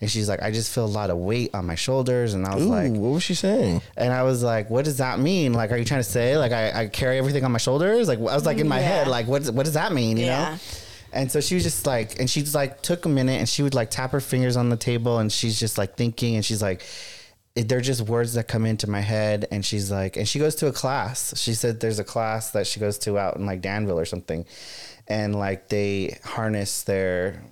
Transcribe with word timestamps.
and 0.00 0.10
she's 0.10 0.28
like, 0.28 0.42
I 0.42 0.50
just 0.50 0.72
feel 0.74 0.84
a 0.84 0.86
lot 0.86 1.10
of 1.10 1.18
weight 1.18 1.54
on 1.54 1.66
my 1.66 1.74
shoulders, 1.74 2.34
and 2.34 2.46
I 2.46 2.54
was 2.54 2.64
Ooh, 2.64 2.68
like, 2.68 2.90
what 2.92 3.10
was 3.12 3.22
she 3.22 3.34
saying? 3.34 3.82
and 3.96 4.12
I 4.12 4.22
was 4.22 4.42
like, 4.42 4.70
what 4.70 4.84
does 4.84 4.96
that 4.98 5.18
mean? 5.18 5.52
Like, 5.52 5.72
are 5.72 5.76
you 5.76 5.84
trying 5.84 6.00
to 6.00 6.08
say 6.08 6.36
like 6.38 6.52
I, 6.52 6.82
I 6.82 6.86
carry 6.88 7.18
everything 7.18 7.44
on 7.44 7.52
my 7.52 7.58
shoulders? 7.58 8.08
Like, 8.08 8.18
I 8.18 8.22
was 8.34 8.46
like 8.46 8.58
in 8.58 8.68
my 8.68 8.80
Yeah. 8.80 8.86
head, 8.88 9.08
like, 9.08 9.26
what 9.26 9.46
what 9.50 9.64
does 9.64 9.74
that 9.74 9.92
mean? 9.92 10.16
You 10.16 10.26
Yeah. 10.26 10.50
know? 10.52 10.58
And 11.12 11.30
so 11.32 11.40
she 11.40 11.54
was 11.56 11.64
just 11.64 11.86
like, 11.86 12.20
and 12.20 12.30
she's 12.30 12.54
like, 12.54 12.82
took 12.82 13.04
a 13.04 13.08
minute, 13.08 13.38
and 13.40 13.48
she 13.48 13.62
would 13.62 13.74
like 13.74 13.90
tap 13.90 14.12
her 14.12 14.20
fingers 14.20 14.56
on 14.56 14.68
the 14.68 14.76
table, 14.76 15.18
and 15.18 15.30
she's 15.32 15.58
just 15.58 15.76
like 15.78 15.96
thinking, 15.96 16.36
and 16.36 16.44
she's 16.44 16.62
like. 16.62 16.82
They're 17.56 17.80
just 17.80 18.02
words 18.02 18.34
that 18.34 18.46
come 18.46 18.64
into 18.64 18.88
my 18.88 19.00
head, 19.00 19.48
and 19.50 19.66
she's 19.66 19.90
like, 19.90 20.16
and 20.16 20.26
she 20.26 20.38
goes 20.38 20.54
to 20.54 20.68
a 20.68 20.72
class. 20.72 21.36
She 21.36 21.52
said 21.54 21.80
there's 21.80 21.98
a 21.98 22.04
class 22.04 22.52
that 22.52 22.64
she 22.68 22.78
goes 22.78 22.96
to 23.00 23.18
out 23.18 23.36
in 23.36 23.44
like 23.44 23.60
Danville 23.60 23.98
or 23.98 24.04
something, 24.04 24.46
and 25.08 25.34
like 25.34 25.68
they 25.68 26.16
harness 26.24 26.84
their 26.84 27.42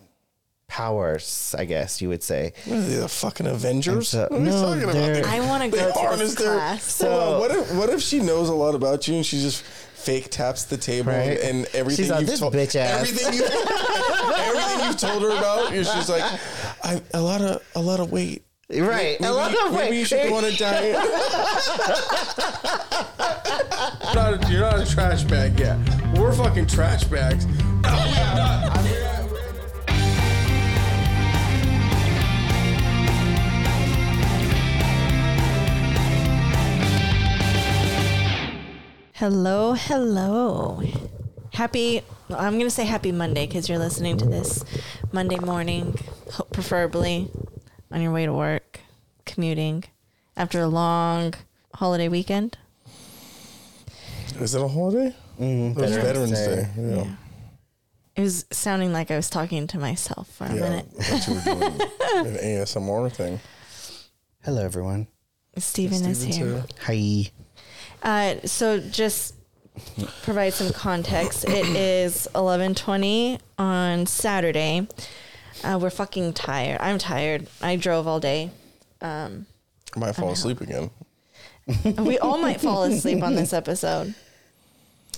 powers, 0.93 1.55
I 1.59 1.65
guess 1.65 2.01
you 2.01 2.09
would 2.11 2.23
say. 2.23 2.53
What 2.67 2.77
are 2.77 2.81
they, 2.83 2.95
the 2.97 3.09
fucking 3.09 3.47
Avengers? 3.47 4.11
so- 4.11 4.29
what 4.31 4.33
are 4.33 4.39
you 4.39 4.45
no, 4.45 4.63
talking 4.63 4.87
they're- 4.93 5.19
about? 5.21 5.33
I 5.33 5.41
want 5.41 5.63
to 5.65 5.69
go 5.71 5.87
to 5.87 5.93
harness 5.93 6.21
this 6.21 6.35
their- 6.37 6.55
class. 6.55 6.85
So 6.85 7.39
what 7.41 7.51
if 7.51 7.75
what 7.75 7.89
if 7.91 8.01
she 8.01 8.21
knows 8.21 8.49
a 8.49 8.55
lot 8.55 8.75
about 8.75 9.09
you 9.09 9.17
and 9.17 9.27
she 9.27 9.41
just 9.41 9.63
fake 9.63 10.31
taps 10.31 10.65
the 10.65 10.77
table 10.77 11.11
Right. 11.13 11.39
and, 11.41 11.59
and 11.65 11.67
everything 11.75 12.07
She's 12.07 12.31
you've 12.31 12.39
told 12.39 12.55
bitch 12.55 12.77
ass." 12.77 13.01
everything 13.11 13.35
you 13.35 13.45
everything 14.37 14.87
you've 14.87 14.97
told 14.97 15.23
her 15.23 15.31
about, 15.37 15.73
you're 15.73 15.83
just 15.85 16.09
like 16.09 16.23
I, 16.85 17.03
a 17.13 17.21
lot 17.21 17.41
of 17.41 17.63
a 17.75 17.81
lot 17.81 17.99
of 18.01 18.13
weight. 18.13 18.45
Right, 18.71 19.19
Maybe, 19.19 19.25
a 19.25 19.33
lot 19.33 19.55
of 19.67 19.73
maybe 19.73 19.97
you 19.97 20.05
should 20.05 20.29
go 20.29 20.35
on 20.37 20.45
a 20.45 20.53
diet. 20.55 20.93
you're, 24.05 24.15
not, 24.15 24.51
you're 24.51 24.61
not 24.61 24.79
a 24.79 24.85
trash 24.87 25.23
bag 25.25 25.59
yet. 25.59 25.79
We're 26.19 26.35
fucking 26.35 26.67
trash 26.67 27.05
bags. 27.05 27.47
Hello, 39.19 39.73
hello. 39.73 40.81
Happy, 41.53 42.03
well, 42.29 42.39
I'm 42.39 42.53
going 42.55 42.67
to 42.67 42.71
say 42.71 42.85
happy 42.85 43.11
Monday 43.11 43.47
because 43.47 43.69
you're 43.69 43.79
listening 43.79 44.17
to 44.19 44.25
this 44.27 44.65
Monday 45.11 45.39
morning, 45.39 45.99
ho- 46.33 46.47
preferably 46.53 47.29
on 47.91 48.01
your 48.01 48.13
way 48.13 48.27
to 48.27 48.33
work, 48.33 48.81
commuting 49.25 49.83
after 50.37 50.61
a 50.61 50.69
long 50.69 51.35
holiday 51.75 52.09
weekend. 52.09 52.59
Is 54.41 54.55
it 54.55 54.63
a 54.63 54.69
holiday? 54.69 55.15
Mm, 55.41 55.73
it 55.77 55.81
was 55.81 55.97
Veterans 55.97 56.31
Veterans 56.31 56.33
Day. 56.77 56.81
Day. 56.81 56.97
Yeah. 56.97 57.15
It 58.15 58.23
was 58.23 58.45
sounding 58.53 58.93
like 58.93 59.11
I 59.11 59.17
was 59.17 59.29
talking 59.31 59.67
to 59.69 59.79
myself 59.79 60.29
for 60.29 60.45
a 60.45 60.55
Yeah, 60.55 60.61
minute. 60.61 60.87
I 60.99 61.03
thought 61.03 61.27
you 61.29 61.35
were 61.35 61.41
doing 61.41 61.81
an 62.27 62.35
ASMR 62.37 63.13
thing. 63.13 63.41
Hello, 64.45 64.65
everyone. 64.65 65.09
Steven 65.57 66.05
is 66.05 66.23
here. 66.23 66.63
too. 66.63 66.63
Hi. 66.83 67.31
Uh, 68.03 68.37
so 68.45 68.81
just 68.81 69.35
provide 70.23 70.55
some 70.55 70.73
context. 70.73 71.45
It 71.45 71.67
is 71.77 72.29
11:20 72.35 73.41
on 73.59 74.07
Saturday. 74.07 74.89
Uh, 75.65 75.79
we're 75.81 75.91
fucking 75.91 76.35
tired. 76.35 76.81
I'm 76.81 76.99
tired. 76.99 77.49
I 77.61 77.77
drove 77.77 78.07
all 78.07 78.21
day. 78.21 78.51
Um, 79.01 79.47
I 79.97 79.99
might 79.99 80.13
fall 80.13 80.31
asleep 80.31 80.61
again. 80.61 80.91
We 81.99 82.19
all 82.19 82.39
might 82.39 82.61
fall 82.61 82.83
asleep 82.85 83.23
on 83.23 83.35
this 83.35 83.53
episode. 83.53 84.15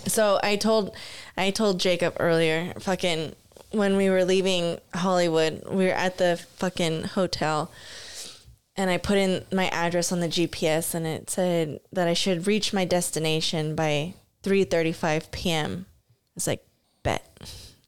So 0.07 0.41
I 0.43 0.57
told 0.57 0.95
I 1.37 1.51
told 1.51 1.79
Jacob 1.79 2.17
earlier, 2.19 2.73
fucking 2.81 3.35
when 3.71 3.97
we 3.97 4.11
were 4.11 4.25
leaving 4.25 4.79
Hollywood, 4.95 5.63
we 5.71 5.87
were 5.87 5.93
at 5.93 6.19
the 6.19 6.41
fucking 6.57 7.05
hotel 7.05 7.71
and 8.81 8.91
I 8.91 8.97
put 8.97 9.19
in 9.19 9.45
my 9.53 9.69
address 9.69 10.11
on 10.13 10.21
the 10.21 10.29
GPS 10.29 10.95
and 10.95 11.07
it 11.07 11.29
said 11.29 11.81
that 11.93 12.09
I 12.09 12.15
should 12.15 12.47
reach 12.47 12.73
my 12.73 12.85
destination 12.85 13.75
by 13.75 14.15
3:35 14.43 15.31
p.m. 15.31 15.87
It's 16.37 16.47
like 16.47 16.65
bet. 17.03 17.27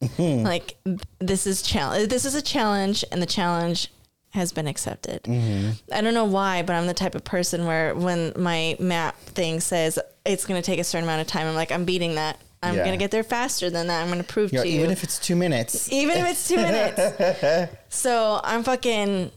Mm-hmm. 0.03 0.45
like 0.45 0.77
this 1.21 1.47
is 1.47 1.63
challenge 1.63 2.09
this 2.09 2.25
is 2.25 2.35
a 2.35 2.43
challenge 2.43 3.05
and 3.13 3.23
the 3.23 3.27
challenge 3.27 3.89
has 4.31 4.53
been 4.53 4.67
accepted. 4.67 5.23
Mm-hmm. 5.23 5.71
I 5.93 6.01
don't 6.01 6.15
know 6.15 6.25
why, 6.25 6.63
but 6.63 6.75
I'm 6.75 6.87
the 6.89 6.95
type 6.95 7.15
of 7.15 7.23
person 7.23 7.67
where 7.67 7.95
when 7.95 8.33
my 8.37 8.77
map 8.81 9.17
thing 9.21 9.61
says 9.61 9.99
it's 10.27 10.45
going 10.47 10.61
to 10.61 10.65
take 10.67 10.81
a 10.81 10.85
certain 10.85 11.05
amount 11.05 11.21
of 11.21 11.27
time, 11.29 11.47
I'm 11.47 11.55
like 11.55 11.71
I'm 11.71 11.85
beating 11.85 12.17
that. 12.17 12.39
I'm 12.65 12.75
Yeah. 12.75 12.81
going 12.85 12.93
to 12.93 13.03
get 13.05 13.11
there 13.11 13.23
faster 13.25 13.71
than 13.71 13.87
that. 13.89 14.01
I'm 14.03 14.09
going 14.09 14.21
to 14.21 14.25
prove 14.27 14.51
to 14.53 14.57
you 14.69 14.81
even 14.81 14.91
if 14.91 15.03
it's 15.05 15.19
two 15.19 15.37
minutes. 15.37 15.93
even 15.93 16.17
if 16.19 16.27
it's 16.31 16.49
two 16.49 16.57
minutes. 16.57 17.73
so 17.89 18.41
I'm 18.43 18.63
fucking. 18.65 19.31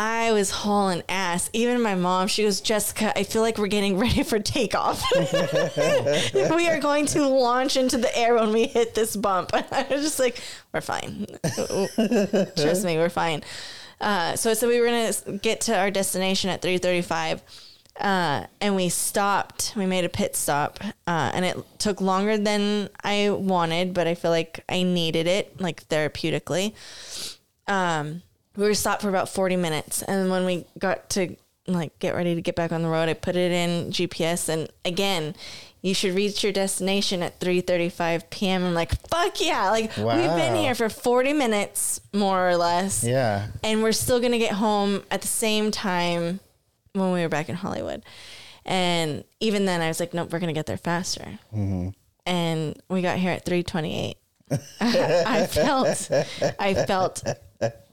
I 0.00 0.32
was 0.32 0.50
hauling 0.50 1.02
ass. 1.10 1.50
Even 1.52 1.82
my 1.82 1.94
mom, 1.94 2.26
she 2.26 2.42
goes, 2.42 2.62
Jessica, 2.62 3.12
I 3.18 3.22
feel 3.22 3.42
like 3.42 3.58
we're 3.58 3.66
getting 3.66 3.98
ready 3.98 4.22
for 4.22 4.38
takeoff. 4.38 5.04
we 5.14 6.68
are 6.68 6.80
going 6.80 7.04
to 7.06 7.28
launch 7.28 7.76
into 7.76 7.98
the 7.98 8.16
air 8.16 8.34
when 8.34 8.50
we 8.50 8.66
hit 8.66 8.94
this 8.94 9.14
bump. 9.14 9.50
I 9.54 9.86
was 9.90 10.02
just 10.02 10.18
like, 10.18 10.40
we're 10.72 10.80
fine. 10.80 11.26
Trust 12.56 12.82
me, 12.82 12.96
we're 12.96 13.10
fine. 13.10 13.42
Uh, 14.00 14.36
so 14.36 14.54
so 14.54 14.66
we 14.66 14.80
were 14.80 14.86
gonna 14.86 15.38
get 15.42 15.60
to 15.60 15.76
our 15.78 15.90
destination 15.90 16.48
at 16.48 16.62
3:35, 16.62 17.42
uh, 18.00 18.46
and 18.62 18.74
we 18.74 18.88
stopped. 18.88 19.74
We 19.76 19.84
made 19.84 20.06
a 20.06 20.08
pit 20.08 20.34
stop, 20.34 20.82
uh, 20.82 21.30
and 21.34 21.44
it 21.44 21.58
took 21.78 22.00
longer 22.00 22.38
than 22.38 22.88
I 23.04 23.28
wanted, 23.28 23.92
but 23.92 24.06
I 24.06 24.14
feel 24.14 24.30
like 24.30 24.64
I 24.70 24.84
needed 24.84 25.26
it, 25.26 25.60
like 25.60 25.86
therapeutically. 25.88 26.72
Um, 27.66 28.22
we 28.56 28.64
were 28.66 28.74
stopped 28.74 29.02
for 29.02 29.08
about 29.08 29.28
40 29.28 29.56
minutes, 29.56 30.02
and 30.02 30.30
when 30.30 30.44
we 30.44 30.64
got 30.78 31.08
to 31.10 31.36
like 31.66 31.96
get 31.98 32.14
ready 32.14 32.34
to 32.34 32.40
get 32.42 32.56
back 32.56 32.72
on 32.72 32.82
the 32.82 32.88
road, 32.88 33.08
I 33.08 33.14
put 33.14 33.36
it 33.36 33.52
in 33.52 33.90
GPS, 33.90 34.48
and 34.48 34.68
again. 34.84 35.34
You 35.82 35.94
should 35.94 36.14
reach 36.14 36.44
your 36.44 36.52
destination 36.52 37.22
at 37.22 37.40
3:35 37.40 38.28
p.m. 38.28 38.64
I'm 38.64 38.74
like, 38.74 38.90
fuck 39.08 39.40
yeah! 39.40 39.70
Like 39.70 39.96
we've 39.96 40.04
been 40.06 40.54
here 40.56 40.74
for 40.74 40.90
40 40.90 41.32
minutes, 41.32 42.02
more 42.12 42.50
or 42.50 42.56
less 42.56 43.02
Yeah. 43.02 43.46
and 43.64 43.82
we're 43.82 43.92
still 43.92 44.20
gonna 44.20 44.36
get 44.38 44.52
home 44.52 45.02
at 45.10 45.22
the 45.22 45.26
same 45.26 45.70
time 45.70 46.40
when 46.92 47.12
we 47.12 47.22
were 47.22 47.30
back 47.30 47.48
in 47.48 47.54
Hollywood. 47.54 48.02
And 48.66 49.24
even 49.40 49.64
then, 49.64 49.80
I 49.80 49.88
was 49.88 50.00
like, 50.00 50.12
nope, 50.12 50.30
we're 50.30 50.38
gonna 50.38 50.52
get 50.52 50.66
there 50.66 50.76
faster. 50.76 51.38
Mm-hmm. 51.56 51.88
And 52.26 52.82
we 52.90 53.00
got 53.00 53.16
here 53.16 53.30
at 53.30 53.46
three 53.46 53.62
twenty 53.62 53.98
eight. 54.10 54.18
I 54.82 55.46
felt, 55.46 56.10
I 56.58 56.74
felt 56.74 57.24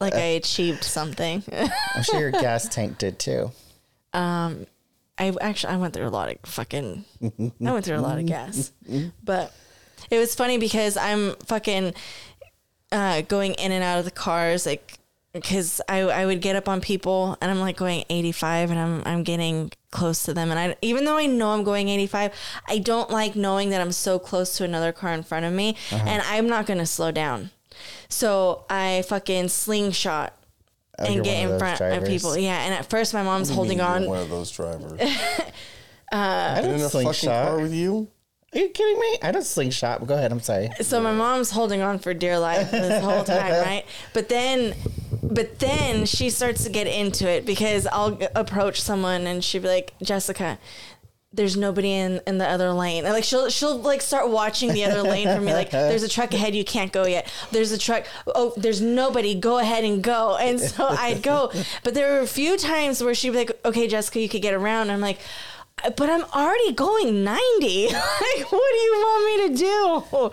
like 0.00 0.14
I 0.14 0.36
achieved 0.40 0.84
something. 0.84 1.42
I'm 1.94 2.02
sure 2.02 2.20
your 2.20 2.30
gas 2.30 2.68
tank 2.68 2.98
did 2.98 3.18
too. 3.18 3.50
Um, 4.12 4.66
I 5.18 5.34
actually 5.40 5.74
I 5.74 5.76
went 5.76 5.94
through 5.94 6.06
a 6.06 6.10
lot 6.10 6.30
of 6.30 6.36
fucking 6.44 7.04
I 7.22 7.72
went 7.72 7.84
through 7.84 7.98
a 7.98 8.00
lot 8.00 8.18
of 8.18 8.26
gas. 8.26 8.72
But 9.22 9.52
it 10.10 10.18
was 10.18 10.34
funny 10.34 10.58
because 10.58 10.96
I'm 10.96 11.34
fucking 11.46 11.94
uh, 12.92 13.22
going 13.22 13.54
in 13.54 13.72
and 13.72 13.84
out 13.84 13.98
of 13.98 14.04
the 14.04 14.10
cars 14.10 14.64
like 14.64 14.94
because 15.34 15.80
I, 15.88 16.00
I 16.00 16.24
would 16.24 16.40
get 16.40 16.56
up 16.56 16.68
on 16.68 16.80
people 16.80 17.36
and 17.40 17.50
I'm 17.50 17.60
like 17.60 17.76
going 17.76 18.04
85 18.08 18.70
and 18.70 18.80
I'm 18.80 19.02
I'm 19.04 19.22
getting 19.24 19.70
close 19.90 20.22
to 20.24 20.32
them 20.34 20.50
and 20.50 20.58
I 20.58 20.76
even 20.80 21.04
though 21.04 21.16
I 21.18 21.26
know 21.26 21.50
I'm 21.50 21.64
going 21.64 21.88
85 21.90 22.32
I 22.66 22.78
don't 22.78 23.10
like 23.10 23.36
knowing 23.36 23.70
that 23.70 23.80
I'm 23.80 23.92
so 23.92 24.18
close 24.18 24.56
to 24.56 24.64
another 24.64 24.92
car 24.92 25.12
in 25.12 25.22
front 25.22 25.44
of 25.44 25.52
me 25.52 25.76
and 25.90 26.22
I'm 26.22 26.48
not 26.48 26.64
going 26.66 26.78
to 26.78 26.86
slow 26.86 27.10
down. 27.10 27.50
So 28.08 28.64
I 28.70 29.02
fucking 29.08 29.48
slingshot 29.48 30.34
Oh, 31.00 31.04
and 31.04 31.22
get 31.22 31.34
one 31.34 31.36
of 31.36 31.42
in 31.44 31.48
those 31.50 31.78
front 31.78 32.02
of 32.02 32.08
people. 32.08 32.36
Yeah, 32.36 32.58
and 32.64 32.74
at 32.74 32.90
first 32.90 33.14
my 33.14 33.22
mom's 33.22 33.50
holding 33.50 33.80
on 33.80 34.06
One 34.06 34.18
of 34.20 34.30
those 34.30 34.50
drivers. 34.50 35.00
Uh, 36.10 36.54
I 36.56 36.60
in 36.60 36.64
don't 36.64 36.74
a 36.76 36.78
fucking 36.88 36.88
slingshot. 37.12 37.48
car 37.48 37.60
with 37.60 37.74
you. 37.74 38.08
Are 38.54 38.58
you 38.58 38.70
kidding 38.70 38.98
me? 38.98 39.18
I 39.22 39.30
don't 39.30 39.42
slingshot. 39.44 40.06
Go 40.06 40.14
ahead. 40.14 40.32
I'm 40.32 40.40
sorry. 40.40 40.70
So 40.80 41.02
my 41.02 41.12
mom's 41.12 41.50
holding 41.50 41.82
on 41.82 41.98
for 41.98 42.14
dear 42.14 42.38
life 42.38 42.70
this 42.70 43.04
whole 43.04 43.24
time, 43.24 43.52
right? 43.62 43.84
But 44.14 44.30
then, 44.30 44.74
but 45.22 45.58
then 45.58 46.06
she 46.06 46.30
starts 46.30 46.64
to 46.64 46.70
get 46.70 46.86
into 46.86 47.28
it 47.28 47.44
because 47.44 47.86
I'll 47.86 48.18
approach 48.34 48.80
someone 48.80 49.26
and 49.26 49.44
she'd 49.44 49.60
be 49.60 49.68
like, 49.68 49.92
Jessica, 50.02 50.58
there's 51.32 51.56
nobody 51.56 51.92
in, 51.92 52.20
in 52.26 52.38
the 52.38 52.48
other 52.48 52.72
lane. 52.72 53.04
And 53.04 53.12
like 53.12 53.24
she'll 53.24 53.50
she'll 53.50 53.78
like 53.78 54.00
start 54.00 54.30
watching 54.30 54.72
the 54.72 54.84
other 54.84 55.02
lane 55.02 55.28
for 55.28 55.40
me. 55.40 55.52
Like 55.52 55.70
there's 55.72 56.02
a 56.02 56.08
truck 56.08 56.32
ahead, 56.32 56.54
you 56.54 56.64
can't 56.64 56.92
go 56.92 57.06
yet. 57.06 57.30
There's 57.50 57.70
a 57.72 57.78
truck. 57.78 58.06
Oh, 58.26 58.54
there's 58.56 58.80
nobody. 58.80 59.34
Go 59.34 59.58
ahead 59.58 59.84
and 59.84 60.02
go. 60.02 60.36
And 60.36 60.58
so 60.58 60.86
I'd 60.88 61.22
go. 61.22 61.52
But 61.84 61.94
there 61.94 62.12
were 62.12 62.20
a 62.20 62.26
few 62.26 62.56
times 62.56 63.02
where 63.02 63.14
she'd 63.14 63.30
be 63.30 63.38
like, 63.38 63.60
Okay, 63.64 63.86
Jessica, 63.88 64.20
you 64.20 64.28
could 64.28 64.42
get 64.42 64.54
around. 64.54 64.90
I'm 64.90 65.00
like. 65.00 65.18
But 65.96 66.10
I'm 66.10 66.24
already 66.34 66.72
going 66.72 67.22
90. 67.22 67.86
like, 67.86 67.92
what 67.92 68.72
do 68.72 68.78
you 68.78 68.94
want 68.98 69.24
me 69.26 69.48
to 69.48 69.54
do? 69.54 70.30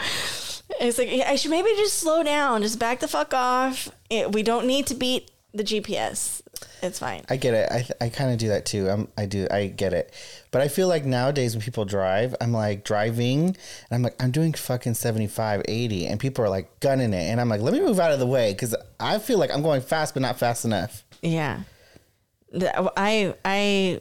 It's 0.81 0.97
like 0.97 1.09
I 1.09 1.35
should 1.35 1.51
maybe 1.51 1.69
just 1.75 1.99
slow 1.99 2.23
down, 2.23 2.63
just 2.63 2.79
back 2.79 2.99
the 2.99 3.07
fuck 3.07 3.31
off. 3.31 3.89
It, 4.09 4.31
we 4.31 4.41
don't 4.41 4.65
need 4.65 4.87
to 4.87 4.95
beat 4.95 5.29
the 5.55 5.63
GPS. 5.63 6.41
It's 6.81 6.99
fine. 6.99 7.23
I 7.29 7.37
get 7.37 7.53
it. 7.53 7.69
I, 7.71 8.05
I 8.05 8.09
kind 8.09 8.31
of 8.31 8.37
do 8.37 8.49
that 8.49 8.65
too. 8.65 8.89
I'm, 8.89 9.07
I 9.17 9.25
do. 9.25 9.47
I 9.49 9.67
get 9.67 9.93
it. 9.93 10.13
But 10.51 10.61
I 10.61 10.67
feel 10.67 10.87
like 10.87 11.03
nowadays 11.05 11.55
when 11.55 11.61
people 11.61 11.85
drive, 11.85 12.35
I'm 12.39 12.51
like 12.51 12.83
driving 12.83 13.47
and 13.47 13.55
I'm 13.91 14.01
like, 14.03 14.21
I'm 14.23 14.31
doing 14.31 14.53
fucking 14.53 14.93
75, 14.93 15.63
80. 15.67 16.07
And 16.07 16.19
people 16.19 16.45
are 16.45 16.49
like 16.49 16.79
gunning 16.79 17.13
it. 17.13 17.23
And 17.29 17.41
I'm 17.41 17.49
like, 17.49 17.61
let 17.61 17.73
me 17.73 17.79
move 17.81 17.99
out 17.99 18.11
of 18.11 18.19
the 18.19 18.27
way 18.27 18.53
because 18.53 18.75
I 18.99 19.19
feel 19.19 19.37
like 19.37 19.51
I'm 19.51 19.61
going 19.63 19.81
fast, 19.81 20.13
but 20.13 20.21
not 20.21 20.37
fast 20.37 20.63
enough. 20.65 21.03
Yeah. 21.21 21.61
I 22.95 23.33
I 23.43 23.99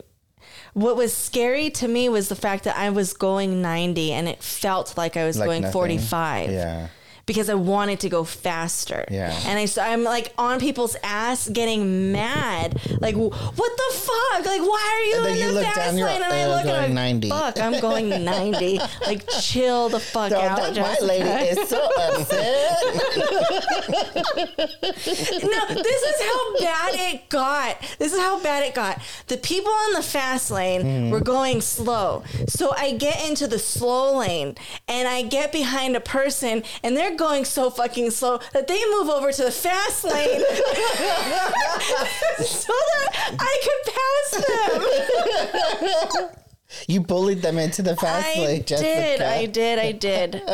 what 0.74 0.96
was 0.96 1.12
scary 1.12 1.70
to 1.70 1.88
me 1.88 2.08
was 2.08 2.28
the 2.28 2.36
fact 2.36 2.64
that 2.64 2.76
I 2.76 2.90
was 2.90 3.12
going 3.14 3.62
90 3.62 4.12
and 4.12 4.28
it 4.28 4.42
felt 4.42 4.96
like 4.96 5.16
I 5.16 5.24
was 5.24 5.38
Like 5.38 5.46
going 5.46 5.62
nothing. 5.62 5.72
45. 5.72 6.50
Yeah. 6.50 6.88
Because 7.26 7.49
I 7.49 7.55
wanted 7.55 8.00
to 8.00 8.09
go 8.09 8.25
faster. 8.25 9.05
Yeah. 9.11 9.32
And 9.47 9.59
I, 9.59 9.65
so 9.65 9.82
I'm 9.82 10.05
like 10.05 10.32
on 10.38 10.61
people's 10.61 10.97
ass 11.03 11.49
getting 11.49 12.12
mad. 12.12 12.81
Like, 13.00 13.17
what 13.17 13.32
the 13.32 13.94
fuck? 13.94 14.47
Like, 14.47 14.61
why 14.61 14.93
are 14.94 15.05
you 15.05 15.17
And 15.17 15.25
then 15.26 15.32
in 15.32 15.38
you 15.38 15.49
the 15.49 15.53
look 15.55 15.65
fast 15.65 15.76
down, 15.79 15.99
you're, 15.99 16.06
lane? 16.06 16.23
And 16.23 16.32
I 16.32 16.43
uh, 16.43 16.49
look 16.49 16.65
going 16.65 16.85
I'm 16.85 16.94
90. 16.94 17.29
fuck, 17.31 17.61
I'm 17.61 17.81
going 17.81 18.09
90. 18.25 18.79
like, 19.06 19.29
chill 19.41 19.88
the 19.88 20.00
fuck 20.00 20.32
out. 20.32 20.75
my 20.76 20.97
lady 21.00 21.49
is 21.49 21.69
so 21.69 21.88
upset. 21.99 22.76
no, 24.55 25.75
this 25.82 26.03
is 26.03 26.23
how 26.23 26.59
bad 26.59 26.94
it 26.94 27.29
got. 27.29 27.81
This 27.99 28.12
is 28.12 28.19
how 28.19 28.41
bad 28.43 28.65
it 28.65 28.75
got. 28.75 29.00
The 29.29 29.37
people 29.37 29.73
on 29.73 29.93
the 29.93 30.03
fast 30.03 30.50
lane 30.50 31.11
were 31.11 31.21
going 31.21 31.61
slow. 31.61 32.25
So 32.49 32.73
I 32.76 32.93
get 32.93 33.26
into 33.26 33.47
the 33.47 33.59
slow 33.59 34.19
lane 34.19 34.56
and 34.88 35.09
I 35.09 35.23
get 35.23 35.53
behind 35.53 35.97
a 35.97 36.00
person 36.00 36.62
and 36.82 36.97
they're 36.97 37.13
going 37.16 37.44
so 37.44 37.70
fucking 37.70 38.11
slow 38.11 38.38
that 38.52 38.66
they 38.66 38.81
move 38.90 39.08
over 39.08 39.32
to 39.32 39.44
the 39.44 39.50
fast 39.50 40.05
lane 40.05 40.40
so 42.44 42.72
that 42.72 43.08
I 43.38 43.58
could 43.64 43.82
pass 43.94 44.31
them. 46.20 46.31
you 46.88 47.00
bullied 47.00 47.43
them 47.43 47.58
into 47.58 47.82
the 47.82 47.96
fast 47.96 48.37
I 48.37 48.40
lane, 48.40 48.64
Jessica. 48.64 48.88
did, 48.88 49.20
I 49.22 49.46
did, 49.46 49.78
I 49.78 49.93
did. 49.93 50.43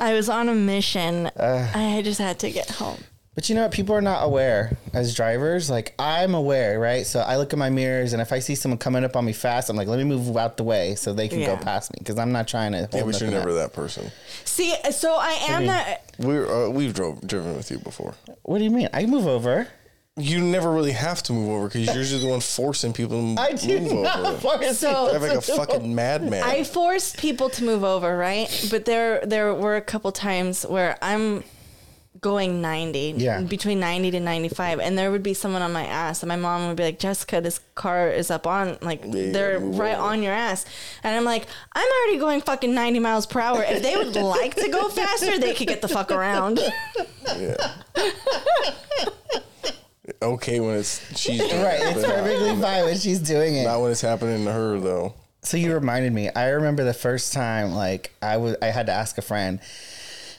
I 0.00 0.12
was 0.14 0.28
on 0.28 0.48
a 0.48 0.54
mission. 0.54 1.26
Uh. 1.28 1.70
I 1.74 2.02
just 2.02 2.18
had 2.20 2.38
to 2.40 2.50
get 2.50 2.70
home. 2.70 3.02
But 3.34 3.48
you 3.48 3.54
know 3.54 3.62
what? 3.62 3.72
People 3.72 3.94
are 3.94 4.02
not 4.02 4.24
aware 4.24 4.76
as 4.92 5.14
drivers. 5.14 5.70
Like 5.70 5.94
I'm 5.98 6.34
aware, 6.34 6.78
right? 6.78 7.06
So 7.06 7.20
I 7.20 7.36
look 7.38 7.52
in 7.54 7.58
my 7.58 7.70
mirrors, 7.70 8.12
and 8.12 8.20
if 8.20 8.30
I 8.30 8.40
see 8.40 8.54
someone 8.54 8.76
coming 8.78 9.04
up 9.04 9.16
on 9.16 9.24
me 9.24 9.32
fast, 9.32 9.70
I'm 9.70 9.76
like, 9.76 9.88
let 9.88 9.96
me 9.98 10.04
move 10.04 10.36
out 10.36 10.58
the 10.58 10.64
way 10.64 10.96
so 10.96 11.14
they 11.14 11.28
can 11.28 11.40
Yeah. 11.40 11.46
go 11.46 11.56
past 11.56 11.90
me 11.92 11.96
because 12.00 12.18
I'm 12.18 12.32
not 12.32 12.46
trying 12.46 12.72
to. 12.72 12.80
Yeah, 12.92 13.00
hold 13.00 13.12
but 13.12 13.20
you're 13.20 13.30
nothing 13.30 13.30
never 13.48 13.50
up. 13.58 13.70
that 13.70 13.72
person. 13.74 14.10
See, 14.44 14.74
so 14.90 15.14
I 15.18 15.32
am 15.48 15.66
that. 15.66 16.02
We're 16.18 16.46
uh, 16.66 16.68
we've 16.68 16.92
drove 16.92 17.26
driven 17.26 17.56
with 17.56 17.70
you 17.70 17.78
before. 17.78 18.14
What 18.42 18.58
do 18.58 18.64
you 18.64 18.70
mean? 18.70 18.90
I 18.92 19.06
move 19.06 19.26
over. 19.26 19.66
You 20.18 20.42
never 20.42 20.70
really 20.70 20.92
have 20.92 21.22
to 21.22 21.32
move 21.32 21.48
over 21.48 21.68
because 21.68 21.86
you're 21.86 21.96
usually 21.96 22.20
the 22.20 22.28
one 22.28 22.40
forcing 22.40 22.92
people 22.92 23.16
to 23.16 23.22
move 23.22 23.38
I 23.38 23.52
do 23.52 23.80
move 23.80 24.02
not 24.02 24.18
over. 24.18 24.36
force 24.58 24.78
So- 24.78 25.08
Drive 25.08 25.22
like 25.22 25.38
a 25.38 25.40
fucking 25.40 25.94
madman. 25.94 26.42
I 26.42 26.64
forced 26.64 27.16
people 27.16 27.48
to 27.48 27.64
move 27.64 27.82
over, 27.82 28.14
right? 28.14 28.46
But 28.70 28.84
there 28.84 29.24
there 29.24 29.54
were 29.54 29.76
a 29.76 29.80
couple 29.80 30.12
times 30.12 30.64
where 30.64 30.98
I'm 31.00 31.44
going 32.20 32.60
90, 32.60 33.14
Yeah. 33.16 33.40
between 33.40 33.80
90 33.80 34.10
to 34.12 34.20
95, 34.20 34.78
and 34.80 34.96
there 34.98 35.10
would 35.10 35.22
be 35.22 35.34
someone 35.34 35.62
on 35.62 35.72
my 35.72 35.84
ass, 35.86 36.22
and 36.22 36.28
my 36.28 36.36
mom 36.36 36.68
would 36.68 36.76
be 36.76 36.84
like, 36.84 36.98
"Jessica, 36.98 37.40
this 37.40 37.58
car 37.74 38.08
is 38.10 38.30
up 38.30 38.46
on 38.46 38.78
like 38.82 39.02
Yeah, 39.04 39.32
they're 39.32 39.58
right 39.58 39.94
over." 39.96 40.02
on 40.08 40.22
your 40.22 40.32
ass," 40.32 40.64
and 41.02 41.16
I'm 41.16 41.24
like, 41.24 41.46
"I'm 41.72 41.88
already 42.02 42.18
going 42.18 42.40
fucking 42.42 42.74
90 42.74 42.98
miles 43.00 43.26
per 43.26 43.40
hour. 43.40 43.62
If 43.62 43.82
they 43.82 43.96
would 43.96 44.14
like 44.14 44.54
to 44.56 44.68
go 44.68 44.88
faster, 45.00 45.38
they 45.38 45.54
could 45.54 45.66
get 45.68 45.80
the 45.82 45.88
fuck 45.88 46.12
around." 46.12 46.60
yeah. 47.38 47.56
okay 50.20 50.60
when 50.60 50.76
it's 50.78 51.00
she's 51.18 51.38
doing 51.40 51.62
Right, 51.62 51.80
it's 51.80 51.94
but 51.94 52.02
not- 52.08 52.16
perfectly 52.18 52.60
fine 52.60 52.84
when 52.84 52.98
she's 52.98 53.18
doing 53.20 53.56
it. 53.56 53.64
Not 53.64 53.80
when 53.80 53.90
it's 53.92 54.00
happening 54.00 54.44
to 54.44 54.52
her 54.52 54.78
though. 54.80 55.14
So 55.44 55.56
you 55.56 55.74
reminded 55.74 56.12
me. 56.12 56.30
I 56.30 56.50
remember 56.50 56.84
the 56.84 56.94
first 56.94 57.32
time, 57.32 57.72
like 57.72 58.12
I 58.22 58.36
was, 58.36 58.54
I 58.62 58.66
had 58.66 58.86
to 58.86 58.92
ask 58.92 59.18
a 59.18 59.22
friend, 59.22 59.58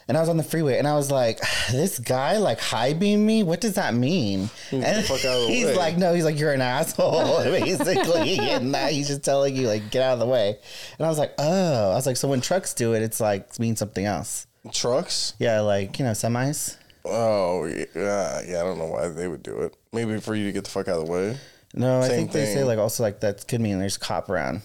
and 0.08 0.18
I 0.18 0.20
was 0.20 0.30
on 0.30 0.38
the 0.38 0.44
freeway, 0.44 0.78
and 0.78 0.88
I 0.88 0.96
was 0.96 1.10
like, 1.12 1.40
"This 1.72 2.00
guy 2.00 2.38
like 2.38 2.60
high 2.60 2.94
beam 2.94 3.26
me. 3.26 3.44
What 3.44 3.62
does 3.62 3.76
that 3.76 3.94
mean?" 3.94 4.50
the 4.72 4.78
And 4.78 5.06
fuck 5.06 5.24
out 5.26 5.38
of 5.42 5.48
the 5.48 5.48
he's 5.54 5.66
way. 5.68 5.76
like, 5.76 5.98
"No, 5.98 6.14
he's 6.14 6.26
like, 6.26 6.40
you're 6.40 6.54
an 6.54 6.62
asshole, 6.62 7.44
basically." 7.44 8.40
and 8.40 8.74
that 8.74 8.92
he's 8.94 9.08
just 9.08 9.24
telling 9.24 9.56
you 9.56 9.68
like, 9.68 9.92
get 9.92 10.02
out 10.04 10.14
of 10.14 10.20
the 10.20 10.26
way. 10.28 10.58
And 10.98 11.06
I 11.06 11.10
was 11.10 11.18
like, 11.20 11.34
"Oh," 11.38 11.92
I 11.92 11.96
was 11.96 12.06
like, 12.06 12.18
"So 12.18 12.28
when 12.28 12.42
trucks 12.42 12.74
do 12.74 12.94
it, 12.94 13.02
it's 13.02 13.20
like 13.20 13.60
means 13.60 13.80
something 13.80 14.06
else." 14.06 14.48
Trucks? 14.72 15.34
Yeah, 15.40 15.60
like 15.62 16.00
you 16.00 16.06
know, 16.06 16.12
semis. 16.12 16.78
Oh 17.06 17.66
yeah, 17.66 18.42
yeah. 18.48 18.60
I 18.62 18.64
don't 18.64 18.78
know 18.78 18.88
why 18.88 19.10
they 19.10 19.28
would 19.28 19.44
do 19.44 19.60
it. 19.64 19.76
Maybe 19.92 20.20
for 20.20 20.36
you 20.36 20.46
to 20.46 20.52
get 20.54 20.64
the 20.64 20.70
fuck 20.70 20.88
out 20.88 21.00
of 21.00 21.06
the 21.06 21.12
way. 21.12 21.38
No, 21.74 22.00
I 22.00 22.08
Same 22.08 22.18
think 22.18 22.32
they 22.32 22.46
say 22.46 22.64
like 22.64 22.78
also 22.80 23.04
like 23.04 23.20
that 23.22 23.48
could 23.48 23.60
mean 23.60 23.80
there's 23.80 23.98
cop 23.98 24.30
around. 24.30 24.62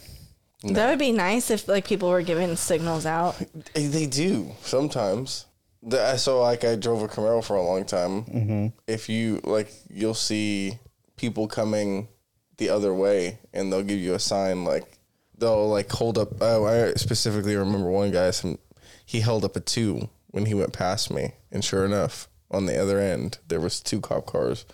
That 0.63 0.91
would 0.91 0.99
be 0.99 1.13
nice 1.13 1.51
if 1.51 1.69
like 1.69 1.87
people 1.87 2.11
were 2.11 2.23
giving 2.23 2.57
signals 2.57 3.07
out. 3.07 3.37
They 3.75 4.07
do 4.07 4.53
sometimes. 4.63 5.47
The, 5.83 6.17
so 6.17 6.41
like 6.43 6.65
I 6.65 6.75
drove 6.75 7.03
a 7.03 7.09
Camaro 7.09 7.45
for 7.45 7.57
a 7.57 7.63
long 7.63 7.85
time. 7.85 8.25
Mm-hmm. 8.25 8.67
If 8.89 9.09
you 9.09 9.41
like, 9.45 9.73
you'll 9.89 10.15
see 10.15 10.79
people 11.17 11.47
coming 11.47 12.09
the 12.57 12.71
other 12.71 12.93
way, 12.93 13.39
and 13.53 13.73
they'll 13.73 13.85
give 13.85 14.01
you 14.01 14.15
a 14.15 14.19
sign 14.19 14.65
like 14.65 14.99
they'll 15.37 15.69
like 15.69 15.91
hold 15.91 16.19
up. 16.19 16.31
Oh, 16.41 16.67
I 16.67 16.93
specifically 16.95 17.55
remember 17.55 17.91
one 17.91 18.11
guy. 18.11 18.31
Some 18.33 18.59
he 19.07 19.21
held 19.21 19.45
up 19.45 19.55
a 19.55 19.61
two 19.61 20.09
when 20.31 20.47
he 20.47 20.55
went 20.55 20.73
past 20.73 21.11
me, 21.11 21.35
and 21.53 21.65
sure 21.65 21.85
enough, 21.85 22.29
on 22.51 22.67
the 22.67 22.81
other 22.81 22.99
end 22.99 23.39
there 23.47 23.61
was 23.61 23.81
two 23.81 24.01
cop 24.01 24.27
cars 24.27 24.65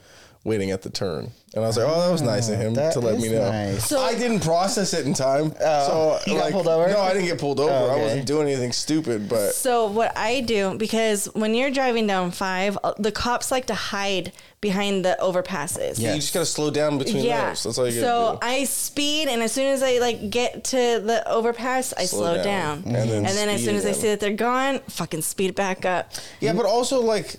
waiting 0.45 0.71
at 0.71 0.83
the 0.83 0.91
turn, 0.91 1.31
and 1.55 1.65
I 1.65 1.67
was 1.67 1.79
like, 1.79 1.87
oh, 1.89 2.01
that 2.03 2.13
was 2.13 2.21
nice 2.21 2.51
of 2.51 2.59
him 2.59 2.75
that 2.75 2.93
to 2.93 3.01
let 3.01 3.19
me 3.19 3.27
is 3.29 3.33
know. 3.33 3.51
nice. 3.51 3.87
So- 3.89 3.99
I 4.01 4.15
didn't 4.15 4.41
process 4.41 4.93
it 4.93 5.07
in 5.07 5.15
time, 5.15 5.53
so 5.59 6.19
you 6.27 6.35
got 6.35 6.41
like, 6.43 6.53
pulled 6.53 6.69
over? 6.69 6.87
No, 6.89 7.01
I 7.01 7.15
didn't 7.15 7.27
get 7.29 7.39
pulled 7.41 7.61
over. 7.61 7.71
Oh, 7.73 7.75
I 7.89 7.93
okay. 7.95 8.03
wasn't 8.03 8.27
doing 8.27 8.49
anything 8.49 8.73
stupid, 8.73 9.29
but 9.29 9.53
So 9.55 9.87
what 9.87 10.15
I 10.17 10.41
do 10.43 10.77
because 10.77 11.27
when 11.35 11.55
you're 11.55 11.71
driving 11.71 12.07
down 12.07 12.31
five, 12.31 12.77
uh, 12.85 12.93
the 12.99 13.11
cops 13.11 13.51
like 13.51 13.67
to 13.67 13.75
hide 13.75 14.33
behind 14.61 15.05
the 15.05 15.17
overpasses. 15.21 15.99
Yeah. 15.99 16.15
you 16.15 16.21
just 16.21 16.35
gotta 16.35 16.45
slow 16.47 16.71
down 16.71 16.99
between 16.99 17.25
Yeah. 17.25 17.49
those. 17.51 17.63
That's 17.65 17.79
all 17.79 17.87
you 17.87 18.01
so 18.01 18.39
gotta 18.41 18.47
do. 18.47 18.47
I 18.61 18.65
speed, 18.65 19.29
and 19.29 19.43
as 19.43 19.53
soon 19.53 19.67
as 19.73 19.83
I 19.83 19.99
like 19.99 20.29
get 20.31 20.65
to 20.65 20.77
the 20.77 21.23
overpass, 21.27 21.93
I 21.97 22.05
slow, 22.05 22.35
Slow 22.35 22.45
down, 22.45 22.83
down. 22.83 22.95
And 22.95 23.27
then 23.27 23.49
as 23.49 23.61
speed 23.61 23.65
soon 23.65 23.77
as 23.77 23.87
I 23.87 23.91
again. 23.91 24.01
see 24.01 24.09
that 24.09 24.21
they're 24.21 24.33
gone, 24.33 24.81
fucking 24.89 25.23
speed 25.23 25.55
back 25.55 25.85
up. 25.87 26.13
Yeah, 26.41 26.53
but 26.53 26.67
also 26.67 27.01
like, 27.01 27.37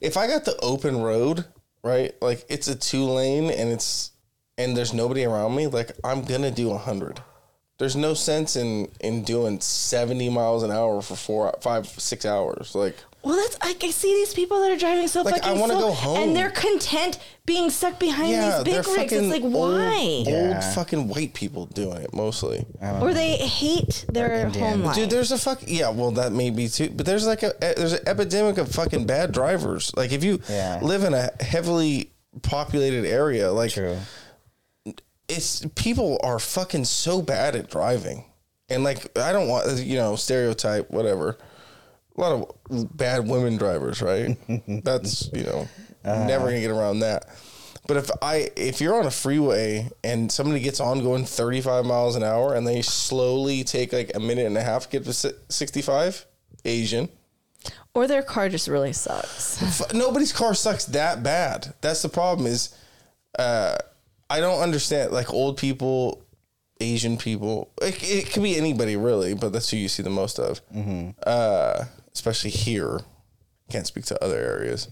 if 0.00 0.16
I 0.16 0.26
got 0.26 0.44
the 0.44 0.56
open 0.60 1.00
road, 1.02 1.44
right? 1.82 2.12
Like 2.20 2.44
it's 2.48 2.68
a 2.68 2.76
two 2.76 3.04
lane 3.04 3.50
and 3.50 3.70
it's 3.70 4.12
and 4.58 4.76
there's 4.76 4.92
nobody 4.92 5.24
around 5.24 5.54
me. 5.54 5.66
Like 5.66 5.92
I'm 6.04 6.22
gonna 6.24 6.50
do 6.50 6.76
hundred. 6.76 7.20
There's 7.78 7.96
no 7.96 8.14
sense 8.14 8.56
in 8.56 8.88
in 9.00 9.24
doing 9.24 9.60
seventy 9.60 10.28
miles 10.28 10.62
an 10.62 10.70
hour 10.70 11.00
for 11.02 11.16
four, 11.16 11.54
five, 11.60 11.86
six 11.86 12.26
hours. 12.26 12.74
Like 12.74 12.96
Well, 13.22 13.36
that's 13.36 13.58
like 13.62 13.84
I 13.84 13.90
see 13.90 14.14
these 14.14 14.32
people 14.32 14.60
that 14.62 14.70
are 14.70 14.76
driving 14.78 15.06
so 15.06 15.20
Like, 15.22 15.34
I 15.34 15.38
fucking 15.40 15.58
wanna 15.60 15.74
slow, 15.74 15.88
go 15.88 15.92
home. 15.92 16.16
and 16.18 16.36
they're 16.36 16.50
content 16.50 17.18
being 17.44 17.68
stuck 17.68 17.98
behind 17.98 18.30
yeah, 18.30 18.62
these 18.62 18.64
big 18.64 18.74
rigs. 18.76 18.88
It's 18.88 18.96
fucking 18.96 19.30
like 19.30 19.42
old, 19.42 19.52
why? 19.74 20.22
Yeah. 20.26 20.54
old 20.54 20.64
fucking 20.74 21.08
white 21.08 21.34
people 21.34 21.66
doing 21.66 21.98
it 22.02 22.14
mostly. 22.14 22.64
Or 22.80 23.12
they 23.12 23.36
hate 23.36 24.06
their 24.10 24.46
Indian. 24.46 24.64
home 24.64 24.82
life. 24.84 24.94
Dude, 24.96 25.10
there's 25.10 25.32
a 25.32 25.38
fuck. 25.38 25.60
Yeah, 25.66 25.90
well, 25.90 26.12
that 26.12 26.32
may 26.32 26.48
be 26.50 26.68
too. 26.68 26.88
But 26.90 27.04
there's 27.04 27.26
like 27.26 27.42
a 27.42 27.52
there's 27.60 27.92
an 27.92 28.08
epidemic 28.08 28.56
of 28.56 28.70
fucking 28.72 29.04
bad 29.06 29.32
drivers. 29.32 29.94
Like 29.96 30.12
if 30.12 30.24
you 30.24 30.40
Yeah. 30.48 30.78
live 30.80 31.04
in 31.04 31.12
a 31.12 31.30
heavily 31.42 32.12
populated 32.42 33.04
area, 33.04 33.52
like 33.52 33.72
True. 33.72 33.98
it's 35.28 35.64
people 35.74 36.18
are 36.22 36.38
fucking 36.38 36.84
so 36.84 37.22
bad 37.22 37.54
at 37.54 37.68
driving, 37.70 38.24
and 38.68 38.82
like 38.84 39.16
I 39.18 39.32
don't 39.32 39.48
want 39.48 39.78
you 39.82 39.96
know 39.96 40.16
stereotype 40.16 40.90
whatever. 40.90 41.36
A 42.16 42.20
lot 42.20 42.32
of 42.70 42.96
bad 42.96 43.26
women 43.28 43.56
drivers, 43.56 44.02
right? 44.02 44.36
That's 44.84 45.30
you 45.32 45.44
know 45.44 45.68
never 46.04 46.46
gonna 46.46 46.60
get 46.60 46.70
around 46.70 47.00
that. 47.00 47.24
But 47.86 47.96
if 47.96 48.10
I 48.22 48.50
if 48.56 48.80
you're 48.80 48.98
on 48.98 49.06
a 49.06 49.10
freeway 49.10 49.90
and 50.04 50.30
somebody 50.30 50.60
gets 50.60 50.80
on 50.80 51.02
going 51.02 51.24
35 51.24 51.84
miles 51.86 52.14
an 52.16 52.22
hour 52.22 52.54
and 52.54 52.66
they 52.66 52.82
slowly 52.82 53.64
take 53.64 53.92
like 53.92 54.12
a 54.14 54.20
minute 54.20 54.46
and 54.46 54.56
a 54.56 54.62
half 54.62 54.84
to 54.84 54.88
get 55.00 55.04
to 55.04 55.12
65, 55.12 56.26
Asian. 56.64 57.08
or 57.94 58.06
their 58.06 58.22
car 58.22 58.48
just 58.48 58.68
really 58.68 58.92
sucks. 58.92 59.62
F- 59.62 59.92
nobody's 59.94 60.32
car 60.32 60.54
sucks 60.54 60.84
that 60.86 61.22
bad. 61.22 61.74
That's 61.80 62.02
the 62.02 62.08
problem. 62.08 62.46
Is 62.46 62.74
uh, 63.38 63.76
I 64.28 64.40
don't 64.40 64.60
understand. 64.60 65.10
Like 65.12 65.32
old 65.32 65.56
people, 65.56 66.22
Asian 66.80 67.16
people. 67.16 67.70
It, 67.82 68.00
it 68.02 68.32
could 68.32 68.42
be 68.42 68.56
anybody 68.56 68.96
really, 68.96 69.34
but 69.34 69.52
that's 69.52 69.70
who 69.70 69.78
you 69.78 69.88
see 69.88 70.02
the 70.02 70.10
most 70.10 70.38
of. 70.38 70.60
Uh, 71.26 71.84
especially 72.14 72.50
here. 72.50 73.00
Can't 73.70 73.86
speak 73.86 74.04
to 74.06 74.24
other 74.24 74.38
areas. 74.38 74.88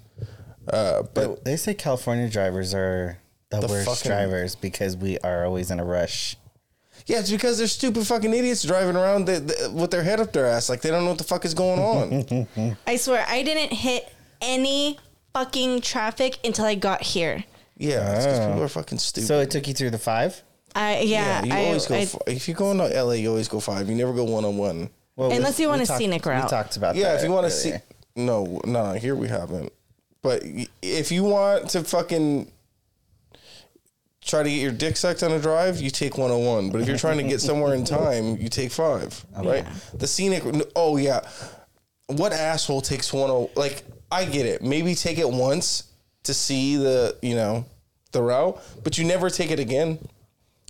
Uh, 0.73 1.03
but 1.15 1.45
They 1.45 1.57
say 1.57 1.75
California 1.75 2.29
drivers 2.29 2.75
are 2.75 3.19
the, 3.51 3.61
The 3.61 3.67
worst 3.69 3.89
fucking- 3.89 4.11
drivers 4.11 4.55
because 4.55 4.97
we 4.97 5.19
are 5.21 5.45
always 5.47 5.71
in 5.71 5.81
a 5.81 5.85
rush. 5.85 6.37
yeah, 7.07 7.21
it's 7.21 7.31
because 7.31 7.59
they're 7.59 7.67
stupid 7.67 8.07
fucking 8.07 8.33
idiots 8.35 8.63
driving 8.63 8.95
around 8.97 9.25
the, 9.25 9.41
the, 9.41 9.71
with 9.75 9.91
their 9.91 10.03
head 10.03 10.21
up 10.21 10.33
their 10.33 10.47
ass, 10.47 10.69
like 10.69 10.83
they 10.83 10.91
don't 10.91 11.05
know 11.05 11.11
what 11.11 11.19
the 11.19 11.25
fuck 11.25 11.45
is 11.45 11.55
going 11.55 11.81
on. 11.81 12.77
I 12.87 12.97
swear, 12.97 13.25
I 13.27 13.43
didn't 13.43 13.73
hit 13.73 14.13
any 14.43 14.99
fucking 15.33 15.81
traffic 15.81 16.39
until 16.45 16.67
I 16.67 16.75
got 16.75 17.03
here. 17.03 17.45
yeah, 17.79 18.15
it's 18.17 18.27
'cause 18.27 18.47
people 18.47 18.63
are 18.63 18.69
fucking 18.69 18.99
stupid. 18.99 19.27
So 19.27 19.41
it 19.41 19.51
took 19.51 19.67
you 19.67 19.75
through 19.75 19.91
the 19.91 19.99
five. 19.99 20.43
I 20.75 21.01
yeah, 21.01 21.43
yeah, 21.43 21.45
you 21.45 21.53
I, 21.55 21.65
always 21.67 21.87
go. 21.87 21.95
I- 21.95 21.99
f- 22.01 22.17
if 22.27 22.47
you 22.49 22.55
go 22.55 22.71
into 22.73 22.85
LA, 22.85 23.13
you 23.15 23.31
always 23.31 23.49
go 23.49 23.59
five. 23.61 23.89
You 23.89 23.95
never 23.95 24.13
go 24.13 24.25
one 24.25 24.45
on 24.45 24.59
one. 24.59 24.91
Well, 25.19 25.33
Unless 25.33 25.59
you 25.59 25.67
want 25.67 25.81
we 25.81 25.85
a 25.85 25.87
talked- 25.89 25.99
scenic 25.99 26.25
We 26.25 26.31
route. 26.31 26.49
talked 26.49 26.77
about 26.77 26.95
Yeah, 26.95 27.09
that 27.09 27.19
if 27.19 27.25
you 27.25 27.33
want 27.33 27.47
to 27.47 27.51
see, 27.51 27.73
no, 28.15 28.61
no, 28.65 28.93
here 28.93 29.17
we 29.17 29.27
haven't. 29.27 29.73
But 30.23 30.45
if 30.81 31.11
you 31.11 31.25
want 31.25 31.71
to 31.71 31.83
fucking 31.83 32.53
try 34.25 34.45
to 34.45 34.49
get 34.49 34.61
your 34.61 34.71
dick 34.71 34.97
sucked 34.97 35.25
on 35.25 35.33
a 35.33 35.41
drive, 35.41 35.81
you 35.81 35.91
take 35.91 36.17
101. 36.19 36.71
But 36.71 36.81
if 36.83 36.87
you're 36.87 36.97
trying 36.99 37.19
to 37.19 37.25
get 37.25 37.41
somewhere 37.41 37.75
in 37.75 37.85
time, 37.85 38.37
you 38.37 38.49
take 38.49 38.71
five, 38.71 39.25
oh, 39.37 39.43
right? 39.43 39.65
Yeah. 39.65 39.75
The 39.95 40.07
scenic. 40.07 40.45
Oh 40.77 40.97
yeah, 40.99 41.21
what 42.07 42.33
asshole 42.33 42.81
takes 42.83 43.09
10? 43.11 43.49
Like 43.57 43.83
I 44.13 44.25
get 44.25 44.47
it. 44.47 44.63
Maybe 44.63 44.95
take 44.95 45.19
it 45.19 45.29
once 45.29 45.85
to 46.25 46.33
see 46.35 46.77
the 46.77 47.17
you 47.23 47.35
know 47.35 47.65
the 48.13 48.23
route, 48.23 48.61
but 48.85 48.99
you 48.99 49.05
never 49.05 49.31
take 49.31 49.51
it 49.51 49.59
again. 49.59 49.99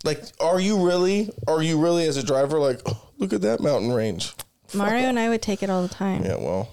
Like, 0.04 0.22
are 0.40 0.58
you 0.60 0.86
really? 0.86 1.30
Are 1.46 1.62
you 1.62 1.78
really 1.78 2.06
as 2.06 2.16
a 2.16 2.22
driver? 2.22 2.58
Like, 2.60 2.80
oh, 2.86 3.07
look 3.18 3.32
at 3.32 3.42
that 3.42 3.60
mountain 3.60 3.92
range. 3.92 4.34
Mario 4.74 5.08
and 5.08 5.18
I 5.18 5.28
would 5.28 5.42
take 5.42 5.62
it 5.62 5.70
all 5.70 5.82
the 5.82 5.88
time. 5.92 6.24
Yeah, 6.24 6.36
well, 6.36 6.68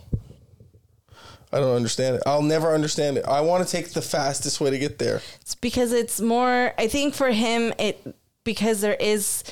I 1.51 1.59
don't 1.59 1.75
understand 1.75 2.17
it. 2.17 2.23
I'll 2.25 2.41
never 2.41 2.73
understand 2.73 3.17
it. 3.17 3.25
I 3.25 3.41
want 3.41 3.65
to 3.65 3.71
take 3.71 3.91
the 3.91 4.01
fastest 4.01 4.59
way 4.59 4.69
to 4.69 4.77
get 4.77 4.99
there. 4.99 5.21
It's 5.41 5.55
because 5.55 5.93
it's 5.93 6.19
more. 6.19 6.73
I 6.77 6.87
think 6.87 7.13
for 7.13 7.31
him, 7.31 7.73
it 7.79 8.15
because 8.43 8.81
there 8.81 8.95
is. 8.95 9.43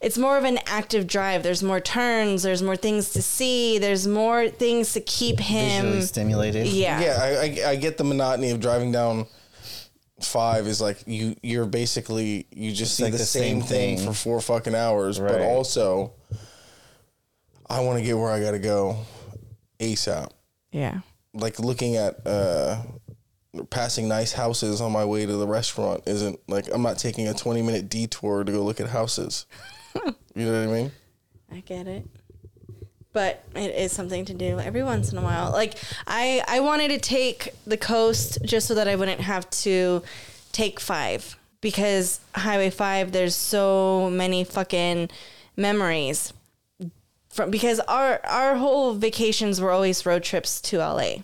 It's 0.00 0.16
more 0.16 0.38
of 0.38 0.44
an 0.44 0.58
active 0.64 1.06
drive. 1.06 1.42
There's 1.42 1.62
more 1.62 1.78
turns. 1.78 2.42
There's 2.42 2.62
more 2.62 2.76
things 2.76 3.10
to 3.10 3.20
see. 3.20 3.76
There's 3.76 4.06
more 4.06 4.48
things 4.48 4.94
to 4.94 5.00
keep 5.02 5.38
him. 5.38 5.82
Visually 5.82 6.00
stimulated. 6.02 6.66
Yeah. 6.68 7.00
Yeah, 7.00 7.18
I, 7.20 7.28
I 7.66 7.70
I 7.72 7.76
get 7.76 7.98
the 7.98 8.04
monotony 8.04 8.50
of 8.50 8.60
driving 8.60 8.92
down 8.92 9.26
five 10.24 10.66
is 10.66 10.80
like 10.80 11.02
you 11.06 11.36
you're 11.42 11.66
basically 11.66 12.46
you 12.50 12.72
just 12.72 12.96
see 12.96 13.04
like 13.04 13.12
the, 13.12 13.18
the 13.18 13.24
same, 13.24 13.60
same 13.60 13.62
thing. 13.62 13.96
thing. 13.96 14.06
for 14.06 14.12
four 14.12 14.40
fucking 14.40 14.74
hours, 14.74 15.18
but 15.18 15.40
also 15.40 16.12
I 17.68 17.80
want 17.80 17.98
to 17.98 18.04
get 18.04 18.16
where 18.16 18.30
I 18.30 18.40
got 18.40 18.52
to 18.52 18.58
go 18.58 18.98
ASAP. 19.78 20.30
Yeah. 20.72 21.00
Like 21.32 21.58
looking 21.58 21.96
at 21.96 22.26
uh 22.26 22.82
passing 23.70 24.08
nice 24.08 24.32
houses 24.32 24.80
on 24.80 24.92
my 24.92 25.04
way 25.04 25.26
to 25.26 25.32
the 25.32 25.46
restaurant 25.46 26.02
isn't 26.06 26.38
like 26.48 26.66
I'm 26.72 26.82
not 26.82 26.98
taking 26.98 27.28
a 27.28 27.34
20 27.34 27.62
minute 27.62 27.88
detour 27.88 28.44
to 28.44 28.52
go 28.52 28.62
look 28.62 28.80
at 28.80 28.88
houses. 28.88 29.46
you 30.34 30.44
know 30.46 30.52
what 30.52 30.68
I 30.68 30.72
mean? 30.72 30.92
I 31.52 31.60
get 31.60 31.86
it. 31.86 32.06
But 33.12 33.44
it 33.56 33.74
is 33.74 33.90
something 33.92 34.24
to 34.26 34.34
do 34.34 34.60
every 34.60 34.84
once 34.84 35.10
in 35.10 35.18
a 35.18 35.22
while. 35.22 35.50
Like 35.50 35.74
I 36.06 36.42
I 36.46 36.60
wanted 36.60 36.88
to 36.88 36.98
take 36.98 37.52
the 37.66 37.76
coast 37.76 38.38
just 38.44 38.68
so 38.68 38.74
that 38.74 38.86
I 38.86 38.94
wouldn't 38.96 39.20
have 39.20 39.48
to 39.50 40.02
take 40.52 40.78
5 40.80 41.36
because 41.60 42.20
Highway 42.34 42.70
5 42.70 43.12
there's 43.12 43.34
so 43.34 44.10
many 44.10 44.44
fucking 44.44 45.10
memories 45.56 46.32
from 47.30 47.50
because 47.50 47.80
our 47.80 48.20
our 48.24 48.56
whole 48.56 48.94
vacations 48.94 49.60
were 49.60 49.70
always 49.72 50.06
road 50.06 50.22
trips 50.22 50.60
to 50.62 50.78
LA. 50.78 51.14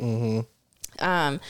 Um 0.98 1.40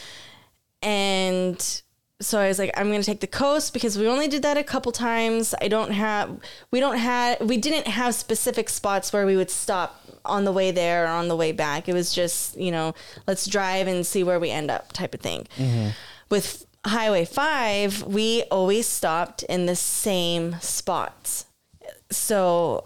and 0.82 1.82
so 2.20 2.38
I 2.40 2.49
was 2.49 2.58
like, 2.58 2.70
I'm 2.76 2.90
gonna 2.90 3.02
take 3.02 3.20
the 3.20 3.26
coast 3.26 3.73
because 3.73 3.99
we 3.99 4.08
only 4.08 4.28
did 4.28 4.42
that 4.42 4.56
a 4.56 4.64
couple 4.64 4.90
times. 4.92 5.54
I 5.61 5.68
don't 5.68 5.90
have, 5.90 6.38
we 6.70 6.80
don't 6.80 6.96
have, 6.96 7.40
we 7.40 7.56
didn't 7.58 7.87
have 7.87 8.14
specific 8.14 8.68
spots 8.68 9.12
where 9.12 9.26
we 9.26 9.37
would 9.37 9.50
stop 9.50 10.02
on 10.25 10.44
the 10.44 10.52
way 10.52 10.70
there 10.70 11.04
or 11.04 11.08
on 11.08 11.28
the 11.28 11.37
way 11.37 11.52
back. 11.52 11.88
It 11.88 11.94
was 11.94 12.14
just, 12.14 12.56
you 12.56 12.70
know, 12.70 12.94
let's 13.26 13.46
drive 13.46 13.87
and 13.87 14.06
see 14.06 14.25
where 14.25 14.40
we 14.40 14.50
end 14.50 14.70
up 14.70 14.92
type 14.92 15.14
of 15.14 15.20
thing. 15.20 15.46
Mm-hmm. 15.56 15.90
With 16.30 16.66
Highway 16.87 17.25
5, 17.25 18.04
we 18.04 18.44
always 18.44 18.87
stopped 18.87 19.42
in 19.44 19.66
the 19.66 19.76
same 19.76 20.56
spots. 20.61 21.46
So 22.11 22.85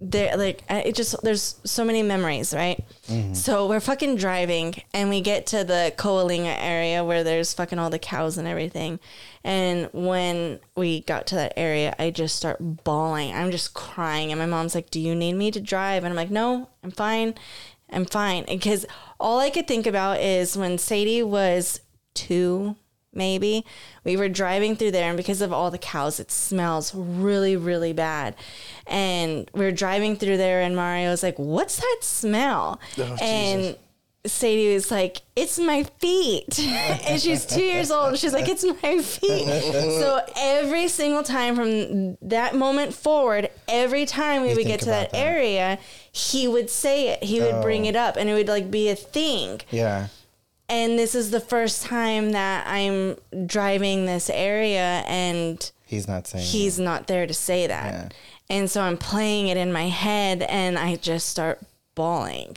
there 0.00 0.36
like 0.36 0.62
it 0.68 0.94
just 0.94 1.16
there's 1.22 1.56
so 1.64 1.84
many 1.84 2.02
memories 2.02 2.54
right? 2.54 2.84
Mm-hmm. 3.06 3.34
So 3.34 3.66
we're 3.68 3.80
fucking 3.80 4.16
driving 4.16 4.74
and 4.94 5.08
we 5.08 5.20
get 5.20 5.46
to 5.48 5.64
the 5.64 5.92
Coalinga 5.96 6.56
area 6.58 7.04
where 7.04 7.24
there's 7.24 7.52
fucking 7.54 7.78
all 7.78 7.90
the 7.90 7.98
cows 7.98 8.38
and 8.38 8.46
everything. 8.46 9.00
And 9.44 9.88
when 9.92 10.60
we 10.76 11.02
got 11.02 11.26
to 11.28 11.34
that 11.36 11.54
area 11.56 11.94
i 11.98 12.10
just 12.10 12.36
start 12.36 12.58
bawling. 12.84 13.34
I'm 13.34 13.50
just 13.50 13.74
crying 13.74 14.30
and 14.30 14.38
my 14.38 14.46
mom's 14.46 14.74
like 14.74 14.90
do 14.90 15.00
you 15.00 15.14
need 15.14 15.34
me 15.34 15.50
to 15.50 15.60
drive? 15.60 16.04
And 16.04 16.12
i'm 16.12 16.16
like 16.16 16.30
no 16.30 16.68
i'm 16.82 16.90
fine. 16.90 17.34
I'm 17.90 18.04
fine. 18.04 18.44
Because 18.46 18.86
all 19.18 19.40
i 19.40 19.50
could 19.50 19.66
think 19.66 19.86
about 19.86 20.20
is 20.20 20.56
when 20.56 20.78
sadie 20.78 21.22
was 21.22 21.80
two 22.14 22.76
maybe. 23.12 23.64
We 24.04 24.16
were 24.16 24.28
driving 24.28 24.76
through 24.76 24.92
there, 24.92 25.08
and 25.08 25.16
because 25.16 25.40
of 25.40 25.52
all 25.52 25.70
the 25.70 25.78
cows, 25.78 26.20
it 26.20 26.30
smells 26.30 26.94
really, 26.94 27.56
really 27.56 27.92
bad. 27.92 28.34
And 28.86 29.50
we 29.54 29.64
are 29.66 29.72
driving 29.72 30.16
through 30.16 30.36
there, 30.36 30.60
and 30.62 30.74
Mario 30.76 31.10
was 31.10 31.22
like, 31.22 31.38
What's 31.38 31.76
that 31.76 31.98
smell? 32.02 32.80
and 33.20 33.76
Sadie 34.26 34.74
was 34.74 34.90
like, 34.90 35.22
It's 35.36 35.58
my 35.58 35.84
feet. 35.84 36.58
and 37.06 37.20
she's 37.20 37.46
two 37.46 37.62
years 37.62 37.90
old. 37.90 38.18
She's 38.18 38.32
like, 38.32 38.48
It's 38.48 38.64
my 38.64 38.98
feet. 39.00 39.46
so 39.62 40.20
every 40.36 40.88
single 40.88 41.22
time 41.22 41.56
from 41.56 42.18
that 42.22 42.54
moment 42.54 42.94
forward, 42.94 43.50
every 43.68 44.06
time 44.06 44.42
we 44.42 44.54
would 44.54 44.66
get 44.66 44.80
to 44.80 44.86
that, 44.86 45.12
that. 45.12 45.18
area, 45.18 45.78
he 46.12 46.48
would 46.48 46.68
say 46.70 47.08
it. 47.08 47.22
He 47.22 47.40
would 47.40 47.62
bring 47.62 47.84
it 47.84 47.96
up, 47.96 48.16
and 48.16 48.28
it 48.28 48.34
would 48.34 48.48
like 48.48 48.70
be 48.70 48.88
a 48.88 48.96
thing 48.96 49.60
Yeah. 49.70 50.08
And 50.68 50.98
this 50.98 51.14
is 51.14 51.30
the 51.30 51.40
first 51.40 51.82
time 51.84 52.30
that 52.32 52.66
I'm 52.66 53.16
driving 53.46 54.06
this 54.06 54.28
area 54.30 55.02
and 55.06 55.70
He's 55.86 56.06
not 56.06 56.26
saying. 56.26 56.44
he's 56.44 56.78
not 56.78 57.06
there 57.06 57.26
to 57.26 57.32
say 57.34 57.66
that. 57.66 57.92
Yeah. 57.92 58.08
And 58.56 58.70
so 58.70 58.82
I'm 58.82 58.96
playing 58.98 59.48
it 59.48 59.56
in 59.56 59.72
my 59.72 59.88
head 59.88 60.42
and 60.42 60.78
I 60.78 60.96
just 60.96 61.28
start 61.28 61.60
bawling. 61.94 62.56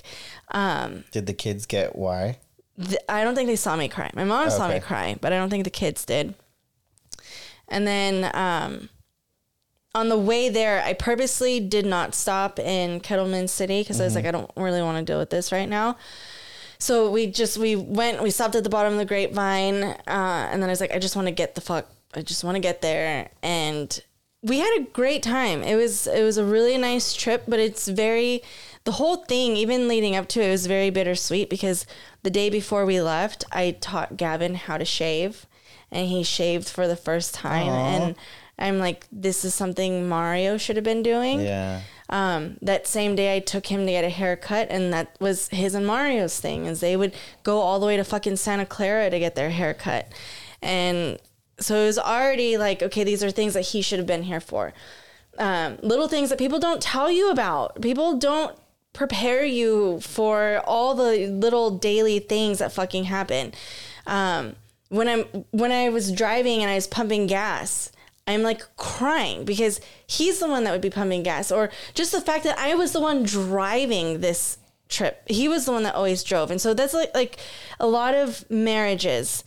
Um, 0.51 1.05
Did 1.11 1.25
the 1.27 1.33
kids 1.33 1.65
get 1.65 1.95
why? 1.95 2.37
th- 2.81 2.99
I 3.07 3.23
don't 3.23 3.35
think 3.35 3.47
they 3.47 3.55
saw 3.55 3.75
me 3.75 3.87
cry. 3.87 4.09
My 4.13 4.23
mom 4.25 4.49
saw 4.49 4.67
me 4.67 4.75
Okay. 4.75 4.85
cry, 4.85 5.15
but 5.21 5.31
I 5.33 5.37
don't 5.37 5.49
think 5.49 5.63
the 5.63 5.69
kids 5.69 6.03
did. 6.05 6.33
And 7.69 7.87
then 7.87 8.29
um, 8.35 8.89
on 9.95 10.09
the 10.09 10.17
way 10.17 10.49
there, 10.49 10.81
I 10.83 10.93
purposely 10.93 11.59
did 11.61 11.85
not 11.85 12.13
stop 12.15 12.59
in 12.59 12.99
Kettleman 12.99 13.47
City 13.49 13.81
because 13.81 13.99
I 14.01 14.03
was 14.05 14.15
like, 14.15 14.25
I 14.25 14.31
don't 14.31 14.51
really 14.57 14.81
want 14.81 14.97
to 14.97 15.09
deal 15.09 15.19
with 15.19 15.29
this 15.29 15.51
right 15.53 15.69
now. 15.69 15.97
So 16.81 17.11
we 17.11 17.27
just 17.27 17.59
we 17.59 17.75
went, 17.75 18.23
we 18.23 18.31
stopped 18.31 18.55
at 18.55 18.63
the 18.63 18.69
bottom 18.69 18.93
of 18.93 18.97
the 18.97 19.05
grapevine, 19.05 19.83
uh, 19.83 20.49
and 20.51 20.61
then 20.61 20.67
I 20.67 20.71
was 20.71 20.81
like, 20.81 20.91
I 20.91 20.97
just 20.97 21.15
want 21.15 21.27
to 21.27 21.31
get 21.31 21.53
the 21.53 21.61
fuck, 21.61 21.87
I 22.15 22.23
just 22.23 22.43
want 22.43 22.55
to 22.55 22.59
get 22.59 22.81
there, 22.81 23.29
and 23.43 24.03
we 24.41 24.57
had 24.57 24.79
a 24.79 24.85
great 24.85 25.21
time. 25.21 25.61
It 25.61 25.75
was 25.75 26.07
it 26.07 26.23
was 26.23 26.37
a 26.37 26.43
really 26.43 26.79
nice 26.79 27.13
trip, 27.13 27.43
but 27.47 27.59
it's 27.59 27.87
very 27.87 28.41
the 28.83 28.93
whole 28.93 29.17
thing, 29.17 29.55
even 29.57 29.87
leading 29.87 30.15
up 30.15 30.27
to 30.29 30.41
it, 30.41 30.49
was 30.49 30.65
very 30.65 30.89
bittersweet 30.89 31.51
because 31.51 31.85
the 32.23 32.31
day 32.31 32.49
before 32.49 32.83
we 32.83 32.99
left, 32.99 33.43
I 33.51 33.77
taught 33.79 34.17
Gavin 34.17 34.55
how 34.55 34.79
to 34.79 34.85
shave, 34.85 35.45
and 35.91 36.07
he 36.07 36.23
shaved 36.23 36.67
for 36.67 36.87
the 36.87 36.95
first 36.95 37.35
time, 37.35 37.69
and 37.69 38.15
I'm 38.61 38.79
like, 38.79 39.07
this 39.11 39.43
is 39.43 39.53
something 39.53 40.07
Mario 40.07 40.57
should 40.57 40.75
have 40.75 40.85
been 40.85 41.03
doing. 41.03 41.41
Yeah. 41.41 41.81
Um, 42.09 42.57
that 42.61 42.87
same 42.87 43.15
day 43.15 43.35
I 43.35 43.39
took 43.39 43.67
him 43.67 43.85
to 43.85 43.91
get 43.91 44.03
a 44.03 44.09
haircut 44.09 44.67
and 44.69 44.91
that 44.91 45.15
was 45.21 45.47
his 45.47 45.73
and 45.75 45.87
Mario's 45.87 46.39
thing 46.39 46.65
is 46.65 46.81
they 46.81 46.97
would 46.97 47.13
go 47.43 47.59
all 47.59 47.79
the 47.79 47.85
way 47.85 47.95
to 47.95 48.03
fucking 48.03 48.35
Santa 48.35 48.65
Clara 48.65 49.09
to 49.09 49.17
get 49.17 49.35
their 49.35 49.49
haircut. 49.49 50.11
And 50.61 51.17
so 51.57 51.75
it 51.75 51.85
was 51.85 51.97
already 51.97 52.57
like, 52.57 52.83
okay, 52.83 53.05
these 53.05 53.23
are 53.23 53.31
things 53.31 53.53
that 53.53 53.61
he 53.61 53.81
should 53.81 53.97
have 53.97 54.07
been 54.07 54.23
here 54.23 54.41
for. 54.41 54.73
Um, 55.37 55.77
little 55.81 56.09
things 56.09 56.29
that 56.29 56.37
people 56.37 56.59
don't 56.59 56.81
tell 56.81 57.09
you 57.09 57.31
about. 57.31 57.81
People 57.81 58.17
don't 58.17 58.57
prepare 58.93 59.45
you 59.45 60.01
for 60.01 60.61
all 60.65 60.93
the 60.93 61.27
little 61.27 61.71
daily 61.71 62.19
things 62.19 62.59
that 62.59 62.73
fucking 62.73 63.05
happen. 63.05 63.53
Um, 64.05 64.55
when 64.89 65.07
I'm 65.07 65.23
when 65.51 65.71
I 65.71 65.89
was 65.89 66.11
driving 66.11 66.61
and 66.61 66.69
I 66.69 66.75
was 66.75 66.87
pumping 66.87 67.27
gas, 67.27 67.91
I'm 68.31 68.43
like 68.43 68.63
crying 68.77 69.45
because 69.45 69.79
he's 70.07 70.39
the 70.39 70.47
one 70.47 70.63
that 70.63 70.71
would 70.71 70.81
be 70.81 70.89
pumping 70.89 71.23
gas, 71.23 71.51
or 71.51 71.69
just 71.93 72.11
the 72.11 72.21
fact 72.21 72.43
that 72.45 72.57
I 72.57 72.75
was 72.75 72.91
the 72.91 73.01
one 73.01 73.23
driving 73.23 74.21
this 74.21 74.57
trip. 74.89 75.23
He 75.27 75.47
was 75.47 75.65
the 75.65 75.71
one 75.71 75.83
that 75.83 75.95
always 75.95 76.23
drove, 76.23 76.51
and 76.51 76.61
so 76.61 76.73
that's 76.73 76.93
like 76.93 77.13
like 77.13 77.37
a 77.79 77.87
lot 77.87 78.13
of 78.13 78.49
marriages. 78.49 79.43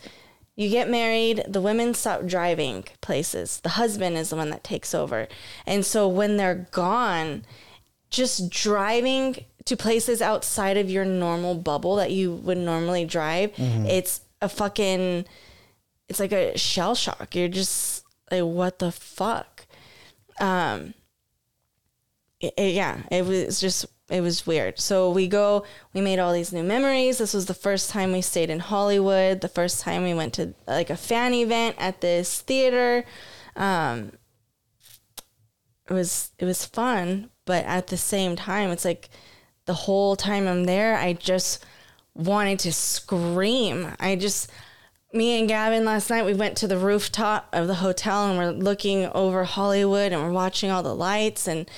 You 0.55 0.69
get 0.69 0.89
married, 0.89 1.43
the 1.49 1.59
women 1.59 1.93
stop 1.93 2.25
driving 2.25 2.85
places. 3.01 3.59
The 3.59 3.69
husband 3.69 4.15
is 4.17 4.29
the 4.29 4.37
one 4.37 4.49
that 4.51 4.63
takes 4.63 4.95
over, 4.95 5.27
and 5.65 5.85
so 5.85 6.07
when 6.07 6.37
they're 6.37 6.67
gone, 6.71 7.43
just 8.09 8.49
driving 8.49 9.45
to 9.65 9.75
places 9.75 10.21
outside 10.21 10.77
of 10.77 10.89
your 10.89 11.05
normal 11.05 11.55
bubble 11.55 11.95
that 11.95 12.11
you 12.11 12.33
would 12.33 12.57
normally 12.57 13.03
drive, 13.03 13.51
mm-hmm. 13.53 13.85
it's 13.87 14.21
a 14.41 14.47
fucking 14.47 15.25
it's 16.07 16.19
like 16.19 16.31
a 16.31 16.57
shell 16.57 16.95
shock. 16.95 17.35
You're 17.35 17.47
just 17.47 17.94
like, 18.31 18.43
what 18.43 18.79
the 18.79 18.91
fuck? 18.91 19.65
Um, 20.39 20.93
it- 22.39 22.53
it- 22.57 22.73
yeah, 22.73 23.03
it 23.11 23.25
was 23.25 23.59
just, 23.59 23.85
it 24.09 24.21
was 24.21 24.45
weird. 24.45 24.79
So 24.79 25.09
we 25.09 25.27
go, 25.27 25.65
we 25.93 26.01
made 26.01 26.19
all 26.19 26.33
these 26.33 26.53
new 26.53 26.63
memories. 26.63 27.17
This 27.17 27.33
was 27.33 27.45
the 27.47 27.53
first 27.53 27.89
time 27.89 28.11
we 28.11 28.21
stayed 28.21 28.49
in 28.49 28.59
Hollywood, 28.59 29.41
the 29.41 29.47
first 29.47 29.81
time 29.81 30.03
we 30.03 30.13
went 30.13 30.33
to 30.35 30.53
like 30.67 30.89
a 30.89 30.97
fan 30.97 31.33
event 31.33 31.75
at 31.79 32.01
this 32.01 32.41
theater. 32.41 33.05
Um, 33.55 34.11
it 35.89 35.93
was, 35.93 36.31
it 36.39 36.45
was 36.45 36.65
fun, 36.65 37.29
but 37.45 37.63
at 37.65 37.87
the 37.87 37.97
same 37.97 38.35
time, 38.35 38.69
it's 38.71 38.85
like 38.85 39.09
the 39.65 39.73
whole 39.73 40.15
time 40.15 40.47
I'm 40.47 40.65
there, 40.65 40.97
I 40.97 41.13
just 41.13 41.63
wanted 42.13 42.59
to 42.59 42.73
scream. 42.73 43.93
I 43.99 44.15
just, 44.15 44.51
me 45.15 45.39
and 45.39 45.47
Gavin 45.47 45.85
last 45.85 46.09
night, 46.09 46.25
we 46.25 46.33
went 46.33 46.57
to 46.57 46.67
the 46.67 46.77
rooftop 46.77 47.47
of 47.53 47.67
the 47.67 47.75
hotel 47.75 48.27
and 48.27 48.37
we're 48.37 48.51
looking 48.51 49.05
over 49.07 49.43
Hollywood 49.43 50.11
and 50.11 50.21
we're 50.21 50.31
watching 50.31 50.69
all 50.69 50.83
the 50.83 50.95
lights. 50.95 51.47
And 51.47 51.69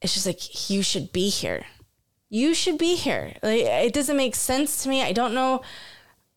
it's 0.00 0.14
just 0.14 0.26
like, 0.26 0.70
you 0.70 0.82
should 0.82 1.12
be 1.12 1.28
here. 1.28 1.66
You 2.30 2.54
should 2.54 2.78
be 2.78 2.94
here. 2.94 3.34
Like, 3.42 3.62
it 3.62 3.92
doesn't 3.92 4.16
make 4.16 4.34
sense 4.34 4.82
to 4.82 4.88
me. 4.88 5.02
I 5.02 5.12
don't 5.12 5.34
know 5.34 5.62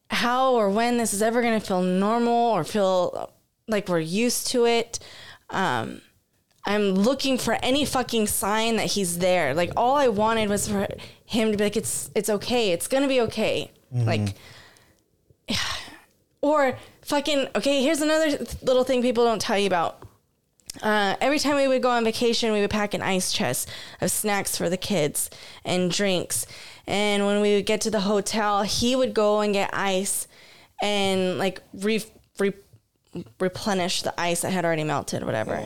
how 0.10 0.54
or 0.56 0.70
when 0.70 0.98
this 0.98 1.14
is 1.14 1.22
ever 1.22 1.42
going 1.42 1.60
to 1.60 1.66
feel 1.66 1.82
normal 1.82 2.52
or 2.52 2.64
feel 2.64 3.32
like 3.68 3.88
we're 3.88 4.00
used 4.00 4.48
to 4.48 4.66
it. 4.66 5.00
Um, 5.50 6.02
I'm 6.66 6.92
looking 6.92 7.38
for 7.38 7.58
any 7.64 7.86
fucking 7.86 8.28
sign 8.28 8.76
that 8.76 8.88
he's 8.88 9.20
there. 9.20 9.54
Like 9.54 9.72
all 9.76 9.96
I 9.96 10.10
wanted 10.10 10.50
was 10.50 10.68
for 10.68 10.88
him 11.26 11.52
to 11.52 11.58
be 11.58 11.64
like, 11.64 11.78
it's 11.78 12.12
it's 12.14 12.30
okay. 12.30 12.72
It's 12.72 12.88
gonna 12.88 13.08
be 13.08 13.22
okay. 13.22 13.72
Like, 14.06 14.36
or 16.42 16.78
fucking 17.02 17.48
okay. 17.56 17.84
Here's 17.84 18.02
another 18.02 18.46
little 18.62 18.84
thing 18.84 19.02
people 19.02 19.24
don't 19.24 19.42
tell 19.42 19.58
you 19.58 19.68
about. 19.68 20.04
Uh, 20.82 21.16
every 21.20 21.38
time 21.38 21.58
we 21.58 21.68
would 21.68 21.82
go 21.82 21.90
on 21.90 22.04
vacation, 22.04 22.54
we 22.54 22.62
would 22.62 22.70
pack 22.70 22.94
an 22.94 23.02
ice 23.02 23.34
chest 23.34 23.70
of 24.00 24.10
snacks 24.10 24.58
for 24.58 24.70
the 24.70 24.78
kids 24.78 25.30
and 25.66 25.92
drinks. 25.92 26.46
And 26.88 27.26
when 27.26 27.42
we 27.42 27.56
would 27.56 27.66
get 27.66 27.82
to 27.82 27.92
the 27.92 28.00
hotel, 28.00 28.64
he 28.64 28.96
would 28.96 29.14
go 29.14 29.42
and 29.42 29.54
get 29.54 29.70
ice 29.74 30.28
and 30.82 31.38
like 31.38 31.62
re, 31.74 32.04
re, 32.40 32.54
replenish 33.40 34.02
the 34.02 34.20
ice 34.20 34.42
that 34.42 34.52
had 34.52 34.64
already 34.66 34.86
melted, 34.86 35.26
whatever. 35.26 35.66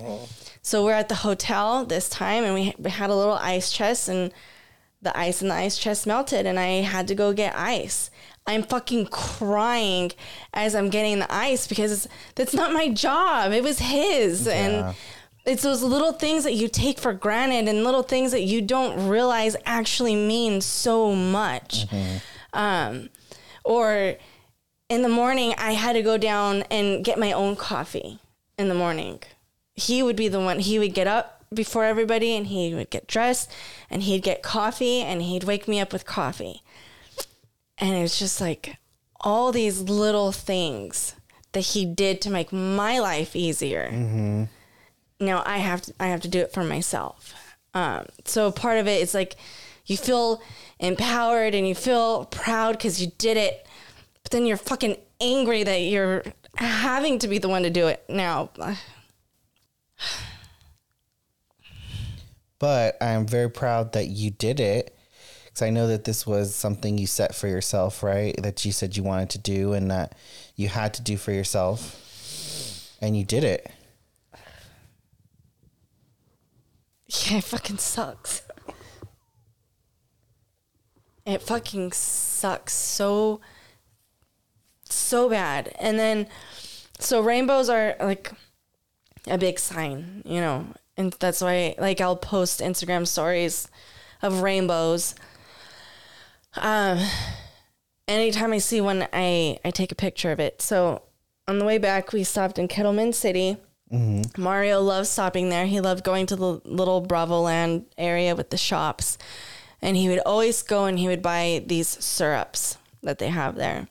So 0.62 0.84
we're 0.84 0.94
at 0.94 1.10
the 1.10 1.16
hotel 1.16 1.86
this 1.86 2.10
time, 2.10 2.44
and 2.44 2.56
we, 2.56 2.74
we 2.80 2.90
had 2.90 3.12
a 3.12 3.16
little 3.16 3.36
ice 3.36 3.72
chest, 3.72 4.10
and 4.10 4.34
the 5.06 5.18
ice 5.18 5.42
in 5.42 5.48
the 5.48 5.54
ice 5.56 5.78
chest 5.78 6.06
melted, 6.06 6.46
and 6.46 6.60
I 6.60 6.82
had 6.82 7.08
to 7.08 7.16
go 7.16 7.32
get 7.32 7.56
ice. 7.56 8.12
I'm 8.46 8.62
fucking 8.64 9.08
crying 9.08 10.12
as 10.54 10.76
I'm 10.76 10.90
getting 10.90 11.20
the 11.20 11.34
ice 11.34 11.66
because 11.68 12.08
that's 12.36 12.54
not 12.54 12.74
my 12.74 12.90
job. 12.90 13.54
It 13.54 13.64
was 13.64 13.80
his, 13.80 14.46
Yeah. 14.46 14.54
and 14.54 14.96
it's 15.46 15.64
those 15.64 15.82
little 15.82 16.12
things 16.12 16.44
that 16.44 16.54
you 16.54 16.68
take 16.68 17.00
for 17.00 17.14
granted 17.14 17.68
and 17.68 17.84
little 17.84 18.04
things 18.04 18.32
that 18.32 18.42
you 18.44 18.62
don't 18.62 19.08
realize 19.08 19.56
actually 19.66 20.16
mean 20.16 20.60
so 20.62 21.14
much. 21.16 21.86
Um, 22.54 23.10
or 23.64 24.16
in 24.90 25.02
the 25.02 25.10
morning, 25.10 25.56
I 25.58 25.72
had 25.72 25.94
to 25.94 26.02
go 26.04 26.18
down 26.18 26.64
and 26.70 27.04
get 27.04 27.18
my 27.18 27.32
own 27.32 27.56
coffee 27.56 28.20
in 28.58 28.70
the 28.70 28.76
morning. 28.76 29.22
He 29.74 30.02
would 30.04 30.16
be 30.16 30.28
the 30.28 30.40
one, 30.40 30.60
he 30.60 30.78
would 30.80 30.94
get 30.94 31.08
up 31.08 31.35
before 31.56 31.86
everybody 31.86 32.36
and 32.36 32.48
he 32.48 32.74
would 32.74 32.90
get 32.90 33.08
dressed 33.08 33.52
and 33.90 34.04
he'd 34.04 34.24
get 34.24 34.44
coffee 34.44 35.02
and 35.02 35.22
he'd 35.22 35.44
wake 35.44 35.68
me 35.68 35.80
up 35.80 35.94
with 35.94 36.06
coffee. 36.06 36.62
And 37.78 37.96
it 37.96 38.02
was 38.02 38.20
just 38.20 38.40
like 38.40 38.78
all 39.22 39.52
these 39.52 39.82
little 39.82 40.32
things 40.32 41.16
that 41.54 41.62
he 41.62 41.86
did 41.86 42.22
to 42.22 42.30
make 42.30 42.52
my 42.52 43.00
life 43.00 43.36
easier. 43.36 43.90
Now 45.20 45.44
I 45.46 45.58
have 45.58 45.82
to, 45.84 45.94
I 46.00 46.08
have 46.08 46.22
to 46.22 46.28
do 46.28 46.40
it 46.40 46.54
for 46.54 46.64
myself. 46.64 47.34
Um, 47.74 48.06
so 48.26 48.52
part 48.52 48.78
of 48.78 48.88
it 48.88 49.02
is 49.02 49.14
like 49.14 49.36
you 49.86 49.98
feel 49.98 50.42
empowered 50.80 51.56
and 51.56 51.68
you 51.68 51.76
feel 51.76 52.26
proud 52.26 52.74
because 52.74 53.02
you 53.02 53.12
did 53.18 53.38
it, 53.38 53.66
but 54.24 54.32
then 54.32 54.46
you're 54.46 54.58
fucking 54.58 54.98
angry 55.22 55.64
that 55.64 55.82
you're 55.82 56.24
having 56.56 57.20
to 57.20 57.28
be 57.28 57.38
the 57.38 57.50
one 57.50 57.64
to 57.64 57.70
do 57.70 57.88
it 57.88 58.04
now. 58.10 58.50
But 62.60 62.98
I 63.02 63.12
am 63.12 63.28
very 63.28 63.50
proud 63.50 63.94
that 63.94 64.08
you 64.08 64.32
did 64.32 64.60
it 64.60 64.98
because 65.46 65.62
I 65.62 65.70
know 65.70 65.88
that 65.88 66.04
this 66.04 66.26
was 66.28 66.54
something 66.54 66.98
you 66.98 67.08
set 67.08 67.36
for 67.36 67.48
yourself, 67.48 68.04
right? 68.04 68.36
That 68.42 68.66
you 68.66 68.72
said 68.72 68.98
you 68.98 69.04
wanted 69.04 69.30
to 69.32 69.38
do 69.38 69.74
and 69.74 69.90
that 69.92 70.16
you 70.56 70.68
had 70.68 70.94
to 70.96 71.02
do 71.02 71.18
for 71.18 71.32
yourself, 71.32 72.98
and 73.02 73.18
you 73.18 73.24
did 73.24 73.44
it. 73.44 73.72
Yeah, 77.08 77.38
it 77.38 77.44
fucking 77.44 77.78
sucks. 77.78 78.42
It 81.26 81.42
fucking 81.42 81.92
sucks 81.92 82.74
so 82.74 83.42
so 84.90 85.30
bad. 85.30 85.76
And 85.80 85.98
then 85.98 86.28
so 87.00 87.22
rainbows 87.22 87.70
are 87.70 87.96
like 88.00 88.32
a 89.28 89.38
big 89.38 89.60
sign, 89.60 90.22
you 90.26 90.40
know. 90.40 90.68
And 90.98 91.14
that's 91.14 91.42
why 91.42 91.76
like 91.78 92.02
I'll 92.02 92.16
post 92.16 92.62
Instagram 92.62 93.06
stories 93.08 93.68
of 94.22 94.42
rainbows. 94.42 95.16
Um 96.56 97.00
anytime 98.08 98.54
I 98.54 98.60
see 98.60 98.82
one 98.82 99.08
I 99.12 99.60
I 99.66 99.72
take 99.72 99.92
a 99.92 99.96
picture 99.96 100.32
of 100.32 100.40
it. 100.40 100.62
So 100.62 101.02
on 101.48 101.60
the 101.60 101.66
way 101.66 101.78
back 101.78 102.14
we 102.14 102.24
stopped 102.24 102.58
in 102.58 102.68
Kettleman 102.68 103.14
City. 103.14 103.58
Mario 104.38 104.82
loved 104.82 105.08
stopping 105.08 105.50
there. 105.50 105.66
He 105.68 105.80
loved 105.80 106.04
going 106.04 106.26
to 106.28 106.36
the 106.36 106.62
little 106.66 107.02
Bravo 107.02 107.42
Land 107.42 107.86
area 107.98 108.36
with 108.36 108.50
the 108.50 108.58
shops. 108.58 109.18
And 109.82 109.96
he 109.96 110.10
would 110.10 110.20
always 110.26 110.64
go 110.64 110.86
and 110.86 110.98
he 110.98 111.08
would 111.08 111.22
buy 111.22 111.64
these 111.66 111.88
syrups 111.88 112.78
that 113.04 113.20
they 113.20 113.30
have 113.30 113.56
there. 113.56 113.88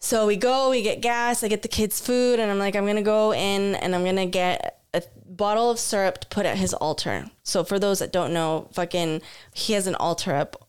So 0.00 0.26
we 0.26 0.36
go, 0.36 0.70
we 0.70 0.82
get 0.82 1.00
gas, 1.00 1.42
I 1.42 1.48
get 1.48 1.62
the 1.62 1.68
kids 1.68 2.00
food, 2.00 2.38
and 2.38 2.50
I'm 2.50 2.58
like, 2.58 2.76
I'm 2.76 2.86
gonna 2.86 3.02
go 3.02 3.34
in 3.34 3.74
and 3.74 3.94
I'm 3.94 4.04
gonna 4.04 4.26
get 4.26 4.77
a 4.94 5.02
bottle 5.26 5.70
of 5.70 5.78
syrup 5.78 6.18
to 6.18 6.26
put 6.28 6.46
at 6.46 6.56
his 6.56 6.74
altar. 6.74 7.30
So 7.42 7.64
for 7.64 7.78
those 7.78 7.98
that 7.98 8.12
don't 8.12 8.32
know, 8.32 8.68
fucking, 8.72 9.22
he 9.52 9.74
has 9.74 9.86
an 9.86 9.94
altar 9.96 10.34
up 10.34 10.68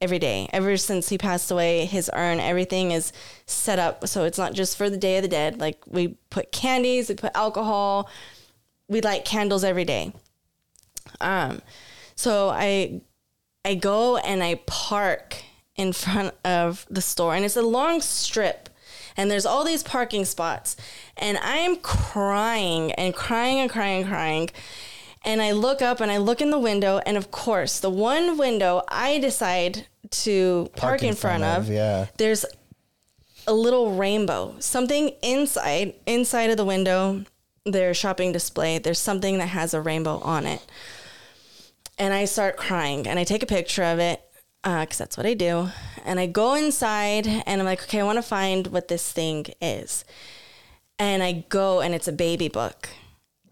every 0.00 0.18
day. 0.18 0.48
Ever 0.52 0.76
since 0.76 1.08
he 1.08 1.16
passed 1.16 1.50
away, 1.50 1.86
his 1.86 2.10
urn, 2.14 2.40
everything 2.40 2.90
is 2.90 3.12
set 3.46 3.78
up 3.78 4.06
so 4.06 4.24
it's 4.24 4.38
not 4.38 4.52
just 4.52 4.76
for 4.76 4.90
the 4.90 4.96
Day 4.96 5.16
of 5.16 5.22
the 5.22 5.28
Dead. 5.28 5.58
Like 5.58 5.82
we 5.86 6.16
put 6.30 6.52
candies, 6.52 7.08
we 7.08 7.14
put 7.14 7.32
alcohol, 7.34 8.08
we 8.88 9.00
light 9.00 9.24
candles 9.24 9.64
every 9.64 9.84
day. 9.84 10.12
Um, 11.20 11.62
so 12.16 12.50
I 12.50 13.00
I 13.64 13.74
go 13.74 14.18
and 14.18 14.42
I 14.42 14.56
park 14.66 15.42
in 15.76 15.92
front 15.92 16.34
of 16.44 16.86
the 16.90 17.00
store, 17.00 17.34
and 17.34 17.44
it's 17.44 17.56
a 17.56 17.62
long 17.62 18.00
strip, 18.00 18.68
and 19.16 19.30
there's 19.30 19.46
all 19.46 19.64
these 19.64 19.82
parking 19.82 20.24
spots, 20.24 20.76
and 21.16 21.38
I'm 21.42 21.76
crying 21.76 22.92
and 22.92 23.14
crying 23.14 23.60
and 23.60 23.70
crying 23.70 24.02
and 24.02 24.10
crying. 24.10 24.50
And 25.26 25.40
I 25.40 25.52
look 25.52 25.80
up 25.80 26.00
and 26.00 26.10
I 26.10 26.18
look 26.18 26.42
in 26.42 26.50
the 26.50 26.58
window, 26.58 27.00
and 27.06 27.16
of 27.16 27.30
course, 27.30 27.80
the 27.80 27.90
one 27.90 28.36
window 28.36 28.82
I 28.88 29.18
decide 29.18 29.86
to 30.10 30.70
park, 30.76 31.02
in 31.02 31.14
front, 31.14 31.44
of, 31.44 31.70
yeah. 31.70 32.06
there's 32.18 32.44
a 33.46 33.54
little 33.54 33.94
rainbow, 33.94 34.54
something 34.58 35.12
inside 35.22 35.94
inside 36.06 36.50
of 36.50 36.56
the 36.56 36.64
window, 36.64 37.24
their 37.64 37.94
shopping 37.94 38.32
display. 38.32 38.78
There's 38.78 38.98
something 38.98 39.38
that 39.38 39.48
has 39.48 39.72
a 39.72 39.80
rainbow 39.80 40.18
on 40.18 40.44
it, 40.44 40.62
and 41.98 42.12
I 42.12 42.26
start 42.26 42.56
crying, 42.56 43.06
and 43.06 43.18
I 43.18 43.24
take 43.24 43.42
a 43.42 43.46
picture 43.46 43.84
of 43.84 43.98
it 43.98 44.23
Uh, 44.64 44.80
because 44.80 44.98
that's 44.98 45.16
what 45.16 45.26
I 45.26 45.34
do. 45.34 45.68
And 46.04 46.18
I 46.18 46.26
go 46.26 46.54
inside, 46.54 47.26
and 47.26 47.60
I'm 47.60 47.66
like, 47.66 47.82
okay, 47.82 48.00
I 48.00 48.04
want 48.04 48.16
to 48.16 48.22
find 48.22 48.66
what 48.68 48.88
this 48.88 49.12
thing 49.12 49.46
is, 49.60 50.04
and 50.98 51.22
I 51.22 51.44
go, 51.48 51.80
and 51.80 51.94
it's 51.94 52.08
a 52.08 52.12
baby 52.12 52.48
book. 52.48 52.88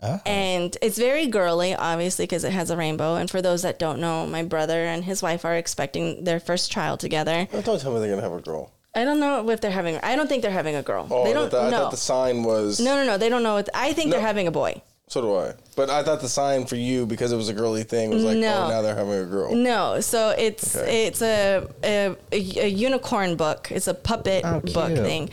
Oh. 0.02 0.20
And 0.26 0.76
it's 0.82 0.98
very 0.98 1.26
girly, 1.28 1.74
obviously, 1.76 2.24
because 2.24 2.42
it 2.42 2.52
has 2.52 2.70
a 2.70 2.76
rainbow. 2.76 3.14
And 3.14 3.30
for 3.30 3.40
those 3.40 3.62
that 3.62 3.78
don't 3.78 4.00
know, 4.00 4.26
my 4.26 4.42
brother 4.42 4.84
and 4.84 5.04
his 5.04 5.22
wife 5.22 5.44
are 5.44 5.54
expecting 5.54 6.24
their 6.24 6.40
first 6.40 6.72
child 6.72 6.98
together. 6.98 7.46
Don't 7.52 7.80
tell 7.80 7.92
me 7.92 8.00
they're 8.00 8.10
gonna 8.10 8.22
have 8.22 8.32
a 8.32 8.40
girl. 8.40 8.72
I 8.94 9.04
don't 9.04 9.20
know 9.20 9.48
if 9.48 9.60
they're 9.60 9.70
having. 9.70 9.96
I 10.02 10.16
don't 10.16 10.28
think 10.28 10.42
they're 10.42 10.50
having 10.50 10.74
a 10.74 10.82
girl. 10.82 11.06
Oh, 11.10 11.24
they 11.24 11.30
I 11.30 11.32
don't 11.34 11.50
thought 11.50 11.62
the, 11.62 11.66
I 11.66 11.70
know. 11.70 11.78
thought 11.84 11.90
the 11.92 11.96
sign 11.96 12.42
was. 12.42 12.80
no, 12.80 12.96
no, 12.96 13.06
no. 13.06 13.16
They 13.16 13.28
don't 13.28 13.42
know. 13.42 13.54
What, 13.54 13.68
I 13.74 13.92
think 13.92 14.10
they're 14.10 14.20
having 14.20 14.48
a 14.48 14.50
boy. 14.50 14.82
So 15.12 15.20
do 15.20 15.36
I. 15.36 15.52
But 15.76 15.90
I 15.90 16.02
thought 16.02 16.22
the 16.22 16.28
sign 16.28 16.64
for 16.64 16.76
you 16.76 17.04
because 17.04 17.32
it 17.32 17.36
was 17.36 17.50
a 17.50 17.52
girly 17.52 17.82
thing 17.82 18.08
was 18.08 18.24
like, 18.24 18.38
oh, 18.38 18.40
No. 18.40 18.64
oh, 18.64 18.68
now 18.70 18.80
they're 18.80 18.96
having 18.96 19.12
a 19.12 19.26
girl. 19.26 19.54
No, 19.54 20.00
so 20.00 20.30
it's 20.30 20.74
Okay. 20.74 21.06
it's 21.06 21.20
a, 21.20 21.68
a 21.84 22.16
a 22.32 22.66
unicorn 22.68 23.36
book. 23.36 23.68
It's 23.70 23.88
a 23.88 23.92
puppet 23.92 24.42
Oh, 24.42 24.60
book 24.60 24.94
thing, 24.96 25.28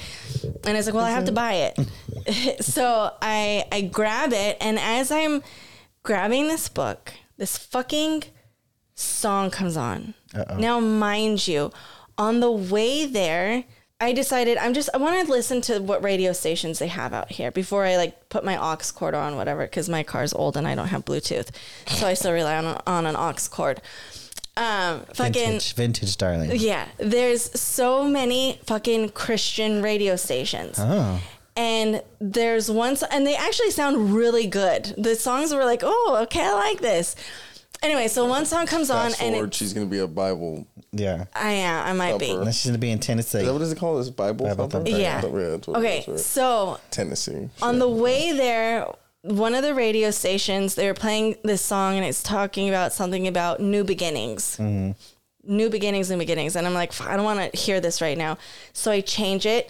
and 0.66 0.76
it's 0.78 0.86
like, 0.86 0.96
well, 0.96 1.06
I 1.06 1.12
have 1.12 1.24
to 1.26 1.32
buy 1.32 1.54
it. 1.72 1.80
so 2.62 3.14
I 3.22 3.64
I 3.72 3.80
grab 3.84 4.34
it, 4.34 4.58
and 4.60 4.78
as 4.80 5.12
I'm 5.12 5.42
grabbing 6.04 6.50
this 6.50 6.68
book, 6.68 7.14
this 7.38 7.58
fucking 7.58 8.26
song 8.96 9.50
comes 9.50 9.78
on. 9.78 10.14
Now, 10.58 10.82
mind 10.82 11.48
you, 11.48 11.72
on 12.18 12.42
the 12.42 12.52
way 12.52 13.06
there. 13.06 13.64
I 14.02 14.14
decided 14.14 14.58
I'm 14.58 14.74
just 14.74 14.90
I 14.94 14.98
want 14.98 15.26
to 15.26 15.32
listen 15.32 15.60
to 15.62 15.80
what 15.80 16.02
radio 16.04 16.32
stations 16.32 16.80
they 16.80 16.88
have 16.88 17.14
out 17.14 17.32
here 17.32 17.52
before 17.52 17.86
I 17.86 17.98
like 17.98 18.30
put 18.30 18.46
my 18.46 18.58
aux 18.58 18.78
cord 18.96 19.14
on 19.14 19.36
whatever 19.36 19.66
because 19.66 19.90
my 19.90 20.04
car's 20.04 20.34
old 20.34 20.56
and 20.56 20.66
I 20.68 20.74
don't 20.76 20.88
have 20.88 21.04
Bluetooth, 21.04 21.50
so 21.88 22.08
I 22.08 22.14
still 22.14 22.32
rely 22.32 22.58
on 22.58 22.82
on 22.88 23.06
an 23.06 23.16
aux 23.16 23.34
cord. 23.52 23.82
Um, 24.56 25.06
fucking 25.14 25.34
Vintage, 25.34 25.74
vintage, 25.74 26.18
darling. 26.18 26.52
yeah, 26.56 26.88
there's 26.98 27.58
so 27.60 28.04
many 28.04 28.60
fucking 28.66 29.10
Christian 29.10 29.82
radio 29.82 30.16
stations. 30.18 30.76
Oh. 30.80 31.22
And 31.56 32.02
there's 32.22 32.70
one, 32.72 32.98
and 33.12 33.28
they 33.28 33.36
actually 33.36 33.72
sound 33.72 34.14
really 34.14 34.48
good. 34.48 34.94
The 34.98 35.16
songs 35.16 35.54
were 35.54 35.66
like, 35.66 35.82
oh, 35.84 36.20
okay, 36.24 36.42
I 36.42 36.54
like 36.54 36.80
this. 36.80 37.16
Anyway, 37.82 38.08
so 38.10 38.26
one 38.26 38.46
song 38.46 38.66
comes 38.66 38.90
on 38.90 39.12
Fast 39.12 39.22
and 39.22 39.34
forward, 39.34 39.48
it, 39.50 39.54
she's 39.54 39.74
gonna 39.74 39.86
be 39.86 40.00
a 40.00 40.08
Bible. 40.08 40.68
Yeah. 40.92 41.26
I 41.34 41.52
am. 41.52 41.86
I 41.88 41.94
might 41.94 42.20
be. 42.20 42.28
Thumper. 42.28 42.42
And 42.44 42.54
she's 42.56 42.66
gonna 42.66 42.78
be 42.78 42.92
in 42.92 43.00
Tennessee. 43.00 43.40
Is 43.40 43.46
that 43.46 43.54
what 43.54 43.62
is 43.62 43.72
it 43.72 43.78
called? 43.78 44.02
This 44.02 44.10
Bible? 44.10 44.46
Bible 44.48 44.68
thumper? 44.68 44.86
thumper. 44.90 44.90
Yeah. 44.90 45.22
Yeah, 45.24 45.48
that's 45.50 45.68
what 45.68 45.78
it 45.78 45.80
Okay, 45.80 46.00
is, 46.00 46.08
right? 46.08 46.20
so 46.20 46.80
Tennessee. 46.92 47.50
on 47.62 47.80
the 47.80 47.88
way 47.90 48.34
there, 48.34 48.86
one 49.22 49.56
of 49.56 49.64
the 49.64 49.74
radio 49.74 50.12
stations 50.12 50.76
they 50.76 50.88
were 50.88 50.94
playing 50.94 51.36
this 51.44 51.62
song 51.62 51.96
and 51.96 52.06
it's 52.06 52.22
talking 52.24 52.68
about 52.70 52.92
something 52.92 53.28
about 53.28 53.60
new 53.62 53.84
beginnings. 53.84 54.58
Mm-hmm. 54.60 54.92
New 55.56 55.70
beginnings, 55.70 56.12
new 56.12 56.18
beginnings. 56.18 56.56
And 56.58 56.68
I'm 56.68 56.74
like, 56.74 56.92
"Fuck, 56.92 57.08
I 57.08 57.16
don't 57.16 57.26
want 57.26 57.52
to 57.52 57.58
hear 57.58 57.80
this 57.80 58.02
right 58.02 58.18
now. 58.18 58.38
So 58.74 58.92
I 58.92 59.00
change 59.02 59.46
it 59.46 59.70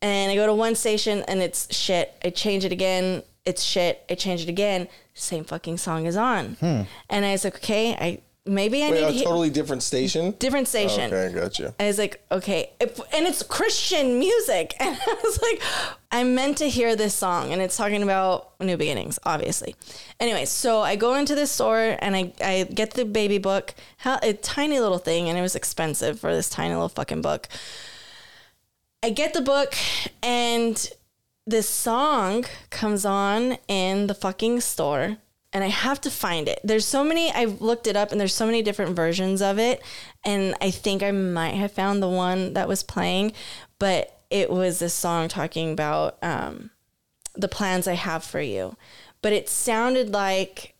and 0.00 0.30
I 0.30 0.36
go 0.36 0.46
to 0.46 0.54
one 0.54 0.74
station 0.76 1.22
and 1.28 1.42
it's 1.42 1.74
shit. 1.74 2.14
I 2.24 2.30
change 2.30 2.64
it 2.64 2.72
again, 2.72 3.22
it's 3.44 3.62
shit. 3.62 4.04
I 4.08 4.14
change 4.14 4.42
it 4.42 4.48
again, 4.48 4.88
same 5.14 5.44
fucking 5.44 5.78
song 5.78 6.06
is 6.06 6.16
on. 6.16 6.54
Hmm. 6.60 6.82
And 7.10 7.24
I 7.24 7.32
was 7.32 7.44
like, 7.44 7.56
okay, 7.56 7.94
I 7.94 8.20
maybe 8.44 8.82
I 8.82 8.90
Wait, 8.90 9.00
need 9.00 9.06
a 9.06 9.18
to 9.18 9.24
totally 9.24 9.50
different 9.50 9.82
station. 9.84 10.32
different 10.38 10.66
station. 10.66 11.12
Okay, 11.12 11.26
I 11.26 11.32
got 11.40 11.58
you. 11.60 11.72
I 11.78 11.86
was 11.86 11.96
like, 11.98 12.24
okay, 12.32 12.70
If- 12.80 12.98
and 13.14 13.26
it's 13.26 13.42
Christian 13.42 14.18
music, 14.18 14.74
and 14.80 14.96
I 15.00 15.14
was 15.22 15.40
like, 15.42 15.62
I 16.10 16.24
meant 16.24 16.58
to 16.58 16.68
hear 16.68 16.96
this 16.96 17.14
song, 17.14 17.52
and 17.52 17.62
it's 17.62 17.76
talking 17.76 18.02
about 18.02 18.50
new 18.60 18.76
beginnings, 18.76 19.18
obviously. 19.24 19.74
Anyway, 20.20 20.44
so 20.44 20.80
I 20.80 20.96
go 20.96 21.14
into 21.14 21.34
the 21.34 21.46
store 21.46 21.96
and 22.00 22.14
I, 22.16 22.32
I 22.40 22.64
get 22.64 22.92
the 22.94 23.04
baby 23.04 23.38
book, 23.38 23.74
how 23.98 24.18
a 24.22 24.32
tiny 24.34 24.78
little 24.80 24.98
thing, 24.98 25.28
and 25.28 25.38
it 25.38 25.42
was 25.42 25.54
expensive 25.56 26.18
for 26.20 26.32
this 26.34 26.48
tiny 26.50 26.74
little 26.74 26.88
fucking 26.88 27.22
book. 27.22 27.48
I 29.04 29.10
get 29.10 29.34
the 29.34 29.40
book, 29.40 29.74
and 30.22 30.90
this 31.46 31.68
song 31.68 32.44
comes 32.70 33.04
on 33.04 33.58
in 33.68 34.06
the 34.06 34.14
fucking 34.14 34.60
store 34.60 35.18
and 35.52 35.62
I 35.62 35.68
have 35.68 36.00
to 36.02 36.10
find 36.10 36.48
it. 36.48 36.60
There's 36.64 36.86
so 36.86 37.04
many 37.04 37.30
I've 37.30 37.60
looked 37.60 37.86
it 37.86 37.96
up 37.96 38.10
and 38.10 38.20
there's 38.20 38.34
so 38.34 38.46
many 38.46 38.62
different 38.62 38.96
versions 38.96 39.42
of 39.42 39.58
it 39.58 39.82
and 40.24 40.54
I 40.60 40.70
think 40.70 41.02
I 41.02 41.10
might 41.10 41.54
have 41.54 41.72
found 41.72 42.02
the 42.02 42.08
one 42.08 42.54
that 42.54 42.68
was 42.68 42.82
playing, 42.82 43.32
but 43.78 44.20
it 44.30 44.50
was 44.50 44.78
this 44.78 44.94
song 44.94 45.28
talking 45.28 45.72
about 45.72 46.16
um, 46.22 46.70
the 47.34 47.48
plans 47.48 47.86
I 47.86 47.94
have 47.94 48.24
for 48.24 48.40
you. 48.40 48.76
But 49.20 49.32
it 49.32 49.48
sounded 49.48 50.10
like 50.10 50.74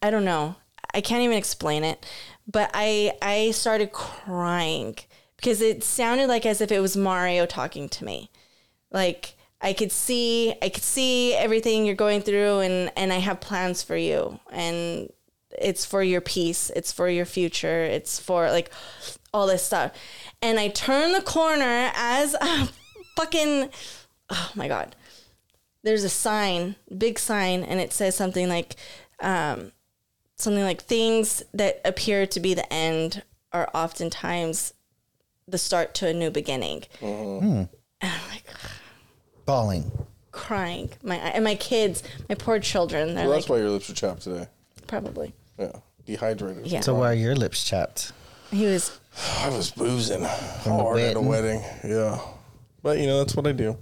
I 0.00 0.10
don't 0.10 0.24
know. 0.24 0.56
I 0.94 1.00
can't 1.00 1.22
even 1.22 1.36
explain 1.36 1.84
it, 1.84 2.04
but 2.46 2.70
I 2.74 3.12
I 3.20 3.50
started 3.50 3.92
crying 3.92 4.96
because 5.36 5.60
it 5.60 5.84
sounded 5.84 6.28
like 6.28 6.46
as 6.46 6.60
if 6.60 6.72
it 6.72 6.80
was 6.80 6.96
Mario 6.96 7.46
talking 7.46 7.88
to 7.90 8.04
me 8.04 8.30
like 8.90 9.36
I 9.60 9.72
could 9.72 9.92
see 9.92 10.54
I 10.62 10.68
could 10.68 10.82
see 10.82 11.34
everything 11.34 11.86
you're 11.86 11.94
going 11.94 12.20
through 12.20 12.60
and 12.60 12.92
and 12.96 13.12
I 13.12 13.16
have 13.16 13.40
plans 13.40 13.82
for 13.82 13.96
you 13.96 14.38
and 14.52 15.10
it's 15.58 15.86
for 15.86 16.02
your 16.02 16.20
peace, 16.20 16.70
it's 16.76 16.92
for 16.92 17.08
your 17.08 17.24
future, 17.24 17.82
it's 17.84 18.20
for 18.20 18.50
like 18.50 18.70
all 19.32 19.46
this 19.46 19.62
stuff. 19.62 19.92
And 20.42 20.58
I 20.60 20.68
turn 20.68 21.12
the 21.12 21.22
corner 21.22 21.90
as 21.94 22.34
a 22.34 22.68
fucking 23.16 23.70
oh 24.30 24.50
my 24.54 24.68
god. 24.68 24.94
There's 25.82 26.04
a 26.04 26.08
sign, 26.08 26.76
big 26.96 27.18
sign 27.18 27.62
and 27.62 27.80
it 27.80 27.92
says 27.92 28.14
something 28.14 28.48
like 28.48 28.76
um 29.20 29.72
something 30.36 30.64
like 30.64 30.82
things 30.82 31.42
that 31.54 31.80
appear 31.84 32.26
to 32.26 32.40
be 32.40 32.52
the 32.52 32.70
end 32.70 33.22
are 33.52 33.70
oftentimes 33.72 34.74
the 35.48 35.56
start 35.56 35.94
to 35.94 36.08
a 36.08 36.12
new 36.12 36.30
beginning. 36.30 36.84
And 38.02 38.12
I'm 38.12 38.28
like 38.30 38.44
Bawling. 39.46 39.90
crying. 40.32 40.90
My 41.02 41.16
and 41.16 41.42
my 41.44 41.54
kids, 41.54 42.02
my 42.28 42.34
poor 42.34 42.58
children, 42.60 43.14
they're 43.14 43.24
Well, 43.24 43.30
like 43.30 43.38
that's 43.40 43.48
why 43.48 43.58
your 43.58 43.70
lips 43.70 43.88
are 43.88 43.94
chapped 43.94 44.22
today. 44.22 44.48
probably. 44.86 45.32
Yeah, 45.58 45.72
dehydrated. 46.04 46.66
Yeah. 46.66 46.80
So 46.80 46.94
why 46.94 47.10
are 47.12 47.14
your 47.14 47.34
lips 47.34 47.64
chapped? 47.64 48.12
He 48.50 48.66
was 48.66 48.98
I 49.40 49.48
was 49.48 49.70
boozing 49.70 50.20
the 50.22 50.28
hard 50.28 50.98
at 51.00 51.16
a 51.16 51.20
wedding. 51.20 51.62
wedding. 51.62 51.90
Yeah, 51.90 52.20
but 52.82 52.98
you 52.98 53.06
know 53.06 53.18
that's 53.18 53.34
what 53.34 53.46
I 53.46 53.52
do. 53.52 53.76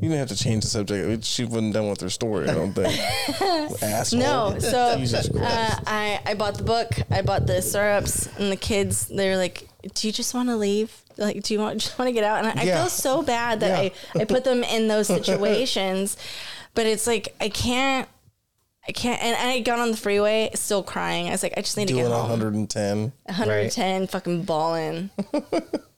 You 0.00 0.08
didn't 0.08 0.18
have 0.20 0.28
to 0.28 0.42
change 0.44 0.64
the 0.64 0.70
subject. 0.70 1.24
She 1.24 1.44
wasn't 1.44 1.74
done 1.74 1.90
with 1.90 2.00
her 2.00 2.08
story. 2.08 2.48
I 2.48 2.54
don't 2.54 2.72
think. 2.72 2.98
Asshole. 3.82 4.18
no. 4.20 4.58
So 4.58 4.96
Jesus 4.96 5.28
Christ. 5.28 5.44
uh, 5.44 5.80
I 5.86 6.20
I 6.24 6.34
bought 6.34 6.56
the 6.56 6.64
book. 6.64 6.88
I 7.10 7.20
bought 7.20 7.46
the 7.46 7.60
syrups, 7.60 8.26
and 8.38 8.50
the 8.50 8.56
kids 8.56 9.08
they're 9.08 9.36
like, 9.36 9.68
"Do 9.94 10.06
you 10.06 10.12
just 10.12 10.34
want 10.34 10.48
to 10.48 10.56
leave? 10.56 11.02
Like, 11.16 11.42
do 11.42 11.54
you 11.54 11.60
want 11.60 11.80
just 11.82 11.98
want 11.98 12.08
to 12.08 12.12
get 12.12 12.24
out?" 12.24 12.44
And 12.44 12.58
I, 12.58 12.62
I 12.62 12.66
feel 12.66 12.88
so 12.88 13.22
bad 13.22 13.60
that 13.60 13.78
I 13.78 13.92
I 14.14 14.24
put 14.24 14.44
them 14.44 14.62
in 14.64 14.88
those 14.88 15.06
situations, 15.18 16.16
but 16.74 16.86
it's 16.86 17.06
like 17.06 17.34
I 17.40 17.48
can't. 17.48 18.08
I 18.88 18.92
can't, 18.92 19.22
and 19.22 19.36
I 19.36 19.60
got 19.60 19.78
on 19.78 19.90
the 19.90 19.96
freeway 19.96 20.50
still 20.54 20.82
crying. 20.82 21.28
I 21.28 21.32
was 21.32 21.42
like, 21.42 21.52
I 21.56 21.60
just 21.60 21.76
need 21.76 21.88
to 21.88 21.92
Doing 21.92 22.06
get 22.06 22.12
home. 22.12 22.30
110. 22.30 23.12
110, 23.26 24.06
fucking 24.06 24.44
balling. 24.44 25.10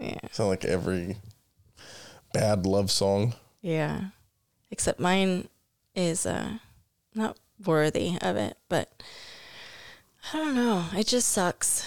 Yeah, 0.00 0.18
sound 0.32 0.48
like 0.48 0.64
every 0.64 1.16
bad 2.32 2.64
love 2.64 2.90
song. 2.90 3.34
Yeah. 3.60 4.04
Except 4.70 4.98
mine 4.98 5.48
is 5.94 6.24
uh 6.24 6.54
not 7.14 7.36
worthy 7.64 8.16
of 8.22 8.36
it, 8.36 8.56
but 8.68 9.02
I 10.32 10.38
don't 10.38 10.54
know. 10.54 10.86
It 10.94 11.06
just 11.06 11.28
sucks. 11.28 11.86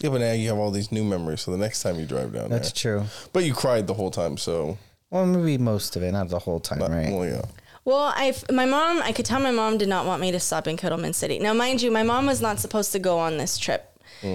Yeah, 0.00 0.10
but 0.10 0.20
now 0.20 0.32
you 0.32 0.48
have 0.48 0.58
all 0.58 0.70
these 0.70 0.90
new 0.90 1.04
memories. 1.04 1.42
So 1.42 1.50
the 1.50 1.58
next 1.58 1.82
time 1.82 1.98
you 2.00 2.06
drive 2.06 2.32
down 2.32 2.48
That's 2.50 2.72
there, 2.72 2.98
true. 3.00 3.06
but 3.32 3.44
you 3.44 3.54
cried 3.54 3.86
the 3.86 3.94
whole 3.94 4.10
time. 4.10 4.36
So 4.38 4.78
Well, 5.10 5.26
maybe 5.26 5.58
most 5.58 5.94
of 5.96 6.02
it, 6.02 6.12
not 6.12 6.28
the 6.28 6.38
whole 6.38 6.60
time, 6.60 6.80
right? 6.80 7.12
well, 7.12 7.26
yeah. 7.26 7.42
Well, 7.84 8.12
I 8.14 8.34
my 8.52 8.66
mom, 8.66 9.00
I 9.02 9.12
could 9.12 9.24
tell 9.26 9.40
my 9.40 9.50
mom 9.50 9.78
did 9.78 9.88
not 9.88 10.04
want 10.06 10.20
me 10.20 10.32
to 10.32 10.40
stop 10.40 10.66
in 10.66 10.76
Kettleman 10.76 11.14
City. 11.14 11.38
Now, 11.38 11.54
mind 11.54 11.80
you, 11.82 11.90
my 11.90 12.02
mom 12.02 12.26
was 12.26 12.40
not 12.42 12.60
supposed 12.60 12.92
to 12.92 12.98
go 12.98 13.18
on 13.18 13.36
this 13.38 13.56
trip. 13.58 13.86
Um, 14.22 14.28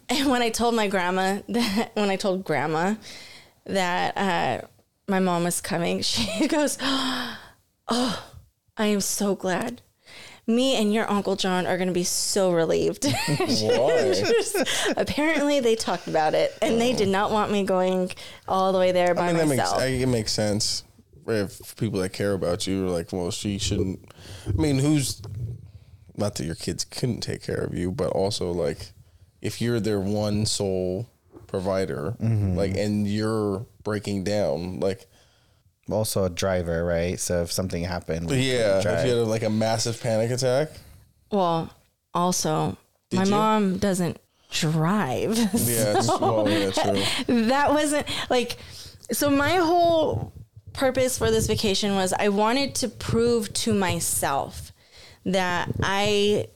and 0.08 0.30
when 0.30 0.42
I 0.42 0.50
told 0.50 0.74
my 0.74 0.86
grandma 0.88 1.40
that, 1.48 1.90
when 1.94 2.08
I 2.10 2.16
told 2.16 2.44
grandma 2.44 2.94
that 3.66 4.16
uh, 4.16 4.66
my 5.08 5.18
mom 5.20 5.44
was 5.44 5.60
coming, 5.60 6.02
she 6.12 6.46
goes, 6.48 6.78
"Oh, 7.88 8.24
I 8.76 8.86
am 8.86 9.00
so 9.00 9.34
glad." 9.34 9.82
Me 10.46 10.74
and 10.74 10.92
your 10.92 11.08
Uncle 11.10 11.36
John 11.36 11.66
are 11.66 11.76
going 11.76 11.88
to 11.88 11.94
be 11.94 12.02
so 12.04 12.50
relieved. 12.52 13.04
Why? 13.26 14.22
Apparently, 14.96 15.60
they 15.60 15.76
talked 15.76 16.08
about 16.08 16.34
it, 16.34 16.56
and 16.60 16.80
they 16.80 16.92
did 16.92 17.08
not 17.08 17.30
want 17.30 17.52
me 17.52 17.62
going 17.64 18.10
all 18.48 18.72
the 18.72 18.78
way 18.78 18.90
there 18.92 19.14
by 19.14 19.24
I 19.24 19.26
mean, 19.28 19.36
that 19.36 19.46
makes 19.48 19.58
myself. 19.58 19.80
I, 19.80 19.86
it 19.86 20.06
makes 20.08 20.32
sense. 20.32 20.84
If 21.26 21.76
people 21.76 22.00
that 22.00 22.12
care 22.12 22.32
about 22.32 22.66
you 22.66 22.86
are 22.86 22.90
like, 22.90 23.12
well, 23.12 23.30
she 23.30 23.58
shouldn't. 23.58 24.12
I 24.48 24.60
mean, 24.60 24.80
who's 24.80 25.22
not 26.16 26.34
that 26.34 26.44
your 26.44 26.56
kids 26.56 26.84
couldn't 26.84 27.20
take 27.20 27.42
care 27.42 27.62
of 27.62 27.74
you, 27.74 27.92
but 27.92 28.08
also 28.10 28.50
like, 28.50 28.90
if 29.40 29.60
you're 29.60 29.78
their 29.80 30.00
one 30.00 30.44
sole 30.46 31.08
provider, 31.46 32.16
Mm-hmm. 32.20 32.56
like, 32.56 32.76
and 32.76 33.06
you're 33.06 33.66
breaking 33.84 34.24
down, 34.24 34.80
like, 34.80 35.06
Also 35.90 36.24
a 36.24 36.30
driver, 36.30 36.84
right? 36.84 37.18
So 37.18 37.42
if 37.42 37.52
something 37.52 37.82
happened, 37.84 38.30
we 38.30 38.52
yeah, 38.52 38.80
couldn't 38.82 38.98
if 38.98 39.06
you 39.06 39.16
had 39.16 39.26
like 39.28 39.42
a 39.42 39.50
massive 39.50 40.00
panic 40.00 40.30
attack, 40.30 40.70
Well, 41.30 41.70
also, 42.14 42.76
my 43.12 43.24
you? 43.24 43.30
mom 43.30 43.78
doesn't 43.78 44.18
drive. 44.50 45.36
yeah, 45.38 45.98
it's, 45.98 46.08
well, 46.20 46.48
yeah, 46.48 46.70
true. 46.70 47.46
that 47.48 47.70
wasn't 47.72 48.06
like 48.30 48.56
so 49.10 49.28
my 49.30 49.56
whole 49.56 50.32
purpose 50.72 51.18
for 51.18 51.30
this 51.30 51.46
vacation 51.46 51.94
was 51.94 52.12
I 52.12 52.28
wanted 52.28 52.74
to 52.76 52.88
prove 52.88 53.52
to 53.54 53.74
myself 53.74 54.72
that 55.24 55.70
I 55.82 56.48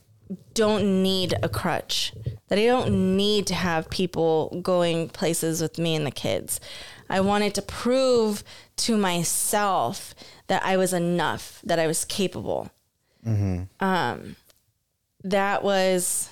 don't 0.54 1.02
need 1.02 1.34
a 1.42 1.48
crutch. 1.48 2.12
That 2.48 2.58
I 2.58 2.66
don't 2.66 3.16
need 3.16 3.46
to 3.48 3.54
have 3.54 3.90
people 3.90 4.60
going 4.62 5.08
places 5.08 5.60
with 5.60 5.78
me 5.78 5.94
and 5.94 6.06
the 6.06 6.10
kids. 6.10 6.60
I 7.08 7.20
wanted 7.20 7.54
to 7.54 7.62
prove 7.62 8.42
to 8.76 8.96
myself 8.96 10.14
that 10.48 10.62
I 10.64 10.76
was 10.76 10.92
enough, 10.92 11.60
that 11.64 11.78
I 11.78 11.86
was 11.86 12.04
capable. 12.04 12.70
Um, 13.80 14.36
that 15.24 15.64
was 15.64 16.28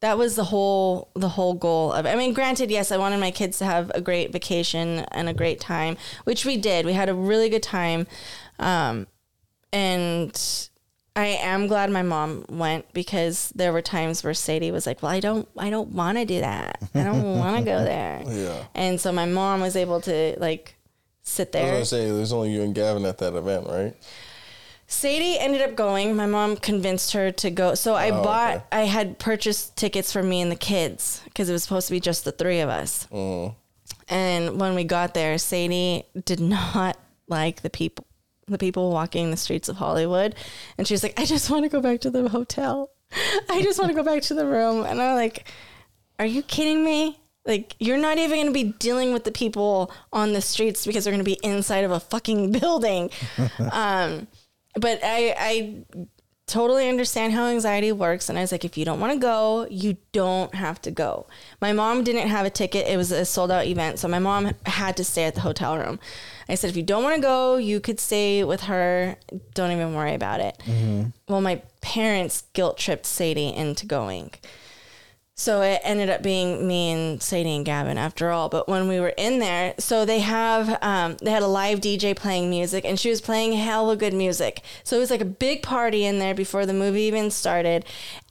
that 0.00 0.18
was 0.18 0.36
the 0.36 0.44
whole 0.44 1.08
the 1.14 1.30
whole 1.30 1.54
goal 1.54 1.92
of 1.92 2.04
it. 2.04 2.10
I 2.10 2.16
mean, 2.16 2.34
granted, 2.34 2.70
yes, 2.70 2.92
I 2.92 2.98
wanted 2.98 3.20
my 3.20 3.30
kids 3.30 3.58
to 3.58 3.64
have 3.64 3.90
a 3.94 4.02
great 4.02 4.32
vacation 4.32 4.98
and 5.12 5.28
a 5.30 5.32
great 5.32 5.60
time, 5.60 5.96
which 6.24 6.44
we 6.44 6.58
did. 6.58 6.84
We 6.84 6.92
had 6.92 7.08
a 7.08 7.14
really 7.14 7.48
good 7.48 7.62
time, 7.62 8.06
um, 8.58 9.06
and 9.72 10.38
I 11.16 11.26
am 11.28 11.66
glad 11.68 11.90
my 11.90 12.02
mom 12.02 12.44
went 12.50 12.92
because 12.92 13.50
there 13.54 13.72
were 13.72 13.80
times 13.80 14.22
where 14.22 14.34
Sadie 14.34 14.70
was 14.70 14.86
like, 14.86 15.00
"Well, 15.02 15.12
I 15.12 15.20
don't, 15.20 15.48
I 15.56 15.70
don't 15.70 15.92
want 15.92 16.18
to 16.18 16.26
do 16.26 16.40
that. 16.40 16.82
I 16.94 17.04
don't 17.04 17.38
want 17.38 17.56
to 17.56 17.64
go 17.64 17.82
there." 17.84 18.22
Yeah. 18.26 18.64
And 18.74 19.00
so 19.00 19.10
my 19.12 19.24
mom 19.24 19.62
was 19.62 19.74
able 19.76 20.02
to 20.02 20.36
like 20.38 20.74
sit 21.24 21.50
there. 21.52 21.62
I 21.74 21.78
was 21.80 21.90
gonna 21.90 22.02
say, 22.04 22.10
there's 22.10 22.32
only 22.32 22.52
you 22.52 22.62
and 22.62 22.74
Gavin 22.74 23.04
at 23.04 23.18
that 23.18 23.34
event, 23.34 23.66
right? 23.66 23.94
Sadie 24.86 25.38
ended 25.38 25.62
up 25.62 25.74
going. 25.74 26.14
My 26.14 26.26
mom 26.26 26.56
convinced 26.56 27.12
her 27.14 27.32
to 27.32 27.50
go. 27.50 27.74
So 27.74 27.94
I 27.94 28.10
Oh, 28.10 28.22
bought, 28.22 28.56
okay. 28.56 28.64
I 28.72 28.80
had 28.82 29.18
purchased 29.18 29.76
tickets 29.76 30.12
for 30.12 30.22
me 30.22 30.40
and 30.42 30.52
the 30.52 30.56
kids 30.56 31.22
because 31.24 31.48
it 31.48 31.52
was 31.52 31.62
supposed 31.62 31.88
to 31.88 31.92
be 31.92 32.00
just 32.00 32.24
the 32.24 32.32
three 32.32 32.60
of 32.60 32.68
us. 32.68 33.08
Mm. 33.10 33.54
And 34.08 34.60
when 34.60 34.74
we 34.74 34.84
got 34.84 35.14
there, 35.14 35.38
Sadie 35.38 36.04
did 36.24 36.38
not 36.40 36.98
like 37.28 37.62
the 37.62 37.70
people 37.70 38.06
the 38.46 38.58
people 38.58 38.90
walking 38.90 39.30
the 39.30 39.38
streets 39.38 39.70
of 39.70 39.76
Hollywood. 39.76 40.34
And 40.76 40.86
she's 40.86 41.02
like, 41.02 41.18
I 41.18 41.24
just 41.24 41.48
want 41.48 41.62
to 41.62 41.70
go 41.70 41.80
back 41.80 42.02
to 42.02 42.10
the 42.10 42.28
hotel. 42.28 42.90
I 43.48 43.62
just 43.62 43.78
want 43.78 43.90
to 43.90 43.96
go 43.96 44.02
back 44.02 44.20
to 44.24 44.34
the 44.34 44.44
room. 44.44 44.84
And 44.84 45.00
I'm 45.00 45.14
like, 45.16 45.48
Are 46.18 46.26
you 46.26 46.42
kidding 46.42 46.84
me? 46.84 47.18
Like, 47.46 47.76
you're 47.78 47.98
not 47.98 48.18
even 48.18 48.36
going 48.38 48.46
to 48.46 48.52
be 48.52 48.72
dealing 48.78 49.12
with 49.12 49.24
the 49.24 49.32
people 49.32 49.92
on 50.12 50.32
the 50.32 50.40
streets 50.40 50.86
because 50.86 51.04
they're 51.04 51.12
going 51.12 51.24
to 51.24 51.30
be 51.30 51.38
inside 51.42 51.84
of 51.84 51.90
a 51.90 52.00
fucking 52.00 52.52
building. 52.58 53.10
um, 53.72 54.26
but 54.76 55.00
I, 55.02 55.34
I 55.38 55.84
totally 56.46 56.88
understand 56.88 57.32
how 57.32 57.46
anxiety 57.46 57.92
works. 57.92 58.28
And 58.28 58.38
I 58.38 58.42
was 58.42 58.52
like, 58.52 58.64
if 58.64 58.76
you 58.76 58.84
don't 58.84 59.00
want 59.00 59.12
to 59.12 59.18
go, 59.18 59.66
you 59.70 59.96
don't 60.12 60.54
have 60.54 60.80
to 60.82 60.90
go. 60.90 61.26
My 61.60 61.72
mom 61.72 62.04
didn't 62.04 62.28
have 62.28 62.44
a 62.44 62.50
ticket, 62.50 62.86
it 62.86 62.96
was 62.96 63.10
a 63.12 63.24
sold 63.24 63.50
out 63.50 63.66
event. 63.66 63.98
So 63.98 64.08
my 64.08 64.18
mom 64.18 64.52
had 64.66 64.96
to 64.98 65.04
stay 65.04 65.24
at 65.24 65.34
the 65.34 65.40
hotel 65.40 65.78
room. 65.78 65.98
I 66.48 66.54
said, 66.56 66.70
if 66.70 66.76
you 66.76 66.82
don't 66.82 67.02
want 67.02 67.16
to 67.16 67.22
go, 67.22 67.56
you 67.56 67.80
could 67.80 67.98
stay 67.98 68.44
with 68.44 68.62
her. 68.62 69.16
Don't 69.54 69.72
even 69.72 69.94
worry 69.94 70.14
about 70.14 70.40
it. 70.40 70.62
Well, 71.28 71.40
my 71.40 71.62
parents 71.80 72.44
guilt 72.52 72.76
tripped 72.76 73.06
Sadie 73.06 73.54
into 73.54 73.86
going. 73.86 74.32
So 75.36 75.62
it 75.62 75.80
ended 75.82 76.10
up 76.10 76.22
being 76.22 76.64
me 76.64 76.92
and 76.92 77.20
Sadie 77.20 77.56
and 77.56 77.64
Gavin 77.64 77.98
after 77.98 78.30
all. 78.30 78.48
But 78.48 78.68
when 78.68 78.86
we 78.86 79.00
were 79.00 79.14
in 79.16 79.40
there, 79.40 79.74
so 79.78 80.04
they 80.04 80.20
have 80.20 80.78
um, 80.80 81.16
they 81.20 81.32
had 81.32 81.42
a 81.42 81.48
live 81.48 81.80
DJ 81.80 82.14
playing 82.14 82.50
music, 82.50 82.84
and 82.84 83.00
she 83.00 83.10
was 83.10 83.20
playing 83.20 83.52
hella 83.54 83.96
good 83.96 84.14
music. 84.14 84.62
So 84.84 84.96
it 84.96 85.00
was 85.00 85.10
like 85.10 85.20
a 85.20 85.26
big 85.26 85.62
party 85.62 86.04
in 86.04 86.20
there 86.20 86.34
before 86.34 86.66
the 86.66 86.72
movie 86.72 87.02
even 87.02 87.32
started. 87.32 87.84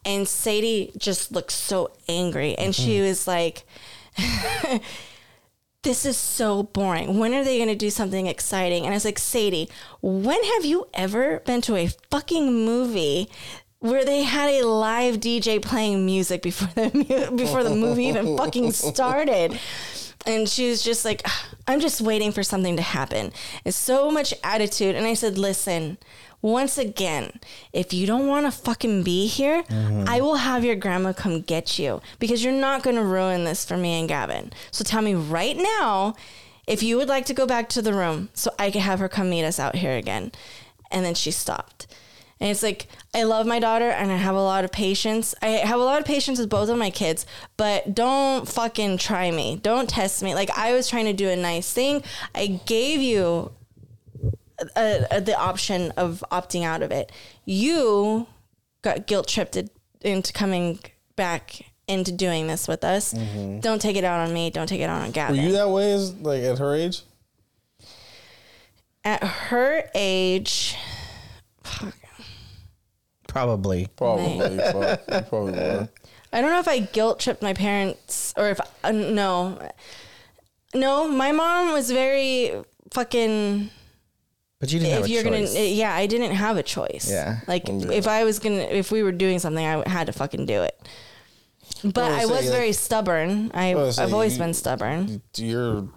And 0.06 0.28
Sadie 0.28 0.94
just 0.98 1.34
looked 1.34 1.52
so 1.52 1.92
angry, 2.08 2.56
and 2.56 2.74
she 2.74 3.02
was 3.02 3.28
like. 3.28 3.66
This 5.84 6.06
is 6.06 6.16
so 6.16 6.64
boring. 6.64 7.20
When 7.20 7.34
are 7.34 7.44
they 7.44 7.58
going 7.58 7.68
to 7.68 7.76
do 7.76 7.90
something 7.90 8.26
exciting? 8.26 8.86
And 8.86 8.94
I 8.94 8.96
was 8.96 9.04
like, 9.04 9.20
Sadie, 9.20 9.68
when 10.02 10.42
have 10.42 10.64
you 10.64 10.88
ever 10.94 11.42
been 11.42 11.60
to 11.60 11.76
a 11.76 11.90
fucking 12.10 12.54
movie 12.66 13.30
where 13.84 14.06
they 14.06 14.24
had 14.24 14.50
a 14.50 14.66
live 14.66 15.18
DJ 15.18 15.62
playing 15.62 16.06
music 16.06 16.42
before 16.42 16.70
the 16.74 16.90
mu- 16.94 17.36
before 17.36 17.66
the 17.66 17.76
movie 17.76 18.06
even 18.06 18.38
fucking 18.38 18.72
started. 18.72 19.60
And 20.26 20.48
she 20.48 20.70
was 20.70 20.82
just 20.82 21.04
like, 21.04 21.28
I'm 21.68 21.82
just 21.82 22.00
waiting 22.00 22.32
for 22.32 22.44
something 22.44 22.78
to 22.78 22.82
happen. 22.82 23.34
It's 23.66 23.76
so 23.76 24.10
much 24.10 24.34
attitude. 24.42 24.96
And 24.96 25.06
I 25.06 25.16
said, 25.16 25.38
listen, 25.38 25.98
once 26.42 26.78
again, 26.78 27.42
if 27.74 27.94
you 27.94 28.08
don't 28.08 28.28
want 28.28 28.46
to 28.46 28.52
fucking 28.52 29.04
be 29.04 29.28
here, 29.28 29.64
mm-hmm. 29.64 30.06
I 30.08 30.22
will 30.22 30.38
have 30.38 30.64
your 30.64 30.78
grandma 30.78 31.12
come 31.12 31.42
get 31.42 31.78
you 31.78 32.02
because 32.20 32.42
you're 32.42 32.54
not 32.54 32.84
going 32.84 32.96
to 32.96 33.04
ruin 33.04 33.44
this 33.44 33.66
for 33.66 33.76
me 33.76 34.00
and 34.00 34.08
Gavin. 34.08 34.54
So 34.72 34.86
tell 34.86 35.02
me 35.02 35.14
right 35.14 35.58
now 35.58 36.16
if 36.68 36.82
you 36.82 36.96
would 36.96 37.10
like 37.10 37.26
to 37.26 37.34
go 37.34 37.46
back 37.46 37.68
to 37.70 37.82
the 37.82 37.94
room 37.94 38.30
so 38.34 38.50
I 38.58 38.72
could 38.72 38.82
have 38.82 39.00
her 39.00 39.10
come 39.10 39.30
meet 39.30 39.44
us 39.44 39.60
out 39.60 39.76
here 39.76 39.98
again. 39.98 40.32
And 40.90 41.04
then 41.04 41.16
she 41.16 41.32
stopped. 41.32 41.86
And 42.40 42.50
it's 42.50 42.64
like, 42.64 42.88
I 43.16 43.24
love 43.24 43.46
my 43.46 43.60
daughter 43.60 43.90
and 43.90 44.12
I 44.12 44.16
have 44.18 44.36
a 44.36 44.42
lot 44.42 44.64
of 44.66 44.72
patience. 44.72 45.36
I 45.42 45.48
have 45.48 45.80
a 45.80 45.84
lot 45.84 46.00
of 46.00 46.06
patience 46.06 46.40
with 46.40 46.50
both 46.50 46.70
of 46.70 46.78
my 46.78 46.90
kids, 46.90 47.26
but 47.58 47.94
don't 47.94 48.48
fucking 48.48 48.98
try 48.98 49.30
me. 49.30 49.60
Don't 49.62 49.88
test 49.88 50.24
me. 50.24 50.34
Like, 50.34 50.50
I 50.58 50.74
was 50.74 50.90
trying 50.90 51.06
to 51.06 51.14
do 51.14 51.30
a 51.30 51.36
nice 51.36 51.72
thing. 51.72 52.04
I 52.34 52.60
gave 52.66 53.02
you 53.02 53.52
a, 54.76 55.06
a, 55.12 55.22
the 55.22 55.38
option 55.38 55.92
of 55.92 56.24
opting 56.32 56.64
out 56.64 56.82
of 56.82 56.92
it. 56.92 57.12
You 57.46 58.28
got 58.82 59.06
guilt 59.06 59.28
tripped 59.28 59.58
into 60.02 60.34
coming 60.34 60.80
back 61.16 61.62
into 61.88 62.12
doing 62.12 62.48
this 62.48 62.68
with 62.68 62.84
us. 62.84 63.14
Mm-hmm. 63.14 63.60
Don't 63.60 63.82
take 63.82 63.96
it 63.96 64.04
out 64.04 64.28
on 64.28 64.34
me. 64.34 64.50
Don't 64.50 64.68
take 64.68 64.82
it 64.82 64.90
out 64.90 65.02
on 65.02 65.12
Gavin. 65.12 65.38
Were 65.38 65.44
you 65.44 65.52
that 65.54 65.70
way 65.70 65.94
as 65.94 66.14
like 66.16 66.44
at 66.44 66.60
her 66.60 66.74
age? 66.76 67.02
At 69.04 69.24
her 69.24 69.90
age, 69.94 70.78
Probably. 73.34 73.88
Probably. 73.98 74.58
fuck, 74.58 75.02
you 75.12 75.22
probably 75.30 75.52
were. 75.54 75.90
I 76.32 76.40
don't 76.42 76.52
know 76.52 76.60
if 76.60 76.68
I 76.68 76.80
guilt 76.80 77.20
tripped 77.20 77.42
my 77.42 77.54
parents 77.54 78.34
or 78.38 78.50
if 78.52 78.60
uh, 78.84 78.92
no, 78.92 79.60
no. 80.74 81.08
My 81.08 81.32
mom 81.32 81.74
was 81.74 81.92
very 81.92 82.54
fucking. 82.92 83.70
But 84.60 84.72
you 84.72 84.80
didn't 84.80 84.94
have 84.94 85.02
if 85.02 85.08
a 85.08 85.10
you're 85.10 85.24
choice. 85.24 85.54
gonna, 85.54 85.66
yeah, 85.66 85.94
I 85.94 86.06
didn't 86.08 86.32
have 86.36 86.56
a 86.58 86.64
choice. 86.64 87.10
Yeah. 87.12 87.40
like 87.48 87.64
if 87.68 88.08
I 88.08 88.24
was 88.24 88.40
gonna, 88.40 88.62
if 88.62 88.92
we 88.92 89.04
were 89.04 89.12
doing 89.12 89.40
something, 89.40 89.66
I 89.66 89.88
had 89.90 90.08
to 90.08 90.14
fucking 90.14 90.46
do 90.46 90.62
it. 90.62 90.80
But 91.84 92.12
I 92.12 92.22
I 92.22 92.26
was 92.26 92.30
was 92.30 92.40
saying, 92.42 92.52
very 92.52 92.72
stubborn. 92.72 93.52
I, 93.54 93.76
was 93.76 94.00
I've 94.00 94.14
always 94.14 94.34
you- 94.38 94.40
been 94.44 94.54
stubborn. 94.54 95.22
You're 95.36 95.90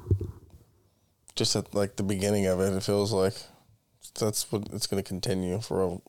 just 1.36 1.54
at 1.54 1.74
like 1.74 1.96
the 1.96 2.02
beginning 2.02 2.46
of 2.46 2.60
it. 2.60 2.72
It 2.72 2.82
feels 2.82 3.12
like 3.12 3.34
that's 4.18 4.50
what 4.50 4.68
it's 4.72 4.86
going 4.86 5.02
to 5.02 5.06
continue 5.06 5.60
for 5.60 6.00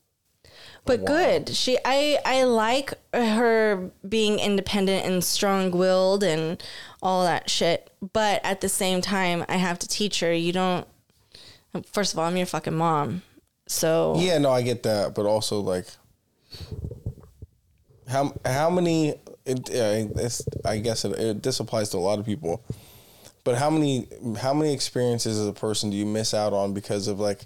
But 0.87 1.05
good. 1.05 1.49
She, 1.49 1.77
I, 1.85 2.17
I 2.25 2.43
like 2.43 2.93
her 3.13 3.91
being 4.07 4.39
independent 4.39 5.05
and 5.05 5.23
strong-willed 5.23 6.23
and 6.23 6.61
all 7.01 7.23
that 7.23 7.49
shit. 7.49 7.91
But 8.13 8.41
at 8.43 8.61
the 8.61 8.69
same 8.69 9.01
time, 9.01 9.45
I 9.47 9.57
have 9.57 9.79
to 9.79 9.87
teach 9.87 10.21
her. 10.21 10.33
You 10.33 10.53
don't. 10.53 10.87
First 11.91 12.13
of 12.13 12.19
all, 12.19 12.25
I'm 12.25 12.37
your 12.37 12.45
fucking 12.45 12.73
mom. 12.75 13.21
So 13.67 14.15
Yeah, 14.17 14.37
no, 14.37 14.51
I 14.51 14.61
get 14.61 14.83
that, 14.83 15.13
but 15.13 15.25
also 15.25 15.59
like 15.59 15.85
how 18.07 18.33
how 18.45 18.69
many? 18.69 19.15
It, 19.45 19.69
it's, 19.69 20.41
I 20.65 20.79
guess 20.79 21.05
it, 21.05 21.17
it 21.17 21.43
this 21.43 21.59
applies 21.59 21.89
to 21.89 21.97
a 21.97 21.99
lot 21.99 22.19
of 22.19 22.25
people, 22.25 22.63
but 23.43 23.57
how 23.57 23.69
many 23.69 24.07
how 24.39 24.53
many 24.53 24.73
experiences 24.73 25.39
as 25.39 25.47
a 25.47 25.53
person 25.53 25.89
do 25.89 25.97
you 25.97 26.05
miss 26.05 26.33
out 26.33 26.53
on 26.53 26.73
because 26.73 27.07
of 27.07 27.19
like? 27.19 27.45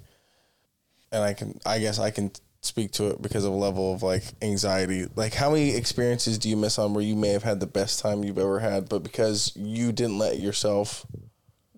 And 1.10 1.22
I 1.22 1.34
can 1.34 1.60
I 1.66 1.78
guess 1.78 1.98
I 1.98 2.10
can 2.10 2.32
speak 2.62 2.92
to 2.92 3.08
it 3.08 3.20
because 3.20 3.44
of 3.44 3.52
a 3.52 3.56
level 3.56 3.92
of 3.92 4.02
like 4.02 4.22
anxiety. 4.40 5.06
Like 5.16 5.34
how 5.34 5.50
many 5.50 5.74
experiences 5.74 6.38
do 6.38 6.48
you 6.48 6.56
miss 6.56 6.78
on 6.78 6.94
where 6.94 7.04
you 7.04 7.16
may 7.16 7.28
have 7.30 7.42
had 7.42 7.60
the 7.60 7.66
best 7.66 8.00
time 8.00 8.22
you've 8.24 8.38
ever 8.38 8.60
had, 8.60 8.88
but 8.88 9.02
because 9.02 9.52
you 9.56 9.92
didn't 9.92 10.18
let 10.18 10.38
yourself 10.40 11.04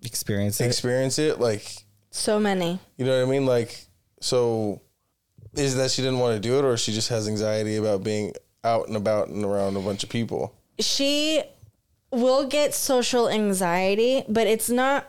Experience 0.03 0.61
it. 0.61 0.67
experience 0.67 1.17
it, 1.17 1.39
like 1.39 1.83
so 2.11 2.39
many. 2.39 2.79
you 2.97 3.05
know 3.05 3.19
what 3.19 3.27
I 3.27 3.31
mean? 3.31 3.45
Like, 3.47 3.85
so 4.21 4.81
is 5.55 5.75
that 5.77 5.89
she 5.89 6.01
didn't 6.03 6.19
want 6.19 6.35
to 6.35 6.39
do 6.39 6.59
it, 6.59 6.63
or 6.65 6.77
she 6.77 6.93
just 6.93 7.09
has 7.09 7.27
anxiety 7.27 7.77
about 7.77 8.03
being 8.03 8.33
out 8.63 8.87
and 8.87 8.95
about 8.95 9.29
and 9.29 9.43
around 9.43 9.75
a 9.77 9.79
bunch 9.79 10.03
of 10.03 10.09
people? 10.09 10.53
she 10.79 11.41
will 12.11 12.47
get 12.47 12.73
social 12.73 13.27
anxiety, 13.29 14.23
but 14.29 14.45
it's 14.47 14.69
not. 14.69 15.05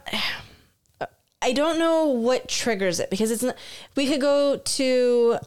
I 1.42 1.52
don't 1.52 1.78
know 1.78 2.06
what 2.06 2.48
triggers 2.48 2.98
it 2.98 3.10
because 3.10 3.30
it's 3.30 3.42
not. 3.42 3.56
We 3.94 4.06
could 4.08 4.20
go 4.20 4.56
to 4.56 5.38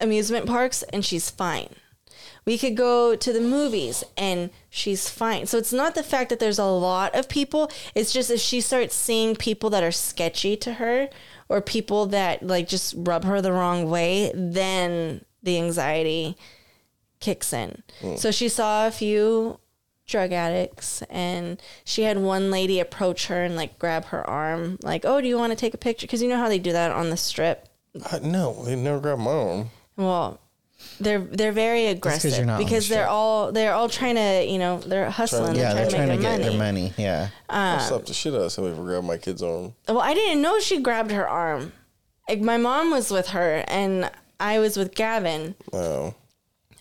amusement 0.00 0.46
parks 0.46 0.82
and 0.84 1.04
she's 1.04 1.30
fine. 1.30 1.74
We 2.46 2.56
could 2.56 2.76
go 2.76 3.14
to 3.16 3.32
the 3.32 3.40
movies 3.40 4.02
and 4.16 4.50
she's 4.70 5.08
fine. 5.10 5.46
So 5.46 5.58
it's 5.58 5.72
not 5.72 5.94
the 5.94 6.02
fact 6.02 6.30
that 6.30 6.40
there's 6.40 6.58
a 6.58 6.64
lot 6.64 7.14
of 7.14 7.28
people. 7.28 7.70
It's 7.94 8.12
just 8.12 8.30
if 8.30 8.40
she 8.40 8.60
starts 8.60 8.94
seeing 8.94 9.36
people 9.36 9.70
that 9.70 9.82
are 9.82 9.92
sketchy 9.92 10.56
to 10.58 10.74
her 10.74 11.08
or 11.48 11.60
people 11.60 12.06
that 12.06 12.42
like 12.42 12.66
just 12.66 12.94
rub 12.96 13.24
her 13.24 13.40
the 13.42 13.52
wrong 13.52 13.90
way, 13.90 14.32
then 14.34 15.24
the 15.42 15.58
anxiety 15.58 16.36
kicks 17.20 17.52
in. 17.52 17.82
So 18.16 18.30
she 18.30 18.48
saw 18.48 18.86
a 18.86 18.90
few 18.90 19.58
drug 20.06 20.32
addicts 20.32 21.02
and 21.02 21.60
she 21.84 22.02
had 22.02 22.18
one 22.18 22.50
lady 22.50 22.80
approach 22.80 23.26
her 23.26 23.44
and 23.44 23.54
like 23.54 23.78
grab 23.78 24.06
her 24.06 24.28
arm 24.28 24.78
like, 24.82 25.04
"Oh, 25.04 25.20
do 25.20 25.28
you 25.28 25.38
want 25.38 25.52
to 25.52 25.56
take 25.56 25.74
a 25.74 25.78
picture?" 25.78 26.06
cuz 26.06 26.22
you 26.22 26.28
know 26.28 26.38
how 26.38 26.48
they 26.48 26.58
do 26.58 26.72
that 26.72 26.90
on 26.90 27.10
the 27.10 27.16
strip. 27.16 27.68
Uh, 28.10 28.18
no, 28.22 28.64
they 28.64 28.74
never 28.74 28.98
grabbed 28.98 29.20
my 29.20 29.30
arm. 29.30 29.70
Well, 30.00 30.40
they're 30.98 31.18
they're 31.18 31.52
very 31.52 31.86
aggressive 31.86 32.34
you're 32.36 32.46
not 32.46 32.54
on 32.54 32.58
the 32.60 32.64
because 32.64 32.88
they're 32.88 33.02
strip. 33.04 33.10
all 33.12 33.52
they're 33.52 33.74
all 33.74 33.88
trying 33.88 34.14
to, 34.16 34.46
you 34.50 34.58
know, 34.58 34.80
they're 34.80 35.10
hustling, 35.10 35.54
yeah, 35.54 35.74
they're 35.74 35.82
they're 35.82 35.90
trying, 35.90 36.06
trying 36.06 36.08
to 36.08 36.16
to 36.16 36.22
make 36.22 36.38
get 36.38 36.42
their 36.42 36.50
their 36.50 36.58
money. 36.58 36.82
money. 36.82 36.94
Yeah. 36.96 37.28
I 37.50 37.78
slapped 37.78 38.06
the 38.06 38.14
shit 38.14 38.32
out 38.34 38.40
of 38.42 38.52
somebody 38.52 38.76
for 38.76 38.82
grabbing 38.82 39.06
my 39.06 39.18
kid's 39.18 39.42
arm. 39.42 39.74
Well, 39.88 40.00
I 40.00 40.14
didn't 40.14 40.40
know 40.40 40.58
she 40.58 40.80
grabbed 40.80 41.10
her 41.10 41.28
arm. 41.28 41.72
Like 42.28 42.40
my 42.40 42.56
mom 42.56 42.90
was 42.90 43.10
with 43.10 43.28
her 43.28 43.64
and 43.68 44.10
I 44.38 44.58
was 44.58 44.76
with 44.76 44.94
Gavin. 44.94 45.54
Oh, 45.72 46.14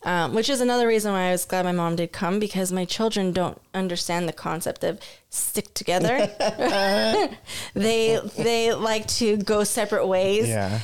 um, 0.03 0.33
which 0.33 0.49
is 0.49 0.61
another 0.61 0.87
reason 0.87 1.11
why 1.11 1.23
I 1.27 1.31
was 1.31 1.43
glad 1.43 1.65
my 1.65 1.73
mom 1.73 1.97
did 1.97 2.13
come 2.13 2.39
because 2.39 2.71
my 2.71 2.85
children 2.85 3.33
don't 3.33 3.59
understand 3.73 4.29
the 4.29 4.33
concept 4.33 4.85
of 4.85 4.99
stick 5.29 5.73
together. 5.73 6.27
they 7.73 8.19
they 8.37 8.73
like 8.73 9.07
to 9.07 9.35
go 9.37 9.65
separate 9.65 10.07
ways. 10.07 10.47
Yeah. 10.47 10.79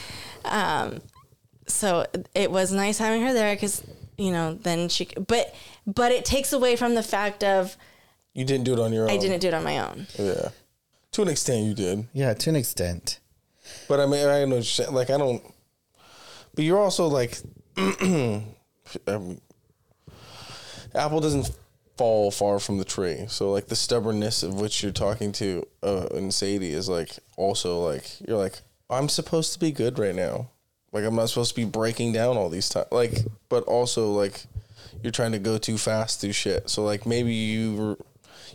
So 1.68 2.06
it 2.34 2.52
was 2.52 2.72
nice 2.72 2.98
having 2.98 3.22
her 3.24 3.34
there 3.34 3.56
because 3.56 3.84
you 4.18 4.32
know 4.32 4.54
then 4.54 4.88
she 4.90 5.10
but 5.28 5.54
but 5.86 6.12
it 6.12 6.26
takes 6.26 6.54
away 6.54 6.76
from 6.76 6.96
the 6.96 7.04
fact 7.04 7.44
of 7.44 7.76
you 8.34 8.46
didn't 8.46 8.66
do 8.66 8.74
it 8.74 8.80
on 8.80 8.94
your 8.94 9.06
own. 9.06 9.10
I 9.10 9.18
didn't 9.18 9.40
do 9.40 9.48
it 9.48 9.54
on 9.54 9.64
my 9.64 9.80
own. 9.80 10.08
Yeah, 10.20 10.50
to 11.14 11.22
an 11.22 11.30
extent, 11.30 11.66
you 11.66 11.74
did. 11.74 12.08
Yeah, 12.14 12.34
to 12.34 12.50
an 12.50 12.56
extent. 12.56 13.20
But 13.88 14.00
I 14.00 14.06
mean, 14.06 14.28
I 14.28 14.46
know, 14.46 14.58
what 14.58 14.94
like, 14.94 15.10
I 15.10 15.18
don't. 15.18 15.42
But 16.54 16.66
you're 16.66 16.80
also 16.80 17.08
like, 17.08 17.40
um, 17.78 18.46
apple 20.94 21.20
doesn't 21.20 21.52
fall 21.98 22.32
far 22.32 22.60
from 22.60 22.78
the 22.78 22.86
tree. 22.86 23.26
So 23.28 23.52
like 23.52 23.68
the 23.68 23.76
stubbornness 23.76 24.44
of 24.44 24.60
which 24.60 24.84
you're 24.84 24.92
talking 24.92 25.32
to 25.34 25.66
uh, 25.84 26.08
and 26.14 26.34
Sadie 26.34 26.74
is 26.74 26.90
like 26.90 27.18
also 27.38 27.80
like 27.80 28.20
you're 28.28 28.38
like 28.38 28.62
I'm 28.90 29.10
supposed 29.10 29.54
to 29.54 29.60
be 29.60 29.72
good 29.72 29.98
right 29.98 30.16
now. 30.16 30.50
Like 30.96 31.04
I'm 31.04 31.16
not 31.16 31.28
supposed 31.28 31.50
to 31.50 31.56
be 31.58 31.66
breaking 31.66 32.14
down 32.14 32.38
all 32.38 32.48
these 32.48 32.70
times. 32.70 32.88
Like, 32.90 33.26
but 33.50 33.66
also 33.66 34.14
like 34.14 34.46
you're 35.04 35.12
trying 35.12 35.34
to 35.34 35.40
go 35.40 35.58
too 35.58 35.78
fast 35.78 36.22
through 36.22 36.32
shit. 36.32 36.70
So 36.70 36.86
like 36.86 37.06
maybe 37.06 37.34
you 37.34 37.76
were, 37.76 37.98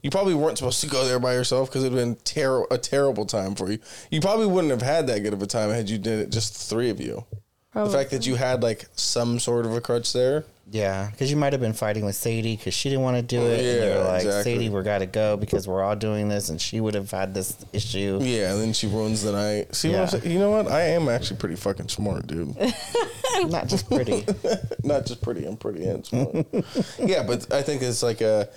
you 0.02 0.10
probably 0.10 0.34
weren't 0.34 0.56
supposed 0.56 0.80
to 0.80 0.88
go 0.88 1.04
there 1.04 1.18
by 1.18 1.34
yourself 1.34 1.68
because 1.68 1.84
it'd 1.84 1.96
been 1.96 2.16
ter- 2.16 2.64
a 2.70 2.78
terrible 2.78 3.26
time 3.26 3.54
for 3.54 3.70
you. 3.70 3.78
You 4.10 4.22
probably 4.22 4.46
wouldn't 4.46 4.70
have 4.70 4.80
had 4.80 5.06
that 5.08 5.20
good 5.20 5.34
of 5.34 5.42
a 5.42 5.46
time 5.46 5.68
had 5.68 5.90
you 5.90 5.98
did 5.98 6.18
it 6.18 6.30
just 6.30 6.54
the 6.54 6.74
three 6.74 6.88
of 6.88 6.98
you. 6.98 7.26
The 7.74 7.90
fact 7.90 8.10
that 8.10 8.26
you 8.26 8.36
had 8.36 8.62
like 8.62 8.86
some 8.96 9.38
sort 9.38 9.66
of 9.66 9.74
a 9.74 9.80
crutch 9.82 10.14
there. 10.14 10.44
Yeah, 10.72 11.10
because 11.10 11.30
you 11.32 11.36
might 11.36 11.52
have 11.52 11.60
been 11.60 11.72
fighting 11.72 12.04
with 12.04 12.14
Sadie 12.14 12.56
because 12.56 12.74
she 12.74 12.90
didn't 12.90 13.02
want 13.02 13.16
to 13.16 13.22
do 13.22 13.40
oh, 13.40 13.46
it. 13.46 13.58
and 13.58 13.66
Yeah, 13.66 13.94
you're 13.94 14.04
like, 14.04 14.24
exactly. 14.24 14.52
Sadie, 14.54 14.68
we 14.68 14.82
got 14.82 14.98
to 14.98 15.06
go 15.06 15.36
because 15.36 15.66
we're 15.66 15.82
all 15.82 15.96
doing 15.96 16.28
this, 16.28 16.48
and 16.48 16.60
she 16.60 16.80
would 16.80 16.94
have 16.94 17.10
had 17.10 17.34
this 17.34 17.56
issue. 17.72 18.20
Yeah, 18.22 18.52
and 18.52 18.60
then 18.60 18.72
she 18.72 18.86
ruins 18.86 19.22
the 19.22 19.32
night. 19.32 19.74
See, 19.74 19.88
what 19.88 19.94
I'm 19.96 20.00
Yeah. 20.02 20.06
saying? 20.06 20.30
you 20.30 20.38
know 20.38 20.50
what? 20.50 20.68
I 20.68 20.82
am 20.82 21.08
actually 21.08 21.38
pretty 21.38 21.56
fucking 21.56 21.88
smart, 21.88 22.28
dude. 22.28 22.54
Not 23.48 23.66
just 23.66 23.88
pretty. 23.90 24.24
Not 24.84 25.06
just 25.06 25.22
pretty, 25.22 25.44
I'm 25.44 25.56
pretty 25.56 25.84
and 25.86 26.06
smart. 26.06 26.46
yeah, 27.00 27.24
but 27.24 27.52
I 27.52 27.62
think 27.62 27.82
it's 27.82 28.02
like 28.02 28.20
a 28.20 28.48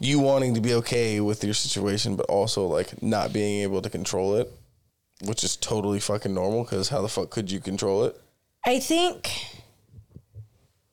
you 0.00 0.20
wanting 0.20 0.54
to 0.54 0.60
be 0.60 0.74
okay 0.74 1.20
with 1.20 1.42
your 1.42 1.54
situation, 1.54 2.16
but 2.16 2.26
also 2.26 2.66
like 2.66 3.02
not 3.02 3.32
being 3.32 3.62
able 3.62 3.80
to 3.80 3.88
control 3.88 4.34
it, 4.36 4.52
which 5.24 5.44
is 5.44 5.56
totally 5.56 6.00
fucking 6.00 6.34
normal. 6.34 6.64
Because 6.64 6.90
how 6.90 7.00
the 7.00 7.08
fuck 7.08 7.30
could 7.30 7.50
you 7.50 7.60
control 7.60 8.04
it? 8.04 8.20
I 8.66 8.80
think 8.80 9.30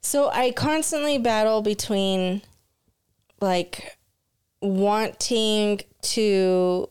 so. 0.05 0.29
I 0.29 0.51
constantly 0.51 1.17
battle 1.17 1.61
between 1.61 2.41
like 3.41 3.97
wanting 4.61 5.81
to 6.01 6.89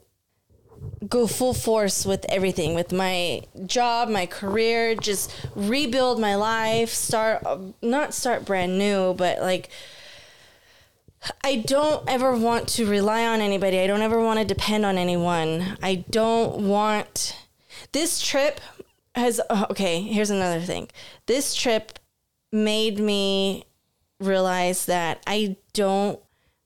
go 1.08 1.26
full 1.26 1.54
force 1.54 2.04
with 2.04 2.24
everything 2.28 2.74
with 2.74 2.92
my 2.92 3.42
job, 3.66 4.08
my 4.08 4.26
career, 4.26 4.94
just 4.94 5.34
rebuild 5.54 6.20
my 6.20 6.34
life, 6.34 6.90
start 6.90 7.46
not 7.82 8.14
start 8.14 8.44
brand 8.44 8.78
new, 8.78 9.14
but 9.14 9.40
like 9.40 9.70
I 11.42 11.56
don't 11.56 12.08
ever 12.08 12.36
want 12.36 12.68
to 12.70 12.86
rely 12.86 13.26
on 13.26 13.40
anybody. 13.40 13.80
I 13.80 13.86
don't 13.86 14.02
ever 14.02 14.20
want 14.20 14.40
to 14.40 14.44
depend 14.44 14.84
on 14.84 14.98
anyone. 14.98 15.78
I 15.82 16.04
don't 16.10 16.68
want 16.68 17.36
this 17.92 18.20
trip 18.20 18.60
has 19.14 19.40
oh, 19.48 19.66
okay, 19.70 20.02
here's 20.02 20.30
another 20.30 20.60
thing. 20.60 20.88
This 21.26 21.54
trip 21.54 21.98
made 22.54 23.00
me 23.00 23.64
realize 24.20 24.86
that 24.86 25.22
I 25.26 25.56
don't 25.72 26.20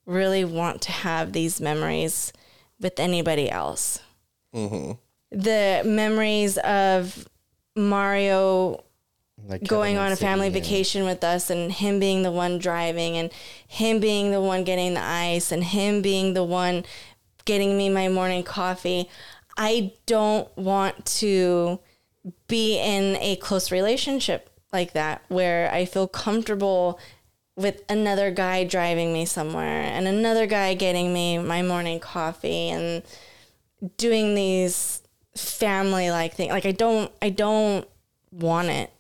really 0.05 0.45
want 0.45 0.83
to 0.83 0.93
have 0.93 1.33
these 1.33 1.61
memories 1.61 2.33
with 2.79 3.01
anybody 3.01 3.51
else. 3.51 4.01
Mm-hmm. 4.55 4.93
The 5.31 5.83
memories 5.85 6.59
of 6.59 7.27
Mario 7.75 8.85
Like 9.47 9.67
going 9.67 9.97
on 9.97 10.13
a 10.13 10.17
family 10.17 10.49
Sadie 10.49 10.61
vacation 10.61 11.05
with 11.05 11.25
us 11.25 11.49
and 11.49 11.73
him 11.73 11.99
being 11.99 12.23
the 12.23 12.33
one 12.33 12.59
driving 12.59 13.17
and 13.17 13.33
him 13.67 13.99
being 13.99 14.31
the 14.31 14.43
one 14.43 14.65
getting 14.65 14.95
the 14.95 15.03
ice 15.03 15.51
and 15.51 15.65
him 15.65 16.03
being 16.03 16.35
the 16.35 16.45
one 16.45 16.85
getting 17.47 17.79
me 17.79 17.89
my 17.89 18.09
morning 18.09 18.43
coffee. 18.43 19.09
I 19.57 19.93
don't 20.05 20.55
want 20.57 21.07
to 21.07 21.81
be 22.47 22.79
in 22.79 23.17
a 23.17 23.37
close 23.37 23.73
relationship 23.73 24.51
like 24.73 24.93
that 24.93 25.23
where 25.29 25.73
I 25.73 25.85
feel 25.85 26.07
comfortable 26.07 26.99
with 27.57 27.83
another 27.89 28.31
guy 28.31 28.65
driving 28.65 29.13
me 29.13 29.25
somewhere 29.25 29.83
and 29.83 30.07
another 30.07 30.47
guy 30.47 30.75
getting 30.75 31.13
me 31.13 31.39
my 31.39 31.61
morning 31.63 31.99
coffee 31.99 32.69
and 32.69 33.03
doing 33.97 34.35
these 34.35 35.03
family 35.37 36.11
like 36.11 36.35
things. 36.35 36.53
Like 36.53 36.67
I 36.67 36.73
don't 36.73 37.11
I 37.21 37.31
don't 37.31 37.87
want 38.31 38.69
it 38.69 38.93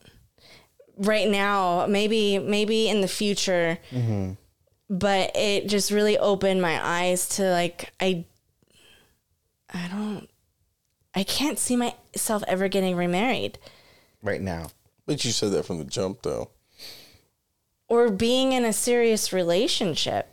right 0.96 1.28
now. 1.28 1.86
Maybe 1.88 2.38
maybe 2.38 2.88
in 2.88 3.00
the 3.00 3.08
future. 3.08 3.78
Mm-hmm. 3.90 4.32
But 4.90 5.36
it 5.36 5.68
just 5.68 5.90
really 5.90 6.16
opened 6.16 6.62
my 6.62 6.80
eyes 6.84 7.28
to 7.30 7.50
like 7.50 7.92
I 8.00 8.24
I 9.72 9.88
don't 9.88 10.28
I 11.14 11.24
can't 11.24 11.58
see 11.58 11.76
myself 11.76 12.42
ever 12.48 12.68
getting 12.68 12.96
remarried 12.96 13.58
right 14.22 14.40
now. 14.40 14.68
But 15.08 15.24
you 15.24 15.32
said 15.32 15.52
that 15.52 15.64
from 15.64 15.78
the 15.78 15.86
jump, 15.86 16.20
though. 16.20 16.50
or 17.88 18.10
being 18.10 18.52
in 18.52 18.66
a 18.66 18.74
serious 18.74 19.32
relationship. 19.32 20.28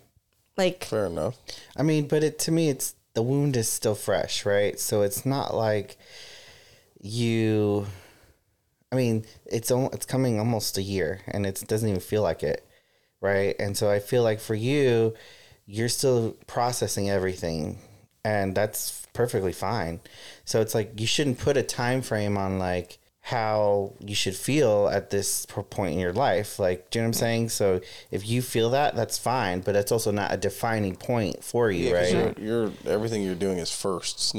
Like 0.57 0.83
Fair 0.83 1.05
enough. 1.05 1.37
I 1.77 1.81
mean, 1.83 2.09
but 2.09 2.23
it 2.25 2.37
to 2.39 2.51
me, 2.51 2.67
it's 2.69 2.93
the 3.13 3.23
wound 3.23 3.55
is 3.55 3.69
still 3.69 3.95
fresh, 3.95 4.45
right? 4.45 4.77
So 4.77 5.01
it's 5.01 5.25
not 5.25 5.55
like 5.55 5.97
you. 7.01 7.87
I 8.91 8.97
mean, 8.97 9.25
it's 9.45 9.71
it's 9.71 10.05
coming 10.05 10.39
almost 10.39 10.77
a 10.77 10.81
year, 10.81 11.21
and 11.29 11.45
it 11.45 11.63
doesn't 11.67 11.87
even 11.87 12.01
feel 12.01 12.21
like 12.21 12.43
it, 12.43 12.67
right? 13.21 13.55
And 13.57 13.77
so 13.77 13.89
I 13.89 13.99
feel 13.99 14.23
like 14.23 14.41
for 14.41 14.55
you, 14.55 15.13
you're 15.65 15.89
still 15.89 16.35
processing 16.47 17.09
everything, 17.09 17.79
and 18.25 18.53
that's 18.53 19.07
perfectly 19.13 19.53
fine. 19.53 20.01
So 20.43 20.59
it's 20.59 20.75
like 20.75 20.99
you 20.99 21.07
shouldn't 21.07 21.39
put 21.39 21.55
a 21.55 21.63
time 21.63 22.01
frame 22.01 22.37
on 22.37 22.59
like 22.59 22.97
how 23.25 23.91
you 23.99 24.13
should 24.13 24.35
feel 24.35 24.87
at 24.87 25.09
this 25.09 25.47
point 25.47 25.93
in 25.93 25.99
your 25.99 26.13
life. 26.13 26.59
Like, 26.59 26.91
do 26.91 26.99
you 26.99 27.01
know 27.01 27.07
what 27.07 27.15
I'm 27.15 27.19
saying? 27.19 27.49
So 27.49 27.81
if 28.11 28.29
you 28.29 28.43
feel 28.43 28.69
that, 28.69 28.95
that's 28.95 29.17
fine, 29.17 29.61
but 29.61 29.75
it's 29.75 29.91
also 29.91 30.11
not 30.11 30.31
a 30.31 30.37
defining 30.37 30.95
point 30.95 31.43
for 31.43 31.71
you, 31.71 31.89
Yeah, 31.89 32.03
'cause 32.03 32.13
right? 32.13 32.37
you're, 32.37 32.65
you're 32.65 32.71
everything 32.85 33.23
you're 33.23 33.33
doing 33.33 33.57
is 33.57 33.71
firsts. 33.71 34.35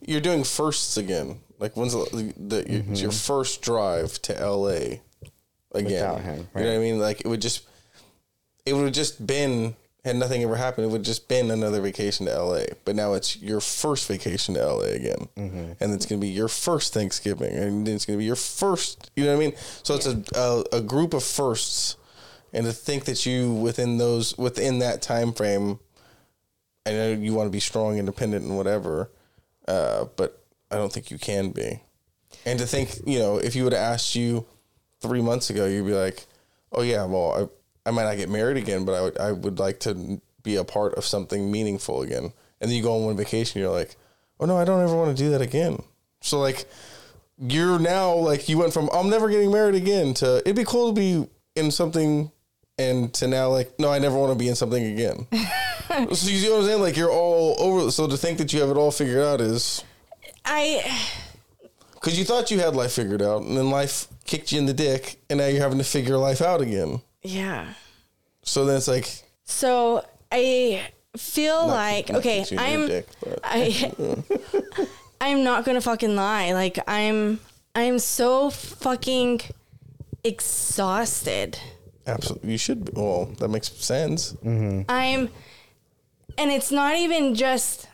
You're 0.00 0.22
doing 0.22 0.44
firsts 0.44 0.96
again. 0.96 1.40
Like 1.58 1.76
when's 1.76 1.92
the, 1.92 2.32
the 2.38 2.60
it's 2.60 3.02
your 3.02 3.10
mm-hmm. 3.10 3.34
first 3.34 3.60
drive 3.60 4.22
to 4.22 4.40
L.A. 4.40 5.02
again? 5.72 5.84
Without 5.84 6.20
him, 6.22 6.48
You 6.56 6.62
know 6.62 6.70
what 6.70 6.76
I 6.76 6.78
mean? 6.78 6.98
Like 6.98 7.20
it 7.20 7.28
would 7.28 7.42
just, 7.42 7.68
it 8.64 8.72
would 8.72 8.84
have 8.84 8.94
just 8.94 9.26
been 9.26 9.76
had 10.06 10.16
nothing 10.16 10.42
ever 10.42 10.56
happened. 10.56 10.86
It 10.86 10.90
would 10.90 11.02
just 11.02 11.28
been 11.28 11.50
another 11.50 11.82
vacation 11.82 12.24
to 12.26 12.32
L.A. 12.32 12.68
But 12.86 12.96
now 12.96 13.12
it's 13.12 13.36
your 13.36 13.60
first 13.60 14.08
vacation 14.08 14.54
to 14.54 14.62
L.A. 14.62 14.94
again, 14.94 15.28
and 15.36 15.92
it's 15.92 16.06
gonna 16.06 16.20
be 16.20 16.28
your 16.28 16.48
first 16.48 16.94
Thanksgiving, 16.94 17.54
and 17.54 17.86
it's 17.86 18.06
gonna 18.06 18.18
be 18.18 18.24
your 18.24 18.36
first. 18.36 19.10
You 19.16 19.24
know 19.24 19.36
what 19.36 19.42
I 19.42 19.46
mean? 19.46 19.56
So 19.82 19.94
it's 19.94 20.06
a, 20.06 20.22
a 20.34 20.64
a 20.78 20.80
group 20.80 21.12
of 21.12 21.22
firsts, 21.22 21.96
and 22.52 22.64
to 22.64 22.72
think 22.72 23.04
that 23.04 23.26
you 23.26 23.52
within 23.52 23.98
those 23.98 24.38
within 24.38 24.78
that 24.78 25.02
time 25.02 25.32
frame 25.32 25.80
I 26.86 26.92
know 26.92 27.12
you 27.12 27.34
want 27.34 27.48
to 27.48 27.50
be 27.50 27.60
strong, 27.60 27.98
independent, 27.98 28.44
and 28.44 28.56
whatever, 28.56 29.10
uh, 29.66 30.04
but 30.16 30.40
I 30.70 30.76
don't 30.76 30.92
think 30.92 31.10
you 31.10 31.18
can 31.18 31.50
be. 31.50 31.80
And 32.44 32.60
to 32.60 32.66
think, 32.66 33.00
you 33.04 33.18
know, 33.18 33.38
if 33.38 33.56
you 33.56 33.64
would 33.64 33.72
have 33.72 33.82
asked 33.82 34.14
you 34.14 34.46
three 35.00 35.20
months 35.20 35.50
ago, 35.50 35.66
you'd 35.66 35.86
be 35.86 35.94
like, 35.94 36.26
"Oh 36.70 36.82
yeah, 36.82 37.04
well, 37.04 37.32
I, 37.32 37.48
I 37.86 37.90
might 37.90 38.04
not 38.04 38.16
get 38.16 38.28
married 38.28 38.56
again, 38.56 38.84
but 38.84 38.92
I 38.92 39.00
would, 39.02 39.18
I 39.18 39.32
would 39.32 39.58
like 39.58 39.80
to 39.80 40.20
be 40.42 40.56
a 40.56 40.64
part 40.64 40.94
of 40.94 41.04
something 41.04 41.50
meaningful 41.50 42.02
again." 42.02 42.32
And 42.60 42.70
then 42.70 42.76
you 42.76 42.82
go 42.82 42.96
on 42.96 43.04
one 43.04 43.16
vacation, 43.16 43.60
you're 43.60 43.70
like, 43.70 43.96
"Oh 44.40 44.46
no, 44.46 44.56
I 44.56 44.64
don't 44.64 44.82
ever 44.82 44.96
want 44.96 45.16
to 45.16 45.22
do 45.22 45.30
that 45.30 45.40
again." 45.40 45.82
So 46.20 46.40
like, 46.40 46.66
you're 47.38 47.78
now 47.78 48.14
like 48.14 48.48
you 48.48 48.58
went 48.58 48.72
from 48.72 48.88
I'm 48.92 49.10
never 49.10 49.28
getting 49.28 49.52
married 49.52 49.74
again 49.74 50.14
to 50.14 50.38
it'd 50.38 50.56
be 50.56 50.64
cool 50.64 50.92
to 50.92 51.00
be 51.00 51.28
in 51.54 51.70
something, 51.70 52.30
and 52.78 53.12
to 53.14 53.26
now 53.26 53.48
like, 53.48 53.78
no, 53.78 53.90
I 53.90 53.98
never 53.98 54.16
want 54.16 54.32
to 54.32 54.38
be 54.38 54.48
in 54.48 54.54
something 54.54 54.84
again. 54.84 55.26
So 55.88 56.28
you 56.28 56.38
see 56.38 56.50
what 56.50 56.60
I'm 56.60 56.66
saying? 56.66 56.82
Like 56.82 56.96
you're 56.96 57.12
all 57.12 57.54
over. 57.58 57.90
So 57.92 58.08
to 58.08 58.16
think 58.16 58.38
that 58.38 58.52
you 58.52 58.60
have 58.60 58.70
it 58.70 58.76
all 58.76 58.90
figured 58.90 59.22
out 59.22 59.40
is 59.40 59.84
I 60.44 60.82
because 61.94 62.18
you 62.18 62.24
thought 62.24 62.50
you 62.50 62.58
had 62.60 62.74
life 62.74 62.92
figured 62.92 63.22
out, 63.22 63.42
and 63.42 63.56
then 63.56 63.70
life 63.70 64.08
kicked 64.24 64.52
you 64.52 64.58
in 64.58 64.66
the 64.66 64.74
dick, 64.74 65.18
and 65.30 65.38
now 65.38 65.46
you're 65.46 65.62
having 65.62 65.78
to 65.78 65.84
figure 65.84 66.18
life 66.18 66.42
out 66.42 66.60
again. 66.60 67.00
Yeah. 67.26 67.74
So 68.42 68.64
then 68.64 68.76
it's 68.76 68.88
like 68.88 69.08
So 69.44 70.04
I 70.30 70.82
feel 71.16 71.66
not- 71.66 71.74
like 71.74 72.08
not 72.10 72.18
okay, 72.18 72.38
kicked 72.40 72.52
you 72.52 72.58
in 72.58 72.64
your 72.72 72.80
I'm 72.82 72.86
dick, 72.88 73.08
I 73.44 73.92
I'm 75.20 75.44
not 75.44 75.64
gonna 75.64 75.80
fucking 75.80 76.14
lie. 76.14 76.52
Like 76.52 76.78
I'm 76.88 77.40
I'm 77.74 77.98
so 77.98 78.50
fucking 78.50 79.40
exhausted. 80.24 81.58
absolutely 82.06 82.52
you 82.52 82.58
should. 82.58 82.84
Be. 82.86 82.92
Well, 82.94 83.26
that 83.38 83.48
makes 83.48 83.70
sense. 83.72 84.32
Mm-hmm. 84.34 84.82
I'm 84.88 85.28
and 86.38 86.50
it's 86.50 86.70
not 86.70 86.96
even 86.96 87.34
just 87.34 87.88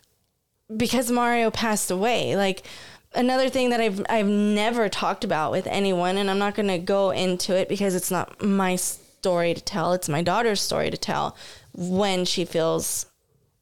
because 0.76 1.11
Mario 1.11 1.51
passed 1.51 1.91
away. 1.91 2.37
Like 2.37 2.62
another 3.14 3.49
thing 3.49 3.70
that 3.70 3.80
I've 3.80 4.05
I've 4.09 4.26
never 4.26 4.89
talked 4.89 5.24
about 5.24 5.53
with 5.53 5.66
anyone 5.66 6.16
and 6.18 6.30
I'm 6.30 6.39
not 6.39 6.55
going 6.55 6.68
to 6.68 6.78
go 6.78 7.11
into 7.11 7.57
it 7.57 7.68
because 7.68 7.95
it's 7.95 8.11
not 8.11 8.43
my 8.43 8.76
story 9.23 9.55
to 9.55 9.61
tell. 9.61 9.93
It's 9.93 10.09
my 10.09 10.20
daughter's 10.20 10.61
story 10.61 10.91
to 10.91 10.97
tell 10.97 11.37
when 11.73 12.25
she 12.25 12.45
feels 12.45 13.07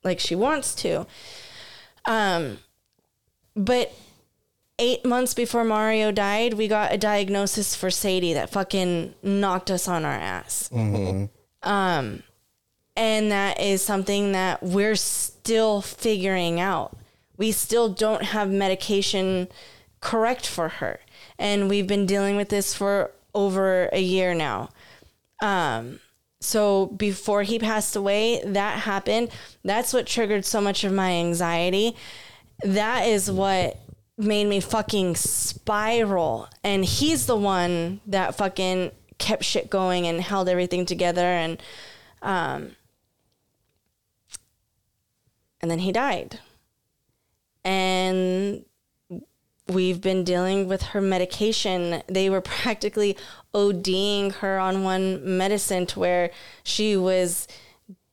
like 0.03 0.19
she 0.19 0.35
wants 0.35 0.75
to. 0.77 1.07
Um 2.07 2.61
but 3.55 3.93
8 4.79 5.05
months 5.05 5.35
before 5.35 5.65
Mario 5.65 6.11
died, 6.13 6.55
we 6.55 6.67
got 6.67 6.95
a 6.95 6.97
diagnosis 6.97 7.75
for 7.75 7.91
Sadie 7.91 8.33
that 8.33 8.49
fucking 8.49 9.15
knocked 9.23 9.71
us 9.71 9.87
on 9.87 10.07
our 10.07 10.15
ass 10.15 10.71
and 12.97 13.31
that 13.31 13.61
is 13.61 13.83
something 13.83 14.33
that 14.33 14.63
we're 14.63 14.97
still 14.97 15.83
figuring 15.83 16.59
out. 16.59 16.97
We 17.37 17.53
still 17.53 17.91
don't 17.91 18.23
have 18.23 18.51
medication 18.51 19.49
correct 20.01 20.47
for 20.47 20.69
her. 20.69 21.01
And 21.39 21.69
we've 21.69 21.87
been 21.87 22.07
dealing 22.07 22.37
with 22.37 22.49
this 22.49 22.75
for 22.75 23.11
over 23.35 23.91
a 23.93 24.01
year 24.01 24.33
now. 24.35 24.71
Um, 25.41 26.01
so 26.41 26.87
before 26.87 27.43
he 27.43 27.59
passed 27.59 27.97
away, 27.97 28.43
that 28.45 28.81
happened. 28.81 29.31
That's 29.65 29.93
what 29.93 30.07
triggered 30.07 30.45
so 30.45 30.61
much 30.61 30.85
of 30.85 30.93
my 30.93 31.11
anxiety. 31.13 31.97
That 32.63 33.07
is 33.07 33.31
what 33.31 33.79
made 34.17 34.47
me 34.47 34.61
fucking 34.61 35.17
spiral. 35.17 36.49
And 36.63 36.85
he's 36.85 37.27
the 37.27 37.37
one 37.37 38.01
that 38.07 38.35
fucking 38.35 38.93
kept 39.19 39.45
shit 39.45 39.69
going 39.69 40.07
and 40.07 40.21
held 40.21 40.49
everything 40.49 40.87
together 40.87 41.21
and 41.21 41.63
um 42.23 42.75
and 45.61 45.71
then 45.71 45.81
he 45.81 45.93
died. 45.93 46.41
And 47.65 48.65
we've 49.71 50.01
been 50.01 50.25
dealing 50.25 50.69
with 50.69 50.83
her 50.83 51.01
medication. 51.01 52.03
They 52.07 52.29
were 52.29 52.41
practically 52.63 53.17
ODing 53.55 54.35
her 54.37 54.59
on 54.59 54.85
one 54.85 55.37
medicine 55.39 55.87
to 55.87 56.01
where 56.01 56.31
she 56.63 56.97
was 56.97 57.49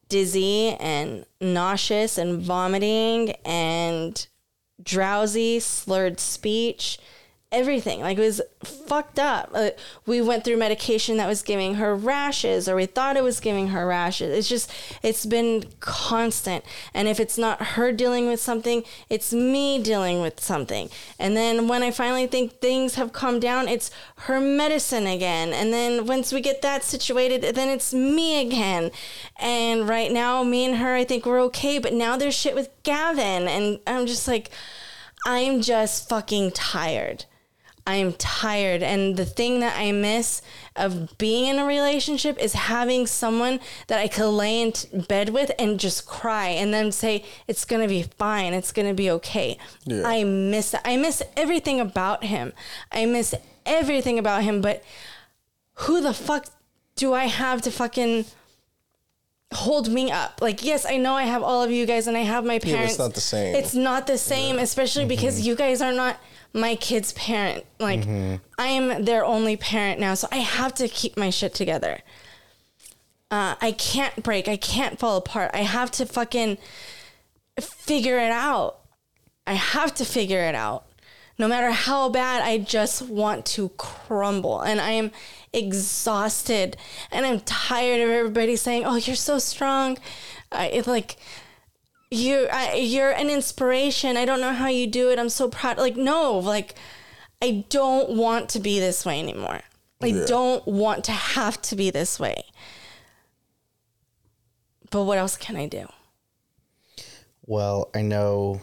dizzy 0.10 0.70
and 0.80 1.26
nauseous 1.41 2.18
and 2.18 2.41
vomiting 2.41 3.32
and 3.45 4.28
drowsy, 4.82 5.60
slurred 5.60 6.20
speech 6.20 6.97
everything. 7.50 8.02
Like 8.02 8.18
it 8.18 8.22
was 8.22 8.41
fucked 8.64 9.20
up. 9.20 9.52
Uh, 9.54 9.70
we 10.06 10.22
went 10.22 10.43
through 10.43 10.58
medication 10.58 11.16
that 11.18 11.28
was 11.28 11.41
giving 11.41 11.76
her 11.76 11.95
rashes, 11.95 12.68
or 12.68 12.76
we 12.76 12.86
thought 12.86 13.16
it 13.16 13.24
was 13.24 13.39
giving 13.39 13.70
her 13.70 13.88
rashes. 13.88 14.38
It's 14.38 14.50
just, 14.50 14.72
it's 15.02 15.26
been 15.26 15.66
constant. 15.80 16.66
And 16.93 17.08
if 17.08 17.20
it's 17.22 17.38
not 17.38 17.62
her 17.62 17.93
dealing 17.93 18.28
with 18.28 18.41
something, 18.41 18.84
it's 19.10 19.32
me 19.32 19.82
dealing 19.82 20.22
with 20.22 20.41
something. 20.41 20.89
And 21.18 21.38
then 21.38 21.70
when 21.70 21.84
I 21.84 21.91
finally 21.91 22.28
think 22.28 22.60
things 22.60 22.95
have 22.95 23.14
calmed 23.14 23.41
down, 23.41 23.70
it's 23.70 23.91
her 24.22 24.41
medicine 24.41 25.08
again. 25.08 25.54
And 25.54 25.72
then 25.72 26.06
once 26.06 26.34
we 26.34 26.41
get 26.41 26.62
that 26.64 26.84
situated, 26.84 27.56
then 27.56 27.70
it's 27.70 27.93
me 27.93 28.41
again. 28.41 28.91
And 29.38 29.88
right 29.88 30.12
now, 30.12 30.43
me 30.43 30.66
and 30.66 30.78
her, 30.78 30.95
I 30.95 31.06
think 31.06 31.26
we're 31.26 31.41
okay. 31.43 31.80
But 31.80 31.93
now 31.93 32.18
there's 32.18 32.36
shit 32.36 32.56
with 32.56 32.70
Gavin. 32.84 33.48
And 33.48 33.80
I'm 33.88 34.06
just 34.06 34.28
like, 34.28 34.52
I'm 35.26 35.62
just 35.62 36.10
fucking 36.10 36.52
tired. 36.52 37.26
I 37.88 37.96
am 37.96 38.14
tired. 38.14 38.84
And 38.84 39.16
the 39.16 39.26
thing 39.26 39.62
that 39.62 39.80
I 39.80 39.94
miss 39.94 40.42
of 40.76 41.18
being 41.18 41.48
in 41.48 41.58
a 41.58 41.66
relationship 41.66 42.38
is 42.38 42.54
having 42.54 43.08
someone 43.08 43.62
that 43.88 44.00
I 44.00 44.10
could 44.10 44.30
lay 44.30 44.62
in 44.62 44.74
bed 45.08 45.30
with 45.30 45.52
and 45.58 45.80
just 45.80 46.06
cry 46.06 46.50
and 46.50 46.74
then 46.74 46.92
say, 46.92 47.24
it's 47.48 47.64
going 47.64 47.82
to 47.82 47.88
be 47.88 48.04
fine. 48.04 48.54
It's 48.54 48.74
going 48.74 48.90
to 48.90 48.94
be 48.94 49.10
okay. 49.12 49.58
Yeah. 49.86 50.04
I 50.06 50.26
miss 50.26 50.72
that. 50.72 50.82
I 50.84 50.98
miss 50.98 51.24
everything 51.38 51.80
about 51.80 52.26
him. 52.26 52.52
I 52.92 53.06
miss 53.06 53.34
everything 53.66 54.20
about 54.20 54.44
him. 54.44 54.60
But 54.62 54.84
who 55.76 56.02
the 56.02 56.14
fuck 56.14 56.48
do 56.98 57.14
I 57.14 57.28
have 57.28 57.62
to 57.62 57.72
fucking 57.72 58.26
hold 59.54 59.90
me 59.90 60.12
up. 60.12 60.42
Like, 60.42 60.66
yes, 60.66 60.86
I 60.86 60.98
know 60.98 61.14
I 61.14 61.24
have 61.24 61.42
all 61.42 61.64
of 61.64 61.72
you 61.72 61.86
guys 61.86 62.08
and 62.08 62.18
I 62.18 62.22
have 62.22 62.44
my 62.44 62.60
parents. 62.60 62.80
Yeah, 62.80 62.90
it's 62.90 63.00
not 63.00 63.14
the 63.14 63.22
same. 63.22 63.56
It's 63.56 63.74
not 63.74 64.08
the 64.08 64.18
same, 64.18 64.58
yeah. 64.58 64.64
especially 64.64 65.04
mm-hmm. 65.04 65.10
because 65.10 65.48
you 65.48 65.56
guys 65.56 65.82
are 65.82 65.94
not 65.94 66.20
my 66.54 66.76
kid's 66.76 67.14
parent. 67.14 67.66
Like 67.80 68.02
mm-hmm. 68.02 68.36
I 68.58 68.68
am 68.68 69.06
their 69.06 69.26
only 69.26 69.58
parent 69.58 70.00
now, 70.00 70.14
so 70.14 70.28
I 70.32 70.38
have 70.38 70.74
to 70.76 70.88
keep 70.88 71.18
my 71.18 71.30
shit 71.30 71.54
together. 71.54 72.00
Uh, 73.30 73.56
I 73.62 73.74
can't 73.74 74.24
break. 74.24 74.48
I 74.48 74.58
can't 74.58 74.98
fall 75.00 75.18
apart. 75.18 75.52
I 75.54 75.60
have 75.60 75.91
to 75.91 76.06
fucking 76.06 76.58
figure 77.60 78.18
it 78.20 78.32
out. 78.32 78.80
I 79.45 79.54
have 79.54 79.93
to 79.95 80.06
figure 80.06 80.41
it 80.41 80.56
out. 80.56 80.86
No 81.39 81.48
matter 81.48 81.72
how 81.72 82.10
bad, 82.10 82.41
I 82.41 82.58
just 82.58 83.04
want 83.04 83.45
to 83.48 83.70
crumble. 83.78 84.62
And 84.62 84.82
I 84.82 84.91
am 84.91 85.12
exhausted 85.54 86.78
and 87.12 87.26
I'm 87.26 87.41
tired 87.41 88.02
of 88.02 88.10
everybody 88.10 88.56
saying, 88.56 88.86
Oh, 88.86 88.95
you're 88.95 89.16
so 89.16 89.39
strong. 89.39 89.98
I, 90.52 90.68
it's 90.68 90.88
like, 90.88 91.18
you 92.10 92.47
I, 92.51 92.76
you're 92.76 93.12
an 93.12 93.30
inspiration. 93.30 94.18
I 94.18 94.26
don't 94.26 94.41
know 94.41 94.53
how 94.53 94.68
you 94.68 94.88
do 94.88 95.10
it. 95.10 95.20
I'm 95.20 95.30
so 95.30 95.49
proud. 95.49 95.78
Like 95.78 95.95
no, 95.95 96.38
like 96.39 96.76
I 97.41 97.66
don't 97.70 98.12
want 98.12 98.49
to 98.49 98.60
be 98.60 98.80
this 98.80 99.05
way 99.05 99.20
anymore. 99.20 99.62
I 100.01 100.08
yeah. 100.08 100.26
don't 100.26 100.66
want 100.68 101.03
to 101.05 101.12
have 101.12 101.62
to 101.64 101.76
be 101.76 101.89
this 101.89 102.20
way. 102.20 102.43
But 104.89 105.03
what 105.03 105.18
else 105.18 105.36
can 105.36 105.55
I 105.55 105.68
do? 105.68 105.88
Well, 107.45 107.89
I 107.95 108.01
know 108.01 108.62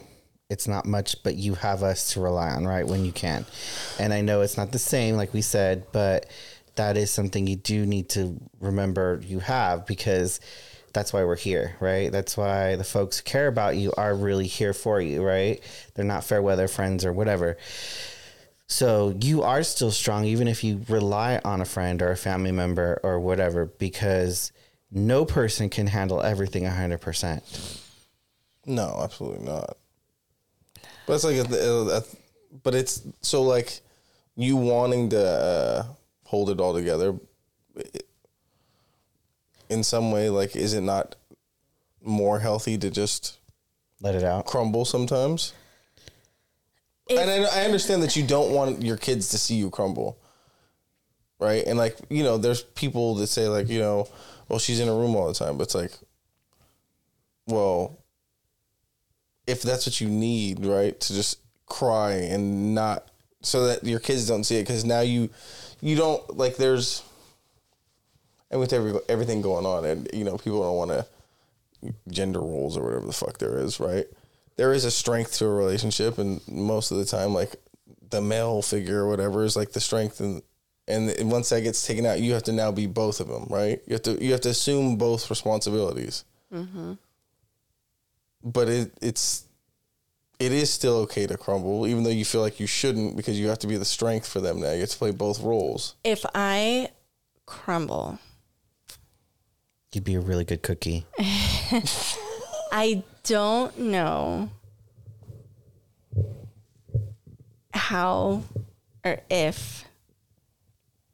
it's 0.48 0.68
not 0.68 0.86
much, 0.86 1.22
but 1.22 1.34
you 1.34 1.54
have 1.54 1.82
us 1.82 2.12
to 2.12 2.20
rely 2.20 2.50
on, 2.50 2.66
right? 2.66 2.86
When 2.86 3.04
you 3.04 3.12
can. 3.12 3.46
And 3.98 4.12
I 4.12 4.20
know 4.20 4.42
it's 4.42 4.56
not 4.56 4.72
the 4.72 4.78
same, 4.78 5.16
like 5.16 5.32
we 5.34 5.42
said, 5.42 5.86
but 5.92 6.26
that 6.76 6.96
is 6.96 7.10
something 7.10 7.46
you 7.46 7.56
do 7.56 7.86
need 7.86 8.08
to 8.10 8.40
remember 8.60 9.20
you 9.24 9.40
have 9.40 9.86
because 9.86 10.40
that's 10.94 11.12
why 11.12 11.24
we're 11.24 11.36
here, 11.36 11.76
right? 11.80 12.10
That's 12.10 12.36
why 12.36 12.76
the 12.76 12.84
folks 12.84 13.18
who 13.18 13.24
care 13.24 13.48
about 13.48 13.76
you 13.76 13.92
are 13.96 14.14
really 14.14 14.46
here 14.46 14.72
for 14.72 15.00
you, 15.00 15.22
right? 15.22 15.60
They're 15.94 16.04
not 16.04 16.24
fair 16.24 16.40
weather 16.40 16.68
friends 16.68 17.04
or 17.04 17.12
whatever. 17.12 17.58
So 18.66 19.14
you 19.20 19.42
are 19.42 19.62
still 19.62 19.90
strong, 19.90 20.24
even 20.24 20.48
if 20.48 20.64
you 20.64 20.82
rely 20.88 21.40
on 21.44 21.60
a 21.60 21.64
friend 21.66 22.00
or 22.00 22.10
a 22.10 22.16
family 22.16 22.52
member 22.52 22.98
or 23.02 23.20
whatever, 23.20 23.66
because 23.66 24.52
no 24.90 25.24
person 25.24 25.68
can 25.68 25.88
handle 25.88 26.22
everything 26.22 26.62
100%. 26.62 27.80
No, 28.66 29.00
absolutely 29.02 29.44
not. 29.44 29.76
But 31.06 31.14
it's 31.14 31.24
like, 31.24 31.36
a, 31.36 31.96
a, 31.96 32.02
but 32.62 32.74
it's 32.74 33.02
so 33.20 33.42
like 33.42 33.80
you 34.36 34.56
wanting 34.56 35.10
to 35.10 35.22
uh, 35.22 35.84
hold 36.24 36.48
it 36.48 36.60
all 36.60 36.72
together. 36.72 37.18
It, 37.76 38.06
in 39.74 39.84
some 39.84 40.10
way, 40.10 40.30
like, 40.30 40.56
is 40.56 40.72
it 40.72 40.80
not 40.80 41.16
more 42.02 42.38
healthy 42.38 42.78
to 42.78 42.90
just 42.90 43.38
let 44.00 44.14
it 44.14 44.22
out, 44.22 44.46
crumble 44.46 44.84
sometimes? 44.86 45.52
If, 47.08 47.18
and 47.18 47.30
I, 47.30 47.60
I 47.60 47.64
understand 47.64 48.02
that 48.02 48.16
you 48.16 48.26
don't 48.26 48.52
want 48.52 48.82
your 48.82 48.96
kids 48.96 49.28
to 49.30 49.38
see 49.38 49.56
you 49.56 49.68
crumble, 49.68 50.16
right? 51.38 51.62
And 51.66 51.78
like, 51.78 51.98
you 52.08 52.22
know, 52.22 52.38
there's 52.38 52.62
people 52.62 53.16
that 53.16 53.26
say 53.26 53.48
like, 53.48 53.68
you 53.68 53.80
know, 53.80 54.08
well, 54.48 54.58
she's 54.58 54.80
in 54.80 54.88
a 54.88 54.94
room 54.94 55.14
all 55.16 55.28
the 55.28 55.34
time, 55.34 55.58
but 55.58 55.64
it's 55.64 55.74
like, 55.74 55.92
well, 57.46 57.98
if 59.46 59.60
that's 59.60 59.86
what 59.86 60.00
you 60.00 60.08
need, 60.08 60.64
right, 60.64 60.98
to 60.98 61.12
just 61.12 61.40
cry 61.66 62.12
and 62.12 62.74
not 62.74 63.10
so 63.42 63.66
that 63.66 63.84
your 63.84 64.00
kids 64.00 64.26
don't 64.26 64.44
see 64.44 64.56
it, 64.56 64.62
because 64.62 64.86
now 64.86 65.00
you, 65.00 65.28
you 65.82 65.96
don't 65.96 66.38
like. 66.38 66.56
There's 66.56 67.02
and 68.54 68.60
with 68.60 68.72
every 68.72 68.94
everything 69.08 69.42
going 69.42 69.66
on, 69.66 69.84
and 69.84 70.08
you 70.14 70.22
know, 70.22 70.38
people 70.38 70.62
don't 70.62 70.76
want 70.76 70.90
to 70.92 71.92
gender 72.08 72.38
roles 72.38 72.76
or 72.76 72.84
whatever 72.84 73.04
the 73.04 73.12
fuck 73.12 73.38
there 73.38 73.58
is, 73.58 73.80
right? 73.80 74.06
There 74.56 74.72
is 74.72 74.84
a 74.84 74.92
strength 74.92 75.34
to 75.38 75.46
a 75.46 75.52
relationship, 75.52 76.18
and 76.18 76.40
most 76.46 76.92
of 76.92 76.98
the 76.98 77.04
time, 77.04 77.34
like 77.34 77.56
the 78.10 78.22
male 78.22 78.62
figure 78.62 79.00
or 79.00 79.08
whatever 79.08 79.44
is 79.44 79.56
like 79.56 79.72
the 79.72 79.80
strength, 79.80 80.20
and 80.20 80.40
and 80.86 81.32
once 81.32 81.48
that 81.48 81.62
gets 81.62 81.84
taken 81.84 82.06
out, 82.06 82.20
you 82.20 82.32
have 82.34 82.44
to 82.44 82.52
now 82.52 82.70
be 82.70 82.86
both 82.86 83.18
of 83.18 83.26
them, 83.26 83.46
right? 83.50 83.82
You 83.88 83.94
have 83.94 84.02
to 84.02 84.24
you 84.24 84.30
have 84.30 84.42
to 84.42 84.50
assume 84.50 84.96
both 84.98 85.28
responsibilities. 85.28 86.24
Mm-hmm. 86.52 86.92
But 88.44 88.68
it 88.68 88.92
it's 89.02 89.46
it 90.38 90.52
is 90.52 90.70
still 90.70 90.98
okay 90.98 91.26
to 91.26 91.36
crumble, 91.36 91.88
even 91.88 92.04
though 92.04 92.10
you 92.10 92.24
feel 92.24 92.40
like 92.40 92.60
you 92.60 92.68
shouldn't, 92.68 93.16
because 93.16 93.40
you 93.40 93.48
have 93.48 93.58
to 93.60 93.66
be 93.66 93.76
the 93.76 93.84
strength 93.84 94.28
for 94.28 94.40
them 94.40 94.60
now. 94.60 94.70
You 94.70 94.80
have 94.82 94.90
to 94.90 94.96
play 94.96 95.10
both 95.10 95.40
roles. 95.40 95.96
If 96.04 96.24
I 96.36 96.90
crumble, 97.46 98.20
You'd 99.94 100.04
be 100.04 100.16
a 100.16 100.20
really 100.20 100.44
good 100.44 100.62
cookie. 100.62 101.06
I 102.72 103.04
don't 103.22 103.78
know 103.78 104.50
how 107.72 108.42
or 109.04 109.20
if 109.30 109.84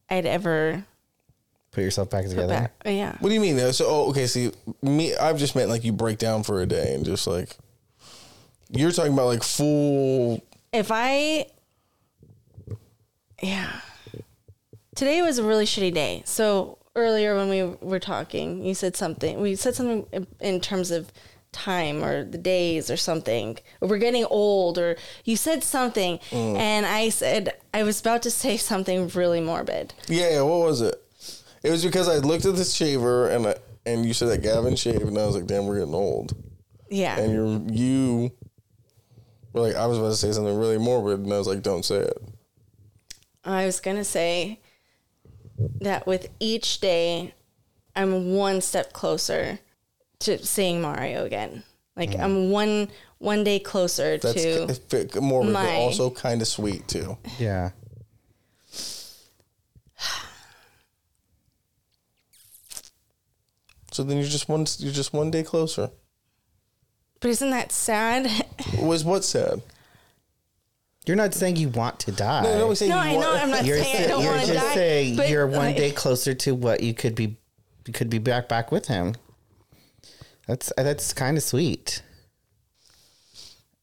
I'd 0.08 0.26
ever 0.26 0.84
put 1.72 1.84
yourself 1.84 2.10
back 2.10 2.26
together. 2.26 2.48
Back, 2.48 2.74
yeah. 2.84 3.16
What 3.20 3.28
do 3.28 3.34
you 3.34 3.40
mean? 3.40 3.56
though? 3.56 3.72
So, 3.72 3.86
oh, 3.88 4.10
okay. 4.10 4.26
See, 4.26 4.52
me, 4.82 5.14
I've 5.14 5.38
just 5.38 5.54
meant 5.54 5.68
like 5.68 5.84
you 5.84 5.92
break 5.92 6.18
down 6.18 6.42
for 6.42 6.60
a 6.60 6.66
day 6.66 6.94
and 6.94 7.04
just 7.04 7.26
like 7.26 7.56
you're 8.70 8.92
talking 8.92 9.12
about 9.12 9.26
like 9.26 9.42
full. 9.42 10.42
If 10.72 10.90
I, 10.92 11.46
yeah, 13.42 13.80
today 14.94 15.22
was 15.22 15.38
a 15.38 15.42
really 15.44 15.64
shitty 15.64 15.92
day. 15.92 16.22
So 16.24 16.78
earlier 16.94 17.36
when 17.36 17.48
we 17.48 17.62
were 17.86 18.00
talking, 18.00 18.64
you 18.64 18.74
said 18.74 18.96
something. 18.96 19.40
We 19.40 19.56
said 19.56 19.74
something 19.74 20.26
in 20.40 20.60
terms 20.60 20.90
of 20.90 21.12
time 21.52 22.04
or 22.04 22.24
the 22.24 22.38
days 22.38 22.90
or 22.90 22.96
something. 22.96 23.58
Or 23.80 23.88
we're 23.88 23.98
getting 23.98 24.24
old, 24.24 24.78
or 24.78 24.96
you 25.24 25.36
said 25.36 25.62
something, 25.64 26.18
mm. 26.30 26.56
and 26.56 26.86
I 26.86 27.08
said 27.08 27.54
I 27.74 27.82
was 27.82 28.00
about 28.00 28.22
to 28.22 28.30
say 28.30 28.56
something 28.56 29.08
really 29.08 29.40
morbid. 29.40 29.94
Yeah, 30.08 30.42
what 30.42 30.60
was 30.60 30.80
it? 30.80 30.96
It 31.62 31.70
was 31.70 31.84
because 31.84 32.08
I 32.08 32.16
looked 32.16 32.46
at 32.46 32.56
the 32.56 32.64
shaver 32.64 33.28
and 33.28 33.48
I, 33.48 33.54
and 33.84 34.06
you 34.06 34.14
said 34.14 34.28
that 34.28 34.42
Gavin 34.42 34.76
shaved, 34.76 35.02
and 35.02 35.18
I 35.18 35.26
was 35.26 35.36
like, 35.36 35.46
damn, 35.46 35.66
we're 35.66 35.78
getting 35.78 35.94
old. 35.94 36.34
Yeah, 36.88 37.18
and 37.18 37.32
you 37.32 37.66
you 37.72 38.32
Well, 39.52 39.64
like 39.64 39.76
I 39.76 39.86
was 39.86 39.98
about 39.98 40.10
to 40.10 40.16
say 40.16 40.32
something 40.32 40.56
really 40.56 40.78
morbid, 40.78 41.20
and 41.20 41.32
I 41.32 41.38
was 41.38 41.46
like, 41.46 41.62
"Don't 41.62 41.84
say 41.84 41.98
it." 41.98 42.22
I 43.44 43.64
was 43.64 43.80
gonna 43.80 44.04
say 44.04 44.59
that 45.80 46.06
with 46.06 46.28
each 46.40 46.80
day, 46.80 47.34
I'm 47.94 48.34
one 48.34 48.60
step 48.60 48.92
closer 48.92 49.58
to 50.20 50.44
seeing 50.44 50.80
Mario 50.80 51.24
again. 51.24 51.62
Like 51.96 52.10
mm. 52.10 52.20
I'm 52.20 52.50
one 52.50 52.88
one 53.18 53.44
day 53.44 53.58
closer 53.58 54.18
That's 54.18 54.42
to. 54.42 54.66
ki- 54.66 55.08
fi- 55.08 55.20
morbid, 55.20 55.52
but 55.52 55.64
my- 55.64 55.74
also 55.74 56.10
kind 56.10 56.40
of 56.40 56.48
sweet 56.48 56.88
too. 56.88 57.18
Yeah. 57.38 57.70
So 63.92 64.04
then 64.04 64.18
you're 64.18 64.26
just 64.26 64.48
one. 64.48 64.66
You're 64.78 64.92
just 64.92 65.12
one 65.12 65.30
day 65.30 65.42
closer. 65.42 65.90
But 67.20 67.30
isn't 67.30 67.50
that 67.50 67.72
sad? 67.72 68.30
Was 68.80 69.04
what 69.04 69.24
sad? 69.24 69.62
You're 71.10 71.16
not 71.16 71.34
saying 71.34 71.56
you 71.56 71.70
want 71.70 71.98
to 71.98 72.12
die. 72.12 72.44
No, 72.44 72.56
no, 72.56 72.68
we 72.68 72.76
say 72.76 72.86
no, 72.86 72.94
you 72.94 73.00
I 73.02 73.16
know. 73.16 73.34
I'm 73.34 73.50
not 73.50 73.64
you're 73.64 73.82
saying 73.82 74.04
I 74.04 74.06
don't 74.06 74.22
you're 74.22 74.38
just 74.38 74.52
die. 74.52 74.74
saying 74.74 75.16
but, 75.16 75.28
you're 75.28 75.44
one 75.44 75.58
like, 75.66 75.76
day 75.76 75.90
closer 75.90 76.34
to 76.34 76.54
what 76.54 76.84
you 76.84 76.94
could 76.94 77.16
be 77.16 77.36
you 77.84 77.92
could 77.92 78.08
be 78.08 78.18
back 78.18 78.48
back 78.48 78.70
with 78.70 78.86
him. 78.86 79.16
That's 80.46 80.72
uh, 80.78 80.84
that's 80.84 81.12
kind 81.12 81.36
of 81.36 81.42
sweet. 81.42 82.02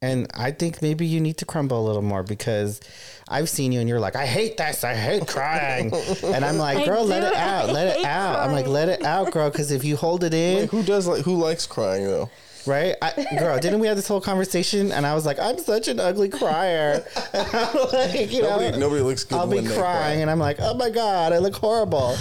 And 0.02 0.28
I 0.36 0.52
think 0.52 0.82
maybe 0.82 1.06
you 1.06 1.20
need 1.20 1.36
to 1.40 1.46
crumble 1.46 1.84
a 1.84 1.86
little 1.86 2.02
more 2.02 2.24
because 2.24 2.80
I've 3.28 3.50
seen 3.50 3.74
you 3.74 3.82
and 3.82 3.90
you're 3.90 4.00
like, 4.00 4.16
I 4.16 4.26
hate 4.26 4.56
this, 4.56 4.86
I 4.86 4.94
hate 4.94 5.28
crying, 5.28 5.92
and 6.24 6.46
I'm 6.46 6.58
like, 6.58 6.86
girl, 6.86 7.04
let 7.04 7.24
it 7.24 7.34
out, 7.34 7.68
I 7.68 7.74
let 7.74 7.88
it 7.88 7.98
hate 7.98 8.06
out. 8.06 8.40
I'm 8.40 8.54
like, 8.54 8.68
let 8.68 8.88
it 8.88 9.04
out, 9.04 9.34
girl, 9.34 9.50
because 9.50 9.72
if 9.72 9.84
you 9.84 9.98
hold 9.98 10.24
it 10.24 10.34
in, 10.34 10.62
Like, 10.62 10.70
who 10.70 10.82
does 10.82 11.08
like 11.08 11.26
who 11.26 11.36
likes 11.36 11.68
crying 11.68 12.06
though? 12.06 12.30
Right, 12.68 12.96
I, 13.02 13.26
girl, 13.40 13.58
didn't 13.60 13.80
we 13.80 13.88
have 13.88 13.96
this 13.96 14.08
whole 14.08 14.22
conversation? 14.22 14.92
And 14.92 15.06
I 15.06 15.14
was 15.16 15.26
like, 15.26 15.40
I'm 15.40 15.58
such 15.58 15.88
an 15.88 16.00
ugly 16.00 16.30
crier. 16.30 17.04
And 17.34 17.48
I'm 17.54 17.76
like, 17.94 18.32
you 18.32 18.42
know, 18.42 18.58
Nobody, 18.60 18.78
nobody 18.78 19.02
looks 19.02 19.24
good. 19.24 19.38
I'll 19.38 19.48
be 19.48 19.56
when 19.58 19.66
crying, 19.66 19.80
cry. 19.80 20.10
and 20.22 20.30
I'm 20.30 20.40
like, 20.40 20.58
oh 20.60 20.74
my 20.76 20.90
god, 20.90 21.34
I 21.34 21.38
look 21.40 21.56
horrible. 21.56 22.16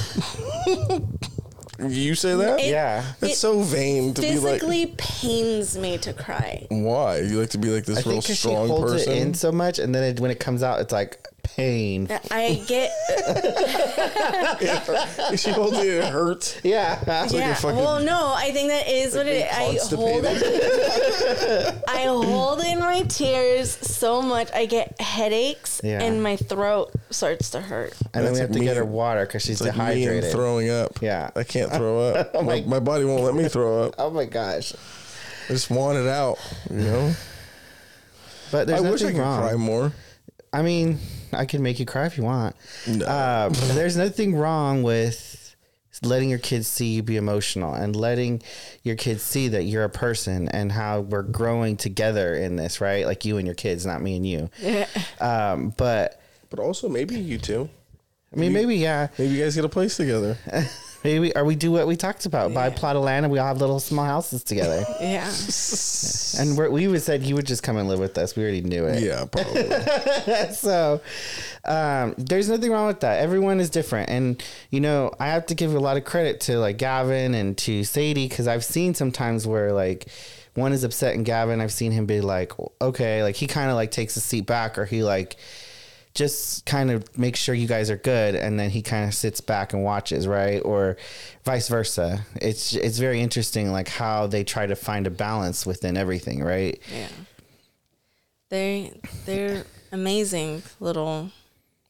You 1.79 2.15
say 2.15 2.35
that? 2.37 2.61
It- 2.61 2.71
Yeah. 2.71 3.05
It's 3.21 3.35
it 3.35 3.37
so 3.37 3.61
vain 3.61 4.15
to 4.15 4.23
be 4.23 4.39
like. 4.39 4.61
physically 4.61 4.95
pains 4.97 5.77
me 5.77 5.99
to 5.99 6.13
cry. 6.15 6.67
Why 6.71 7.19
you 7.19 7.39
like 7.41 7.51
to 7.51 7.59
be 7.59 7.69
like 7.69 7.85
this 7.85 7.99
I 7.99 8.01
real 8.01 8.11
think 8.13 8.25
because 8.25 8.37
she 8.39 8.49
strong 8.49 8.69
holds 8.69 8.93
person? 8.95 9.13
it 9.13 9.19
in 9.23 9.35
so 9.35 9.53
much, 9.53 9.79
and 9.79 9.95
then 9.95 10.03
it, 10.03 10.19
when 10.21 10.31
it 10.31 10.41
comes 10.41 10.63
out, 10.63 10.81
it's 10.81 10.93
like 10.93 11.26
pain. 11.55 12.09
I 12.31 12.63
get 12.67 12.91
If 15.33 15.41
she 15.41 15.51
holds 15.51 15.79
it, 15.79 15.87
it 15.87 16.05
hurts. 16.05 16.61
Yeah. 16.63 16.99
like 17.07 17.33
a 17.33 17.37
yeah. 17.37 17.55
fucking- 17.55 17.79
well, 17.79 18.01
no, 18.01 18.33
I 18.37 18.51
think 18.53 18.69
that 18.71 18.89
is 18.89 19.15
what 19.15 19.27
it. 19.27 19.47
I 19.53 19.79
hold 19.95 20.25
it. 20.27 21.85
I 21.89 22.03
hold 22.05 22.61
in 22.61 22.79
my 22.81 23.03
tears 23.03 23.71
so 23.71 24.23
much. 24.23 24.51
I 24.53 24.67
get 24.67 25.01
headaches, 25.01 25.81
Yeah. 25.85 26.03
and 26.03 26.23
my 26.23 26.37
throat 26.37 26.93
starts 27.11 27.51
to 27.51 27.61
hurt. 27.61 27.95
and 28.15 28.25
then 28.25 28.33
we 28.33 28.39
have 28.41 28.51
like 28.51 28.59
to 28.59 28.65
get 28.65 28.77
her 28.77 28.85
water 28.85 29.25
because 29.27 29.43
she's 29.43 29.61
It's 29.61 29.77
like 29.77 29.89
me 29.95 30.01
dehydrated. 30.05 30.33
throwing 30.33 30.71
up. 30.71 31.01
Yeah. 31.01 31.31
I 31.37 31.45
can't 31.45 31.73
throw 31.73 32.01
up. 32.11 32.31
Oh 32.35 32.43
my, 32.43 32.61
my- 32.61 32.67
my 32.77 32.81
body 32.81 33.05
won't 33.05 33.23
let 33.23 33.35
me 33.35 33.49
throw 33.49 33.85
up. 33.85 33.95
oh 33.99 34.11
my 34.11 34.25
gosh. 34.25 34.73
I 35.49 35.53
just 35.53 35.71
want 35.71 35.97
it 35.99 36.07
out. 36.07 36.39
You 36.71 36.77
know. 36.77 37.13
But 38.53 38.67
there's 38.67 38.83
I 38.83 38.91
wish 38.91 39.01
I 39.03 39.05
nothing 39.07 39.17
could 39.17 39.23
wrong. 39.23 39.41
cry 39.41 39.55
more. 39.57 39.93
I 40.53 40.63
mean, 40.63 40.99
I 41.33 41.45
can 41.45 41.63
make 41.63 41.79
you 41.79 41.87
cry 41.87 42.07
if 42.07 42.17
you 42.17 42.25
want. 42.25 42.57
No. 42.87 43.07
Um, 43.07 43.53
there's 43.75 43.97
nothing 43.97 44.35
wrong 44.35 44.83
with 44.83 45.55
letting 46.03 46.29
your 46.29 46.39
kids 46.39 46.69
see 46.69 46.89
you 46.89 47.03
be 47.03 47.17
emotional 47.17 47.73
and 47.75 47.97
letting 47.97 48.43
your 48.83 48.97
kids 48.97 49.23
see 49.23 49.49
that 49.49 49.65
you're 49.65 49.85
a 49.85 49.89
person 49.91 50.49
and 50.49 50.71
how 50.71 51.01
we're 51.01 51.23
growing 51.23 51.77
together 51.77 52.35
in 52.35 52.57
this, 52.57 52.81
right? 52.81 53.07
Like 53.07 53.25
you 53.25 53.39
and 53.39 53.47
your 53.47 53.55
kids, 53.55 53.87
not 53.87 54.03
me 54.03 54.17
and 54.17 54.27
you. 54.27 54.51
Um, 55.21 55.73
but 55.79 56.21
But 56.51 56.59
also 56.59 56.89
maybe 56.89 57.19
you 57.19 57.39
two. 57.39 57.71
I 58.33 58.37
mean, 58.39 58.53
maybe 58.53 58.77
yeah, 58.77 59.09
Maybe 59.19 59.35
you 59.35 59.43
guys 59.43 59.55
get 59.55 59.65
a 59.65 59.69
place 59.69 59.97
together. 59.97 60.37
maybe 61.07 61.35
or 61.37 61.45
we 61.45 61.55
do 61.55 61.71
what 61.71 61.87
we 61.87 61.97
talked 61.97 62.27
about: 62.27 62.53
buy 62.53 62.67
a 62.67 62.71
plot 62.71 62.97
of 62.97 63.03
land 63.03 63.25
and 63.25 63.33
we 63.33 63.39
all 63.39 63.47
have 63.47 63.59
little 63.61 63.79
small 63.81 64.05
houses 64.05 64.43
together. 64.43 64.85
Yeah. 65.01 65.31
and 66.39 66.57
we're, 66.57 66.69
we 66.71 66.89
would 66.89 67.03
said 67.03 67.23
you 67.23 67.35
would 67.37 67.47
just 67.47 67.63
come 67.63 67.77
and 67.77 67.89
live 67.89 68.01
with 68.01 68.19
us. 68.19 68.35
We 68.35 68.43
already 68.43 68.63
knew 68.63 68.87
it. 68.87 69.03
yeah, 69.03 69.25
probably. 69.25 70.53
so 70.53 71.01
um, 71.65 72.15
there's 72.19 72.49
nothing 72.49 72.73
wrong 72.73 72.89
with 72.89 73.01
that. 73.01 73.21
Everyone 73.21 73.61
is 73.61 73.71
different, 73.71 74.11
and 74.11 74.43
you 74.71 74.81
know 74.81 75.13
I 75.21 75.29
have 75.29 75.47
to 75.47 75.55
give 75.55 75.75
a 75.75 75.79
lot 75.79 75.97
of 75.97 76.05
credit 76.05 76.41
to 76.43 76.59
like 76.59 76.77
Gavin 76.79 77.35
and 77.35 77.57
to 77.59 77.85
Sadie 77.85 78.29
because 78.29 78.49
I've 78.49 78.65
seen 78.65 78.95
sometimes 78.95 79.47
where 79.47 79.73
like 79.73 80.09
one 80.55 80.73
is 80.73 80.83
upset 80.83 81.15
and 81.15 81.25
Gavin, 81.25 81.61
I've 81.61 81.73
seen 81.73 81.93
him 81.93 82.07
be 82.07 82.21
like, 82.21 82.53
okay, 82.81 83.23
like 83.23 83.37
he 83.37 83.47
kind 83.47 83.71
of 83.71 83.77
like 83.77 83.91
takes 83.91 84.17
a 84.17 84.21
seat 84.21 84.47
back 84.47 84.79
or 84.79 84.87
he 84.87 85.03
like 85.05 85.37
just 86.17 86.67
kind 86.67 86.91
of 86.91 87.17
makes 87.17 87.39
sure 87.39 87.55
you 87.55 87.69
guys 87.69 87.91
are 87.91 87.97
good 87.99 88.35
and 88.35 88.59
then 88.59 88.71
he 88.71 88.83
kind 88.83 89.07
of 89.07 89.15
sits 89.15 89.41
back 89.41 89.73
and 89.73 89.85
watches 89.85 90.27
right 90.27 90.61
or 90.65 90.97
vice 91.45 91.69
versa 91.69 92.27
it's 92.41 92.75
it's 92.75 92.99
very 92.99 93.21
interesting 93.21 93.71
like 93.71 93.87
how 93.89 94.27
they 94.27 94.43
try 94.43 94.67
to 94.67 94.75
find 94.75 95.07
a 95.07 95.11
balance 95.11 95.65
within 95.65 95.97
everything 95.97 96.43
right 96.43 96.81
Yeah. 96.93 97.07
They 98.49 98.93
they're 99.27 99.65
amazing 99.93 100.63
little 100.81 101.31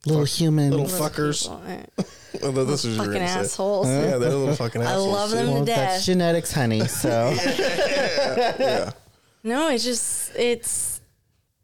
little 0.07 0.25
human 0.25 0.71
little 0.71 0.87
little 0.87 1.09
fuckers. 1.09 1.43
people. 1.43 2.05
This 2.67 2.85
was 2.85 2.97
Fucking 2.99 3.13
gonna 3.15 3.25
assholes. 3.25 3.87
Yeah, 3.89 4.19
they're 4.19 4.29
little 4.31 4.55
fucking 4.55 4.83
assholes 4.83 5.07
I 5.09 5.11
love 5.11 5.31
too. 5.31 5.37
them 5.37 5.47
to 5.47 5.53
well, 5.53 5.65
death. 5.65 5.77
that's 5.93 6.07
genetics 6.07 6.53
honey 6.53 6.87
so 6.87 7.35
Yeah. 8.59 8.91
No, 9.43 9.69
it's 9.71 9.85
just 9.85 10.35
it's 10.37 10.96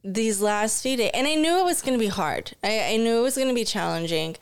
these 0.05 0.41
last 0.41 0.83
few 0.83 0.97
days, 0.97 1.11
and 1.15 1.27
I 1.27 1.35
knew 1.35 1.59
it 1.59 1.65
was 1.65 1.83
going 1.83 1.99
to 1.99 2.05
be 2.05 2.09
hard. 2.09 2.53
I, 2.63 2.95
I 2.95 2.97
knew 2.97 3.19
it 3.19 3.23
was 3.23 3.37
going 3.37 3.49
to 3.49 3.55
be 3.55 3.65
challenging, 3.65 4.37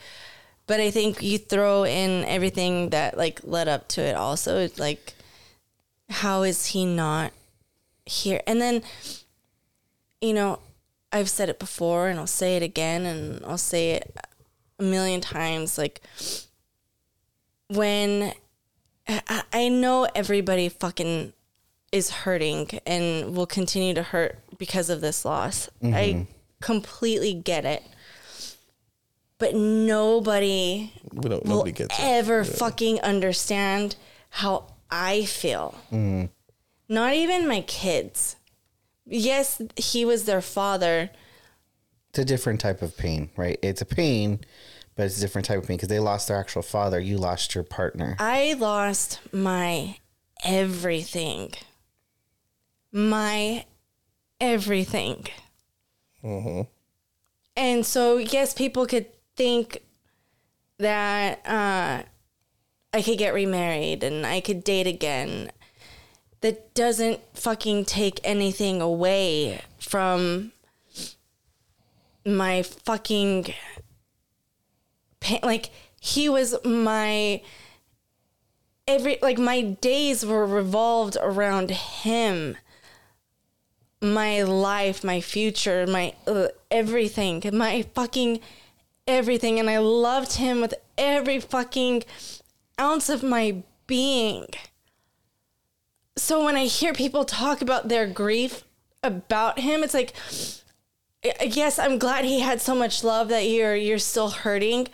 but 0.66 0.80
I 0.80 0.90
think 0.90 1.22
you 1.22 1.38
throw 1.38 1.84
in 1.84 2.24
everything 2.24 2.90
that 2.90 3.16
like 3.16 3.40
led 3.42 3.68
up 3.68 3.88
to 3.88 4.00
it. 4.00 4.14
Also, 4.14 4.68
like, 4.78 5.14
how 6.08 6.42
is 6.42 6.66
he 6.66 6.86
not 6.86 7.32
here? 8.06 8.40
And 8.46 8.60
then, 8.60 8.82
you 10.20 10.32
know, 10.32 10.60
I've 11.12 11.28
said 11.28 11.48
it 11.48 11.58
before, 11.58 12.08
and 12.08 12.18
I'll 12.18 12.26
say 12.26 12.56
it 12.56 12.62
again, 12.62 13.04
and 13.04 13.44
I'll 13.44 13.58
say 13.58 13.92
it 13.92 14.16
a 14.78 14.82
million 14.82 15.20
times. 15.20 15.76
Like 15.76 16.00
when 17.68 18.32
I, 19.06 19.42
I 19.52 19.68
know 19.68 20.08
everybody 20.14 20.68
fucking 20.68 21.32
is 21.92 22.10
hurting 22.10 22.78
and 22.86 23.36
will 23.36 23.46
continue 23.46 23.94
to 23.94 24.02
hurt 24.02 24.38
because 24.60 24.90
of 24.90 25.00
this 25.00 25.24
loss. 25.24 25.68
I 25.82 25.86
mm-hmm. 25.86 26.22
completely 26.60 27.34
get 27.34 27.64
it. 27.64 27.82
But 29.38 29.54
nobody 29.56 30.92
We 31.12 31.28
don't. 31.28 31.44
will 31.44 31.56
Nobody 31.56 31.72
gets 31.72 31.98
it. 31.98 32.04
ever 32.04 32.44
fucking 32.44 33.00
understand 33.00 33.96
how 34.28 34.66
I 34.90 35.24
feel. 35.24 35.74
Mm-hmm. 35.90 36.26
Not 36.88 37.14
even 37.14 37.48
my 37.48 37.62
kids. 37.62 38.36
Yes, 39.06 39.60
he 39.76 40.04
was 40.04 40.24
their 40.26 40.42
father. 40.42 41.10
it's 42.10 42.18
a 42.18 42.24
different 42.24 42.60
type 42.60 42.82
of 42.82 42.96
pain 42.96 43.30
right 43.36 43.58
it's 43.62 43.80
a 43.80 43.86
pain 43.86 44.40
but 44.94 45.06
it's 45.06 45.16
a 45.18 45.20
different 45.20 45.46
type 45.46 45.58
of 45.58 45.66
pain 45.66 45.76
because 45.76 45.88
they 45.88 45.98
lost 46.00 46.28
their 46.28 46.36
actual 46.36 46.62
father 46.62 47.00
you 47.00 47.16
lost 47.16 47.54
your 47.54 47.64
partner 47.64 48.16
I 48.18 48.54
lost 48.54 49.20
my 49.32 49.96
everything. 50.44 51.52
My 52.92 53.64
everything. 54.40 55.26
And 57.56 57.84
so, 57.84 58.16
yes, 58.16 58.54
people 58.54 58.86
could 58.86 59.06
think 59.36 59.82
that 60.78 61.46
uh, 61.46 62.02
I 62.92 63.02
could 63.02 63.18
get 63.18 63.34
remarried 63.34 64.02
and 64.02 64.26
I 64.26 64.40
could 64.40 64.64
date 64.64 64.86
again. 64.86 65.50
That 66.40 66.72
doesn't 66.74 67.20
fucking 67.34 67.84
take 67.84 68.18
anything 68.24 68.80
away 68.80 69.60
from 69.78 70.52
my 72.24 72.62
fucking 72.62 73.52
pain. 75.20 75.40
Like, 75.42 75.70
he 76.00 76.30
was 76.30 76.56
my 76.64 77.42
every 78.88 79.18
like 79.20 79.38
my 79.38 79.60
days 79.60 80.24
were 80.24 80.46
revolved 80.46 81.16
around 81.20 81.70
him 81.70 82.56
my 84.02 84.42
life 84.42 85.04
my 85.04 85.20
future 85.20 85.86
my 85.86 86.14
uh, 86.26 86.48
everything 86.70 87.42
my 87.52 87.82
fucking 87.94 88.40
everything. 89.06 89.58
And 89.58 89.68
i 89.68 89.78
loved 89.78 90.34
him 90.34 90.60
with 90.60 90.74
every 90.96 91.40
fucking 91.40 92.04
ounce 92.80 93.10
of 93.10 93.22
my 93.22 93.62
being. 93.86 94.46
So 96.16 96.44
when 96.44 96.56
i 96.56 96.64
hear 96.64 96.92
people 96.92 97.24
talk 97.24 97.60
about 97.60 97.88
their 97.88 98.06
grief 98.06 98.64
about 99.02 99.58
him 99.58 99.82
it's 99.82 99.94
like 99.94 100.14
yes 101.42 101.78
i'm 101.78 101.98
glad 101.98 102.24
he 102.26 102.40
had 102.40 102.60
so 102.60 102.74
much 102.74 103.02
love 103.02 103.28
that 103.28 103.48
you're 103.48 103.76
you're 103.76 103.98
still 103.98 104.30
hurting. 104.30 104.88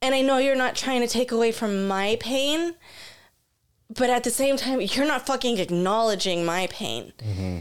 And 0.00 0.14
I 0.14 0.20
know 0.20 0.38
you're 0.38 0.54
not 0.54 0.76
trying 0.76 1.00
to 1.00 1.08
take 1.08 1.32
away 1.32 1.50
from 1.50 1.88
my 1.88 2.16
pain, 2.20 2.74
but 3.98 4.10
at 4.10 4.24
the 4.24 4.30
same 4.30 4.56
time, 4.56 4.80
you're 4.80 5.06
not 5.06 5.26
fucking 5.26 5.58
acknowledging 5.58 6.44
my 6.44 6.68
pain. 6.68 7.12
Mm-hmm. 7.18 7.58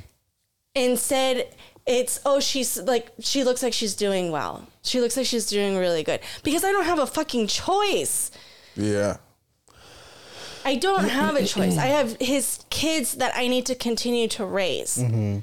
Instead, 0.75 1.53
it's 1.87 2.19
oh 2.25 2.39
she's 2.39 2.77
like 2.77 3.11
she 3.19 3.43
looks 3.43 3.63
like 3.63 3.73
she's 3.73 3.95
doing 3.95 4.31
well. 4.31 4.67
She 4.83 4.99
looks 4.99 5.17
like 5.17 5.25
she's 5.25 5.47
doing 5.47 5.77
really 5.77 6.03
good 6.03 6.19
because 6.43 6.63
I 6.63 6.71
don't 6.71 6.85
have 6.85 6.99
a 6.99 7.07
fucking 7.07 7.47
choice. 7.47 8.29
Yeah. 8.75 9.17
I 10.65 10.75
don't 10.75 11.05
have 11.05 11.35
a 11.37 11.45
choice. 11.45 11.77
I 11.77 11.85
have 11.85 12.17
his 12.19 12.59
kids 12.69 13.13
that 13.13 13.31
I 13.35 13.47
need 13.47 13.65
to 13.67 13.75
continue 13.75 14.27
to 14.29 14.45
raise. 14.45 14.97
Mm-hmm. 14.97 15.39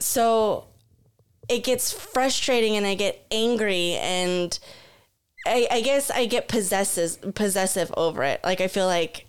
So 0.00 0.66
it 1.48 1.62
gets 1.62 1.92
frustrating 1.92 2.76
and 2.76 2.84
I 2.84 2.96
get 2.96 3.24
angry 3.30 3.92
and 3.92 4.58
I, 5.46 5.68
I 5.70 5.80
guess 5.82 6.10
I 6.10 6.26
get 6.26 6.48
possesses 6.48 7.18
possessive 7.34 7.94
over 7.96 8.24
it. 8.24 8.40
Like 8.42 8.60
I 8.60 8.66
feel 8.66 8.86
like 8.86 9.25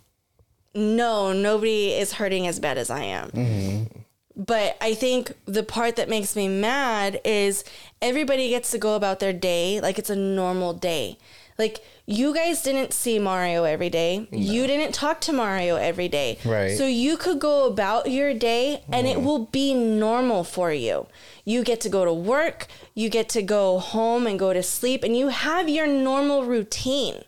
no, 0.73 1.33
nobody 1.33 1.93
is 1.93 2.13
hurting 2.13 2.47
as 2.47 2.59
bad 2.59 2.77
as 2.77 2.89
I 2.89 3.03
am. 3.03 3.29
Mm-hmm. 3.31 3.99
But 4.35 4.77
I 4.79 4.93
think 4.93 5.31
the 5.45 5.63
part 5.63 5.95
that 5.95 6.09
makes 6.09 6.35
me 6.35 6.47
mad 6.47 7.19
is 7.25 7.63
everybody 8.01 8.49
gets 8.49 8.69
to 8.71 8.77
go 8.77 8.95
about 8.95 9.19
their 9.19 9.33
day 9.33 9.81
like 9.81 9.97
it's 9.97 10.11
a 10.11 10.15
normal 10.15 10.73
day. 10.73 11.17
Like 11.57 11.83
you 12.05 12.35
guys 12.35 12.61
didn't 12.61 12.93
see 12.93 13.17
Mario 13.17 13.63
every 13.63 13.89
day. 13.89 14.27
You 14.31 14.67
didn't 14.67 14.93
talk 14.93 15.21
to 15.21 15.33
Mario 15.33 15.75
every 15.75 16.07
day. 16.07 16.37
Right. 16.45 16.77
So 16.77 16.85
you 16.85 17.17
could 17.17 17.39
go 17.39 17.65
about 17.65 18.11
your 18.11 18.33
day 18.33 18.83
and 18.91 19.07
it 19.07 19.17
mm. 19.17 19.23
will 19.23 19.45
be 19.47 19.73
normal 19.73 20.43
for 20.43 20.71
you. 20.71 21.07
You 21.43 21.63
get 21.63 21.81
to 21.81 21.89
go 21.89 22.05
to 22.05 22.13
work, 22.13 22.67
you 22.93 23.09
get 23.09 23.29
to 23.29 23.41
go 23.41 23.79
home 23.79 24.27
and 24.27 24.37
go 24.37 24.53
to 24.53 24.61
sleep 24.61 25.03
and 25.03 25.17
you 25.17 25.29
have 25.29 25.67
your 25.67 25.87
normal 25.87 26.45
routine. 26.45 27.23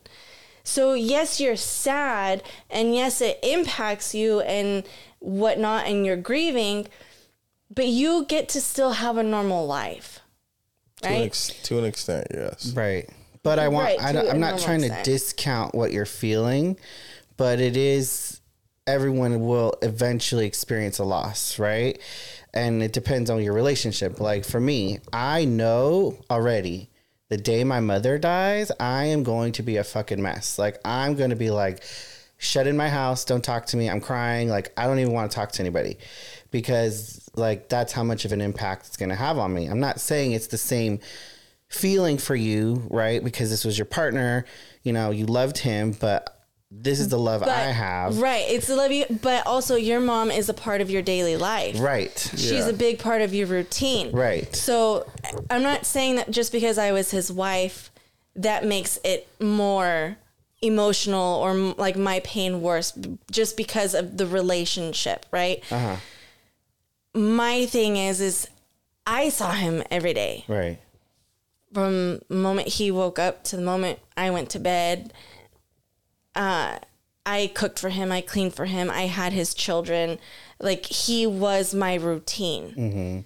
So 0.63 0.93
yes, 0.93 1.39
you're 1.39 1.55
sad, 1.55 2.43
and 2.69 2.93
yes, 2.93 3.21
it 3.21 3.39
impacts 3.43 4.13
you 4.13 4.41
and 4.41 4.83
whatnot, 5.19 5.87
and 5.87 6.05
you're 6.05 6.15
grieving, 6.17 6.87
but 7.73 7.87
you 7.87 8.25
get 8.25 8.49
to 8.49 8.61
still 8.61 8.91
have 8.93 9.17
a 9.17 9.23
normal 9.23 9.65
life, 9.65 10.19
To 11.01 11.07
an, 11.09 11.13
right? 11.15 11.25
ex- 11.25 11.47
to 11.63 11.77
an 11.79 11.85
extent, 11.85 12.27
yes. 12.33 12.73
Right. 12.73 13.09
But 13.41 13.57
I 13.59 13.67
want, 13.69 13.85
Right, 13.85 14.01
I 14.01 14.11
to 14.11 14.17
don't, 14.19 14.27
a 14.27 14.29
I'm 14.31 14.39
not 14.39 14.59
normal 14.59 14.65
trying 14.65 14.81
to 14.81 15.01
discount 15.03 15.73
what 15.73 15.91
you're 15.91 16.05
feeling, 16.05 16.77
but 17.37 17.59
it 17.59 17.77
is, 17.77 18.41
everyone 18.85 19.39
will 19.41 19.75
eventually 19.81 20.45
experience 20.45 20.99
a 20.99 21.03
loss, 21.05 21.57
right? 21.57 21.99
And 22.53 22.83
it 22.83 22.91
depends 22.91 23.29
on 23.29 23.41
your 23.41 23.53
relationship. 23.53 24.19
Like 24.19 24.43
for 24.43 24.59
me, 24.59 24.99
I 25.13 25.45
know 25.45 26.17
already 26.29 26.88
the 27.29 27.37
day 27.37 27.63
my 27.63 27.79
mother 27.79 28.17
dies, 28.17 28.71
I 28.79 29.05
am 29.05 29.23
going 29.23 29.53
to 29.53 29.63
be 29.63 29.77
a 29.77 29.83
fucking 29.83 30.21
mess. 30.21 30.59
Like 30.59 30.79
I'm 30.83 31.15
going 31.15 31.29
to 31.29 31.35
be 31.35 31.51
like, 31.51 31.83
shut 32.37 32.67
in 32.67 32.75
my 32.75 32.89
house, 32.89 33.25
don't 33.25 33.43
talk 33.43 33.67
to 33.67 33.77
me. 33.77 33.89
I'm 33.89 34.01
crying. 34.01 34.49
Like 34.49 34.73
I 34.75 34.87
don't 34.87 34.99
even 34.99 35.13
want 35.13 35.31
to 35.31 35.35
talk 35.35 35.51
to 35.53 35.61
anybody 35.61 35.97
because 36.51 37.29
like 37.35 37.69
that's 37.69 37.93
how 37.93 38.03
much 38.03 38.25
of 38.25 38.31
an 38.31 38.41
impact 38.41 38.87
it's 38.87 38.97
going 38.97 39.09
to 39.09 39.15
have 39.15 39.37
on 39.37 39.53
me. 39.53 39.67
I'm 39.67 39.79
not 39.79 39.99
saying 39.99 40.31
it's 40.31 40.47
the 40.47 40.57
same 40.57 40.99
feeling 41.67 42.17
for 42.17 42.35
you, 42.35 42.87
right? 42.89 43.23
Because 43.23 43.51
this 43.51 43.63
was 43.63 43.77
your 43.77 43.85
partner, 43.85 44.45
you 44.83 44.91
know, 44.91 45.11
you 45.11 45.27
loved 45.27 45.59
him, 45.59 45.91
but 45.91 46.38
this 46.71 46.99
is 46.99 47.09
the 47.09 47.17
love 47.17 47.41
But- 47.41 47.49
I 47.49 47.71
have. 47.71 48.19
Right. 48.19 48.45
It's 48.47 48.67
the 48.67 48.75
love 48.75 48.91
you, 48.91 49.05
but 49.21 49.45
also 49.47 49.75
your 49.75 49.99
mom 49.99 50.29
is 50.29 50.49
a 50.49 50.53
part 50.53 50.81
of 50.81 50.89
your 50.91 51.01
daily 51.01 51.35
life. 51.35 51.79
Right. 51.79 52.17
She's 52.31 52.51
Yeah. 52.51 52.67
a 52.69 52.73
big 52.73 52.99
part 52.99 53.21
of 53.21 53.33
your 53.33 53.47
routine. 53.47 54.11
Right. 54.11 54.53
So 54.55 55.09
I'm 55.49 55.63
not 55.63 55.85
saying 55.85 56.17
that 56.17 56.29
just 56.31 56.51
because 56.51 56.77
I 56.77 56.91
was 56.91 57.09
his 57.11 57.31
wife, 57.31 57.89
that 58.35 58.63
makes 58.65 58.99
it 59.03 59.27
more 59.39 60.17
emotional 60.61 61.37
or 61.39 61.51
m- 61.51 61.75
like 61.77 61.95
my 61.95 62.19
pain 62.19 62.61
worse 62.61 62.93
just 63.31 63.57
because 63.57 63.95
of 63.95 64.17
the 64.17 64.27
relationship, 64.27 65.25
right? 65.31 65.63
Uh-huh. 65.71 65.95
My 67.15 67.65
thing 67.65 67.97
is, 67.97 68.21
is 68.21 68.47
I 69.07 69.29
saw 69.29 69.51
him 69.53 69.81
every 69.89 70.13
day 70.13 70.45
Right. 70.47 70.77
from 71.73 72.19
the 72.29 72.35
moment 72.35 72.67
he 72.67 72.91
woke 72.91 73.17
up 73.17 73.43
to 73.45 73.55
the 73.55 73.61
moment 73.63 73.99
I 74.15 74.29
went 74.29 74.49
to 74.51 74.59
bed. 74.59 75.13
Uh, 76.39 76.79
I 77.25 77.51
cooked 77.53 77.77
for 77.79 77.89
him. 77.89 78.11
I 78.11 78.21
cleaned 78.21 78.53
for 78.55 78.65
him. 78.65 78.89
I 78.89 79.07
had 79.07 79.33
his 79.33 79.53
children. 79.53 80.17
Like 80.59 80.85
he 80.85 81.27
was 81.27 81.73
my 81.73 81.95
routine, 81.95 83.25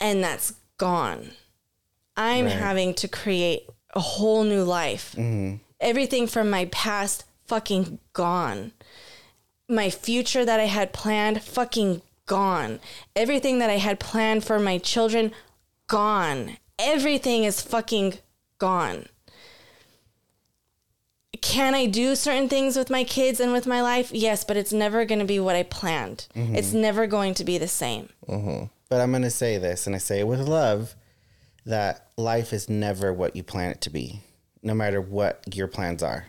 and 0.00 0.22
that's 0.22 0.54
gone. 0.78 1.30
I'm 2.16 2.44
having 2.60 2.94
to 2.94 3.08
create 3.08 3.62
a 3.94 4.00
whole 4.00 4.44
new 4.44 4.62
life. 4.62 5.14
Everything 5.80 6.26
from 6.26 6.48
my 6.50 6.66
past 6.66 7.24
fucking 7.46 7.98
gone. 8.12 8.72
My 9.68 9.90
future 9.90 10.44
that 10.44 10.60
I 10.60 10.64
had 10.66 10.92
planned 10.92 11.42
fucking 11.42 12.02
gone. 12.26 12.80
Everything 13.14 13.58
that 13.60 13.70
I 13.70 13.78
had 13.78 13.98
planned 13.98 14.44
for 14.44 14.58
my 14.58 14.78
children 14.78 15.32
gone. 15.88 16.56
Everything 16.78 17.44
is 17.44 17.60
fucking 17.62 18.18
gone. 18.58 19.06
Can 21.40 21.74
I 21.74 21.86
do 21.86 22.14
certain 22.14 22.48
things 22.48 22.76
with 22.76 22.90
my 22.90 23.04
kids 23.04 23.40
and 23.40 23.52
with 23.52 23.66
my 23.66 23.82
life? 23.82 24.10
Yes, 24.12 24.44
but 24.44 24.56
it's 24.56 24.72
never 24.72 25.04
going 25.04 25.18
to 25.18 25.24
be 25.24 25.40
what 25.40 25.56
I 25.56 25.62
planned. 25.62 26.26
Mm-hmm. 26.34 26.56
It's 26.56 26.72
never 26.72 27.06
going 27.06 27.34
to 27.34 27.44
be 27.44 27.58
the 27.58 27.68
same. 27.68 28.08
Mm-hmm. 28.28 28.66
But 28.88 29.00
I'm 29.00 29.10
going 29.10 29.22
to 29.22 29.30
say 29.30 29.58
this, 29.58 29.86
and 29.86 29.96
I 29.96 29.98
say 29.98 30.20
it 30.20 30.26
with 30.26 30.40
love 30.40 30.94
that 31.64 32.10
life 32.16 32.52
is 32.52 32.68
never 32.68 33.12
what 33.12 33.34
you 33.34 33.42
plan 33.42 33.72
it 33.72 33.80
to 33.82 33.90
be, 33.90 34.20
no 34.62 34.74
matter 34.74 35.00
what 35.00 35.42
your 35.52 35.66
plans 35.66 36.02
are. 36.02 36.26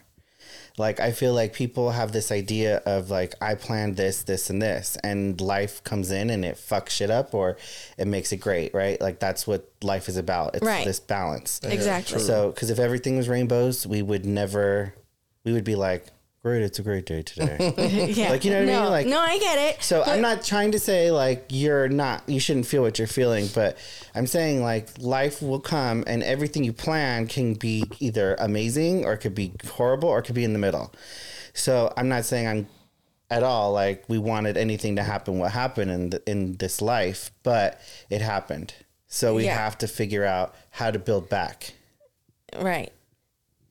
Like, 0.78 1.00
I 1.00 1.12
feel 1.12 1.34
like 1.34 1.54
people 1.54 1.90
have 1.92 2.12
this 2.12 2.32
idea 2.32 2.78
of 2.86 3.10
like, 3.10 3.34
I 3.42 3.56
planned 3.56 3.98
this, 3.98 4.22
this, 4.22 4.50
and 4.52 4.62
this, 4.62 4.96
and 5.04 5.42
life 5.42 5.84
comes 5.84 6.12
in 6.12 6.30
and 6.30 6.46
it 6.46 6.56
fucks 6.56 6.90
shit 6.90 7.10
up 7.10 7.34
or 7.34 7.58
it 7.98 8.06
makes 8.08 8.32
it 8.32 8.38
great, 8.38 8.76
right? 8.76 9.02
Like, 9.02 9.20
that's 9.20 9.48
what 9.48 9.72
life 9.82 10.08
is 10.08 10.18
about. 10.18 10.54
It's 10.56 10.64
Right. 10.66 10.86
this 10.86 11.00
balance. 11.00 11.60
Exactly. 11.64 12.20
So, 12.20 12.52
because 12.52 12.70
if 12.70 12.78
everything 12.78 13.18
was 13.18 13.28
rainbows, 13.28 13.88
we 13.88 14.04
would 14.04 14.24
never, 14.26 14.94
we 15.44 15.52
would 15.52 15.64
be 15.64 15.76
like, 15.76 16.06
great, 16.44 16.62
it's 16.62 16.80
a 16.80 16.84
great 16.84 17.06
day 17.06 17.22
today. 17.24 17.74
yeah. 18.16 18.30
Like, 18.30 18.46
you 18.46 18.52
know 18.52 18.60
what 18.66 18.70
I 18.74 18.82
mean? 18.82 18.90
Like- 18.90 19.08
no, 19.08 19.20
I 19.20 19.38
get 19.38 19.58
it. 19.76 19.84
So 19.84 20.00
But- 20.06 20.10
I'm 20.10 20.22
not 20.22 20.44
trying 20.44 20.72
to 20.72 20.80
say 20.80 21.12
like 21.12 21.46
you're 21.50 21.90
not 21.90 22.24
you 22.28 22.40
shouldn't 22.40 22.66
feel 22.68 22.82
what 22.82 22.98
you're 23.00 23.08
feeling, 23.08 23.48
but 23.54 23.78
I'm 24.16 24.28
saying 24.28 24.62
like 24.64 24.90
life 25.00 25.42
will 25.42 25.60
come 25.60 26.04
and 26.08 26.24
everything 26.24 26.64
you 26.64 26.74
plan 26.74 27.28
can 27.28 27.54
be 27.56 27.84
either 28.00 28.36
amazing 28.40 29.06
or 29.06 29.14
it 29.14 29.18
could 29.18 29.36
be 29.36 29.52
horrible 29.72 30.10
or 30.10 30.20
it 30.20 30.24
could 30.24 30.36
be 30.36 30.44
in 30.46 30.54
the 30.54 30.60
middle. 30.60 30.94
So 31.54 31.92
I'm 31.98 32.08
not 32.08 32.24
saying 32.24 32.48
I'm 32.48 32.68
at 33.30 33.44
all 33.44 33.74
like 33.74 34.06
we 34.08 34.18
wanted 34.18 34.56
anything 34.56 34.96
to 34.96 35.04
happen 35.04 35.38
what 35.40 35.52
happened 35.52 35.92
in 35.92 36.10
the, 36.12 36.30
in 36.30 36.54
this 36.58 36.82
life, 36.82 37.32
but 37.44 37.82
it 38.10 38.22
happened. 38.22 38.74
So 39.08 39.36
we 39.36 39.46
Yeah. 39.46 39.58
have 39.58 39.78
to 39.80 39.88
figure 39.88 40.24
out 40.24 40.56
how 40.70 40.92
to 40.92 41.00
build 41.00 41.28
back. 41.30 41.74
Right. 42.58 42.94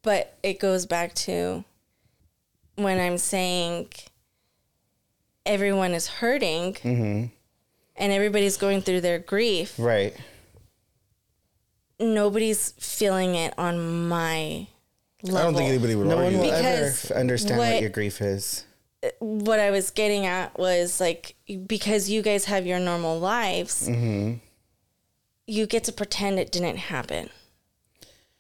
But 0.03 0.37
it 0.43 0.59
goes 0.61 0.85
back 0.85 1.15
to 1.15 1.65
when 2.77 2.99
I'm 3.01 3.19
saying 3.19 3.89
everyone 5.45 5.93
is 5.93 6.07
hurting 6.07 6.75
mm-hmm. 6.75 7.25
and 7.97 8.13
everybody's 8.13 8.57
going 8.57 8.83
through 8.83 9.01
their 9.01 9.19
grief, 9.19 9.75
Right. 9.79 10.15
nobody's 11.99 12.73
feeling 12.79 13.35
it 13.35 13.55
on 13.59 14.09
my 14.09 14.67
level. 15.23 15.39
I 15.39 15.43
don't 15.43 15.55
think 15.55 15.69
anybody 15.69 15.95
would 15.95 16.07
No 16.07 16.17
one 16.17 16.39
will 16.39 16.51
that. 16.51 16.65
ever 16.65 17.15
understand 17.15 17.59
what, 17.59 17.73
what- 17.73 17.81
your 17.81 17.91
grief 17.91 18.21
is. 18.21 18.65
what 19.21 19.61
I 19.61 19.71
was 19.71 19.91
getting 19.91 20.27
at 20.27 20.59
was 20.59 21.01
like 21.01 21.37
because 21.67 22.11
you 22.11 22.23
guys 22.23 22.47
have 22.47 22.67
your 22.67 22.81
normal 22.81 23.19
lives, 23.19 23.89
mm-hmm. 23.89 24.35
you 25.47 25.67
get 25.67 25.85
to 25.85 25.93
pretend 25.93 26.39
it 26.39 26.51
didn't 26.53 26.77
happen. 26.77 27.31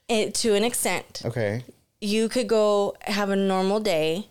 It, 0.08 0.34
to 0.36 0.54
an 0.54 0.62
extent, 0.64 1.22
Okay. 1.24 1.64
You 2.00 2.28
could 2.28 2.48
go 2.48 2.96
have 3.02 3.30
a 3.30 3.36
normal 3.36 3.80
day, 3.80 4.28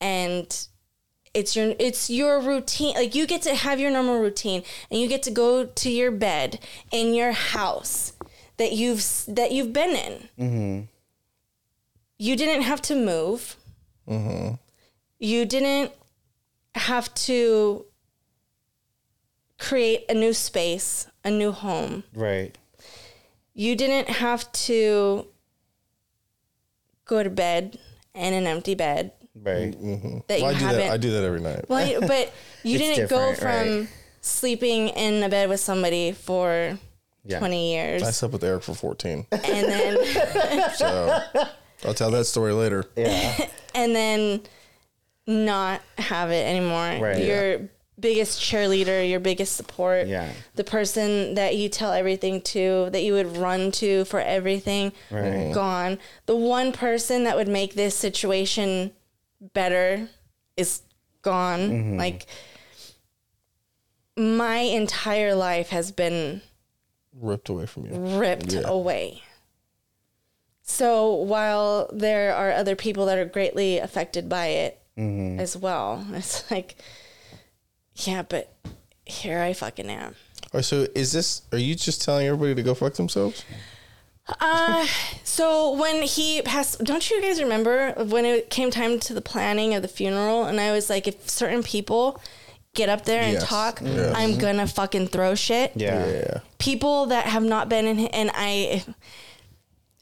and 0.00 0.66
it's 1.34 1.56
your 1.56 1.74
it's 1.78 2.10
your 2.10 2.40
routine. 2.40 2.94
Like 2.94 3.14
you 3.14 3.26
get 3.26 3.42
to 3.42 3.54
have 3.54 3.80
your 3.80 3.90
normal 3.90 4.20
routine, 4.20 4.62
and 4.90 5.00
you 5.00 5.08
get 5.08 5.22
to 5.24 5.30
go 5.30 5.64
to 5.64 5.90
your 5.90 6.10
bed 6.10 6.58
in 6.90 7.14
your 7.14 7.32
house 7.32 8.12
that 8.56 8.72
you've 8.72 9.04
that 9.28 9.52
you've 9.52 9.72
been 9.72 9.90
in. 9.90 10.28
Mm-hmm. 10.38 10.80
You 12.18 12.36
didn't 12.36 12.62
have 12.62 12.82
to 12.82 12.94
move. 12.94 13.56
You 15.18 15.44
didn't 15.44 15.92
have 16.74 17.12
to 17.14 17.86
create 19.58 20.04
a 20.08 20.14
new 20.14 20.32
space, 20.32 21.06
a 21.24 21.30
new 21.30 21.52
home. 21.52 22.04
Right. 22.14 22.56
You 23.54 23.76
didn't 23.76 24.08
have 24.08 24.50
to 24.52 25.26
go 27.04 27.22
to 27.22 27.30
bed 27.30 27.78
in 28.14 28.32
an 28.34 28.46
empty 28.46 28.74
bed 28.74 29.12
Right. 29.34 29.72
Mm-hmm. 29.72 29.92
Mm-hmm. 29.94 30.18
that 30.28 30.40
Well, 30.40 30.50
I 30.50 30.52
you 30.52 30.58
do 30.58 30.64
haven't. 30.66 30.80
that. 30.80 30.92
I 30.92 30.96
do 30.98 31.10
that 31.12 31.24
every 31.24 31.40
night. 31.40 31.64
well, 31.68 31.86
you- 31.86 32.00
but 32.00 32.32
you 32.62 32.76
didn't 32.78 33.08
go 33.08 33.34
from 33.34 33.46
right. 33.80 33.88
sleeping 34.20 34.88
in 34.88 35.22
a 35.22 35.28
bed 35.30 35.48
with 35.48 35.60
somebody 35.60 36.12
for 36.12 36.78
Yeah. 37.24 37.38
20 37.38 37.72
years 37.72 38.02
I 38.02 38.10
slept 38.10 38.32
with 38.34 38.44
Eric 38.44 38.62
for 38.62 38.74
14. 38.74 39.26
and 39.32 39.42
then 39.42 40.70
So 40.76 41.20
I'll 41.84 41.94
tell 41.94 42.10
that 42.10 42.26
story 42.26 42.52
later. 42.52 42.84
Yeah. 42.96 43.46
and 43.74 43.96
then 43.96 44.42
not 45.26 45.80
have 45.98 46.30
it 46.30 46.46
anymore. 46.46 46.98
Right. 47.04 47.24
You're 47.24 47.70
biggest 48.02 48.38
cheerleader, 48.40 49.08
your 49.08 49.20
biggest 49.20 49.56
support. 49.56 50.06
Yeah. 50.06 50.30
The 50.56 50.64
person 50.64 51.34
that 51.36 51.56
you 51.56 51.70
tell 51.70 51.92
everything 51.92 52.42
to, 52.52 52.90
that 52.92 53.02
you 53.02 53.14
would 53.14 53.38
run 53.38 53.72
to 53.72 54.04
for 54.04 54.20
everything, 54.20 54.92
Right. 55.10 55.50
gone. 55.54 55.98
The 56.26 56.36
one 56.36 56.72
person 56.72 57.24
that 57.24 57.36
would 57.36 57.48
make 57.48 57.72
this 57.74 57.96
situation 57.96 58.92
better 59.54 60.08
is 60.58 60.82
gone. 61.22 61.60
Mm-hmm. 61.70 61.96
Like 61.96 62.26
my 64.16 64.58
entire 64.58 65.34
life 65.34 65.70
has 65.70 65.90
been 65.90 66.42
Ripped 67.14 67.48
away 67.48 67.66
from 67.66 67.86
you. 67.86 67.92
ripped 68.18 68.52
Yeah. 68.52 68.62
away. 68.66 69.22
So 70.62 71.12
while 71.14 71.88
there 71.92 72.34
are 72.34 72.52
other 72.52 72.76
people 72.76 73.06
that 73.06 73.18
are 73.18 73.24
greatly 73.24 73.78
affected 73.78 74.28
by 74.28 74.46
it 74.48 74.78
Mm-hmm. 74.98 75.40
as 75.40 75.56
well, 75.56 76.06
it's 76.12 76.50
like, 76.50 76.76
yeah, 77.96 78.22
but 78.22 78.54
here 79.06 79.40
I 79.40 79.52
fucking 79.52 79.88
am. 79.88 80.14
All 80.52 80.58
right, 80.58 80.64
so 80.64 80.86
is 80.94 81.12
this? 81.12 81.42
Are 81.52 81.58
you 81.58 81.74
just 81.74 82.02
telling 82.02 82.26
everybody 82.26 82.54
to 82.54 82.62
go 82.62 82.74
fuck 82.74 82.94
themselves? 82.94 83.44
Uh, 84.40 84.86
so 85.24 85.72
when 85.74 86.02
he 86.02 86.42
passed, 86.42 86.82
don't 86.84 87.10
you 87.10 87.20
guys 87.20 87.42
remember 87.42 87.92
when 88.06 88.24
it 88.24 88.50
came 88.50 88.70
time 88.70 89.00
to 89.00 89.12
the 89.14 89.20
planning 89.20 89.74
of 89.74 89.82
the 89.82 89.88
funeral? 89.88 90.44
And 90.44 90.60
I 90.60 90.70
was 90.72 90.88
like, 90.88 91.08
if 91.08 91.28
certain 91.28 91.62
people 91.62 92.20
get 92.74 92.88
up 92.88 93.04
there 93.04 93.20
and 93.22 93.32
Yes. 93.34 93.44
talk, 93.44 93.80
Yes. 93.82 94.14
I'm 94.16 94.38
gonna 94.38 94.66
fucking 94.66 95.08
throw 95.08 95.34
shit. 95.34 95.72
Yeah. 95.74 96.06
Yeah. 96.06 96.38
people 96.58 97.06
that 97.06 97.26
have 97.26 97.42
not 97.42 97.68
been 97.68 97.86
in 97.86 97.98
and 98.06 98.30
I 98.34 98.84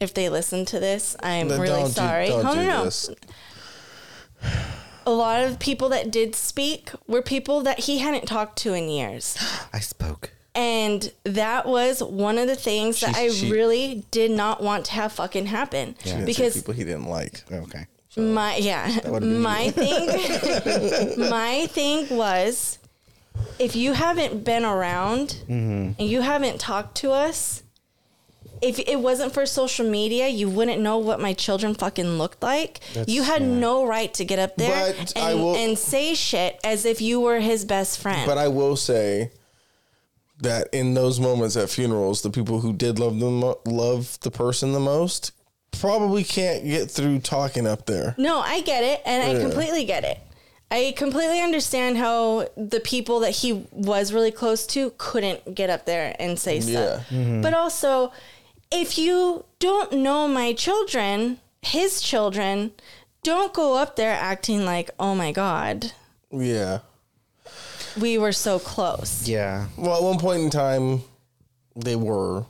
if 0.00 0.12
they 0.14 0.28
listen 0.28 0.64
to 0.66 0.78
this, 0.80 1.16
I'm 1.22 1.48
Then 1.48 1.60
really 1.60 1.80
don't 1.80 1.90
sorry. 1.90 2.28
don't 2.28 2.44
no, 2.44 2.54
do 2.54 2.60
no, 2.60 2.66
no. 2.68 2.84
this. 2.84 3.10
A 5.10 5.12
lot 5.12 5.42
of 5.42 5.58
people 5.58 5.88
that 5.88 6.12
did 6.12 6.36
speak 6.36 6.90
were 7.08 7.20
people 7.20 7.62
that 7.62 7.80
he 7.80 7.98
hadn't 7.98 8.26
talked 8.26 8.56
to 8.58 8.74
in 8.74 8.88
years. 8.88 9.36
I 9.72 9.80
spoke. 9.80 10.30
And 10.54 11.12
that 11.24 11.66
was 11.66 12.00
one 12.02 12.38
of 12.38 12.46
the 12.46 12.54
things 12.54 13.00
that 13.00 13.16
I 13.16 13.28
she- 13.28 13.50
really 13.50 14.04
did 14.12 14.30
not 14.30 14.62
want 14.62 14.84
to 14.86 14.92
have 14.92 15.12
fucking 15.12 15.46
happen. 15.46 15.96
She 16.04 16.14
Because 16.24 16.54
people 16.54 16.74
he 16.74 16.84
didn't 16.84 17.06
like. 17.06 17.42
Okay. 17.50 17.86
my 18.16 18.56
yeah, 18.56 18.86
my 19.20 19.70
thing 19.70 20.06
my 21.30 21.66
thing 21.70 22.16
was 22.16 22.78
if 23.58 23.74
you 23.74 23.92
haven't 23.92 24.44
been 24.44 24.64
around 24.64 25.28
Mm-hmm. 25.48 25.92
and 25.98 26.08
you 26.08 26.20
haven't 26.20 26.60
talked 26.60 26.96
to 26.98 27.10
us, 27.12 27.62
if 28.62 28.78
it 28.78 29.00
wasn't 29.00 29.32
for 29.32 29.46
social 29.46 29.88
media, 29.88 30.28
you 30.28 30.48
wouldn't 30.48 30.80
know 30.80 30.98
what 30.98 31.20
my 31.20 31.32
children 31.32 31.74
fucking 31.74 32.18
looked 32.18 32.42
like. 32.42 32.80
you 33.06 33.22
had 33.22 33.42
no 33.42 33.86
right 33.86 34.12
to 34.14 34.24
get 34.24 34.38
up 34.38 34.56
there 34.56 34.94
But 34.96 35.12
and, 35.16 35.40
will- 35.40 35.56
and 35.56 35.78
say 35.78 36.14
shit 36.14 36.58
as 36.64 36.84
if 36.84 37.00
you 37.00 37.20
were 37.20 37.40
his 37.40 37.64
best 37.64 37.98
friend. 38.00 38.26
But 38.26 38.38
I 38.38 38.48
will 38.48 38.76
say 38.76 39.30
that 40.40 40.68
in 40.72 40.94
those 40.94 41.20
moments 41.20 41.56
at 41.56 41.68
funerals, 41.70 42.22
the 42.22 42.30
people 42.30 42.60
who 42.60 42.72
did 42.72 42.98
love 42.98 43.18
them 43.20 43.40
love 43.66 44.18
the 44.22 44.30
person 44.30 44.72
the 44.72 44.80
most 44.80 45.32
probably 45.72 46.24
can't 46.24 46.64
get 46.64 46.90
through 46.90 47.18
talking 47.20 47.66
up 47.66 47.86
there. 47.86 48.14
No, 48.18 48.38
I 48.40 48.60
get 48.62 48.82
it, 48.82 49.02
and 49.04 49.22
I 49.22 49.40
completely 49.40 49.84
get 49.84 50.04
it. 50.04 50.18
I 50.72 50.94
completely 50.96 51.40
understand 51.40 51.96
how 51.98 52.48
the 52.56 52.80
people 52.80 53.20
that 53.20 53.30
he 53.32 53.66
was 53.72 54.12
really 54.12 54.30
close 54.30 54.66
to 54.68 54.92
couldn't 54.98 55.54
get 55.54 55.68
up 55.68 55.84
there 55.84 56.14
and 56.18 56.38
say 56.38 56.60
stuff. 56.60 57.06
Yeah. 57.10 57.40
But 57.42 57.54
also, 57.54 58.12
if 58.70 58.98
you 58.98 59.44
don't 59.58 59.92
know 59.92 60.28
my 60.28 60.52
children, 60.52 61.38
his 61.62 62.00
children, 62.00 62.72
don't 63.22 63.52
go 63.52 63.76
up 63.76 63.96
there 63.96 64.12
acting 64.12 64.64
like, 64.64 64.90
"Oh 64.98 65.14
my 65.14 65.32
god, 65.32 65.92
Yeah. 66.30 66.78
we 68.00 68.16
were 68.18 68.32
so 68.32 68.58
close." 68.58 69.28
Yeah. 69.28 69.66
Well, 69.76 69.96
at 69.96 70.02
one 70.02 70.18
point 70.18 70.42
in 70.42 70.50
time, 70.50 71.02
they 71.76 71.96
were. 71.96 72.44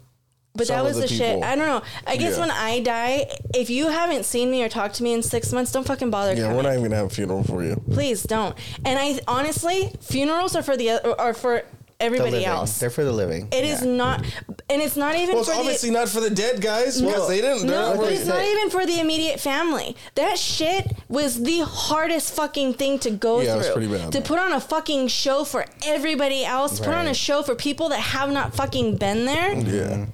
But 0.53 0.67
Some 0.67 0.75
that 0.77 0.81
of 0.81 0.87
was 0.89 0.97
the 0.97 1.03
the, 1.03 1.09
shit. 1.09 1.35
people. 1.37 1.45
I 1.45 1.55
don't 1.55 1.67
know. 1.69 1.81
I 2.09 2.17
guess 2.17 2.35
Yeah. 2.35 2.41
when 2.41 2.51
I 2.51 2.81
die, 2.81 3.31
if 3.55 3.71
you 3.71 3.87
haven't 3.89 4.25
seen 4.25 4.51
me 4.51 4.63
or 4.65 4.69
talked 4.69 4.97
to 4.97 5.03
me 5.05 5.13
in 5.13 5.23
six 5.23 5.53
months, 5.53 5.71
don't 5.71 5.87
fucking 5.87 6.11
bother 6.11 6.35
Yeah, 6.35 6.43
coming. 6.43 6.57
we're 6.57 6.63
not 6.65 6.71
even 6.73 6.83
gonna 6.85 6.97
have 6.97 7.07
a 7.07 7.11
funeral 7.11 7.45
for 7.45 7.63
you. 7.63 7.81
Please 7.93 8.25
don't. 8.25 8.57
And 8.85 8.99
I 8.99 9.21
honestly, 9.29 9.93
funerals 10.01 10.57
are 10.57 10.63
for 10.63 10.77
the 10.77 11.17
are 11.19 11.35
for 11.35 11.63
The 11.63 11.65
everybody 12.01 12.31
living. 12.33 12.47
else. 12.47 12.79
They're 12.79 12.91
for 12.91 13.05
the 13.05 13.13
living. 13.13 13.49
It 13.53 13.65
is 13.65 13.85
Yeah. 13.85 13.93
not, 13.93 14.25
and 14.69 14.81
it's 14.83 14.97
not 14.97 15.15
even 15.17 15.35
Well, 15.35 15.43
it's 15.45 15.53
for 15.53 15.59
obviously 15.59 15.91
the. 15.91 15.95
not 15.99 16.09
for 16.09 16.21
the 16.21 16.31
dead 16.31 16.61
guys 16.61 17.01
because 17.01 17.19
Well, 17.19 17.29
they 17.29 17.41
didn't. 17.41 17.67
No, 17.67 17.97
but 17.97 18.13
it's 18.13 18.27
not 18.27 18.43
even 18.45 18.71
for 18.71 18.87
the 18.87 18.99
immediate 19.01 19.39
family. 19.41 19.97
That 20.15 20.39
shit 20.39 20.87
was 21.09 21.43
the 21.43 21.61
hardest 21.61 22.33
fucking 22.35 22.75
thing 22.75 22.99
to 23.01 23.11
go 23.11 23.41
Yeah, 23.41 23.55
it 23.55 23.57
was 23.59 23.67
through. 23.67 23.75
pretty 23.89 23.93
bad. 24.05 24.13
To 24.13 24.21
put 24.21 24.39
on 24.39 24.53
a 24.53 24.61
fucking 24.61 25.09
show 25.09 25.45
for 25.45 25.65
everybody 25.87 26.45
else, 26.45 26.79
put 26.81 26.95
on 26.95 27.07
a 27.07 27.15
show 27.15 27.43
for 27.43 27.55
people 27.55 27.89
that 27.91 28.01
have 28.01 28.31
not 28.33 28.55
fucking 28.55 28.97
been 28.97 29.27
there. 29.27 29.53
Yeah. 29.55 30.07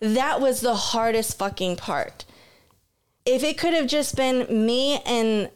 That 0.00 0.40
was 0.40 0.60
the 0.60 0.74
hardest 0.74 1.38
fucking 1.38 1.76
part. 1.76 2.24
If 3.24 3.42
it 3.42 3.58
could 3.58 3.74
have 3.74 3.86
just 3.86 4.14
been 4.14 4.46
me 4.66 5.00
and 5.04 5.50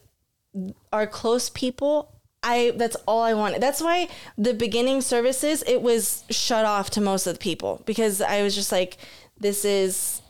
our 0.91 1.07
close 1.07 1.49
people, 1.49 2.10
I 2.43 2.73
that's 2.75 2.95
all 3.07 3.21
I 3.21 3.33
wanted. 3.33 3.61
That's 3.61 3.81
why 3.81 4.07
the 4.37 4.53
beginning 4.53 5.01
services 5.01 5.63
it 5.67 5.81
was 5.81 6.23
shut 6.29 6.65
off 6.65 6.89
to 6.91 7.01
most 7.01 7.27
of 7.27 7.33
the 7.33 7.39
people 7.39 7.81
because 7.85 8.21
I 8.21 8.41
was 8.41 8.55
just 8.55 8.71
like 8.71 8.97
this 9.39 9.63
is 9.63 10.21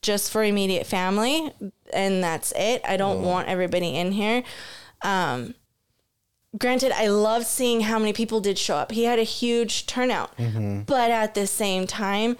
just 0.00 0.30
for 0.30 0.44
immediate 0.44 0.86
family 0.86 1.52
and 1.92 2.22
that's 2.22 2.52
it. 2.56 2.82
I 2.86 2.96
don't 2.96 3.22
want 3.22 3.48
everybody 3.48 3.96
in 3.96 4.12
here. 4.12 4.44
Um 5.02 5.54
granted 6.56 6.92
I 6.92 7.08
loved 7.08 7.46
seeing 7.46 7.80
how 7.80 7.98
many 7.98 8.12
people 8.12 8.40
did 8.40 8.58
show 8.58 8.76
up. 8.76 8.92
He 8.92 9.04
had 9.04 9.18
a 9.18 9.24
huge 9.24 9.86
turnout. 9.86 10.30
But 10.86 11.10
at 11.10 11.34
the 11.34 11.46
same 11.46 11.86
time, 11.86 12.36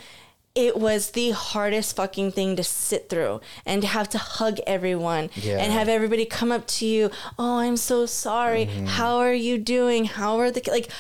it 0.55 0.77
was 0.77 1.13
the 1.13 1.31
hardest 1.31 1.97
fucking 1.97 2.33
thing 2.33 2.57
to 2.57 2.63
sit 2.65 3.09
through 3.09 3.41
and 3.65 3.81
to 3.83 3.89
have 3.89 4.09
to 4.11 4.19
hug 4.19 4.59
everyone 4.67 5.31
Yeah. 5.37 5.59
and 5.59 5.73
have 5.73 5.89
everybody 5.89 6.25
come 6.27 6.53
up 6.53 6.67
to 6.79 6.87
you. 6.87 7.11
Oh, 7.39 7.59
I'm 7.59 7.77
so 7.79 8.05
sorry. 8.07 8.67
How 8.67 9.17
are 9.17 9.33
you 9.33 9.57
doing? 9.59 10.05
How 10.05 10.39
are 10.39 10.51
the 10.51 10.63
like? 10.71 10.91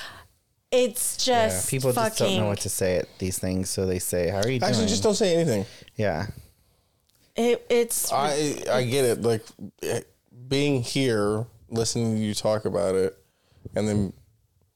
It's 0.71 1.27
Yeah. 1.29 1.49
just 1.49 1.69
People 1.69 1.93
fucking. 1.93 2.09
just 2.09 2.19
don't 2.19 2.37
know 2.39 2.47
what 2.49 2.61
to 2.61 2.71
say 2.71 2.97
at 2.97 3.07
these 3.19 3.39
things, 3.39 3.69
so 3.69 3.85
they 3.85 3.99
say, 3.99 4.29
"How 4.31 4.39
are 4.39 4.49
you 4.49 4.59
doing?" 4.59 4.71
Actually, 4.71 4.87
just 4.87 5.03
don't 5.03 5.15
say 5.15 5.35
anything. 5.35 5.67
Yeah. 5.97 6.29
it, 7.37 7.65
it's 7.69 8.11
I 8.13 8.57
I 8.71 8.85
get 8.85 9.05
it. 9.05 9.23
Like 9.23 9.45
eh, 9.83 10.01
being 10.49 10.83
here, 10.83 11.47
listening 11.69 12.15
to 12.15 12.21
you 12.21 12.33
talk 12.35 12.65
about 12.65 12.95
it, 12.95 13.17
and 13.75 13.87
then 13.87 14.13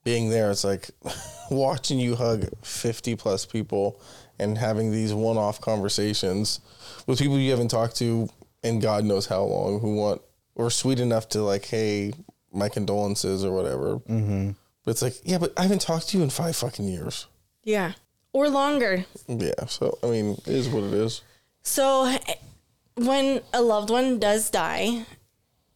being 0.04 0.28
there, 0.30 0.50
it's 0.50 0.64
like 0.64 0.90
watching 1.50 1.98
you 1.98 2.14
hug 2.16 2.46
fifty 2.62 3.16
plus 3.16 3.46
people 3.46 3.98
and 4.38 4.58
having 4.58 4.92
these 4.92 5.14
one 5.14 5.36
off 5.36 5.60
conversations 5.60 6.60
with 7.06 7.18
people 7.18 7.38
you 7.38 7.50
haven't 7.50 7.68
talked 7.68 7.96
to 7.96 8.28
in 8.62 8.80
God 8.80 9.04
knows 9.04 9.26
how 9.26 9.42
long 9.42 9.80
who 9.80 9.94
want 9.96 10.20
or 10.54 10.70
sweet 10.70 11.00
enough 11.00 11.28
to 11.30 11.42
like, 11.42 11.64
hey, 11.66 12.12
my 12.52 12.68
condolences 12.68 13.44
or 13.44 13.52
whatever. 13.54 13.96
Mm-hmm. 14.00 14.50
But 14.84 14.90
it's 14.90 15.02
like, 15.02 15.14
yeah, 15.24 15.38
but 15.38 15.52
I 15.56 15.62
haven't 15.62 15.82
talked 15.82 16.08
to 16.10 16.18
you 16.18 16.22
in 16.22 16.30
five 16.30 16.56
fucking 16.56 16.86
years. 16.88 17.26
yeah, 17.64 17.92
or 18.32 18.48
longer. 18.48 19.04
Yeah, 19.28 19.66
so 19.66 19.98
I 20.02 20.06
mean, 20.06 20.32
it 20.32 20.48
is 20.48 20.68
what 20.68 20.84
it 20.84 20.92
is. 20.94 21.22
So 21.62 22.16
when 22.94 23.40
a 23.52 23.62
loved 23.62 23.90
one 23.90 24.18
does 24.18 24.50
die, 24.50 25.04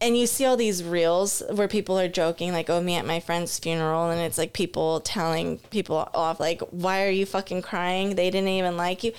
and 0.00 0.16
you 0.16 0.26
see 0.26 0.46
all 0.46 0.56
these 0.56 0.82
reels 0.82 1.42
where 1.50 1.68
people 1.68 1.98
are 1.98 2.08
joking, 2.08 2.52
like, 2.52 2.70
oh, 2.70 2.80
me 2.80 2.94
at 2.94 3.06
my 3.06 3.20
friend's 3.20 3.58
funeral, 3.58 4.10
and 4.10 4.20
it's 4.20 4.38
like 4.38 4.52
people 4.52 5.00
telling 5.00 5.58
people 5.70 6.08
off, 6.14 6.40
like, 6.40 6.62
why 6.70 7.04
are 7.04 7.10
you 7.10 7.26
fucking 7.26 7.62
crying? 7.62 8.14
They 8.14 8.30
didn't 8.30 8.48
even 8.48 8.76
like 8.76 9.04
you. 9.04 9.12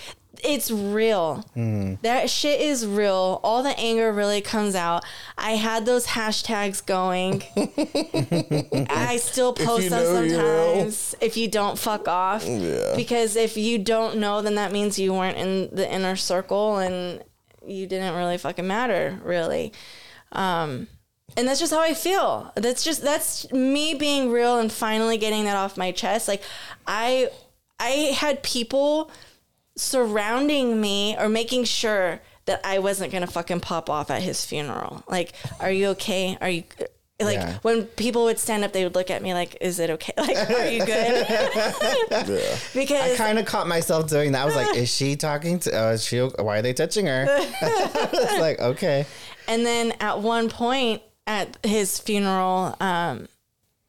It's 0.44 0.72
real. 0.72 1.46
Mm. 1.56 2.02
That 2.02 2.28
shit 2.30 2.62
is 2.62 2.88
real. 2.88 3.40
All 3.44 3.62
the 3.62 3.78
anger 3.78 4.12
really 4.12 4.42
comes 4.42 4.74
out. 4.74 5.04
I 5.38 5.52
had 5.52 5.86
those 5.86 6.08
hashtags 6.08 6.84
going. 6.84 7.44
I 8.90 9.18
still 9.18 9.54
post 9.54 9.90
them 9.90 10.04
know, 10.04 10.22
you 10.22 10.32
know. 10.32 10.74
sometimes. 10.74 11.16
If 11.22 11.38
you 11.38 11.48
don't 11.48 11.78
fuck 11.78 12.08
off. 12.08 12.44
Yeah. 12.48 12.96
Because 12.96 13.36
if 13.36 13.56
you 13.56 13.78
don't 13.78 14.18
know, 14.18 14.42
then 14.42 14.56
that 14.56 14.72
means 14.72 14.98
you 14.98 15.14
weren't 15.14 15.38
in 15.38 15.76
the 15.76 15.92
inner 15.94 16.16
circle 16.16 16.78
and 16.78 17.24
you 17.64 17.86
didn't 17.86 18.16
really 18.16 18.40
fucking 18.40 18.66
matter, 18.66 19.20
really. 19.24 19.74
Um, 20.32 20.88
and 21.38 21.48
that's 21.48 21.60
just 21.60 21.72
how 21.74 21.80
I 21.80 21.94
feel. 21.94 22.52
That's 22.56 22.84
just 22.84 23.02
that's 23.04 23.52
me 23.52 23.94
being 23.94 24.32
real 24.32 24.60
and 24.60 24.72
finally 24.72 25.18
getting 25.18 25.46
that 25.46 25.56
off 25.56 25.78
my 25.78 25.92
chest. 25.92 26.28
Like 26.28 26.44
I 26.86 27.30
I 27.80 28.14
had 28.16 28.44
people 28.44 29.10
surrounding 29.78 30.80
me 30.80 31.16
or 31.18 31.30
making 31.30 31.64
sure 31.64 32.20
that 32.46 32.62
I 32.64 32.80
wasn't 32.80 33.12
gonna 33.12 33.28
fucking 33.28 33.62
pop 33.62 33.90
off 33.90 34.10
at 34.12 34.22
his 34.22 34.44
funeral. 34.46 35.04
Like, 35.08 35.34
are 35.60 35.72
you 35.72 35.88
okay? 35.90 36.38
Are 36.42 36.50
you 36.50 36.64
like 37.22 37.36
Yeah. 37.38 37.58
when 37.62 37.84
people 37.86 38.24
would 38.26 38.40
stand 38.40 38.64
up, 38.64 38.74
they 38.74 38.84
would 38.84 38.96
look 38.96 39.12
at 39.12 39.22
me 39.22 39.34
like, 39.34 39.56
"Is 39.62 39.80
it 39.80 39.90
okay? 39.92 40.14
Like, 40.18 40.50
are 40.50 40.68
you 40.68 40.86
good?" 40.86 41.28
Yeah. 41.30 42.56
because 42.74 43.12
I 43.12 43.16
kind 43.16 43.38
of 43.40 43.46
caught 43.46 43.68
myself 43.68 44.10
doing 44.10 44.32
that. 44.34 44.42
I 44.42 44.46
was 44.46 44.56
like, 44.56 44.76
"Is 44.76 44.94
she 44.94 45.16
talking 45.16 45.60
to? 45.60 45.72
Uh, 45.72 45.92
is 45.92 46.04
she? 46.04 46.20
Why 46.20 46.58
are 46.60 46.62
they 46.62 46.74
touching 46.74 47.06
her?" 47.06 47.26
it's 47.30 48.40
like, 48.40 48.60
okay, 48.60 49.06
And 49.48 49.66
then 49.66 49.94
at 50.00 50.20
one 50.20 50.50
point 50.50 51.02
at 51.28 51.58
his 51.64 52.00
funeral, 52.00 52.76
um, 52.80 53.28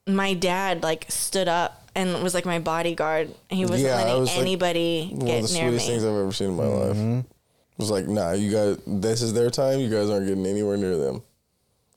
my 0.06 0.34
dad 0.34 0.82
like 0.82 1.06
stood 1.10 1.48
up 1.48 1.86
and 1.94 2.22
was 2.22 2.34
like 2.34 2.44
my 2.46 2.58
bodyguard. 2.58 3.34
He 3.50 3.64
wasn't 3.64 3.80
Yeah, 3.88 3.98
I 3.98 4.04
letting 4.04 4.20
was, 4.20 4.30
like, 4.30 4.38
anybody 4.38 5.08
One 5.12 5.20
of 5.22 5.26
get 5.26 5.42
the 5.44 5.52
near 5.54 5.62
sweetest 5.68 5.86
me. 5.86 5.92
things 5.92 6.04
I've 6.04 6.10
ever 6.10 6.32
seen 6.32 6.48
in 6.48 6.56
my 6.56 6.64
life. 6.64 6.96
It 6.96 7.78
was 7.78 7.90
like, 7.90 8.06
nah, 8.06 8.32
you 8.32 8.52
guys, 8.52 8.78
this 8.86 9.22
is 9.22 9.32
their 9.32 9.50
time. 9.50 9.80
You 9.80 9.88
guys 9.90 10.10
aren't 10.10 10.26
getting 10.26 10.46
anywhere 10.46 10.76
near 10.76 10.96
them. 10.96 11.22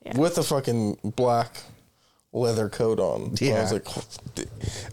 Yeah. 0.04 0.18
With 0.18 0.38
a 0.38 0.42
fucking 0.42 0.98
black 1.16 1.62
leather 2.32 2.68
coat 2.68 2.98
on. 3.00 3.34
Yeah. 3.40 3.54
I 3.56 3.60
was 3.62 3.72
like, 3.72 3.86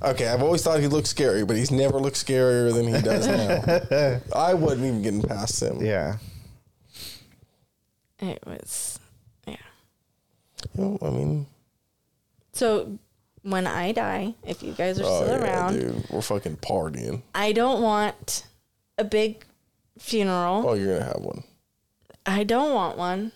okay, 0.01 0.28
I've 0.28 0.41
always 0.41 0.64
thought 0.64 0.80
he 0.80 0.88
looked 0.88 1.07
scary, 1.07 1.45
but 1.45 1.55
he's 1.57 1.72
never 1.72 1.99
looked 1.99 2.16
scarier 2.18 2.74
than 2.74 2.88
he 2.93 3.01
does 3.01 3.28
now. 3.28 4.20
I 4.36 4.53
wasn't 4.53 4.86
even 4.86 5.01
getting 5.01 5.22
past 5.22 5.61
him. 5.61 5.84
Yeah. 5.84 6.18
It 8.24 8.41
was, 8.45 8.99
yeah. 9.45 9.55
I 10.80 11.09
mean, 11.09 11.45
So 12.53 12.97
when 13.41 13.67
I 13.67 13.91
die, 13.91 14.36
if 14.47 14.63
you 14.63 14.71
guys 14.74 14.99
are 14.99 15.03
oh 15.05 15.24
still 15.24 15.38
yeah, 15.39 15.43
around, 15.43 15.74
dude, 15.74 16.09
we're 16.09 16.21
fucking 16.21 16.57
partying. 16.57 17.21
I 17.36 17.51
don't 17.51 17.82
want 17.82 18.45
a 18.97 19.03
big 19.03 19.43
funeral. 19.99 20.63
Oh, 20.67 20.74
you're 20.74 20.93
gonna 20.99 21.05
have 21.05 21.21
one. 21.21 21.43
I 22.26 22.43
don't 22.45 22.74
want 22.74 22.97
one. 22.97 23.32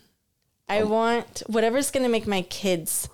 I 0.69 0.81
Um, 0.81 0.89
want 0.89 1.43
whatever's 1.47 1.91
going 1.91 2.03
to 2.03 2.09
make 2.09 2.25
my 2.27 2.41
kids 2.43 3.09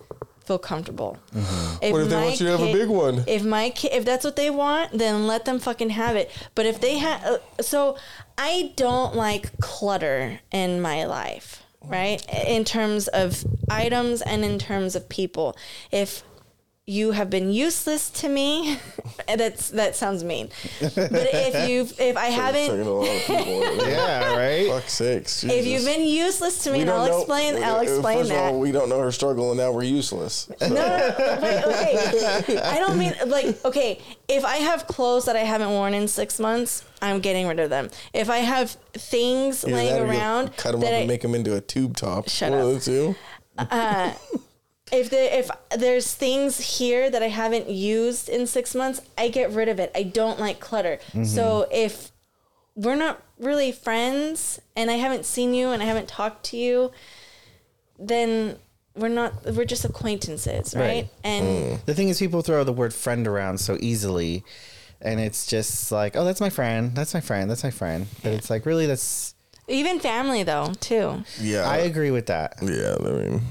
feel 0.45 0.59
comfortable. 0.59 1.17
Mm-hmm. 1.33 1.91
What 1.91 2.01
if 2.03 2.09
they 2.09 2.15
want 2.15 2.39
you 2.39 2.45
to 2.45 2.51
have 2.57 2.61
a 2.61 2.71
big 2.73 2.87
one? 2.89 3.23
If 3.27 3.43
my 3.43 3.69
kid, 3.71 3.91
if 3.93 4.05
that's 4.05 4.23
what 4.23 4.35
they 4.35 4.49
want, 4.49 4.97
then 4.97 5.27
let 5.27 5.45
them 5.45 5.59
fucking 5.59 5.89
have 5.89 6.15
it. 6.15 6.31
But 6.55 6.65
if 6.65 6.79
they 6.79 6.97
have, 6.99 7.23
uh, 7.25 7.37
so 7.61 7.97
I 8.37 8.73
don't 8.75 9.15
like 9.15 9.59
clutter 9.59 10.39
in 10.51 10.81
my 10.81 11.05
life, 11.05 11.63
right? 11.83 12.25
In 12.47 12.63
terms 12.63 13.07
of 13.07 13.45
items 13.69 14.21
and 14.21 14.43
in 14.43 14.59
terms 14.59 14.95
of 14.95 15.09
people. 15.09 15.55
If 15.91 16.23
you 16.85 17.11
have 17.11 17.29
been 17.29 17.49
useless 17.53 18.09
to 18.09 18.27
me, 18.27 18.77
that's 19.27 19.69
that 19.69 19.95
sounds 19.95 20.21
mean. 20.23 20.49
But 20.81 20.93
if 20.97 21.69
you, 21.69 21.81
if 21.97 22.17
I 22.17 22.27
Taking 22.29 22.41
haven't, 22.41 22.79
a 22.81 22.83
lot 22.91 23.07
of 23.07 23.21
people. 23.21 23.87
Yeah, 23.87 24.35
right? 24.35 24.67
Fuck 24.67 24.89
sakes. 24.89 25.43
if 25.45 25.65
you've 25.65 25.85
been 25.85 26.05
useless 26.05 26.63
to 26.65 26.71
me, 26.73 26.81
and 26.81 26.89
I'll 26.89 27.05
know- 27.07 27.17
explain. 27.19 27.63
I'll 27.63 27.77
uh, 27.77 27.81
explain 27.83 28.17
First 28.19 28.29
that. 28.31 28.47
of 28.49 28.53
all, 28.55 28.59
we 28.59 28.71
don't 28.73 28.89
know 28.89 28.99
her 28.99 29.11
struggle, 29.13 29.51
and 29.51 29.57
now 29.59 29.71
we're 29.71 29.83
useless. 29.83 30.49
no, 30.59 30.67
no, 30.67 30.75
no, 30.75 31.37
wait, 31.69 32.39
okay. 32.43 32.57
I 32.57 32.79
don't 32.79 32.97
mean 32.97 33.13
like 33.27 33.63
okay. 33.63 34.01
If 34.27 34.43
I 34.43 34.57
have 34.57 34.85
clothes 34.87 35.25
that 35.25 35.35
I 35.37 35.43
haven't 35.45 35.69
worn 35.69 35.93
in 35.93 36.07
six 36.09 36.37
months, 36.39 36.83
I'm 37.01 37.21
getting 37.21 37.47
rid 37.47 37.59
of 37.59 37.69
them. 37.69 37.89
If 38.13 38.29
I 38.29 38.37
have 38.39 38.71
things 38.93 39.63
Either 39.63 39.73
laying 39.73 39.93
that 39.93 40.01
or 40.01 40.05
you'll 40.07 40.15
around 40.21 40.57
cut 40.57 40.73
them 40.73 40.81
up 40.81 40.87
I, 40.89 40.91
and 40.91 41.07
make 41.07 41.21
them 41.21 41.33
into 41.33 41.55
a 41.55 41.61
tube 41.61 41.95
top. 41.95 42.27
Shut 42.27 42.51
One 42.51 42.59
up. 42.59 42.65
of 42.67 42.73
the 42.83 42.91
two. 42.91 43.15
If 44.91 45.09
the 45.09 45.37
if 45.37 45.49
there's 45.77 46.13
things 46.13 46.79
here 46.79 47.09
that 47.09 47.23
I 47.23 47.29
haven't 47.29 47.69
used 47.69 48.29
in 48.29 48.45
six 48.47 48.75
months, 48.75 49.01
I 49.17 49.29
get 49.29 49.51
rid 49.51 49.69
of 49.69 49.79
it. 49.79 49.91
I 49.95 50.03
don't 50.03 50.39
like 50.39 50.59
clutter. 50.59 50.99
Mm-hmm. 51.09 51.23
So 51.23 51.67
if 51.71 52.11
we're 52.75 52.95
not 52.95 53.21
really 53.37 53.71
friends 53.71 54.59
and 54.75 54.89
I 54.89 54.95
haven't 54.95 55.25
seen 55.25 55.53
you 55.53 55.69
and 55.69 55.81
I 55.81 55.85
haven't 55.85 56.07
talked 56.07 56.43
to 56.47 56.57
you, 56.57 56.91
then 57.99 58.57
we're 58.95 59.09
not 59.09 59.33
we're 59.45 59.65
just 59.65 59.85
acquaintances, 59.85 60.75
right? 60.75 60.81
Right. 60.81 61.09
And 61.23 61.45
Mm. 61.45 61.85
The 61.85 61.93
thing 61.95 62.09
is, 62.09 62.19
people 62.19 62.41
throw 62.41 62.63
the 62.63 62.73
word 62.73 62.93
friend 62.93 63.27
around 63.27 63.59
so 63.59 63.77
easily, 63.79 64.43
and 65.01 65.19
it's 65.19 65.47
just 65.47 65.91
like, 65.91 66.15
oh, 66.15 66.25
that's 66.25 66.41
my 66.41 66.49
friend, 66.49 66.93
that's 66.95 67.13
my 67.13 67.21
friend, 67.21 67.49
that's 67.49 67.63
my 67.63 67.71
friend. 67.71 68.07
But 68.21 68.33
it's 68.33 68.49
like, 68.49 68.65
really, 68.65 68.85
that's. 68.85 69.33
even 69.67 69.99
family 69.99 70.43
though, 70.43 70.73
too. 70.79 71.23
Yeah. 71.39 71.67
I 71.67 71.77
agree 71.77 72.11
with 72.11 72.27
that. 72.27 72.55
yeah, 72.61 72.95
I 72.99 73.11
mean, 73.11 73.41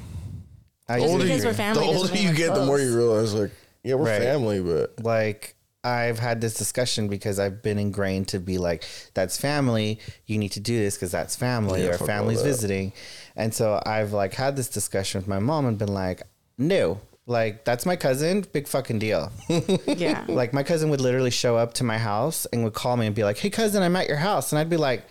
I 0.89 0.99
Just 1.01 1.13
do 1.13 1.19
because 1.23 1.39
agree. 1.39 1.47
we're 1.51 1.55
family 1.55 1.81
the 1.87 1.93
doesn't 1.93 2.01
older 2.03 2.13
mean 2.15 2.23
you 2.25 2.29
we're 2.31 2.35
get, 2.37 2.55
the 2.55 2.67
more 2.67 2.77
close. 2.77 2.91
you 2.91 2.97
realize, 2.97 3.35
like, 3.35 3.51
yeah, 3.85 3.95
we're 3.95 4.05
Right. 4.07 4.21
family, 4.23 4.61
but 4.61 5.03
like 5.05 5.55
I've 5.85 6.19
had 6.21 6.41
this 6.41 6.55
discussion 6.55 7.09
because 7.09 7.39
I've 7.41 7.63
been 7.63 7.79
ingrained 7.79 8.29
to 8.29 8.39
be 8.39 8.59
like, 8.59 8.85
that's 9.15 9.37
family. 9.37 9.99
You 10.27 10.39
need 10.39 10.53
to 10.53 10.61
do 10.61 10.79
this 10.79 10.95
because 10.97 11.11
that's 11.11 11.35
family 11.35 11.83
Yeah, 11.83 11.89
or 11.89 11.93
fuck 11.93 12.01
all 12.03 12.07
family's 12.07 12.39
that. 12.43 12.49
visiting. 12.49 12.93
And 13.35 13.53
so 13.53 13.83
I've 13.85 14.13
like 14.13 14.35
had 14.35 14.55
this 14.57 14.69
discussion 14.69 15.21
with 15.21 15.27
my 15.29 15.39
mom 15.41 15.67
and 15.67 15.77
been 15.79 15.93
like, 15.93 16.23
no, 16.59 17.01
like 17.27 17.65
that's 17.65 17.85
my 17.87 17.97
cousin. 17.97 18.45
Big 18.53 18.69
fucking 18.69 18.99
deal. 19.01 19.33
Yeah. 19.87 20.25
like 20.29 20.53
my 20.53 20.63
cousin 20.63 20.91
would 20.91 21.01
literally 21.01 21.31
show 21.33 21.57
up 21.57 21.75
to 21.75 21.85
my 21.85 21.99
house 21.99 22.47
and 22.53 22.63
would 22.65 22.75
call 22.75 22.97
me 22.97 23.07
and 23.07 23.15
be 23.17 23.25
like, 23.25 23.39
hey 23.39 23.51
cousin, 23.51 23.83
I'm 23.83 23.97
at 23.97 24.07
your 24.07 24.19
house. 24.19 24.53
And 24.53 24.59
I'd 24.61 24.71
be 24.71 24.77
like, 24.77 25.05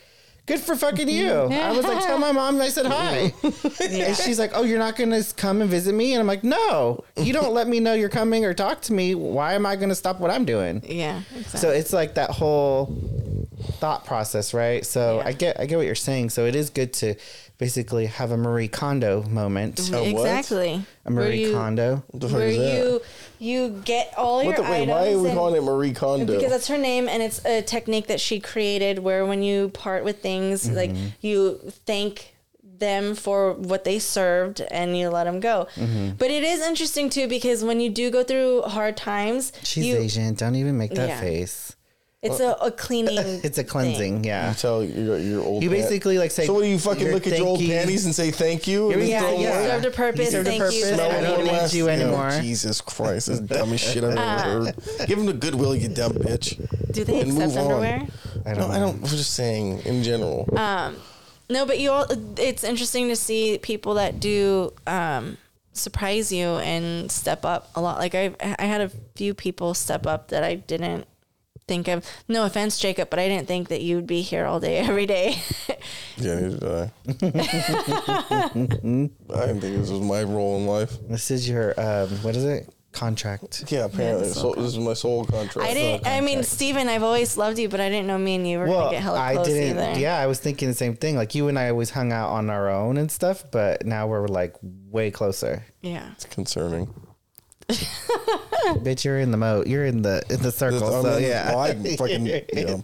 good 0.51 0.59
for 0.59 0.75
fucking 0.75 1.07
you. 1.07 1.31
I 1.31 1.71
was 1.71 1.85
like, 1.85 2.03
tell 2.03 2.17
my 2.17 2.31
mom 2.31 2.59
I 2.59 2.67
said 2.67 2.85
hi. 2.85 3.33
And 3.43 4.17
she's 4.17 4.37
like, 4.37 4.51
oh, 4.53 4.63
you're 4.63 4.79
not 4.79 4.97
going 4.97 5.11
to 5.11 5.33
come 5.35 5.61
and 5.61 5.69
visit 5.69 5.95
me? 5.95 6.13
And 6.13 6.19
I'm 6.19 6.27
like, 6.27 6.43
no, 6.43 7.03
you 7.17 7.31
don't 7.31 7.53
let 7.53 7.67
me 7.67 7.79
know 7.79 7.93
you're 7.93 8.09
coming 8.09 8.43
or 8.43 8.53
talk 8.53 8.81
to 8.81 8.93
me. 8.93 9.15
Why 9.15 9.53
am 9.53 9.65
I 9.65 9.77
going 9.77 9.89
to 9.89 9.95
stop 9.95 10.19
what 10.19 10.29
I'm 10.29 10.43
doing? 10.43 10.83
Yeah. 10.85 11.21
Exactly. 11.35 11.59
So 11.59 11.69
it's 11.69 11.93
like 11.93 12.15
that 12.15 12.31
whole 12.31 12.85
thought 13.61 14.05
process, 14.05 14.53
right? 14.53 14.85
So 14.85 15.17
Yeah. 15.17 15.27
I 15.27 15.31
get 15.33 15.59
I 15.59 15.65
get 15.65 15.77
what 15.77 15.85
you're 15.85 15.95
saying. 15.95 16.29
So 16.31 16.45
it 16.45 16.55
is 16.55 16.69
good 16.69 16.93
to 16.93 17.15
basically 17.57 18.07
have 18.07 18.31
a 18.31 18.37
Marie 18.37 18.67
Kondo 18.67 19.21
moment. 19.23 19.79
A 19.89 19.97
what? 19.97 20.05
exactly. 20.07 20.83
A 21.05 21.11
Where 21.13 21.25
Marie 21.25 21.43
you- 21.43 21.53
Kondo. 21.53 22.03
the 22.13 22.27
fuck 22.27 22.37
Where 22.39 22.47
is 22.47 22.57
that? 22.57 22.75
you 22.77 23.01
you 23.39 23.69
get 23.85 24.13
all 24.17 24.41
your 24.43 24.53
what 24.53 24.57
the, 24.57 24.63
wait, 24.63 24.81
items. 24.83 24.89
why 24.91 25.11
are 25.13 25.19
we 25.19 25.29
and- 25.29 25.37
calling 25.37 25.55
it 25.55 25.63
Marie 25.63 25.93
Kondo? 25.93 26.25
because 26.35 26.49
that's 26.51 26.67
her 26.67 26.77
name 26.77 27.07
and 27.07 27.21
it's 27.23 27.43
a 27.45 27.61
technique 27.61 28.07
that 28.07 28.19
she 28.19 28.39
created 28.39 28.99
where 28.99 29.25
when 29.25 29.41
you 29.43 29.69
part 29.69 30.03
with 30.03 30.21
things 30.21 30.69
like 30.71 30.89
Mm-hmm. 30.91 31.07
you 31.21 31.59
thank 31.85 32.35
them 32.63 33.13
for 33.13 33.53
what 33.53 33.83
they 33.83 33.99
served 33.99 34.59
and 34.71 34.97
you 34.97 35.07
let 35.09 35.25
them 35.25 35.39
go 35.39 35.67
Mm-hmm. 35.75 36.15
but 36.17 36.31
it 36.31 36.43
is 36.43 36.61
interesting 36.61 37.11
too 37.11 37.27
because 37.27 37.63
when 37.63 37.79
you 37.79 37.91
do 37.91 38.09
go 38.09 38.23
through 38.23 38.63
hard 38.63 38.97
times 38.97 39.53
She's 39.61 39.85
you, 39.85 39.97
Asian. 39.97 40.33
Don't 40.33 40.55
even 40.55 40.77
make 40.79 40.95
that 40.95 41.09
Yeah. 41.09 41.19
face. 41.19 41.75
It's 42.23 42.39
a, 42.39 42.51
a 42.61 42.71
cleaning 42.71 43.17
It's 43.43 43.57
a 43.57 43.63
cleansing. 43.63 43.97
thing. 43.97 44.23
Yeah. 44.23 44.49
you 44.49 44.55
tell 44.55 44.83
your, 44.83 45.17
your 45.17 45.43
old 45.43 45.63
You 45.63 45.69
pan- 45.69 45.79
basically 45.81 46.17
like 46.19 46.29
say. 46.31 46.45
So 46.45 46.53
what 46.53 46.61
do 46.61 46.67
you 46.67 46.77
fucking 46.77 47.03
you're 47.05 47.13
look 47.13 47.25
at 47.27 47.37
your 47.37 47.47
old 47.47 47.59
thanking- 47.59 47.77
panties 47.77 48.05
and 48.05 48.13
say 48.13 48.29
thank 48.31 48.67
you? 48.67 48.91
And 48.91 49.01
Yeah, 49.01 49.07
then 49.07 49.11
yeah 49.11 49.19
throw 49.21 49.29
'em 49.35 49.41
you 49.41 49.47
away? 49.47 49.67
served 49.69 49.85
a 49.85 49.91
purpose 49.91 50.31
served 50.31 50.47
a 50.47 50.49
thank 50.51 50.59
you 50.73 50.81
purpose. 50.83 50.95
for 50.99 51.01
I 51.01 51.21
don't 51.21 51.43
need 51.45 51.51
last- 51.51 51.73
you 51.73 51.83
know, 51.85 51.89
anymore. 51.89 52.31
Jesus 52.41 52.81
Christ, 52.81 53.27
that's 53.27 53.39
the 53.39 53.47
dumbest 53.47 53.83
shit 53.83 54.03
I've 54.03 54.11
ever 54.11 54.19
Uh, 54.21 54.65
heard. 54.65 55.07
Give 55.07 55.17
him 55.19 55.25
the 55.25 55.33
goodwill, 55.33 55.75
you 55.75 55.87
dumb 55.89 56.13
bitch. 56.13 56.57
do 56.91 57.03
they 57.03 57.21
And 57.21 57.31
accept 57.31 57.47
move 57.49 57.57
on. 57.57 57.63
underwear 57.63 58.07
I 58.45 58.53
No, 58.53 58.59
don't. 58.59 58.71
I 58.71 58.79
know. 58.79 58.85
don't. 58.91 59.03
I'm 59.03 59.07
just 59.09 59.33
saying 59.33 59.79
in 59.85 60.03
general. 60.03 60.47
No, 61.49 61.65
but 61.65 61.79
you 61.79 61.91
all, 61.91 62.05
it's 62.37 62.63
interesting 62.63 63.09
to 63.09 63.15
see 63.15 63.57
people 63.57 63.95
that 63.95 64.19
do 64.21 64.71
um, 64.87 65.37
surprise 65.73 66.31
you 66.31 66.47
and 66.47 67.11
step 67.11 67.43
up 67.43 67.69
a 67.75 67.81
lot. 67.81 67.97
Like 67.99 68.15
I, 68.15 68.33
I 68.39 68.63
had 68.65 68.79
a 68.81 68.89
few 69.15 69.33
people 69.33 69.73
step 69.73 70.07
up 70.07 70.29
that 70.29 70.43
I 70.45 70.55
didn't 70.55 71.07
think 71.67 71.87
of. 71.87 72.05
No 72.27 72.45
offense, 72.45 72.77
Jacob, 72.79 73.09
but 73.09 73.19
I 73.19 73.27
didn't 73.27 73.47
think 73.47 73.69
that 73.69 73.81
you 73.81 73.95
would 73.95 74.07
be 74.07 74.21
here 74.21 74.45
all 74.45 74.59
day, 74.59 74.77
every 74.89 75.05
day. 75.05 75.41
yeah, 76.17 76.35
neither 76.39 76.57
did 76.57 76.63
I. 76.71 76.91
I 78.45 78.49
didn't 78.53 79.61
think 79.61 79.77
this 79.77 79.89
was 79.89 80.01
my 80.01 80.23
role 80.23 80.57
in 80.57 80.67
life. 80.67 80.91
This 81.09 81.31
is 81.31 81.47
your 81.47 81.79
um, 81.79 82.09
what 82.23 82.35
is 82.35 82.43
it? 82.45 82.73
Contract. 82.91 83.71
Yeah, 83.71 83.85
apparently. 83.85 84.27
Yeah, 84.27 84.33
so, 84.33 84.53
this 84.53 84.65
is 84.65 84.77
my 84.77 84.93
soul 84.93 85.23
contract. 85.23 85.69
I 85.69 85.73
didn't. 85.73 86.05
I 86.05 86.19
mean, 86.19 86.39
contract. 86.39 86.47
Steven, 86.49 86.89
I've 86.89 87.03
always 87.03 87.37
loved 87.37 87.57
you, 87.57 87.69
but 87.69 87.79
I 87.79 87.87
didn't 87.87 88.05
know 88.05 88.17
me 88.17 88.35
and 88.35 88.45
you 88.45 88.59
were 88.59 88.67
Well, 88.67 88.79
gonna 88.81 88.91
get 88.91 89.01
hella 89.03 89.17
I 89.17 89.33
close 89.35 89.47
didn't. 89.47 89.77
either. 89.79 89.97
Yeah, 89.99 90.17
I 90.19 90.27
was 90.27 90.39
thinking 90.41 90.67
the 90.67 90.73
same 90.73 90.97
thing. 90.97 91.15
Like 91.15 91.33
you 91.33 91.47
and 91.47 91.57
I 91.57 91.69
always 91.69 91.89
hung 91.91 92.11
out 92.11 92.31
on 92.31 92.49
our 92.49 92.69
own 92.69 92.97
and 92.97 93.09
stuff, 93.09 93.45
but 93.49 93.85
now 93.85 94.07
we're 94.07 94.27
like 94.27 94.55
way 94.61 95.09
closer. 95.09 95.63
Yeah. 95.79 96.11
It's 96.11 96.25
concerning. 96.25 96.93
Bitch, 98.83 99.03
you're 99.03 99.19
in 99.19 99.31
the 99.31 99.37
moat. 99.37 99.67
You're 99.67 99.85
in 99.85 100.01
the 100.01 100.23
in 100.29 100.41
the 100.41 100.51
circle. 100.51 100.83
I 100.83 101.01
so 101.01 101.17
yeah. 101.17 101.49
well, 101.49 101.59
I 101.59 101.95
fucking 101.95 102.25
you 102.25 102.43
know, 102.65 102.83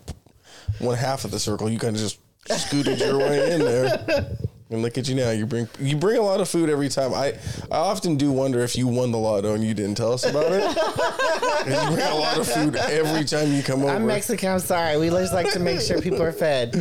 one 0.80 0.98
half 0.98 1.26
of 1.26 1.32
the 1.32 1.40
circle. 1.40 1.70
You 1.70 1.80
kind 1.80 1.96
of 1.96 2.02
just 2.02 2.20
scooted 2.50 3.00
your 3.00 3.18
way 3.18 3.54
in 3.54 3.60
there. 3.60 4.38
And 4.70 4.82
look 4.82 4.98
at 4.98 5.08
you 5.08 5.16
now. 5.16 5.32
You 5.32 5.46
bring 5.46 5.70
you 5.80 5.96
bring 5.96 6.18
a 6.18 6.22
lot 6.22 6.42
of 6.42 6.50
food 6.50 6.70
every 6.70 6.90
time. 6.90 7.14
I 7.14 7.34
I 7.72 7.78
often 7.78 8.18
do 8.18 8.32
wonder 8.32 8.60
if 8.60 8.76
you 8.76 8.88
won 8.88 9.12
the 9.12 9.18
lotto 9.18 9.54
and 9.54 9.64
you 9.64 9.74
didn't 9.74 9.96
tell 9.96 10.12
us 10.12 10.26
about 10.26 10.52
it. 10.52 10.64
you 11.68 11.96
bring 11.96 12.08
a 12.08 12.16
lot 12.16 12.38
of 12.38 12.48
food 12.48 12.76
every 12.76 13.24
time 13.24 13.54
you 13.54 13.64
come 13.64 13.84
over. 13.84 13.92
I'm 13.92 14.06
Mexican. 14.06 14.52
I'm 14.52 14.60
sorry. 14.60 14.98
We 14.98 15.10
just 15.10 15.34
like 15.34 15.52
to 15.54 15.60
make 15.60 15.80
sure 15.80 16.02
people 16.02 16.22
are 16.22 16.34
fed. 16.34 16.76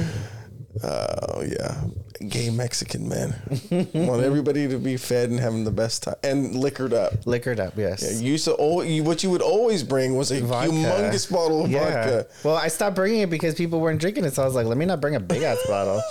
Oh 0.83 1.43
yeah, 1.43 1.81
gay 2.29 2.51
Mexican 2.51 3.09
man. 3.09 3.35
Want 3.95 4.23
everybody 4.23 4.69
to 4.69 4.79
be 4.79 4.97
fed 4.97 5.31
and 5.31 5.39
having 5.41 5.65
the 5.65 5.71
best 5.71 6.05
time 6.05 6.15
and 6.23 6.55
liquored 6.55 6.93
up. 6.93 7.27
Liquored 7.27 7.61
up, 7.61 7.77
yes. 7.77 8.21
You 8.21 8.33
used 8.33 8.45
to 8.47 8.57
al- 8.59 8.85
you, 8.85 9.03
what 9.05 9.23
you 9.23 9.31
would 9.31 9.43
always 9.43 9.83
bring 9.83 10.17
was 10.17 10.31
a 10.33 10.41
Vodka. 10.41 10.73
humongous 10.73 11.31
bottle 11.31 11.65
of 11.65 11.71
yeah. 11.71 11.85
vodka. 11.85 12.27
Well, 12.45 12.57
I 12.57 12.69
stopped 12.69 12.97
bringing 12.97 13.21
it 13.21 13.31
because 13.31 13.55
people 13.55 13.81
weren't 13.81 14.01
drinking 14.01 14.25
it, 14.25 14.35
so 14.35 14.43
I 14.43 14.47
was 14.47 14.55
like, 14.55 14.67
let 14.67 14.77
me 14.79 14.85
not 14.87 15.01
bring 15.01 15.15
a 15.15 15.21
big 15.21 15.43
ass 15.43 15.59
bottle. 15.69 16.03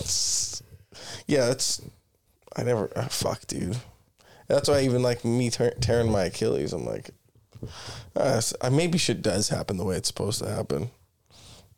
Yeah, 1.27 1.51
it's. 1.51 1.81
I 2.55 2.63
never. 2.63 2.89
ah, 2.95 3.07
fuck, 3.09 3.45
dude. 3.47 3.77
That's 4.47 4.69
why 4.69 4.81
even 4.81 5.01
like 5.01 5.25
me 5.25 5.49
tear, 5.49 5.73
tearing 5.81 6.11
my 6.11 6.25
Achilles, 6.25 6.71
I'm 6.71 6.85
like, 6.85 7.09
uh, 8.15 8.41
I 8.61 8.69
maybe 8.69 8.97
shit 8.97 9.21
does 9.21 9.49
happen 9.49 9.77
the 9.77 9.83
way 9.85 9.95
it's 9.97 10.07
supposed 10.07 10.39
to 10.39 10.49
happen. 10.49 10.91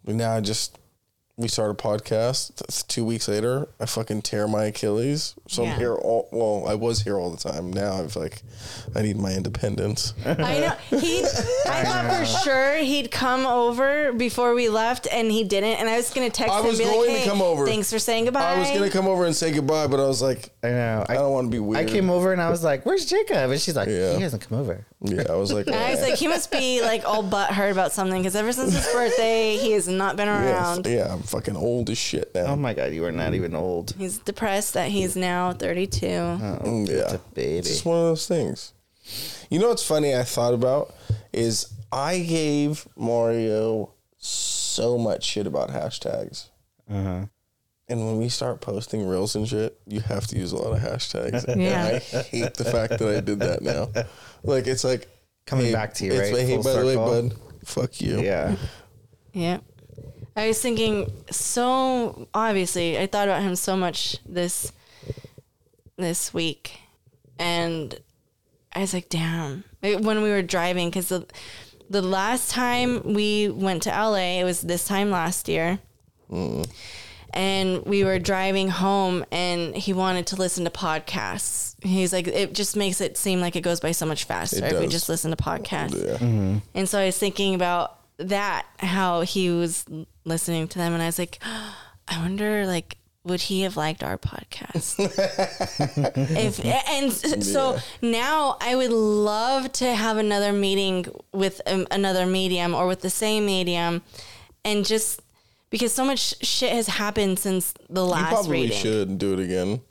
But 0.04 0.16
now 0.16 0.34
I 0.36 0.42
just 0.42 0.78
we 1.40 1.48
start 1.48 1.70
a 1.70 1.76
podcast. 1.76 2.56
Th- 2.56 2.88
Two 2.88 3.06
weeks 3.06 3.28
later, 3.28 3.68
I 3.80 3.86
fucking 3.86 4.24
tear 4.24 4.48
my 4.48 4.66
Achilles. 4.66 5.36
So 5.48 5.64
Yeah. 5.64 5.74
I'm 5.74 5.80
here 5.80 5.94
all. 5.94 6.28
Well, 6.32 6.68
I 6.68 6.74
was 6.74 7.02
here 7.04 7.18
all 7.20 7.30
the 7.30 7.38
time. 7.38 7.72
Now 7.72 7.94
I'm 7.94 8.10
like, 8.16 8.42
I 8.96 9.04
need 9.04 9.18
my 9.18 9.34
independence. 9.34 10.16
I 10.26 10.34
know 10.34 10.76
he. 10.98 11.20
I 11.70 11.84
thought 11.84 12.18
for 12.18 12.26
sure 12.44 12.78
he'd 12.78 13.12
come 13.12 13.46
over 13.46 14.14
before 14.14 14.56
we 14.56 14.68
left, 14.68 15.08
and 15.12 15.30
he 15.32 15.44
didn't. 15.44 15.80
And 15.80 15.88
I 15.88 15.98
was 15.98 16.12
gonna 16.12 16.32
text 16.32 16.52
I 16.54 16.60
him 16.62 16.66
was 16.68 16.80
and 16.80 16.90
be 16.90 16.94
going 16.94 17.14
like, 17.14 17.24
to 17.24 17.30
come 17.30 17.42
over. 17.44 17.68
thanks 17.68 17.92
for 17.94 18.00
saying 18.00 18.26
goodbye." 18.26 18.54
I 18.56 18.60
was 18.60 18.70
gonna 18.72 18.90
come 18.90 19.08
over 19.08 19.26
and 19.26 19.36
say 19.36 19.52
goodbye, 19.52 19.86
but 19.88 20.00
I 20.00 20.08
was 20.08 20.22
like, 20.24 20.50
I 20.64 20.70
know. 20.70 21.06
I 21.08 21.14
don't 21.14 21.32
want 21.34 21.48
to 21.48 21.52
be 21.52 21.60
weird. 21.60 21.88
I 21.88 21.92
came 21.92 22.10
over 22.10 22.34
and 22.34 22.42
I 22.42 22.50
was 22.50 22.64
like, 22.64 22.84
"Where's 22.84 23.06
Jacob?" 23.06 23.52
And 23.52 23.62
she's 23.62 23.76
like, 23.76 23.90
Yeah. 23.90 24.16
"He 24.16 24.22
hasn't 24.24 24.42
come 24.48 24.58
over." 24.60 24.86
Yeah, 25.02 25.26
I 25.30 25.36
was 25.36 25.54
like, 25.54 25.68
And 25.68 25.76
I 25.88 25.92
was 25.92 26.02
like, 26.02 26.16
he 26.16 26.28
must 26.28 26.52
be 26.52 26.82
like 26.82 27.06
all 27.06 27.24
butthurt 27.24 27.72
about 27.72 27.92
something 27.92 28.20
because 28.20 28.36
ever 28.36 28.52
since 28.52 28.74
his 28.76 28.92
birthday, 28.92 29.56
he 29.58 29.74
has 29.74 29.88
not 29.88 30.16
been 30.16 30.26
yes, 30.28 30.56
around. 30.56 30.88
yeah, 30.88 31.14
I'm 31.14 31.22
fucking 31.28 31.56
old 31.56 31.90
as 31.90 31.98
shit 31.98 32.34
now. 32.34 32.46
Oh 32.48 32.56
my 32.56 32.74
god, 32.74 32.94
you 32.94 33.06
are 33.06 33.12
not 33.12 33.34
even 33.34 33.54
old. 33.56 33.94
He's 33.98 34.18
depressed 34.20 34.74
that 34.74 34.90
he's 34.90 35.16
now 35.16 35.54
32. 35.54 36.06
Mm, 36.06 36.90
yeah, 36.90 37.16
a 37.16 37.18
baby. 37.34 37.58
It's 37.60 37.70
just 37.70 37.86
one 37.86 37.98
of 37.98 38.04
those 38.06 38.28
things. 38.28 38.74
You 39.50 39.60
know 39.60 39.70
what's 39.70 39.86
funny? 39.86 40.16
I 40.16 40.24
thought 40.24 40.54
about 40.54 40.94
is 41.34 41.72
I 41.92 42.20
gave 42.20 42.88
Mario 42.96 43.92
so 44.18 44.98
much 44.98 45.24
shit 45.24 45.48
about 45.48 45.70
hashtags. 45.70 46.48
Uh-huh. 46.90 47.26
And 47.90 48.06
when 48.06 48.18
we 48.18 48.28
start 48.28 48.60
posting 48.60 49.08
reels 49.08 49.36
and 49.36 49.48
shit, 49.48 49.80
you 49.88 50.02
have 50.02 50.28
to 50.28 50.38
use 50.38 50.52
a 50.52 50.58
lot 50.58 50.74
of 50.76 50.80
hashtags. 50.84 51.46
And 51.48 51.62
Yeah. 51.62 52.00
I 52.14 52.18
hate 52.24 52.54
the 52.56 52.66
fact 52.66 53.00
that 53.00 53.08
I 53.08 53.22
did 53.22 53.40
that 53.40 53.62
now. 53.62 53.90
Like 54.44 54.68
it's 54.68 54.84
like 54.84 55.08
Coming 55.46 55.68
hey, 55.68 55.72
back 55.74 55.94
to 55.96 56.06
you, 56.06 56.12
it's 56.12 56.20
right? 56.22 56.34
like, 56.34 56.46
hey, 56.46 56.56
Full 56.56 56.64
by 56.64 56.74
the 56.74 56.86
way, 56.86 56.96
bud, 56.96 57.34
fuck 57.64 58.02
you. 58.02 58.20
Yeah. 58.22 58.56
Yeah. 59.34 59.60
I 60.38 60.48
was 60.48 60.62
thinking 60.62 61.12
so 61.32 62.28
obviously 62.34 62.98
I 62.98 63.08
thought 63.08 63.28
about 63.28 63.42
him 63.42 63.56
so 63.56 63.76
much 63.76 64.18
this 64.24 64.72
this 65.98 66.32
week. 66.34 66.80
And 67.40 68.00
I 68.74 68.82
was 68.82 68.94
like 68.94 69.10
damn. 69.10 69.64
It- 69.82 70.02
when 70.02 70.22
we 70.22 70.30
were 70.30 70.44
driving 70.44 70.92
cuz 70.92 71.10
the 71.10 71.26
the 71.90 72.02
last 72.04 72.52
time 72.52 73.14
we 73.14 73.50
went 73.50 73.82
to 73.84 73.90
LA 73.90 74.40
it 74.42 74.44
was 74.44 74.62
this 74.62 74.86
time 74.86 75.10
last 75.10 75.50
year. 75.50 75.80
Mm. 76.32 76.70
And 77.34 77.84
we 77.86 78.04
were 78.04 78.20
driving 78.20 78.70
home 78.70 79.26
and 79.32 79.76
he 79.76 79.92
wanted 79.92 80.28
to 80.28 80.36
listen 80.36 80.64
to 80.66 80.70
podcasts. 80.72 81.76
He's 81.82 82.14
like 82.14 82.28
it 82.28 82.54
just 82.54 82.76
makes 82.76 83.02
it 83.02 83.18
seem 83.18 83.42
like 83.42 83.56
it 83.56 83.62
goes 83.62 83.80
by 83.80 83.92
so 83.92 84.06
much 84.06 84.26
faster 84.26 84.64
if 84.64 84.80
we 84.80 84.88
just 84.88 85.10
listen 85.10 85.32
to 85.32 85.38
podcasts. 85.38 85.96
Yeah. 85.96 86.18
Mm-hmm. 86.18 86.58
and 86.76 86.88
so 86.88 87.00
I 87.00 87.08
was 87.08 87.18
thinking 87.18 87.56
about 87.56 87.98
that, 88.18 88.66
how 88.80 89.22
he 89.22 89.50
was 89.50 89.86
listening 90.26 90.68
to 90.70 90.78
them, 90.80 90.94
and 90.94 91.02
I 91.02 91.06
was 91.08 91.20
like, 91.20 91.40
I 92.08 92.20
wonder, 92.20 92.66
like, 92.66 92.98
would 93.24 93.42
he 93.42 93.62
have 93.62 93.76
liked 93.76 94.04
our 94.04 94.18
podcast? 94.18 94.96
if 96.38 96.64
and 96.66 97.44
so 97.44 97.78
now 98.02 98.56
I 98.62 98.76
would 98.76 98.92
love 98.92 99.72
to 99.74 99.94
have 99.94 100.16
another 100.18 100.54
meeting 100.54 101.06
with 101.34 101.62
um, 101.68 101.86
another 101.92 102.26
medium 102.26 102.74
or 102.74 102.88
with 102.88 103.02
the 103.02 103.10
same 103.10 103.46
medium, 103.46 104.02
and 104.64 104.86
just 104.86 105.22
because 105.70 105.94
so 105.94 106.06
much 106.06 106.36
shit 106.46 106.72
has 106.72 106.88
happened 106.88 107.40
since 107.40 107.74
the 107.90 108.02
You 108.02 108.08
last 108.08 108.30
probably 108.30 108.62
reading. 108.62 108.78
should 108.78 109.18
do 109.18 109.34
it 109.34 109.40
again. 109.40 109.82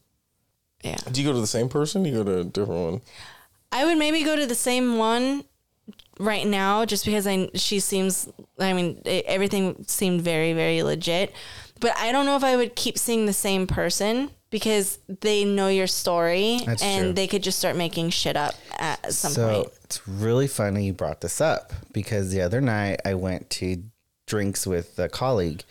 Yeah, 0.83 0.97
Do 1.11 1.21
you 1.21 1.27
go 1.29 1.35
to 1.35 1.41
the 1.41 1.47
same 1.47 1.69
person? 1.69 2.05
You 2.05 2.13
go 2.13 2.25
to 2.25 2.39
a 2.41 2.45
different 2.45 2.93
one. 2.93 3.01
I 3.73 3.85
would 3.85 3.99
maybe 3.99 4.23
go 4.23 4.37
to 4.37 4.47
the 4.47 4.55
same 4.55 4.97
one 4.99 5.45
right 6.19 6.47
now 6.47 6.85
just 6.85 7.05
because 7.05 7.27
I 7.27 7.51
she 7.55 7.79
seems 7.81 8.29
I 8.59 8.73
mean 8.73 9.03
it, 9.05 9.25
everything 9.27 9.85
seemed 9.87 10.23
very 10.23 10.53
very 10.55 10.83
legit 10.83 11.33
but 11.81 11.97
I 11.99 12.11
don't 12.11 12.25
know 12.25 12.37
if 12.37 12.45
I 12.45 12.57
would 12.57 12.75
keep 12.75 12.97
seeing 12.97 13.27
the 13.27 13.33
same 13.33 13.67
person 13.67 14.31
because 14.51 14.99
they 15.21 15.45
know 15.45 15.69
your 15.69 15.87
story 15.87 16.61
That's 16.65 16.83
and 16.83 17.05
true. 17.07 17.13
they 17.13 17.27
could 17.27 17.43
just 17.43 17.59
start 17.59 17.77
making 17.77 18.11
shit 18.11 18.37
up 18.37 18.55
at 18.79 19.13
some 19.13 19.29
point. 19.31 19.35
so 19.35 19.63
point. 19.63 19.79
it's 19.85 20.09
really 20.09 20.47
funny 20.47 20.87
you 20.87 20.93
brought 20.93 21.21
this 21.21 21.41
up 21.41 21.73
because 21.93 22.31
the 22.31 22.41
other 22.41 22.61
night 22.61 23.01
I 23.05 23.15
went 23.15 23.51
to 23.51 23.83
drinks 24.27 24.67
with 24.67 24.99
a 24.99 25.09
colleague 25.09 25.63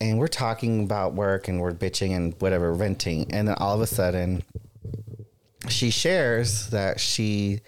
and 0.00 0.18
we're 0.18 0.28
talking 0.28 0.84
about 0.84 1.14
work 1.14 1.48
and 1.48 1.60
we're 1.60 1.72
bitching 1.72 2.14
and 2.16 2.34
whatever, 2.38 2.72
venting. 2.72 3.32
And 3.32 3.48
then 3.48 3.56
all 3.58 3.74
of 3.74 3.80
a 3.80 3.86
sudden 3.86 4.42
she 5.68 5.90
shares 5.90 6.70
that 6.70 7.00
she 7.00 7.60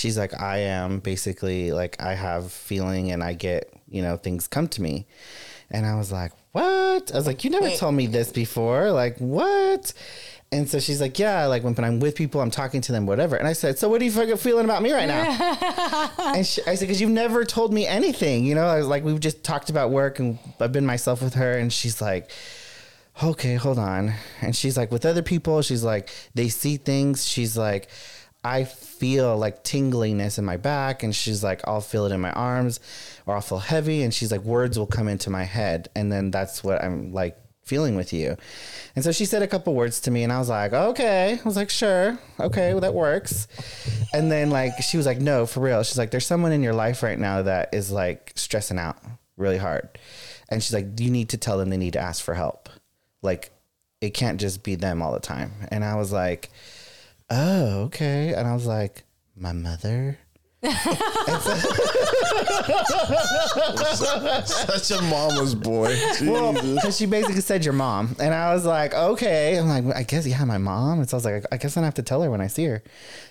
she's 0.00 0.16
like, 0.18 0.40
I 0.40 0.58
am 0.58 1.00
basically 1.00 1.72
like 1.72 2.00
I 2.00 2.14
have 2.14 2.50
feeling 2.50 3.12
and 3.12 3.22
I 3.22 3.34
get, 3.34 3.72
you 3.88 4.02
know, 4.02 4.16
things 4.16 4.46
come 4.46 4.68
to 4.68 4.82
me. 4.82 5.06
And 5.70 5.86
I 5.86 5.94
was 5.96 6.10
like, 6.10 6.32
What? 6.52 7.12
I 7.12 7.16
was 7.16 7.26
like, 7.26 7.44
You 7.44 7.50
never 7.50 7.70
told 7.70 7.94
me 7.94 8.06
this 8.06 8.32
before. 8.32 8.90
Like, 8.90 9.18
what? 9.18 9.92
And 10.52 10.68
so 10.68 10.80
she's 10.80 11.00
like, 11.00 11.18
Yeah, 11.18 11.46
like 11.46 11.62
when, 11.62 11.74
when 11.74 11.84
I'm 11.84 12.00
with 12.00 12.16
people, 12.16 12.40
I'm 12.40 12.50
talking 12.50 12.80
to 12.80 12.92
them, 12.92 13.06
whatever. 13.06 13.36
And 13.36 13.46
I 13.46 13.52
said, 13.52 13.78
So 13.78 13.88
what 13.88 14.00
are 14.00 14.04
you 14.04 14.10
fucking 14.10 14.38
feeling 14.38 14.64
about 14.64 14.82
me 14.82 14.92
right 14.92 15.06
now? 15.06 16.10
and 16.34 16.44
she, 16.44 16.62
I 16.66 16.74
said, 16.74 16.86
Because 16.86 17.00
you've 17.00 17.10
never 17.10 17.44
told 17.44 17.72
me 17.72 17.86
anything. 17.86 18.44
You 18.44 18.54
know, 18.56 18.66
I 18.66 18.78
was 18.78 18.88
like, 18.88 19.04
We've 19.04 19.20
just 19.20 19.44
talked 19.44 19.70
about 19.70 19.90
work 19.90 20.18
and 20.18 20.38
I've 20.58 20.72
been 20.72 20.86
myself 20.86 21.22
with 21.22 21.34
her. 21.34 21.52
And 21.52 21.72
she's 21.72 22.00
like, 22.00 22.30
okay, 23.22 23.54
hold 23.56 23.78
on. 23.78 24.14
And 24.40 24.56
she's 24.56 24.78
like, 24.78 24.90
with 24.90 25.04
other 25.04 25.20
people, 25.20 25.60
she's 25.60 25.84
like, 25.84 26.08
they 26.34 26.48
see 26.48 26.78
things. 26.78 27.26
She's 27.26 27.54
like, 27.56 27.88
I 28.42 28.64
feel 29.00 29.36
like 29.36 29.64
tingliness 29.64 30.38
in 30.38 30.44
my 30.44 30.56
back. 30.56 31.02
And 31.02 31.14
she's 31.14 31.42
like, 31.42 31.60
I'll 31.66 31.80
feel 31.80 32.06
it 32.06 32.12
in 32.12 32.20
my 32.20 32.32
arms 32.32 32.78
or 33.26 33.34
I'll 33.34 33.40
feel 33.40 33.58
heavy. 33.58 34.02
And 34.02 34.14
she's 34.14 34.30
like, 34.30 34.42
words 34.42 34.78
will 34.78 34.86
come 34.86 35.08
into 35.08 35.30
my 35.30 35.42
head. 35.42 35.88
And 35.96 36.12
then 36.12 36.30
that's 36.30 36.62
what 36.62 36.84
I'm 36.84 37.12
like 37.12 37.36
feeling 37.64 37.96
with 37.96 38.12
you. 38.12 38.36
And 38.94 39.02
so 39.04 39.10
she 39.10 39.24
said 39.24 39.42
a 39.42 39.48
couple 39.48 39.74
words 39.74 40.00
to 40.02 40.10
me 40.10 40.22
and 40.22 40.32
I 40.32 40.38
was 40.38 40.48
like, 40.48 40.72
okay. 40.72 41.38
I 41.40 41.44
was 41.44 41.56
like, 41.56 41.70
sure. 41.70 42.18
Okay, 42.38 42.72
well, 42.72 42.82
that 42.82 42.94
works. 42.94 43.48
And 44.12 44.30
then 44.30 44.50
like, 44.50 44.80
she 44.82 44.96
was 44.96 45.06
like, 45.06 45.18
no, 45.18 45.46
for 45.46 45.60
real. 45.60 45.82
She's 45.82 45.98
like, 45.98 46.10
there's 46.10 46.26
someone 46.26 46.52
in 46.52 46.62
your 46.62 46.74
life 46.74 47.02
right 47.02 47.18
now 47.18 47.42
that 47.42 47.72
is 47.72 47.90
like 47.90 48.32
stressing 48.36 48.78
out 48.78 48.98
really 49.36 49.58
hard. 49.58 49.88
And 50.48 50.62
she's 50.62 50.74
like, 50.74 51.00
you 51.00 51.10
need 51.10 51.30
to 51.30 51.38
tell 51.38 51.58
them 51.58 51.70
they 51.70 51.76
need 51.76 51.94
to 51.94 52.00
ask 52.00 52.22
for 52.22 52.34
help 52.34 52.68
like 53.22 53.50
it 54.00 54.10
can't 54.10 54.40
just 54.40 54.62
be 54.62 54.74
them 54.74 55.02
all 55.02 55.12
the 55.12 55.20
time 55.20 55.52
and 55.70 55.84
i 55.84 55.94
was 55.94 56.12
like 56.12 56.50
oh 57.30 57.82
okay 57.82 58.32
and 58.34 58.46
i 58.48 58.54
was 58.54 58.66
like 58.66 59.04
my 59.36 59.52
mother 59.52 60.18
Such 64.44 64.90
a 64.90 65.00
mama's 65.02 65.54
boy. 65.54 65.96
well 66.22 66.52
because 66.52 66.98
she 66.98 67.06
basically 67.06 67.40
said 67.40 67.64
your 67.64 67.72
mom 67.72 68.14
and 68.18 68.34
i 68.34 68.52
was 68.52 68.66
like 68.66 68.92
okay 68.92 69.58
i'm 69.58 69.68
like 69.68 69.84
i 69.96 70.02
guess 70.02 70.26
yeah 70.26 70.44
my 70.44 70.58
mom 70.58 70.98
and 70.98 71.08
so 71.08 71.16
i 71.16 71.18
was 71.18 71.24
like 71.24 71.44
i 71.50 71.56
guess 71.56 71.76
i 71.76 71.80
have 71.80 71.94
to 71.94 72.02
tell 72.02 72.20
her 72.22 72.30
when 72.30 72.42
i 72.42 72.46
see 72.46 72.64
her 72.64 72.82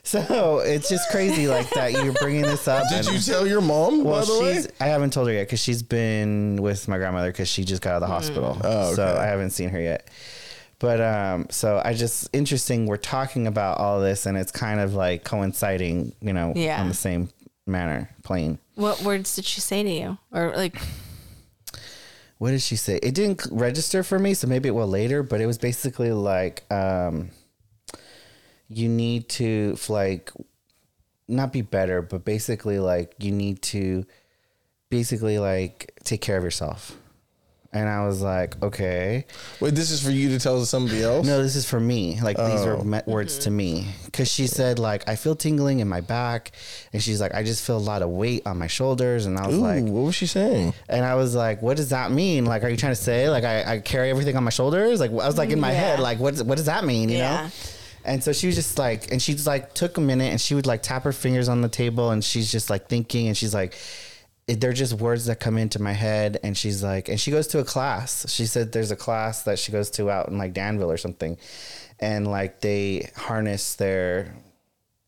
so 0.02 0.60
it's 0.60 0.90
just 0.90 1.08
crazy 1.12 1.48
like 1.48 1.70
that 1.72 1.92
you're 1.92 2.14
bringing 2.14 2.42
this 2.42 2.68
up 2.68 2.88
Did 2.90 3.06
and- 3.06 3.16
you 3.16 3.20
tell 3.20 3.46
your 3.46 3.62
mom, 3.62 4.04
well, 4.04 4.22
by 4.22 4.26
the 4.26 4.40
way? 4.42 4.56
she's. 4.56 4.68
I 4.80 4.86
haven't 4.86 5.14
told 5.14 5.28
her 5.28 5.34
yet 5.34 5.44
because 5.44 5.62
she's 5.62 5.84
been 5.84 6.56
with 6.62 6.88
my 6.88 6.98
grandmother 6.98 7.32
because 7.32 7.48
she 7.50 7.64
just 7.64 7.82
got 7.82 7.92
out 7.92 7.96
of 7.98 8.02
the 8.02 8.08
mm. 8.08 8.18
hospital. 8.18 8.58
Oh, 8.64 8.94
So. 8.96 9.18
I 9.20 9.26
haven't 9.26 9.52
seen 9.52 9.70
her 9.70 9.80
yet. 9.80 10.10
But 10.80 11.02
um, 11.02 11.48
so 11.50 11.82
I 11.84 11.94
just 11.94 12.30
interesting. 12.34 12.86
We're 12.86 12.98
talking 12.98 13.48
about 13.48 13.78
all 13.80 14.00
this, 14.00 14.26
and 14.26 14.38
it's 14.38 14.52
kind 14.52 14.80
of 14.80 14.94
like 14.94 15.24
coinciding, 15.26 16.14
you 16.22 16.32
know, 16.34 16.54
Yeah. 16.56 16.80
on 16.82 16.88
the 16.88 16.94
same 16.94 17.30
manner, 17.68 18.10
plane. 18.24 18.60
What 18.76 19.02
words 19.02 19.36
did 19.36 19.44
she 19.46 19.60
say 19.62 19.84
to 19.84 19.90
you? 19.90 20.18
Or 20.32 20.54
like 20.56 20.78
What 22.38 22.52
did 22.52 22.62
she 22.62 22.78
say? 22.78 22.98
It 23.04 23.14
didn't 23.14 23.46
register 23.52 24.02
for 24.04 24.18
me, 24.18 24.34
so 24.34 24.48
maybe 24.48 24.70
it 24.70 24.72
will 24.72 24.88
later. 24.88 25.22
But 25.24 25.42
it 25.42 25.46
was 25.46 25.58
basically 25.58 26.14
like, 26.14 26.64
um, 26.72 27.32
you 28.70 28.88
need 28.88 29.28
to 29.30 29.78
like 29.90 30.32
not 31.28 31.52
be 31.52 31.62
better, 31.62 32.02
but 32.02 32.24
basically 32.24 32.80
like 32.80 33.14
you 33.20 33.32
need 33.34 33.62
to 33.64 34.06
basically 34.90 35.38
like 35.40 35.94
take 36.06 36.22
care 36.22 36.38
of 36.38 36.44
yourself. 36.46 36.96
And 37.72 37.88
I 37.88 38.08
was 38.08 38.20
like, 38.24 38.60
okay. 38.64 39.26
Wait, 39.60 39.76
this 39.76 39.92
is 39.92 40.02
for 40.04 40.10
you 40.10 40.30
to 40.30 40.40
tell 40.40 40.66
somebody 40.66 41.04
else? 41.04 41.24
No, 41.28 41.44
this 41.44 41.56
is 41.56 41.70
for 41.70 41.80
me. 41.80 42.20
Like 42.20 42.36
these 42.36 42.62
Oh. 42.62 42.80
are 42.80 42.84
me- 42.84 43.02
words 43.06 43.38
to 43.40 43.52
me. 43.52 43.82
Mm-hmm. 43.82 44.08
Cause 44.12 44.28
she 44.28 44.48
said 44.48 44.80
like 44.80 45.08
I 45.08 45.16
feel 45.16 45.36
tingling 45.36 45.80
in 45.80 45.88
my 45.88 46.02
back, 46.02 46.52
and 46.94 47.02
she's 47.04 47.22
like 47.22 47.36
I 47.36 47.44
just 47.44 47.64
feel 47.64 47.78
a 47.78 47.88
lot 47.94 48.02
of 48.02 48.10
weight 48.10 48.42
on 48.48 48.58
my 48.58 48.66
shoulders, 48.66 49.28
and 49.28 49.38
I 49.38 49.46
was 49.46 49.56
Ooh, 49.58 49.62
like, 49.62 49.84
what 49.84 50.02
was 50.02 50.16
she 50.16 50.26
saying? 50.26 50.74
and 50.90 51.06
I 51.06 51.14
was 51.14 51.36
like, 51.36 51.62
what 51.62 51.78
does 51.78 51.90
that 51.90 52.12
mean? 52.12 52.46
Like, 52.46 52.64
are 52.64 52.70
you 52.70 52.78
trying 52.78 52.94
to 52.94 53.02
say 53.02 53.30
like 53.30 53.44
I, 53.44 53.74
I 53.76 53.80
carry 53.82 54.10
everything 54.10 54.36
on 54.36 54.44
my 54.44 54.50
shoulders? 54.50 55.00
Like 55.00 55.12
I 55.12 55.28
was 55.28 55.38
like 55.38 55.52
in 55.52 55.60
my 55.60 55.70
mm, 55.70 55.74
Yeah. 55.74 55.80
head, 55.80 56.00
like 56.00 56.18
what 56.18 56.38
what 56.42 56.56
does 56.58 56.66
that 56.66 56.84
mean? 56.86 57.10
You 57.10 57.18
Yeah. 57.18 57.44
know? 57.44 57.50
And 58.04 58.24
so 58.24 58.34
she 58.34 58.48
was 58.48 58.56
just 58.56 58.80
like, 58.80 59.12
and 59.12 59.22
she's 59.22 59.46
like 59.46 59.76
took 59.76 59.98
a 59.98 60.02
minute, 60.02 60.32
and 60.32 60.42
she 60.42 60.56
would 60.56 60.66
like 60.66 60.82
tap 60.82 61.04
her 61.04 61.14
fingers 61.14 61.48
on 61.48 61.62
the 61.62 61.70
table, 61.70 62.10
and 62.10 62.24
she's 62.24 62.52
just 62.52 62.72
like 62.72 62.88
thinking, 62.88 63.28
and 63.28 63.38
she's 63.38 63.54
like. 63.54 63.76
It- 64.50 64.60
They're 64.62 64.74
just 64.74 64.94
words 64.94 65.26
that 65.28 65.40
come 65.40 65.58
into 65.58 65.82
my 65.82 65.94
head, 65.94 66.40
and 66.44 66.58
she's 66.58 66.84
like, 66.84 67.08
and 67.10 67.20
she 67.20 67.32
goes 67.32 67.48
to 67.48 67.60
a 67.60 67.64
class. 67.64 68.26
She 68.30 68.46
said 68.46 68.72
there's 68.72 68.92
a 68.92 68.96
class 68.96 69.44
that 69.44 69.60
she 69.60 69.72
goes 69.72 69.90
to 69.92 70.10
out 70.10 70.28
in 70.30 70.38
like 70.38 70.54
Danville 70.54 70.92
or 70.92 70.98
something, 70.98 71.38
and 72.00 72.28
like 72.28 72.62
they 72.62 73.10
harness 73.16 73.76
their 73.76 74.34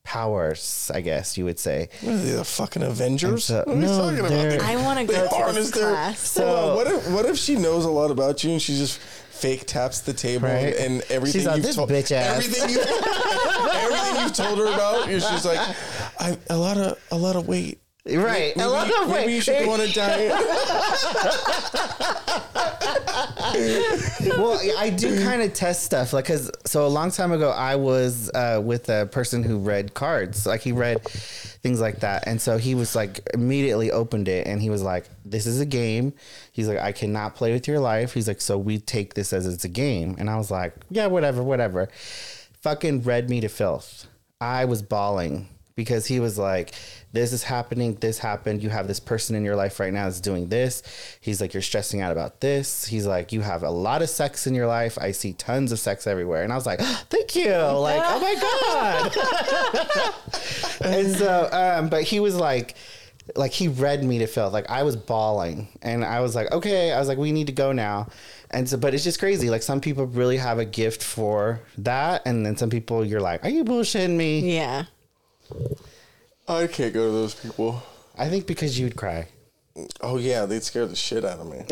powers, 0.03 0.89
I 0.93 1.01
guess 1.01 1.37
you 1.37 1.45
would 1.45 1.59
say. 1.59 1.89
What 2.01 2.13
are 2.13 2.17
they, 2.17 2.31
the 2.31 2.43
fucking 2.43 2.81
Avengers? 2.83 3.45
so- 3.45 3.59
what 3.59 3.67
are 3.69 3.75
we 3.75 3.81
no, 3.81 3.97
talking 3.97 4.27
they're- 4.27 4.55
about? 4.55 4.67
I 4.69 4.75
want 4.77 4.99
to 4.99 5.05
go 5.05 5.21
to 5.23 5.27
harness 5.29 5.69
this 5.71 5.71
their- 5.81 5.91
class. 5.91 6.37
Hold 6.37 6.47
So- 6.47 6.75
what 6.75 6.87
if 6.87 7.07
what 7.11 7.25
if 7.25 7.37
she 7.37 7.55
knows 7.55 7.85
a 7.85 7.89
lot 7.89 8.11
about 8.11 8.43
you 8.43 8.51
and 8.51 8.61
she 8.61 8.75
just 8.77 8.97
fake 9.31 9.65
taps 9.65 10.01
the 10.01 10.13
table 10.13 10.47
Right. 10.47 10.75
and 10.75 11.01
everything 11.09 11.39
She's 11.41 11.47
like, 11.47 11.57
you've 11.57 11.65
"This 11.65 11.75
told 11.75 11.89
bitch 11.89 12.11
ass." 12.11 12.37
everything 12.45 12.69
you 12.69 12.79
everything 13.73 14.23
you've 14.23 14.33
told 14.33 14.57
her 14.59 14.67
about, 14.73 15.09
you're 15.09 15.19
just 15.19 15.45
like 15.45 15.59
I, 16.19 16.37
a 16.49 16.57
lot 16.57 16.77
of 16.77 16.97
a 17.11 17.17
lot 17.17 17.35
of 17.35 17.47
weight. 17.47 17.79
Right. 18.03 18.55
Maybe, 18.57 18.61
a 18.61 18.67
lot 18.67 18.89
of 18.89 19.09
maybe 19.09 19.33
you 19.33 19.41
should 19.41 19.63
go 19.63 19.73
on 19.73 19.79
a 19.81 19.87
diet. 19.87 20.31
well, 24.37 24.59
I 24.77 24.89
do 24.89 25.23
kind 25.23 25.43
of 25.43 25.53
test 25.53 25.83
stuff, 25.83 26.11
like, 26.11 26.25
cause 26.25 26.49
so 26.65 26.87
a 26.87 26.89
long 26.89 27.11
time 27.11 27.31
ago, 27.31 27.51
I 27.51 27.75
was 27.75 28.31
uh, 28.33 28.59
with 28.63 28.89
a 28.89 29.05
person 29.05 29.43
who 29.43 29.59
read 29.59 29.93
cards, 29.93 30.47
like 30.47 30.61
he 30.61 30.71
read 30.71 31.03
things 31.03 31.79
like 31.79 31.99
that, 31.99 32.23
and 32.25 32.41
so 32.41 32.57
he 32.57 32.73
was 32.73 32.95
like 32.95 33.19
immediately 33.35 33.91
opened 33.91 34.27
it, 34.27 34.47
and 34.47 34.59
he 34.61 34.71
was 34.71 34.81
like, 34.81 35.07
"This 35.23 35.45
is 35.45 35.59
a 35.59 35.65
game." 35.65 36.13
He's 36.51 36.67
like, 36.67 36.79
"I 36.79 36.93
cannot 36.93 37.35
play 37.35 37.53
with 37.53 37.67
your 37.67 37.79
life." 37.79 38.13
He's 38.13 38.27
like, 38.27 38.41
"So 38.41 38.57
we 38.57 38.79
take 38.79 39.13
this 39.13 39.31
as 39.31 39.45
it's 39.45 39.63
a 39.63 39.69
game," 39.69 40.15
and 40.17 40.27
I 40.27 40.37
was 40.37 40.49
like, 40.49 40.73
"Yeah, 40.89 41.05
whatever, 41.05 41.43
whatever." 41.43 41.87
Fucking 42.61 43.03
read 43.03 43.29
me 43.29 43.41
to 43.41 43.47
filth. 43.47 44.07
I 44.39 44.65
was 44.65 44.81
bawling 44.81 45.49
because 45.75 46.05
he 46.05 46.19
was 46.19 46.37
like, 46.37 46.73
This 47.13 47.33
is 47.33 47.43
happening. 47.43 47.95
This 47.95 48.19
happened. 48.19 48.63
You 48.63 48.69
have 48.69 48.87
this 48.87 48.99
person 48.99 49.35
in 49.35 49.43
your 49.43 49.55
life 49.55 49.79
right 49.79 49.91
now 49.91 50.05
that's 50.05 50.21
doing 50.21 50.47
this. 50.47 50.83
He's 51.19 51.41
like, 51.41 51.53
You're 51.53 51.61
stressing 51.61 52.01
out 52.01 52.11
about 52.11 52.39
this. 52.41 52.85
He's 52.85 53.05
like, 53.05 53.31
You 53.31 53.41
have 53.41 53.63
a 53.63 53.69
lot 53.69 54.01
of 54.01 54.09
sex 54.09 54.47
in 54.47 54.55
your 54.55 54.67
life. 54.67 54.97
I 54.99 55.11
see 55.11 55.33
tons 55.33 55.71
of 55.71 55.79
sex 55.79 56.07
everywhere. 56.07 56.43
And 56.43 56.53
I 56.53 56.55
was 56.55 56.65
like, 56.65 56.79
Thank 56.79 57.35
you. 57.35 57.51
Like, 57.51 58.01
oh 58.03 58.19
my 58.19 58.35
God. 60.01 60.13
and 60.85 61.15
so, 61.15 61.49
um, 61.51 61.89
but 61.89 62.03
he 62.03 62.19
was 62.19 62.35
like, 62.35 62.75
like 63.35 63.51
he 63.51 63.67
read 63.67 64.03
me 64.03 64.19
to 64.19 64.27
filth. 64.27 64.53
Like 64.53 64.69
I 64.69 64.83
was 64.83 64.95
bawling, 64.95 65.67
and 65.81 66.03
I 66.03 66.21
was 66.21 66.35
like, 66.35 66.51
okay. 66.51 66.91
I 66.91 66.99
was 66.99 67.07
like, 67.07 67.17
we 67.17 67.31
need 67.31 67.47
to 67.47 67.53
go 67.53 67.71
now. 67.71 68.07
And 68.49 68.67
so, 68.67 68.77
but 68.77 68.93
it's 68.93 69.03
just 69.03 69.19
crazy. 69.19 69.49
Like 69.49 69.63
some 69.63 69.79
people 69.79 70.05
really 70.05 70.37
have 70.37 70.59
a 70.59 70.65
gift 70.65 71.03
for 71.03 71.61
that, 71.79 72.23
and 72.25 72.45
then 72.45 72.57
some 72.57 72.69
people 72.69 73.05
you're 73.05 73.21
like, 73.21 73.43
are 73.45 73.49
you 73.49 73.63
bullshitting 73.63 74.15
me? 74.15 74.55
Yeah. 74.55 74.85
I 76.57 76.67
can't 76.67 76.93
go 76.93 77.05
to 77.05 77.11
those 77.11 77.35
people. 77.35 77.81
I 78.17 78.29
think 78.29 78.47
because 78.47 78.79
you'd 78.79 78.95
cry. 78.95 79.27
Oh 80.01 80.17
yeah, 80.17 80.45
they'd 80.45 80.63
scare 80.63 80.85
the 80.85 80.95
shit 80.95 81.23
out 81.23 81.39
of 81.39 81.47
me. 81.47 81.63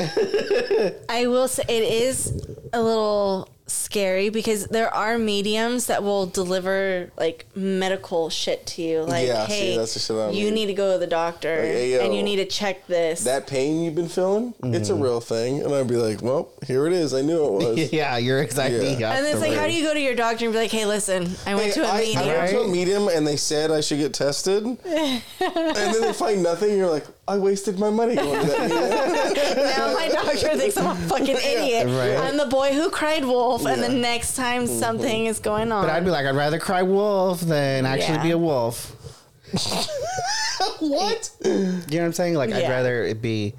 I 1.09 1.27
will 1.27 1.47
say 1.47 1.63
it 1.67 1.83
is 1.83 2.31
a 2.71 2.81
little 2.81 3.49
scary 3.69 4.29
because 4.29 4.67
there 4.67 4.93
are 4.93 5.17
mediums 5.17 5.87
that 5.87 6.03
will 6.03 6.25
deliver 6.25 7.11
like 7.17 7.45
medical 7.55 8.29
shit 8.29 8.65
to 8.67 8.81
you. 8.81 9.01
Like, 9.01 9.27
Yeah, 9.27 9.47
see, 9.47 9.53
hey, 9.53 9.77
that's 9.77 9.93
the 9.93 9.99
shit 9.99 10.33
you 10.33 10.45
need. 10.45 10.51
need 10.51 10.65
to 10.67 10.73
go 10.73 10.93
to 10.93 10.99
the 10.99 11.07
doctor 11.07 11.55
Like, 11.55 11.65
hey, 11.65 11.93
yo, 11.93 12.05
and 12.05 12.15
you 12.15 12.23
need 12.23 12.37
to 12.37 12.45
check 12.45 12.87
this. 12.87 13.23
that 13.23 13.47
pain 13.47 13.83
you've 13.83 13.95
been 13.95 14.09
feeling, 14.09 14.53
it's 14.63 14.89
a 14.89 14.93
mm-hmm. 14.93 15.03
real 15.03 15.21
thing. 15.21 15.61
And 15.61 15.73
I'd 15.73 15.87
be 15.87 15.95
like, 15.95 16.21
well, 16.21 16.49
here 16.65 16.87
it 16.87 16.93
is. 16.93 17.13
I 17.13 17.21
knew 17.21 17.45
it 17.45 17.51
was. 17.51 17.93
yeah, 17.93 18.17
you're 18.17 18.41
exactly. 18.41 18.95
Yeah. 18.95 19.15
and 19.15 19.25
it's 19.25 19.39
like, 19.39 19.53
how 19.53 19.67
do 19.67 19.73
you 19.73 19.83
go 19.83 19.93
to 19.93 19.99
your 19.99 20.15
doctor 20.15 20.45
and 20.45 20.53
be 20.53 20.59
like, 20.59 20.71
hey, 20.71 20.85
listen, 20.85 21.29
I 21.45 21.55
went 21.55 21.73
to 21.73 21.83
a 21.83 21.87
I, 21.87 21.99
medium. 21.99 22.23
I 22.23 22.27
went 22.27 22.49
to 22.51 22.61
a 22.61 22.67
medium 22.67 23.07
and 23.07 23.25
they 23.25 23.37
said 23.37 23.71
I 23.71 23.81
should 23.81 23.99
get 23.99 24.13
tested. 24.13 24.63
and 24.85 25.21
then 25.39 26.01
they 26.01 26.13
find 26.13 26.43
nothing. 26.43 26.77
You're 26.77 26.89
like, 26.89 27.05
I 27.29 27.37
wasted 27.37 27.77
my 27.77 27.91
money 27.91 28.15
going 28.15 28.41
to 28.41 28.47
that 28.47 29.75
now 29.77 29.93
my 29.93 30.09
doctor 30.09 30.57
thinks 30.57 30.75
I'm 30.77 30.87
a 30.87 30.95
fucking 31.07 31.37
idiot. 31.37 31.85
Right. 31.85 32.17
I'm 32.17 32.37
the 32.37 32.47
boy 32.47 32.73
who 32.73 32.89
cried 32.89 33.23
wolf, 33.23 33.67
and 33.67 33.83
the 33.83 33.89
next 33.89 34.35
time 34.35 34.63
mm-hmm. 34.63 34.79
something 34.79 35.27
is 35.27 35.37
going 35.37 35.71
on. 35.71 35.85
But 35.85 35.91
I'd 35.91 36.03
be 36.03 36.09
like, 36.09 36.25
I'd 36.25 36.35
rather 36.35 36.57
cry 36.57 36.81
wolf 36.81 37.41
than 37.41 37.85
actually 37.85 38.15
Yeah. 38.15 38.23
be 38.23 38.31
a 38.31 38.37
wolf. 38.37 38.95
what? 40.79 41.29
You 41.45 41.51
know 41.51 41.81
what 41.87 41.93
I'm 41.93 42.13
saying? 42.13 42.33
Like, 42.33 42.51
I'd 42.51 42.63
Yeah. 42.63 42.71
rather 42.71 43.03
it 43.03 43.21
be. 43.21 43.53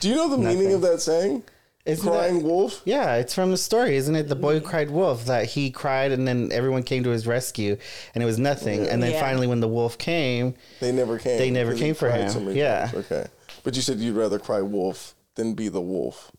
Do 0.00 0.08
you 0.08 0.14
know 0.14 0.30
the 0.30 0.38
meaning 0.38 0.72
of 0.72 0.80
that 0.80 1.02
saying? 1.02 1.42
Isn't 1.90 2.08
Crying 2.10 2.38
that- 2.38 2.44
wolf? 2.44 2.82
Yeah, 2.84 3.16
it's 3.16 3.34
from 3.34 3.50
the 3.50 3.56
story, 3.56 3.96
isn't 3.96 4.14
it? 4.14 4.28
The 4.28 4.36
boy 4.36 4.54
who 4.54 4.60
cried 4.60 4.90
wolf. 4.90 5.26
That 5.26 5.46
he 5.46 5.70
cried, 5.70 6.12
and 6.12 6.26
then 6.26 6.50
everyone 6.52 6.82
came 6.82 7.02
to 7.04 7.10
his 7.10 7.26
rescue, 7.26 7.76
and 8.14 8.22
it 8.22 8.26
was 8.26 8.38
nothing. 8.38 8.86
And 8.88 9.02
then 9.02 9.12
Yeah. 9.12 9.20
finally, 9.20 9.46
when 9.46 9.60
the 9.60 9.68
wolf 9.68 9.98
came, 9.98 10.54
They 10.80 10.92
never 10.92 11.18
came. 11.18 11.38
They 11.38 11.50
never 11.50 11.74
came 11.74 11.94
for 11.94 12.10
him. 12.10 12.30
so 12.30 12.40
many 12.40 12.58
Yeah. 12.58 12.86
times. 12.86 13.06
Okay. 13.10 13.26
But 13.64 13.76
you 13.76 13.82
said 13.82 13.98
you'd 13.98 14.16
rather 14.16 14.38
cry 14.38 14.60
wolf 14.62 15.14
than 15.34 15.54
be 15.54 15.68
the 15.68 15.80
wolf. 15.80 16.30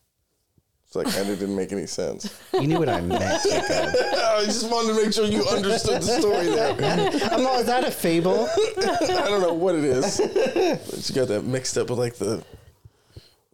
So 0.89 1.01
that 1.01 1.13
kind 1.13 1.29
of 1.29 1.39
didn't 1.39 1.55
make 1.55 1.71
any 1.71 1.87
sense. 1.87 2.29
you 2.53 2.67
knew 2.67 2.77
what 2.79 2.89
I 2.89 2.99
meant. 2.99 3.23
I 3.45 4.43
just 4.43 4.69
wanted 4.69 4.93
to 4.95 5.01
make 5.05 5.13
sure 5.13 5.25
you 5.25 5.45
understood 5.47 6.01
the 6.01 6.19
story 6.19 6.47
there. 6.47 6.71
I'm 7.31 7.47
all, 7.47 7.59
is 7.59 7.65
that 7.67 7.85
a 7.85 7.91
fable? 7.91 8.45
I 8.77 8.97
don't 9.07 9.39
know 9.41 9.53
what 9.53 9.75
it 9.75 9.85
is. 9.85 10.17
But 10.19 11.07
you 11.09 11.15
got 11.15 11.29
that 11.29 11.45
mixed 11.45 11.77
up 11.77 11.89
with 11.89 11.97
like 11.97 12.15
the 12.15 12.43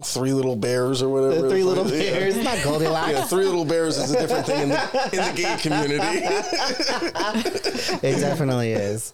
three 0.03 0.31
little 0.33 0.55
bears 0.55 1.01
or 1.01 1.09
whatever. 1.09 1.41
The 1.43 1.49
three 1.49 1.63
little 1.63 1.85
Yeah. 1.85 2.11
bears. 2.13 2.35
It's 2.35 2.43
not 2.43 2.63
Goldilocks. 2.63 3.11
Yeah, 3.11 3.23
three 3.25 3.45
little 3.45 3.65
bears 3.65 3.97
is 3.97 4.11
a 4.11 4.19
different 4.19 4.45
thing 4.45 4.61
in 4.63 4.69
the, 4.69 5.09
in 5.11 5.35
the 5.35 5.41
gay 5.41 5.57
community. 5.59 6.03
It 8.07 8.19
definitely 8.19 8.73
is. 8.73 9.13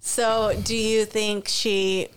so, 0.00 0.58
do 0.64 0.76
you 0.76 1.04
think 1.06 1.48
she 1.48 2.08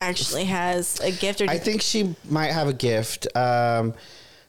actually 0.00 0.44
has 0.44 0.98
a 1.00 1.12
gift, 1.12 1.40
or 1.42 1.46
do 1.46 1.52
I 1.52 1.58
think 1.58 1.82
she 1.82 2.14
might 2.28 2.52
have 2.52 2.68
a 2.68 2.72
gift. 2.72 3.26
Um, 3.36 3.94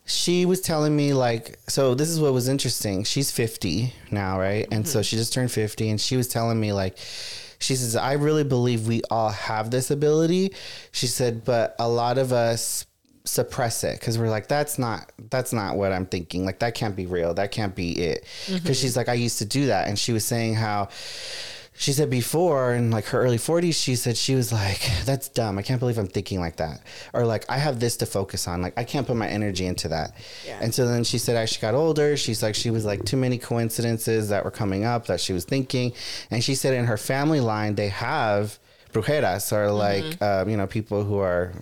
she 0.05 0.45
was 0.45 0.61
telling 0.61 0.95
me 0.95 1.13
like, 1.13 1.59
so 1.67 1.93
this 1.93 2.09
is 2.09 2.19
what 2.19 2.33
was 2.33 2.47
interesting. 2.47 3.03
She's 3.03 3.31
50 3.31 3.93
now, 4.09 4.39
right? 4.39 4.67
And 4.71 4.87
so 4.87 5.01
she 5.01 5.15
just 5.15 5.31
turned 5.33 5.51
50, 5.51 5.89
and 5.89 6.01
she 6.01 6.17
was 6.17 6.27
telling 6.27 6.59
me 6.59 6.73
like, 6.73 6.97
she 7.61 7.75
says, 7.75 7.95
I 7.95 8.13
really 8.13 8.43
believe 8.43 8.87
we 8.87 9.01
all 9.09 9.29
have 9.29 9.71
this 9.71 9.91
ability. 9.91 10.53
She 10.91 11.07
said, 11.07 11.45
but 11.45 11.75
a 11.79 11.87
lot 11.87 12.17
of 12.17 12.33
us 12.33 12.85
suppress 13.23 13.83
it 13.83 13.99
because 13.99 14.17
we're 14.17 14.31
like 14.31 14.47
that's 14.47 14.79
not 14.79 15.11
that's 15.29 15.53
not 15.53 15.77
what 15.77 15.91
i'm 15.91 16.07
thinking. 16.07 16.43
Like 16.43 16.59
that 16.59 16.73
can't 16.73 16.95
be 16.95 17.05
real. 17.05 17.33
That 17.33 17.51
can't 17.51 17.75
be 17.75 17.91
it. 17.91 18.25
Because 18.47 18.61
mm-hmm. 18.61 18.73
she's 18.73 18.97
like 18.97 19.09
i 19.09 19.13
used 19.13 19.37
to 19.39 19.45
do 19.45 19.67
that. 19.67 19.87
And 19.87 19.97
she 19.97 20.11
was 20.11 20.25
saying 20.25 20.55
how 20.55 20.89
she 21.73 21.93
said 21.93 22.09
before 22.09 22.73
in 22.73 22.91
like 22.91 23.05
her 23.05 23.21
early 23.21 23.37
40s 23.37 23.81
she 23.81 23.95
said 23.95 24.17
she 24.17 24.35
was 24.35 24.51
like 24.51 24.81
that's 25.05 25.29
dumb. 25.29 25.57
I 25.57 25.61
can't 25.61 25.79
believe 25.79 25.97
i'm 25.97 26.07
thinking 26.07 26.39
like 26.39 26.57
that. 26.57 26.81
Or 27.13 27.25
like 27.25 27.45
i 27.49 27.57
have 27.57 27.79
this 27.79 27.97
to 27.97 28.05
focus 28.05 28.47
on. 28.47 28.61
Like 28.61 28.73
i 28.77 28.83
can't 28.83 29.07
put 29.07 29.15
my 29.15 29.27
energy 29.27 29.65
into 29.65 29.87
that. 29.89 30.15
Yeah. 30.45 30.59
and 30.61 30.73
so 30.73 30.87
then 30.87 31.03
she 31.03 31.17
said 31.17 31.35
as 31.37 31.49
she 31.49 31.61
got 31.61 31.73
older 31.73 32.17
she's 32.17 32.43
like 32.43 32.55
she 32.55 32.69
was 32.69 32.85
like 32.85 33.05
too 33.05 33.17
many 33.17 33.37
coincidences 33.37 34.29
that 34.29 34.43
were 34.43 34.51
coming 34.51 34.83
up 34.83 35.07
that 35.07 35.19
she 35.19 35.33
was 35.33 35.45
thinking. 35.45 35.93
And 36.29 36.43
she 36.43 36.55
said 36.55 36.73
in 36.73 36.85
her 36.85 36.97
family 36.97 37.39
line 37.39 37.75
they 37.75 37.89
have 37.89 38.59
brujeras 38.91 39.51
or 39.53 39.71
like 39.71 40.21
um, 40.21 40.49
you 40.49 40.57
know 40.57 40.67
people 40.67 41.03
who 41.03 41.17
are 41.17 41.53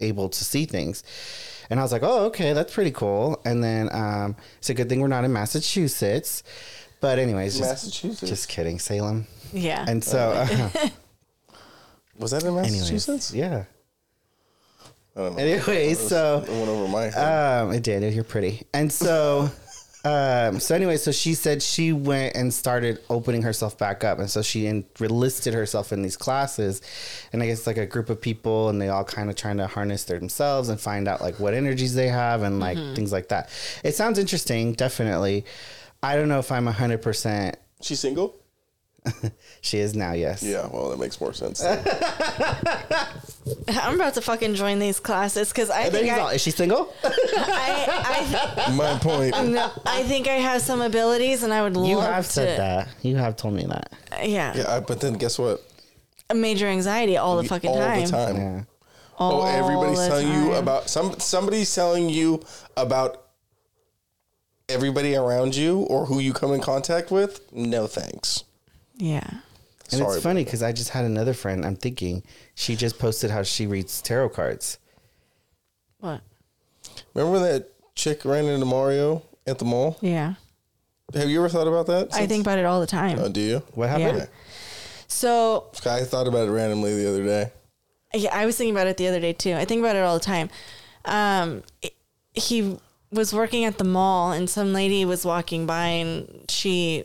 able 0.00 0.28
to 0.28 0.44
see 0.44 0.66
things. 0.66 1.02
And 1.70 1.80
i 1.80 1.82
was 1.82 1.92
like 1.92 2.02
oh 2.02 2.26
okay 2.26 2.52
that's 2.52 2.72
pretty 2.72 2.90
cool. 2.92 3.40
And 3.44 3.64
then 3.64 3.88
um, 3.92 4.36
it's 4.58 4.70
a 4.70 4.74
good 4.74 4.88
thing 4.88 5.00
we're 5.00 5.08
not 5.08 5.24
in 5.24 5.32
massachusetts. 5.32 6.42
But 7.00 7.18
anyways 7.18 7.58
just, 7.58 7.70
Massachusetts. 7.70 8.30
just 8.30 8.48
kidding 8.48 8.78
salem 8.78 9.26
yeah? 9.54 9.84
and 9.88 10.02
so, 10.04 10.18
uh, 10.18 10.68
Was 12.18 12.30
that 12.32 12.42
in 12.42 12.48
anyways, 12.50 12.80
Massachusetts? 12.80 13.32
yeah. 13.34 13.64
I 15.16 15.20
don't 15.20 15.36
know. 15.36 15.42
Anyways, 15.42 15.98
so 16.08 16.42
It 16.46 16.48
went 16.50 16.68
over 16.68 16.88
my 16.88 17.02
head. 17.04 17.62
um, 17.62 17.72
it 17.72 17.82
did. 17.82 18.12
You're 18.14 18.24
pretty, 18.24 18.62
and 18.74 18.92
so, 18.92 19.48
um, 20.04 20.58
so 20.60 20.74
anyway, 20.74 20.96
so 20.96 21.12
she 21.12 21.34
said 21.34 21.62
she 21.62 21.92
went 21.92 22.34
and 22.36 22.52
started 22.52 22.98
opening 23.10 23.42
herself 23.42 23.78
back 23.78 24.02
up, 24.04 24.18
and 24.18 24.28
so 24.28 24.42
she 24.42 24.66
enlisted 24.66 25.54
herself 25.54 25.92
in 25.92 26.02
these 26.02 26.16
classes, 26.16 26.82
and 27.32 27.42
I 27.42 27.46
guess 27.46 27.66
like 27.66 27.76
a 27.78 27.86
group 27.86 28.10
of 28.10 28.20
people, 28.20 28.68
and 28.70 28.80
they 28.80 28.88
all 28.88 29.04
kind 29.04 29.30
of 29.30 29.36
trying 29.36 29.56
to 29.58 29.66
harness 29.68 30.02
their 30.04 30.18
themselves 30.18 30.68
and 30.68 30.80
find 30.80 31.06
out 31.08 31.20
like 31.20 31.38
what 31.40 31.54
energies 31.54 31.94
they 31.94 32.08
have 32.08 32.42
and 32.42 32.58
like 32.60 32.76
things 32.96 33.12
like 33.12 33.28
that. 33.28 33.50
It 33.84 33.94
sounds 33.94 34.18
interesting, 34.18 34.72
definitely. 34.72 35.44
I 36.02 36.16
don't 36.16 36.28
know 36.28 36.38
if 36.40 36.50
I'm 36.52 36.66
hundred 36.66 37.02
percent. 37.02 37.56
She's 37.80 38.00
single? 38.00 38.36
She 39.60 39.78
is 39.78 39.94
now, 39.94 40.12
yes. 40.12 40.42
Yeah, 40.42 40.66
well, 40.70 40.90
that 40.90 40.98
makes 41.00 41.18
more 41.22 41.32
sense. 41.32 41.60
then. 41.60 41.82
I'm 43.68 43.94
about 43.94 44.12
to 44.14 44.20
fucking 44.20 44.54
join 44.56 44.78
these 44.78 45.00
classes 45.00 45.48
because 45.48 45.70
I 45.70 45.82
And 45.84 45.94
then 45.94 46.02
think 46.02 46.12
he's 46.12 46.20
all, 46.20 46.28
I, 46.28 46.32
is 46.34 46.42
she 46.42 46.50
single? 46.50 46.92
I, 47.04 48.74
my 48.76 48.98
point. 48.98 49.34
I, 49.34 49.42
no, 49.46 49.70
I 49.86 50.02
think 50.02 50.28
I 50.28 50.34
have 50.34 50.60
some 50.60 50.82
abilities, 50.82 51.42
and 51.44 51.52
I 51.52 51.62
would 51.62 51.74
You 51.76 51.96
love 51.96 52.12
have 52.12 52.26
to. 52.26 52.32
said 52.32 52.58
that. 52.58 52.88
You 53.02 53.16
have 53.16 53.36
told 53.36 53.54
me 53.54 53.64
that. 53.64 53.90
Yeah, 54.22 54.54
Yeah, 54.54 54.76
I- 54.76 54.80
but 54.80 55.00
then 55.00 55.14
guess 55.14 55.38
what? 55.38 55.62
A 56.30 56.34
major 56.34 56.66
anxiety 56.66 57.16
all 57.16 57.36
the 57.40 57.44
fucking 57.48 57.72
time. 57.72 57.80
All 58.02 58.06
time. 58.06 58.06
the 58.06 58.10
time. 58.12 58.36
Yeah. 58.36 58.62
All 59.18 59.42
Oh, 59.42 59.46
everybody's 59.46 59.98
the 59.98 60.08
telling 60.08 60.28
you 60.28 60.50
time. 60.50 60.62
about 60.62 60.90
some. 60.90 61.18
Somebody's 61.20 61.74
telling 61.74 62.08
you 62.10 62.42
about 62.76 63.26
everybody 64.68 65.14
around 65.14 65.54
you 65.56 65.80
or 65.80 66.06
who 66.06 66.18
you 66.18 66.32
come 66.32 66.52
in 66.52 66.60
contact 66.60 67.10
with. 67.10 67.40
No 67.52 67.86
thanks. 67.86 68.44
Yeah. 68.96 69.28
And 69.90 70.00
Sorry, 70.00 70.14
it's 70.14 70.22
funny 70.22 70.44
because 70.44 70.62
I 70.62 70.72
just 70.72 70.90
had 70.90 71.04
another 71.04 71.34
friend. 71.34 71.64
I'm 71.64 71.76
thinking 71.76 72.22
she 72.54 72.74
just 72.76 72.98
posted 72.98 73.30
how 73.30 73.42
she 73.42 73.66
reads 73.66 74.00
tarot 74.00 74.30
cards. 74.30 74.78
What? 75.98 76.20
Remember 77.14 77.38
that 77.40 77.70
chick 77.94 78.24
ran 78.24 78.46
into 78.46 78.66
Mario 78.66 79.22
at 79.46 79.58
the 79.58 79.64
mall? 79.64 79.98
Yeah. 80.00 80.34
Have 81.14 81.28
you 81.28 81.38
ever 81.38 81.48
thought 81.48 81.68
about 81.68 81.86
that? 81.86 82.14
I 82.14 82.26
think 82.26 82.42
about 82.46 82.58
it 82.58 82.64
all 82.64 82.80
the 82.80 82.86
time. 82.86 83.18
Oh, 83.18 83.28
do 83.28 83.40
you? 83.40 83.62
What 83.74 83.90
happened? 83.90 84.18
Yeah. 84.18 84.26
So 85.06 85.66
I 85.86 86.00
thought 86.04 86.26
about 86.26 86.48
it 86.48 86.50
randomly 86.50 86.94
the 86.96 87.08
other 87.08 87.24
day. 87.24 87.52
yeah, 88.14 88.34
I 88.34 88.46
was 88.46 88.56
thinking 88.56 88.74
about 88.74 88.86
it 88.86 88.96
the 88.96 89.06
other 89.08 89.20
day 89.20 89.32
too. 89.34 89.54
I 89.54 89.64
think 89.64 89.80
about 89.80 89.96
it 89.96 90.00
all 90.00 90.14
the 90.18 90.24
time. 90.24 90.48
Um, 91.04 91.62
it- 91.82 91.94
he 92.32 92.78
was 93.12 93.32
working 93.32 93.64
at 93.64 93.78
the 93.78 93.84
mall, 93.84 94.32
and 94.32 94.50
some 94.50 94.72
lady 94.72 95.04
was 95.04 95.24
walking 95.24 95.66
by, 95.66 95.86
and 95.86 96.50
she 96.50 97.04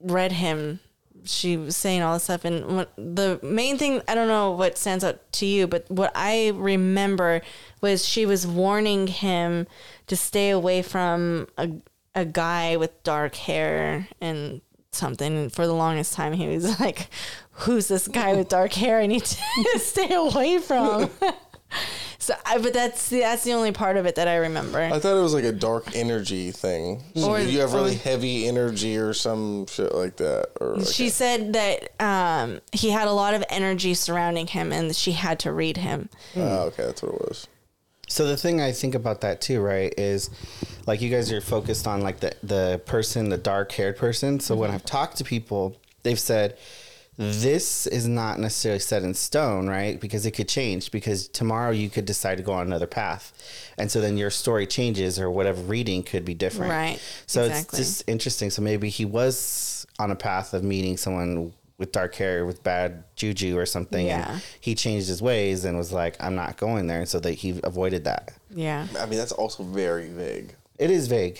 read 0.00 0.32
him. 0.32 0.80
She 1.24 1.56
was 1.56 1.76
saying 1.76 2.02
all 2.02 2.14
this 2.14 2.24
stuff, 2.24 2.44
and 2.44 2.76
what, 2.76 2.92
the 2.96 3.40
main 3.42 3.78
thing 3.78 4.02
I 4.06 4.14
don't 4.14 4.28
know 4.28 4.50
what 4.52 4.76
stands 4.76 5.02
out 5.04 5.32
to 5.32 5.46
you, 5.46 5.66
but 5.66 5.90
what 5.90 6.12
I 6.14 6.52
remember 6.54 7.40
was 7.80 8.06
she 8.06 8.26
was 8.26 8.46
warning 8.46 9.06
him 9.06 9.66
to 10.06 10.16
stay 10.16 10.50
away 10.50 10.82
from 10.82 11.48
a 11.56 11.70
a 12.14 12.24
guy 12.24 12.76
with 12.76 13.02
dark 13.02 13.34
hair 13.34 14.08
and 14.20 14.60
something. 14.92 15.36
And 15.36 15.52
for 15.52 15.66
the 15.66 15.74
longest 15.74 16.14
time, 16.14 16.32
he 16.32 16.46
was 16.48 16.80
like, 16.80 17.08
"Who's 17.50 17.88
this 17.88 18.08
guy 18.08 18.34
with 18.34 18.48
dark 18.48 18.72
hair? 18.72 19.00
I 19.00 19.06
need 19.06 19.24
to 19.24 19.78
stay 19.78 20.12
away 20.14 20.58
from." 20.58 21.10
so, 22.24 22.34
I, 22.46 22.58
but 22.58 22.72
that's 22.72 23.08
that's 23.10 23.44
the 23.44 23.52
only 23.52 23.72
part 23.72 23.96
of 23.96 24.06
it 24.06 24.14
that 24.16 24.28
I 24.28 24.36
remember. 24.36 24.78
I 24.80 24.98
thought 24.98 25.16
it 25.16 25.22
was 25.22 25.34
like 25.34 25.44
a 25.44 25.52
dark 25.52 25.94
energy 25.94 26.50
thing. 26.50 27.02
So 27.14 27.30
Or- 27.30 27.38
you 27.40 27.60
have 27.60 27.72
really 27.72 27.94
or- 27.96 27.98
heavy 27.98 28.46
energy 28.48 28.96
or 28.96 29.12
some 29.14 29.66
shit 29.66 29.94
like 29.94 30.16
that. 30.16 30.48
Or 30.60 30.76
like 30.76 30.86
she 30.86 31.08
said 31.10 31.52
that 31.52 32.00
um, 32.02 32.60
he 32.72 32.90
had 32.90 33.08
a 33.08 33.12
lot 33.12 33.34
of 33.34 33.44
energy 33.50 33.94
surrounding 33.94 34.46
him, 34.46 34.72
and 34.72 34.94
she 34.96 35.12
had 35.12 35.38
to 35.40 35.52
read 35.52 35.76
him. 35.76 36.08
Oh, 36.36 36.64
okay, 36.68 36.84
that's 36.86 37.02
what 37.02 37.14
it 37.14 37.20
was. 37.28 37.46
So 38.08 38.26
the 38.26 38.36
thing 38.36 38.60
I 38.60 38.72
think 38.72 38.94
about 38.94 39.22
that 39.22 39.40
too, 39.40 39.60
right, 39.60 39.92
is 39.98 40.30
like 40.86 41.00
you 41.00 41.10
guys 41.10 41.32
are 41.32 41.40
focused 41.40 41.86
on 41.86 42.00
like 42.02 42.20
the 42.20 42.32
the 42.42 42.80
person, 42.86 43.28
the 43.28 43.38
dark 43.38 43.72
haired 43.72 43.96
person. 43.96 44.40
So 44.40 44.54
when 44.56 44.70
I've 44.70 44.84
talked 44.84 45.16
to 45.18 45.24
people, 45.24 45.76
they've 46.02 46.18
said 46.20 46.56
this 47.16 47.86
is 47.86 48.06
not 48.08 48.38
necessarily 48.40 48.80
set 48.80 49.02
in 49.02 49.14
stone, 49.14 49.68
right? 49.68 50.00
Because 50.00 50.26
it 50.26 50.32
could 50.32 50.48
change. 50.48 50.90
Because 50.90 51.28
tomorrow 51.28 51.70
you 51.70 51.88
could 51.90 52.04
decide 52.04 52.36
to 52.38 52.42
go 52.42 52.52
on 52.52 52.66
another 52.66 52.86
path, 52.86 53.32
and 53.78 53.90
so 53.90 54.00
then 54.00 54.16
your 54.16 54.30
story 54.30 54.66
changes, 54.66 55.18
or 55.18 55.30
whatever 55.30 55.62
reading 55.62 56.02
could 56.02 56.24
be 56.24 56.34
different. 56.34 56.70
Right, 56.72 57.00
So 57.26 57.44
exactly. 57.44 57.78
it's 57.80 57.88
just 57.88 58.08
interesting. 58.08 58.50
So 58.50 58.62
maybe 58.62 58.88
he 58.88 59.04
was 59.04 59.86
on 59.98 60.10
a 60.10 60.16
path 60.16 60.54
of 60.54 60.64
meeting 60.64 60.96
someone 60.96 61.52
with 61.78 61.90
dark 61.92 62.14
hair 62.14 62.46
with 62.46 62.62
bad 62.62 63.02
juju 63.16 63.58
or 63.58 63.66
something, 63.66 64.06
Yeah. 64.06 64.32
and 64.34 64.42
he 64.60 64.74
changed 64.74 65.08
his 65.08 65.20
ways 65.20 65.64
and 65.64 65.76
was 65.76 65.92
like, 65.92 66.16
"I'm 66.20 66.34
not 66.36 66.56
going 66.56 66.86
there," 66.86 66.98
and 67.00 67.08
so 67.08 67.18
that 67.20 67.32
he 67.32 67.60
avoided 67.64 68.04
that. 68.04 68.32
Yeah. 68.54 68.86
I 68.98 69.06
mean, 69.06 69.18
that's 69.18 69.32
also 69.32 69.62
very 69.64 70.08
vague. 70.08 70.54
It 70.78 70.90
is 70.90 71.06
vague. 71.08 71.38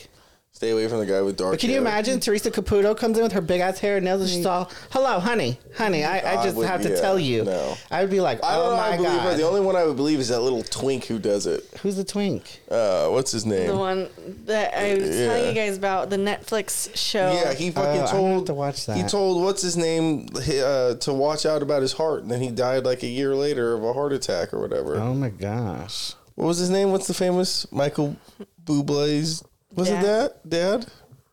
Stay 0.64 0.70
away 0.70 0.88
from 0.88 0.98
the 1.00 1.06
guy 1.06 1.20
with 1.20 1.36
dark. 1.36 1.52
But 1.52 1.60
can 1.60 1.68
you 1.68 1.74
hair. 1.76 1.82
imagine 1.82 2.20
Teresa 2.20 2.50
Caputo 2.50 2.96
comes 2.96 3.18
in 3.18 3.22
with 3.22 3.32
her 3.32 3.42
big 3.42 3.60
ass 3.60 3.78
hair 3.80 3.96
and 3.96 4.04
nails 4.06 4.22
and 4.22 4.30
she's 4.30 4.46
all, 4.46 4.70
hello, 4.92 5.20
honey, 5.20 5.58
honey, 5.76 6.04
I, 6.04 6.20
I 6.20 6.40
I 6.40 6.44
just 6.44 6.56
would- 6.56 6.66
have 6.66 6.80
to 6.82 6.88
yeah, 6.90 7.00
tell 7.02 7.18
you. 7.18 7.44
no. 7.44 7.76
I 7.90 8.00
would 8.00 8.10
be 8.10 8.20
like, 8.20 8.42
I 8.42 8.54
don't 8.54 8.66
oh 8.66 8.70
know. 8.70 8.76
my 8.76 8.88
I 8.88 8.96
believe 8.96 9.10
her. 9.12 9.30
God. 9.30 9.38
The 9.38 9.42
only 9.46 9.60
one 9.60 9.76
I 9.76 9.84
would 9.84 9.96
believe 9.96 10.20
is 10.20 10.28
that 10.28 10.40
little 10.40 10.62
twink 10.62 11.04
who 11.04 11.18
does 11.18 11.46
it. 11.46 11.64
Who's 11.82 11.96
the 11.96 12.04
twink? 12.04 12.60
Uh, 12.70 13.08
what's 13.08 13.30
his 13.30 13.44
name? 13.44 13.66
The 13.68 13.76
one 13.76 14.08
that 14.46 14.72
I 14.74 14.94
was 14.94 15.10
telling 15.10 15.46
you 15.48 15.52
guys 15.54 15.76
about 15.76 16.08
the 16.08 16.16
Netflix 16.16 16.96
show. 16.96 17.32
Yeah, 17.34 17.52
he 17.52 17.70
fucking 17.70 18.00
Oh, 18.02 18.06
told 18.06 18.34
have 18.36 18.44
to 18.46 18.54
watch 18.54 18.86
that. 18.86 18.96
He 18.96 19.02
told 19.02 19.42
what's 19.44 19.60
his 19.60 19.76
name 19.76 20.28
uh, 20.34 20.94
to 20.94 21.12
watch 21.12 21.44
out 21.44 21.60
about 21.62 21.82
his 21.82 21.92
heart, 21.92 22.22
and 22.22 22.30
then 22.30 22.40
he 22.40 22.50
died 22.50 22.84
like 22.86 23.02
a 23.02 23.06
year 23.06 23.34
later 23.36 23.74
of 23.74 23.84
a 23.84 23.92
heart 23.92 24.14
attack 24.14 24.54
or 24.54 24.60
whatever. 24.62 24.96
Oh 24.96 25.12
my 25.12 25.28
gosh. 25.28 26.14
What 26.36 26.46
was 26.46 26.56
his 26.58 26.70
name? 26.70 26.90
What's 26.90 27.06
the 27.06 27.12
famous 27.14 27.70
Michael 27.70 28.16
Bublé's? 28.64 29.44
Was 29.76 29.88
it 29.88 29.94
Dad. 29.94 30.02
that 30.04 30.48
dad? 30.48 30.86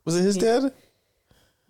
Was 0.06 0.18
it 0.18 0.24
his 0.24 0.38
dad? 0.38 0.72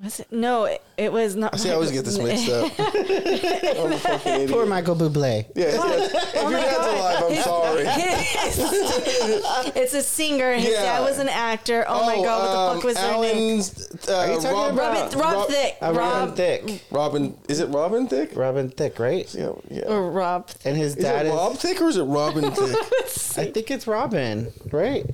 Was 0.01 0.19
it? 0.19 0.31
No, 0.31 0.65
it, 0.65 0.81
it 0.97 1.11
was 1.13 1.35
not. 1.35 1.59
See, 1.59 1.69
I 1.69 1.73
always 1.73 1.91
get 1.91 2.05
this 2.05 2.17
mixed 2.17 2.49
up. 2.49 2.71
I'm 2.79 3.91
a 3.91 3.97
fucking 3.99 4.31
idiot. 4.33 4.49
Poor 4.51 4.65
Michael 4.65 4.95
Bublé. 4.95 5.45
Yeah, 5.55 5.65
if, 5.65 5.75
if 5.75 6.35
Oh 6.37 6.49
your 6.49 6.59
my 6.59 6.65
dad's 6.65 6.77
God. 6.77 6.95
alive, 6.97 7.23
I'm 7.37 7.43
sorry. 7.43 7.83
it's 9.75 9.93
a 9.93 10.01
singer. 10.01 10.53
His 10.53 10.69
Yeah. 10.71 10.81
dad 10.81 11.01
was 11.01 11.19
an 11.19 11.29
actor. 11.29 11.85
Oh, 11.87 12.05
my 12.05 12.15
god, 12.15 12.41
what 12.41 12.51
the 12.51 12.75
fuck 12.75 12.83
was 12.83 12.95
their 12.95 13.11
name? 13.21 13.47
Alan's, 13.59 14.07
uh, 14.09 14.15
Are 14.15 14.27
you 14.27 14.41
talking 14.41 14.51
Rob, 14.57 14.73
about- 14.73 15.13
Robin, 15.15 15.19
Rob, 15.19 15.47
Thicke. 15.49 15.75
Uh, 15.81 15.93
Robin 15.93 16.27
Rob, 16.29 16.35
Thicke. 16.35 16.81
Robin, 16.89 17.37
is 17.47 17.59
it 17.59 17.67
Robin 17.67 18.07
Thicke? 18.07 18.35
Robin 18.35 18.69
Thicke, 18.69 18.97
right? 18.99 19.33
Yeah, 19.35 19.51
yeah. 19.69 19.83
or 19.83 20.09
Rob. 20.11 20.49
And 20.65 20.75
his 20.77 20.95
Is 20.95 21.03
dad 21.03 21.25
it 21.25 21.29
is. 21.29 21.33
Rob 21.35 21.53
Thicke 21.57 21.79
or 21.81 21.89
is 21.89 21.97
it 21.97 22.03
Robin 22.03 22.51
Thicke? 22.51 23.37
I 23.37 23.51
think 23.51 23.69
it's 23.69 23.85
Robin, 23.85 24.51
right? 24.71 25.05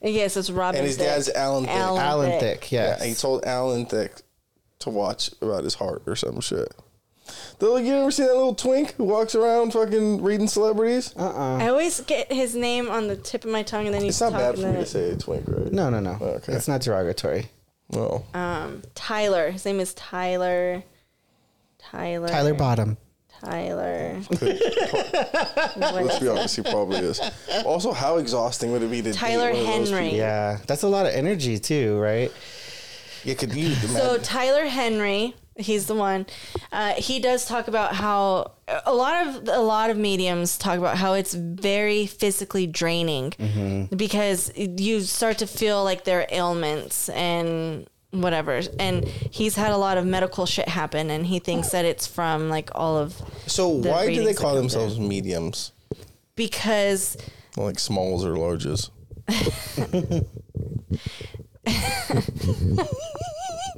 Yes, 0.00 0.36
it's 0.36 0.50
Robin. 0.50 0.78
and 0.78 0.86
his 0.86 0.96
Thicke. 0.96 1.06
dad's 1.06 1.28
Alan 1.30 1.64
Thicke. 1.64 1.74
Alan 1.74 2.00
Alan 2.02 2.30
Thicke. 2.30 2.40
Thicke, 2.60 2.72
Yeah, 2.72 2.86
yes. 2.88 3.00
and 3.00 3.08
he 3.08 3.14
told 3.14 3.44
Alan 3.44 3.86
Thicke 3.86 4.22
to 4.80 4.90
watch 4.90 5.30
about 5.42 5.64
his 5.64 5.74
heart 5.74 6.02
or 6.06 6.14
some 6.16 6.40
shit. 6.40 6.72
The, 7.58 7.74
you 7.74 7.94
ever 7.94 8.10
see 8.10 8.22
that 8.22 8.28
little 8.34 8.54
twink 8.54 8.94
who 8.94 9.04
walks 9.04 9.34
around 9.34 9.72
fucking 9.72 10.22
reading 10.22 10.46
celebrities? 10.48 11.12
Uh-uh. 11.16 11.58
I 11.58 11.68
always 11.68 12.00
get 12.00 12.32
his 12.32 12.54
name 12.54 12.88
on 12.88 13.08
the 13.08 13.16
tip 13.16 13.44
of 13.44 13.50
my 13.50 13.62
tongue, 13.62 13.86
and 13.86 13.94
then 13.94 14.02
he's 14.02 14.14
It's 14.14 14.20
not 14.20 14.32
bad 14.32 14.54
for 14.54 14.66
me 14.72 14.76
to 14.78 14.86
say 14.86 15.14
twink, 15.16 15.44
right? 15.48 15.70
No, 15.72 15.90
no, 15.90 16.00
no. 16.00 16.16
Okay. 16.20 16.54
It's 16.54 16.68
not 16.68 16.80
derogatory. 16.80 17.50
Well, 17.90 18.24
Um, 18.34 18.82
Tyler. 18.94 19.50
His 19.50 19.64
name 19.64 19.80
is 19.80 19.92
Tyler. 19.94 20.84
Tyler. 21.78 22.28
Tyler 22.28 22.54
Bottom. 22.54 22.96
Tyler. 23.40 24.20
Let's 25.76 26.18
be 26.18 26.28
honest, 26.28 26.56
he 26.56 26.62
probably 26.62 26.98
is. 26.98 27.20
Also, 27.64 27.92
how 27.92 28.16
exhausting 28.16 28.72
would 28.72 28.82
it 28.82 28.90
be 28.90 29.02
to 29.02 29.12
Tyler 29.12 29.52
date 29.52 29.64
one 29.64 29.72
of 29.72 29.78
those 29.78 29.90
Henry. 29.90 30.04
people? 30.06 30.18
Yeah, 30.18 30.58
that's 30.66 30.82
a 30.82 30.88
lot 30.88 31.06
of 31.06 31.12
energy 31.12 31.58
too, 31.58 31.98
right? 31.98 32.32
Yeah, 33.24 33.34
could 33.34 33.54
you 33.54 33.66
imagine? 33.66 33.88
So 33.90 34.18
Tyler 34.18 34.66
Henry, 34.66 35.34
he's 35.56 35.86
the 35.86 35.94
one. 35.94 36.26
Uh, 36.72 36.94
he 36.94 37.20
does 37.20 37.46
talk 37.46 37.68
about 37.68 37.94
how 37.94 38.52
a 38.86 38.94
lot 38.94 39.26
of 39.26 39.48
a 39.48 39.60
lot 39.60 39.90
of 39.90 39.96
mediums 39.96 40.58
talk 40.58 40.78
about 40.78 40.96
how 40.96 41.14
it's 41.14 41.34
very 41.34 42.06
physically 42.06 42.66
draining 42.66 43.88
because 43.94 44.52
you 44.56 45.00
start 45.00 45.38
to 45.38 45.46
feel 45.46 45.84
like 45.84 46.04
there 46.04 46.20
are 46.20 46.26
ailments 46.30 47.08
and 47.10 47.88
whatever. 48.10 48.60
And 48.78 49.06
he's 49.06 49.54
had 49.56 49.72
a 49.72 49.76
lot 49.76 49.98
of 49.98 50.06
medical 50.06 50.46
shit 50.46 50.68
happen, 50.68 51.10
and 51.10 51.26
he 51.26 51.38
thinks 51.38 51.70
that 51.70 51.84
it's 51.84 52.06
from 52.06 52.48
like 52.48 52.70
all 52.74 52.96
of 52.96 53.20
so 53.46 53.80
the 53.80 53.90
why 53.90 54.12
do 54.12 54.24
they 54.24 54.34
call 54.34 54.50
come 54.50 54.58
themselves 54.58 54.98
mediums? 54.98 55.72
because 56.38 57.16
Like 57.56 57.78
smalls 57.78 58.24
or 58.24 58.34
larges? 58.34 58.90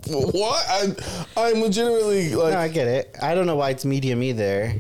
what? 0.07 0.67
I'm, 0.69 0.97
I'm 1.37 1.61
legitimately 1.61 2.35
like. 2.35 2.53
No, 2.53 2.59
I 2.59 2.69
get 2.69 2.87
it. 2.87 3.17
I 3.21 3.35
don't 3.35 3.47
know 3.47 3.57
why 3.57 3.71
it's 3.71 3.85
medium 3.85 4.23
either. 4.23 4.75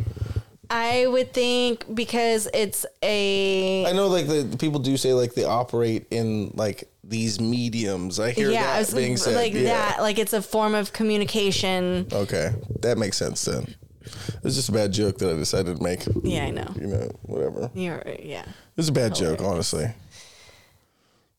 I 0.68 1.06
would 1.08 1.32
think 1.32 1.92
because 1.92 2.48
it's 2.54 2.86
a 3.02 3.84
I 3.86 3.92
know, 3.92 4.06
like 4.06 4.28
the, 4.28 4.42
the 4.42 4.56
people 4.56 4.78
do 4.78 4.96
say 4.96 5.12
like 5.12 5.34
they 5.34 5.42
operate 5.44 6.06
in 6.10 6.52
like 6.54 6.88
these 7.10 7.40
mediums. 7.40 8.18
I 8.18 8.30
hear 8.30 8.50
yeah, 8.50 8.62
that 8.62 8.76
I 8.76 8.78
was 8.78 8.94
being 8.94 9.16
said. 9.16 9.34
like 9.34 9.52
yeah. 9.52 9.64
that, 9.64 10.00
like 10.00 10.18
it's 10.18 10.32
a 10.32 10.40
form 10.40 10.74
of 10.74 10.92
communication. 10.92 12.06
Okay, 12.10 12.52
that 12.80 12.96
makes 12.96 13.18
sense 13.18 13.44
then. 13.44 13.74
It 14.02 14.42
was 14.42 14.56
just 14.56 14.70
a 14.70 14.72
bad 14.72 14.92
joke 14.92 15.18
that 15.18 15.30
I 15.30 15.34
decided 15.34 15.76
to 15.76 15.82
make. 15.82 16.06
Yeah, 16.22 16.44
I 16.44 16.50
know. 16.50 16.72
You 16.80 16.86
know, 16.86 17.10
whatever. 17.22 17.70
You're 17.74 18.02
yeah. 18.22 18.46
was 18.76 18.88
a 18.88 18.92
bad 18.92 19.14
joke, 19.14 19.42
honestly. 19.42 19.92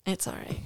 It's 0.05 0.27
all 0.27 0.33
right. 0.33 0.59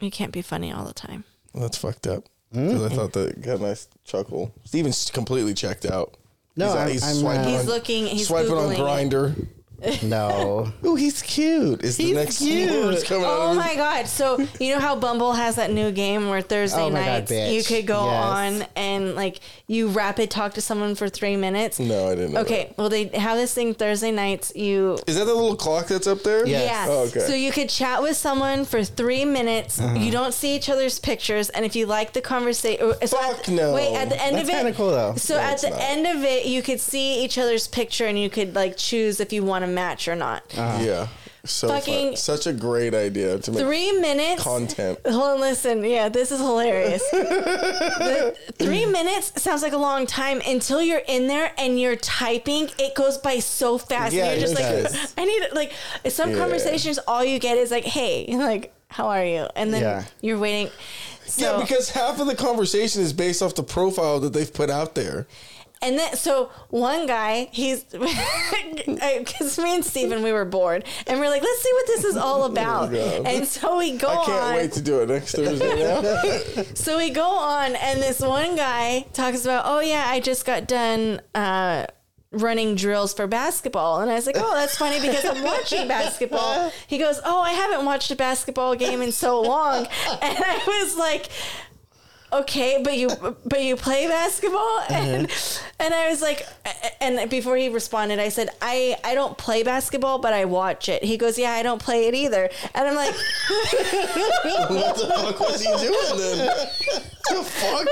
You 0.00 0.10
can't 0.10 0.32
be 0.32 0.42
funny 0.42 0.72
all 0.72 0.84
the 0.84 0.92
time. 0.92 1.24
That's 1.54 1.76
fucked 1.76 2.06
up. 2.06 2.24
Because 2.52 2.82
I 2.82 2.94
thought 2.94 3.12
that 3.12 3.40
got 3.40 3.60
a 3.60 3.62
nice 3.62 3.88
chuckle. 4.04 4.52
Steven's 4.64 5.10
completely 5.10 5.54
checked 5.54 5.86
out. 5.86 6.16
No, 6.56 6.66
he's, 6.66 6.76
I'm- 6.76 6.90
he's 6.90 7.04
I'm, 7.04 7.14
swiping 7.14 7.54
uh, 7.54 7.58
He's 7.58 7.66
looking. 7.66 8.06
He's 8.06 8.28
swiping 8.28 8.52
on 8.52 8.74
Googling 8.74 9.06
it. 9.06 9.10
Grindr. 9.10 9.46
No. 10.02 10.72
Oh, 10.84 10.94
he's 10.94 11.22
cute. 11.22 11.82
Is 11.82 11.96
the 11.96 12.04
He's 12.04 12.14
next 12.14 12.38
cute. 12.38 12.70
words 12.70 13.02
coming 13.04 13.24
out 13.24 13.30
Oh 13.30 13.50
of 13.52 13.56
my 13.56 13.74
god! 13.76 14.06
So 14.06 14.46
you 14.60 14.74
know 14.74 14.78
how 14.80 14.94
Bumble 14.94 15.32
has 15.32 15.56
that 15.56 15.70
new 15.72 15.90
game 15.90 16.28
where 16.28 16.42
Thursday 16.42 16.82
Oh 16.82 16.90
my 16.90 16.98
God, 17.00 17.06
nights 17.06 17.32
bitch. 17.32 17.52
you 17.54 17.62
could 17.64 17.86
go 17.86 18.04
Yes. 18.04 18.24
on 18.62 18.66
and 18.76 19.14
like 19.14 19.40
you 19.68 19.88
rapid 19.88 20.30
talk 20.30 20.52
to 20.54 20.60
someone 20.60 20.94
for 20.94 21.08
three 21.08 21.36
minutes. 21.36 21.78
No, 21.78 22.08
I 22.08 22.14
didn't. 22.14 22.32
Know 22.34 22.40
Okay, 22.40 22.74
well 22.76 22.88
they 22.90 23.06
have 23.06 23.38
this 23.38 23.54
thing 23.54 23.72
Thursday 23.74 24.10
nights. 24.10 24.52
You 24.54 24.98
Is 25.06 25.16
that 25.16 25.24
the 25.24 25.34
little 25.34 25.56
clock 25.56 25.86
that's 25.86 26.06
up 26.06 26.22
there? 26.24 26.46
Yes. 26.46 26.64
Yeah. 26.70 26.86
Oh, 26.92 27.06
okay. 27.08 27.20
So 27.20 27.34
you 27.34 27.50
could 27.52 27.70
chat 27.70 28.02
with 28.02 28.16
someone 28.16 28.64
for 28.66 28.84
three 28.84 29.24
minutes. 29.24 29.80
Uh-huh. 29.80 29.94
You 29.98 30.10
don't 30.12 30.34
see 30.34 30.54
each 30.56 30.68
other's 30.68 30.98
pictures, 30.98 31.48
and 31.50 31.64
if 31.64 31.74
you 31.74 31.86
like 31.86 32.12
the 32.12 32.20
conversation, 32.20 32.92
so 33.06 33.16
Fuck 33.16 33.44
the, 33.44 33.52
no. 33.52 33.72
Wait, 33.74 33.94
at 33.94 34.10
the 34.10 34.22
end 34.22 34.36
That's 34.36 34.48
of 34.48 34.54
it, 34.54 34.58
kinda 34.58 34.72
cool, 34.74 34.90
though. 34.90 35.14
So 35.16 35.36
No, 35.36 35.40
at 35.40 35.52
it's 35.54 35.62
the 35.62 35.70
not. 35.70 35.80
end 35.80 36.06
of 36.06 36.22
it, 36.24 36.44
you 36.46 36.60
could 36.62 36.80
see 36.80 37.22
each 37.24 37.38
other's 37.38 37.66
picture, 37.68 38.06
and 38.06 38.18
you 38.18 38.28
could 38.28 38.54
like 38.54 38.76
choose 38.76 39.18
if 39.20 39.32
you 39.32 39.42
want 39.42 39.64
to 39.64 39.71
match 39.74 40.08
or 40.08 40.14
not. 40.16 40.42
Uh-huh. 40.56 40.82
Yeah. 40.82 41.06
So 41.44 41.66
Fucking- 41.66 42.10
fun. 42.10 42.16
Such 42.16 42.46
a 42.46 42.52
great 42.52 42.94
idea 42.94 43.36
to 43.38 43.50
make 43.50 43.64
Three 43.64 43.90
minutes. 44.00 44.42
content. 44.44 44.98
Hold 45.04 45.22
on, 45.22 45.40
listen. 45.40 45.84
Yeah, 45.84 46.08
this 46.08 46.30
is 46.30 46.38
hilarious. 46.38 47.02
The- 47.12 48.36
three 48.58 48.86
minutes 48.86 49.42
sounds 49.42 49.62
like 49.62 49.72
a 49.72 49.76
long 49.78 50.06
time 50.06 50.40
until 50.46 50.80
you're 50.80 51.02
in 51.08 51.26
there 51.26 51.52
and 51.58 51.80
you're 51.80 51.96
typing. 51.96 52.68
It 52.78 52.94
goes 52.94 53.18
by 53.18 53.38
so 53.40 53.76
fast. 53.78 54.14
Yeah, 54.14 54.26
and 54.30 54.40
you're 54.40 54.48
it 54.48 54.52
just 54.52 54.54
like, 54.54 54.92
does. 54.92 55.14
I 55.18 55.24
need 55.24 55.42
like 55.52 55.72
some 56.08 56.30
Yeah. 56.30 56.38
conversations. 56.38 56.98
All 57.08 57.24
you 57.24 57.38
get 57.40 57.58
is 57.58 57.70
like, 57.72 57.84
hey, 57.84 58.26
like, 58.36 58.72
how 58.88 59.08
are 59.08 59.24
you? 59.24 59.48
And 59.56 59.72
then 59.74 59.82
Yeah. 59.82 60.04
you're 60.20 60.38
waiting. 60.38 60.70
So, 61.26 61.56
yeah, 61.58 61.60
because 61.64 61.90
half 61.90 62.20
of 62.20 62.26
the 62.26 62.34
conversation 62.34 63.00
is 63.02 63.12
based 63.12 63.42
off 63.42 63.54
the 63.54 63.62
profile 63.62 64.20
that 64.20 64.32
they've 64.32 64.52
put 64.52 64.70
out 64.70 64.94
there. 64.94 65.26
And 65.82 65.98
then, 65.98 66.14
so 66.16 66.50
one 66.70 67.06
guy, 67.06 67.48
he's 67.50 67.82
because 67.84 69.58
me 69.58 69.74
and 69.74 69.84
Steven, 69.84 70.22
we 70.22 70.32
were 70.32 70.44
bored, 70.44 70.84
and 71.08 71.18
we're 71.18 71.28
like, 71.28 71.42
let's 71.42 71.60
see 71.62 71.72
what 71.72 71.86
this 71.88 72.04
is 72.04 72.16
all 72.16 72.44
about. 72.50 72.92
God. 72.92 73.26
and 73.26 73.46
so 73.46 73.78
we 73.78 73.98
go 73.98 74.08
I 74.08 74.24
can't 74.24 74.42
on. 74.42 74.54
wait 74.54 74.72
to 74.72 74.82
do 74.82 75.00
it 75.00 75.08
next 75.08 75.32
Thursday 75.34 75.74
now. 75.84 76.62
So 76.74 76.96
we 76.96 77.10
go 77.10 77.28
on, 77.28 77.74
and 77.74 78.00
this 78.00 78.20
one 78.20 78.54
guy 78.56 79.06
talks 79.12 79.44
about, 79.44 79.64
oh 79.66 79.80
yeah, 79.80 80.04
I 80.06 80.20
just 80.20 80.46
got 80.46 80.68
done 80.68 81.20
uh, 81.34 81.86
running 82.30 82.76
drills 82.76 83.12
for 83.12 83.26
basketball, 83.26 84.00
and 84.00 84.10
I 84.10 84.14
was 84.14 84.26
like, 84.26 84.36
oh, 84.38 84.54
that's 84.54 84.76
funny 84.76 85.00
because 85.00 85.24
I'm 85.24 85.42
watching 85.42 85.88
basketball. 85.88 86.72
He 86.86 86.98
goes, 86.98 87.20
oh, 87.24 87.40
I 87.40 87.52
haven't 87.52 87.84
watched 87.84 88.10
a 88.10 88.16
basketball 88.16 88.76
game 88.76 89.02
in 89.02 89.10
so 89.12 89.40
long, 89.40 89.86
and 89.86 90.38
I 90.38 90.62
was 90.82 90.96
like. 90.96 91.28
Okay, 92.32 92.80
but 92.82 92.96
you 92.96 93.08
but 93.44 93.62
you 93.62 93.76
play 93.76 94.08
basketball 94.08 94.60
uh-huh. 94.60 94.94
and 94.94 95.30
and 95.78 95.92
I 95.92 96.08
was 96.08 96.22
like 96.22 96.46
and 97.00 97.28
before 97.28 97.56
he 97.56 97.68
responded 97.68 98.18
I 98.18 98.30
said 98.30 98.48
I 98.62 98.96
I 99.04 99.14
don't 99.14 99.36
play 99.36 99.62
basketball 99.62 100.18
but 100.18 100.32
I 100.32 100.46
watch 100.46 100.88
it. 100.88 101.04
He 101.04 101.16
goes, 101.16 101.38
"Yeah, 101.38 101.52
I 101.52 101.62
don't 101.62 101.80
play 101.80 102.08
it 102.08 102.14
either." 102.14 102.48
And 102.74 102.88
I'm 102.88 102.94
like, 102.94 103.14
what 103.48 104.96
the 104.96 105.12
fuck 105.14 105.40
was 105.40 105.60
he 105.60 105.70
doing 105.76 106.18
then? 106.18 106.66
the 107.28 107.42
fuck? 107.42 107.86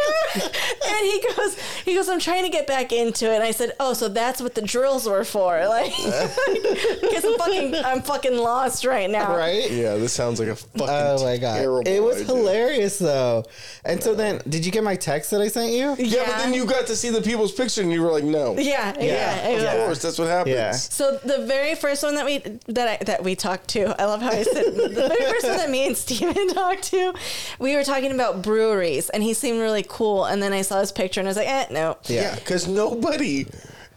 and 0.87 1.07
he 1.07 1.25
goes, 1.35 1.59
he 1.85 1.95
goes, 1.95 2.09
I'm 2.09 2.21
trying 2.21 2.45
to 2.45 2.51
get 2.51 2.67
back 2.67 2.93
into 2.93 3.31
it. 3.31 3.35
And 3.35 3.43
I 3.43 3.51
said, 3.51 3.73
oh, 3.81 3.93
so 3.93 4.09
that's 4.09 4.41
what 4.41 4.55
the 4.55 4.63
drills 4.63 5.09
were 5.09 5.25
for, 5.25 5.67
like, 5.69 5.93
because 5.97 7.25
I'm 7.25 7.39
fucking, 7.39 7.75
I'm 7.77 8.03
fucking 8.03 8.37
lost 8.37 8.85
right 8.85 9.09
now. 9.09 9.37
right? 9.37 9.71
Yeah, 9.71 9.97
this 9.97 10.13
sounds 10.13 10.41
like 10.41 10.49
a 10.49 10.57
fucking 10.57 10.87
Oh 10.89 11.25
my 11.25 11.37
god, 11.37 11.59
terrible 11.59 11.89
it 11.89 12.01
was 12.01 12.17
idea. 12.17 12.27
hilarious 12.27 12.99
though. 12.99 13.45
And 13.85 14.03
so 14.03 14.15
then, 14.15 14.30
did 14.49 14.65
you 14.65 14.73
get 14.73 14.83
my 14.85 14.97
text 14.97 15.31
that 15.33 15.41
I 15.41 15.49
sent 15.49 15.73
you? 15.73 15.95
Yeah, 15.99 16.25
but 16.27 16.39
then 16.39 16.55
you 16.55 16.65
got 16.67 16.87
to 16.89 16.97
see 16.97 17.11
the 17.11 17.21
people's 17.23 17.53
picture 17.53 17.83
and 17.83 17.93
you 17.93 18.03
were 18.03 18.11
like, 18.13 18.25
no. 18.25 18.57
yeah, 18.59 18.95
yeah, 18.99 19.03
Yeah, 19.03 19.49
Of 19.49 19.55
was- 19.79 19.85
course, 19.87 20.03
that's 20.03 20.19
what 20.19 20.29
happens. 20.29 20.55
Yeah. 20.55 20.73
So 20.73 21.19
the 21.25 21.47
very 21.47 21.75
first 21.75 22.03
one 22.03 22.15
that 22.15 22.25
we 22.25 22.39
that 22.69 23.01
I 23.01 23.05
that 23.05 23.25
we 23.25 23.35
talked 23.35 23.69
to, 23.69 24.01
I 24.01 24.05
love 24.07 24.23
how 24.23 24.31
I 24.31 24.43
said 24.43 24.75
the 24.75 24.89
very 25.19 25.31
first 25.33 25.47
one 25.47 25.57
that 25.57 25.71
me 25.71 25.87
and 25.87 25.97
Steven 25.97 26.49
talked 26.55 26.85
to, 26.85 27.13
we 27.59 27.75
were 27.77 27.85
talking 27.85 28.13
about 28.13 28.43
breweries, 28.43 29.11
and 29.11 29.23
he 29.23 29.35
seemed 29.35 29.59
really 29.61 29.85
cool. 29.89 30.25
And 30.25 30.43
then 30.43 30.53
I 30.53 30.63
saw 30.63 30.81
his 30.81 30.93
picture, 30.93 31.21
and 31.21 31.29
I 31.29 31.31
was 31.31 31.37
like, 31.37 31.49
eh, 31.49 31.67
no. 31.71 31.97
Yeah, 32.07 32.35
because 32.37 32.67
nobody 32.69 33.47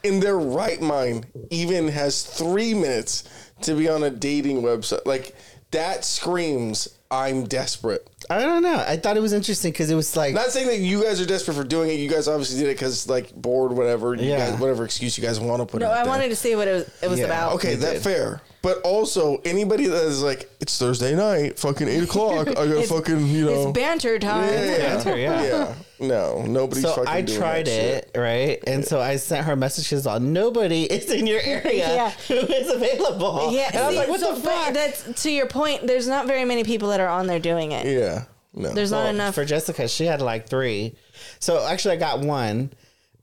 in 0.04 0.20
their 0.20 0.38
right 0.38 0.82
mind 0.82 1.26
even 1.50 1.88
has 1.88 2.24
three 2.24 2.74
minutes 2.74 3.24
to 3.62 3.74
be 3.76 3.88
on 3.88 4.04
a 4.04 4.10
dating 4.10 4.62
website. 4.62 5.06
Like, 5.06 5.36
that 5.72 6.04
screams, 6.04 6.88
I'm 7.10 7.46
desperate. 7.46 8.08
I 8.30 8.40
don't 8.42 8.64
know. 8.64 8.84
I 8.88 8.98
thought 8.98 9.18
it 9.18 9.22
was 9.22 9.34
interesting 9.34 9.72
because 9.72 9.90
it 9.92 9.96
was 9.96 10.16
like, 10.16 10.34
Not 10.34 10.52
saying 10.52 10.68
that 10.68 10.80
you 10.80 11.04
guys 11.04 11.20
are 11.22 11.26
desperate 11.26 11.56
for 11.56 11.64
doing 11.64 11.90
it. 11.90 11.94
You 11.96 12.10
guys 12.10 12.28
obviously 12.28 12.60
did 12.60 12.70
it 12.70 12.76
because, 12.76 13.08
like, 13.10 13.34
bored, 13.36 13.72
whatever. 13.74 14.14
You 14.16 14.30
Yeah. 14.30 14.52
guys, 14.52 14.60
whatever 14.60 14.86
excuse 14.86 15.18
you 15.18 15.24
guys 15.24 15.40
want 15.40 15.62
to 15.62 15.66
put 15.66 15.82
No, 15.82 15.88
out 15.88 15.94
I 15.94 16.04
there. 16.04 16.06
wanted 16.08 16.30
to 16.30 16.36
see 16.36 16.56
what 16.56 16.68
it 16.68 16.74
was, 16.74 16.86
it 17.02 17.10
was 17.10 17.20
Yeah. 17.20 17.26
about. 17.26 17.54
Okay, 17.54 17.76
that 17.76 17.98
fair. 18.00 18.42
But 18.62 18.80
also, 18.84 19.42
anybody 19.44 19.88
that 19.88 20.04
is 20.06 20.22
like, 20.24 20.50
it's 20.62 20.78
Thursday 20.78 21.14
night, 21.16 21.60
fucking 21.60 21.90
8 21.90 22.04
o'clock, 22.04 22.48
I 22.48 22.54
gotta 22.54 22.72
It's- 22.80 22.90
fucking, 22.90 23.28
you 23.28 23.46
know. 23.46 23.64
It's 23.70 23.72
banter 23.78 24.18
time. 24.20 24.54
yeah, 24.54 24.78
banter, 24.78 25.18
yeah. 25.18 25.44
yeah. 25.44 25.74
No, 26.00 26.42
nobody's 26.46 26.84
so 26.84 26.94
fucking 26.94 27.08
I 27.10 27.22
doing 27.22 27.40
tried 27.40 27.66
that 27.66 27.72
it, 27.72 28.10
shit. 28.14 28.22
right? 28.22 28.64
And 28.68 28.86
so 28.86 29.00
I 29.02 29.18
sent 29.18 29.46
her 29.46 29.56
messages 29.56 30.06
on 30.08 30.32
nobody 30.34 30.84
is 30.84 31.10
in 31.12 31.28
your 31.28 31.40
area 31.44 31.88
Yeah. 31.96 32.10
who 32.28 32.36
is 32.36 32.70
available. 32.70 33.50
Yeah, 33.52 33.68
and 33.74 33.78
I 33.78 33.86
was 33.88 33.94
see, 33.94 34.00
like, 34.00 34.08
what 34.10 34.20
so, 34.22 34.36
the 34.36 34.42
but 34.42 34.50
fuck? 34.52 34.74
That's 34.74 35.24
to 35.24 35.32
your 35.32 35.46
point. 35.48 35.86
There's 35.88 36.08
not 36.08 36.26
very 36.28 36.46
many 36.46 36.64
people 36.64 36.90
that 36.90 37.00
are 37.02 37.08
on 37.10 37.28
there 37.28 37.40
doing 37.40 37.74
it. 37.74 37.86
Yeah. 37.86 38.13
No. 38.54 38.74
There's 38.74 38.92
not 38.92 39.08
enough. 39.14 39.36
for 39.36 39.46
Jessica. 39.46 39.88
She 39.88 40.06
had 40.06 40.22
like 40.22 40.48
three. 40.48 40.96
So 41.40 41.66
actually, 41.66 41.96
I 41.96 41.98
got 42.00 42.20
one. 42.20 42.72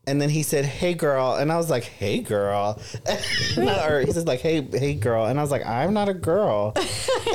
And 0.06 0.20
then 0.20 0.30
he 0.30 0.42
said, 0.42 0.64
"Hey, 0.64 0.94
girl," 0.94 1.34
and 1.34 1.52
I 1.52 1.56
was 1.58 1.68
like, 1.68 1.84
"Hey, 1.84 2.20
girl," 2.20 2.80
or 3.56 4.00
he 4.00 4.10
says 4.10 4.24
like, 4.26 4.40
"Hey, 4.40 4.62
hey, 4.62 4.94
girl," 4.94 5.26
and 5.26 5.38
I 5.38 5.42
was 5.42 5.50
like, 5.50 5.64
"I'm 5.64 5.92
not 5.92 6.08
a 6.08 6.14
girl." 6.14 6.72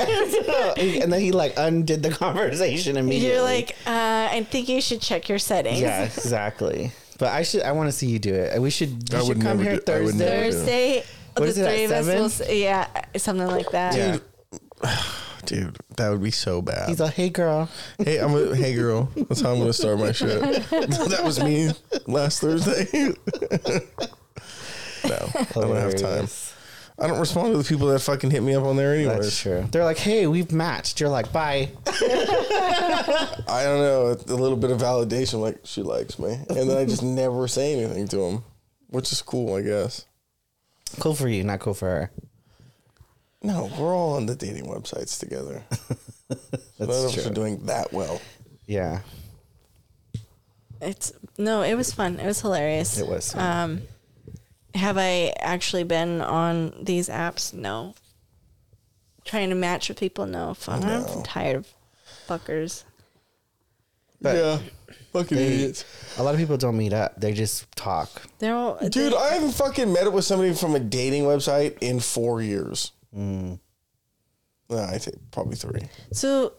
and 0.78 1.14
then 1.14 1.22
he 1.22 1.32
like 1.32 1.54
undid 1.58 2.02
the 2.04 2.10
conversation 2.20 2.98
immediately. 2.98 3.34
You're 3.36 3.44
like, 3.44 3.72
uh, 3.86 4.30
I 4.32 4.46
think 4.50 4.68
you 4.68 4.82
should 4.82 5.00
check 5.00 5.30
your 5.30 5.40
settings. 5.40 5.80
yeah, 5.80 6.04
exactly. 6.06 6.92
But 7.20 7.30
I 7.30 7.44
should. 7.44 7.62
I 7.62 7.72
want 7.72 7.88
to 7.88 7.92
see 7.94 8.08
you 8.08 8.20
do 8.20 8.34
it. 8.34 8.60
We 8.60 8.72
should. 8.72 9.10
You 9.12 9.18
I 9.20 9.20
should 9.22 9.28
would 9.38 9.42
come 9.42 9.60
here 9.60 9.78
do- 9.78 9.94
I 9.94 10.00
would 10.02 10.16
Thursday. 10.16 10.26
do 10.48 10.52
Thursday, 10.52 11.04
What 11.34 11.42
the 11.44 11.44
is 11.46 11.58
it, 11.60 11.62
at 11.62 11.70
three 11.70 11.84
of 11.86 11.90
seven? 12.34 12.48
will. 12.50 12.56
Yeah, 12.56 12.88
something 13.16 13.48
like 13.48 13.70
that. 13.72 13.96
Yeah. 14.84 15.02
Dude, 15.46 15.78
that 15.98 16.10
would 16.10 16.24
be 16.24 16.32
so 16.32 16.62
bad. 16.62 16.90
He's 16.90 17.00
like, 17.00 17.14
"Hey, 17.14 17.30
girl." 17.30 17.70
hey, 17.98 18.18
I'm 18.18 18.34
a 18.36 18.56
hey 18.56 18.74
girl. 18.74 19.12
That's 19.16 19.42
how 19.42 19.52
I'm 19.54 19.60
gonna 19.60 19.74
start 19.74 20.00
my 20.00 20.12
shit. 20.12 20.40
that 20.70 21.22
was 21.24 21.44
me 21.44 21.72
last 22.08 22.42
Thursday. 22.42 22.88
no, 25.04 25.30
I 25.34 25.46
don't 25.54 25.76
have 25.76 25.96
time. 25.96 26.28
I 26.98 27.08
don't 27.08 27.20
respond 27.20 27.52
to 27.52 27.58
the 27.58 27.66
people 27.66 27.88
that 27.88 28.00
fucking 28.00 28.32
hit 28.32 28.42
me 28.42 28.56
up 28.56 28.64
on 28.64 28.78
there 28.78 28.96
anyways. 28.96 29.20
That's 29.20 29.42
true. 29.42 29.68
They're 29.70 29.84
like, 29.84 29.98
"Hey, 29.98 30.28
we've 30.28 30.52
matched." 30.52 31.00
You're 31.02 31.10
like, 31.10 31.32
"Bye." 31.34 31.72
I 31.88 33.64
don't 33.64 33.80
know. 33.80 34.18
A 34.28 34.36
little 34.36 34.58
bit 34.58 34.72
of 34.72 34.80
validation, 34.80 35.42
like 35.42 35.60
she 35.64 35.82
likes 35.82 36.18
me, 36.18 36.34
and 36.48 36.70
then 36.70 36.78
I 36.78 36.86
just 36.86 37.04
never 37.04 37.48
say 37.48 37.74
anything 37.74 38.08
to 38.10 38.18
them, 38.18 38.44
which 38.88 39.12
is 39.12 39.22
cool, 39.22 39.56
I 39.56 39.62
guess. 39.62 40.06
Cool 41.00 41.16
for 41.16 41.28
you, 41.28 41.44
not 41.44 41.60
cool 41.60 41.74
for 41.74 41.90
her. 41.90 42.12
No, 43.46 43.70
we're 43.80 43.96
all 43.96 44.14
on 44.16 44.26
the 44.26 44.36
dating 44.36 44.66
websites 44.66 45.20
together. 45.20 45.64
None 46.80 46.90
of 46.90 46.90
us 46.90 47.14
true. 47.14 47.24
are 47.32 47.34
doing 47.34 47.66
that 47.66 47.94
well. 47.94 48.20
Yeah, 48.68 49.02
It's 50.82 51.14
no, 51.38 51.62
it 51.62 51.76
was 51.76 51.94
fun. 51.94 52.20
It 52.20 52.26
was 52.26 52.42
hilarious. 52.42 52.98
it 52.98 53.08
was. 53.08 53.36
Um, 53.36 53.82
have 54.74 54.98
I 54.98 55.34
actually 55.40 55.84
been 55.84 56.22
on 56.22 56.74
these 56.84 57.08
apps? 57.10 57.54
No. 57.54 57.94
Trying 59.24 59.50
to 59.50 59.56
match 59.56 59.90
with 59.90 60.00
people? 60.00 60.26
No. 60.26 60.54
Fun. 60.54 60.82
No. 60.82 61.06
I'm 61.06 61.24
tired 61.24 61.56
of 61.58 61.68
fuckers. 62.28 62.84
But 64.22 64.36
yeah, 64.36 64.60
fucking 65.14 65.38
they- 65.38 65.46
idiots. 65.48 65.86
a 66.18 66.24
lot 66.24 66.34
of 66.34 66.40
people 66.40 66.58
don't 66.58 66.78
meet 66.78 66.94
up; 66.94 67.20
they 67.20 67.34
just 67.34 67.72
talk. 67.76 68.10
They're 68.40 68.56
all 68.56 68.78
Dude, 68.90 69.14
they- 69.14 69.18
I 69.18 69.34
haven't 69.34 69.52
fucking 69.52 69.92
met 69.94 70.08
up 70.08 70.14
with 70.14 70.26
somebody 70.26 70.54
from 70.54 70.76
a 70.76 70.80
dating 70.80 71.24
website 71.24 71.78
in 71.82 72.00
four 72.00 72.42
years. 72.42 72.92
No, 73.16 73.60
I 74.70 74.98
think 74.98 75.18
probably 75.32 75.56
three. 75.56 75.82
so 76.12 76.54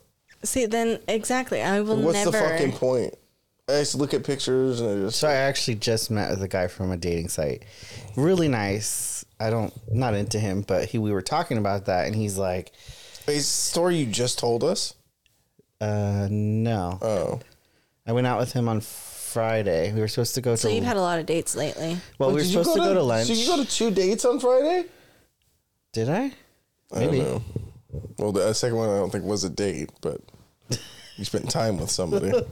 see 0.45 0.67
then 0.67 0.99
exactly. 1.09 1.63
I 1.63 1.81
will 1.81 1.97
What's 1.97 2.19
never. 2.19 2.31
the 2.31 2.39
fucking 2.39 2.73
point? 2.73 3.15
I 3.69 3.73
just 3.81 3.97
look 3.97 4.15
at 4.15 4.23
pictures 4.23 4.81
and 4.81 4.91
I 4.91 5.07
just 5.07 5.19
So 5.19 5.29
I 5.29 5.35
actually 5.35 5.75
just 5.75 6.11
met 6.11 6.31
with 6.31 6.41
a 6.43 6.49
guy 6.49 6.69
from 6.69 6.93
a 6.93 6.97
dating 6.97 7.29
site. 7.29 7.65
Really 8.17 8.47
nice. 8.49 9.25
I 9.41 9.51
don't 9.51 9.73
not 9.93 10.15
into 10.15 10.39
him, 10.39 10.63
but 10.63 10.89
he 10.89 10.99
we 10.99 11.13
were 11.13 11.21
talking 11.23 11.59
about 11.59 11.87
that, 11.87 12.07
and 12.07 12.15
he's 12.15 12.39
like, 12.39 12.73
Wait, 13.27 13.37
is 13.37 13.45
the 13.45 13.51
story 13.51 13.97
you 13.97 14.07
just 14.07 14.39
told 14.39 14.63
us. 14.65 14.95
"Uh, 15.81 16.29
no." 16.31 16.99
Oh, 17.03 17.41
I 18.07 18.13
went 18.13 18.27
out 18.27 18.39
with 18.39 18.53
him 18.53 18.69
on 18.69 18.81
Friday. 18.81 19.93
We 19.93 20.01
were 20.01 20.09
supposed 20.09 20.37
to 20.37 20.41
go 20.41 20.55
So 20.55 20.69
to. 20.69 20.73
So 20.73 20.75
you've 20.77 20.85
had 20.85 20.97
a 20.97 21.01
lot 21.03 21.19
of 21.19 21.27
dates 21.27 21.55
lately. 21.57 21.99
well, 22.19 22.31
we 22.31 22.37
were 22.37 22.41
Did 22.41 22.47
you 22.47 22.63
supposed 22.63 22.77
to 22.79 22.85
go 22.85 22.95
to 22.95 23.03
lunch. 23.03 23.27
So 23.27 23.33
you 23.35 23.47
go 23.47 23.63
to 23.63 23.69
two 23.69 23.91
dates 23.91 24.25
on 24.25 24.39
Friday? 24.41 24.85
Did 25.93 26.09
I? 26.09 26.33
I 26.95 27.01
Maybe. 27.01 27.19
don't 27.19 27.27
know. 27.35 27.43
Well, 28.19 28.33
the 28.33 28.53
second 28.53 28.77
one 28.79 28.89
I 28.89 28.97
don't 28.97 29.11
think 29.11 29.25
was 29.25 29.45
a 29.45 29.51
date, 29.51 29.91
but 30.01 30.21
you 31.17 31.25
spent 31.25 31.51
time 31.51 31.79
with 31.79 31.91
somebody. 31.91 32.33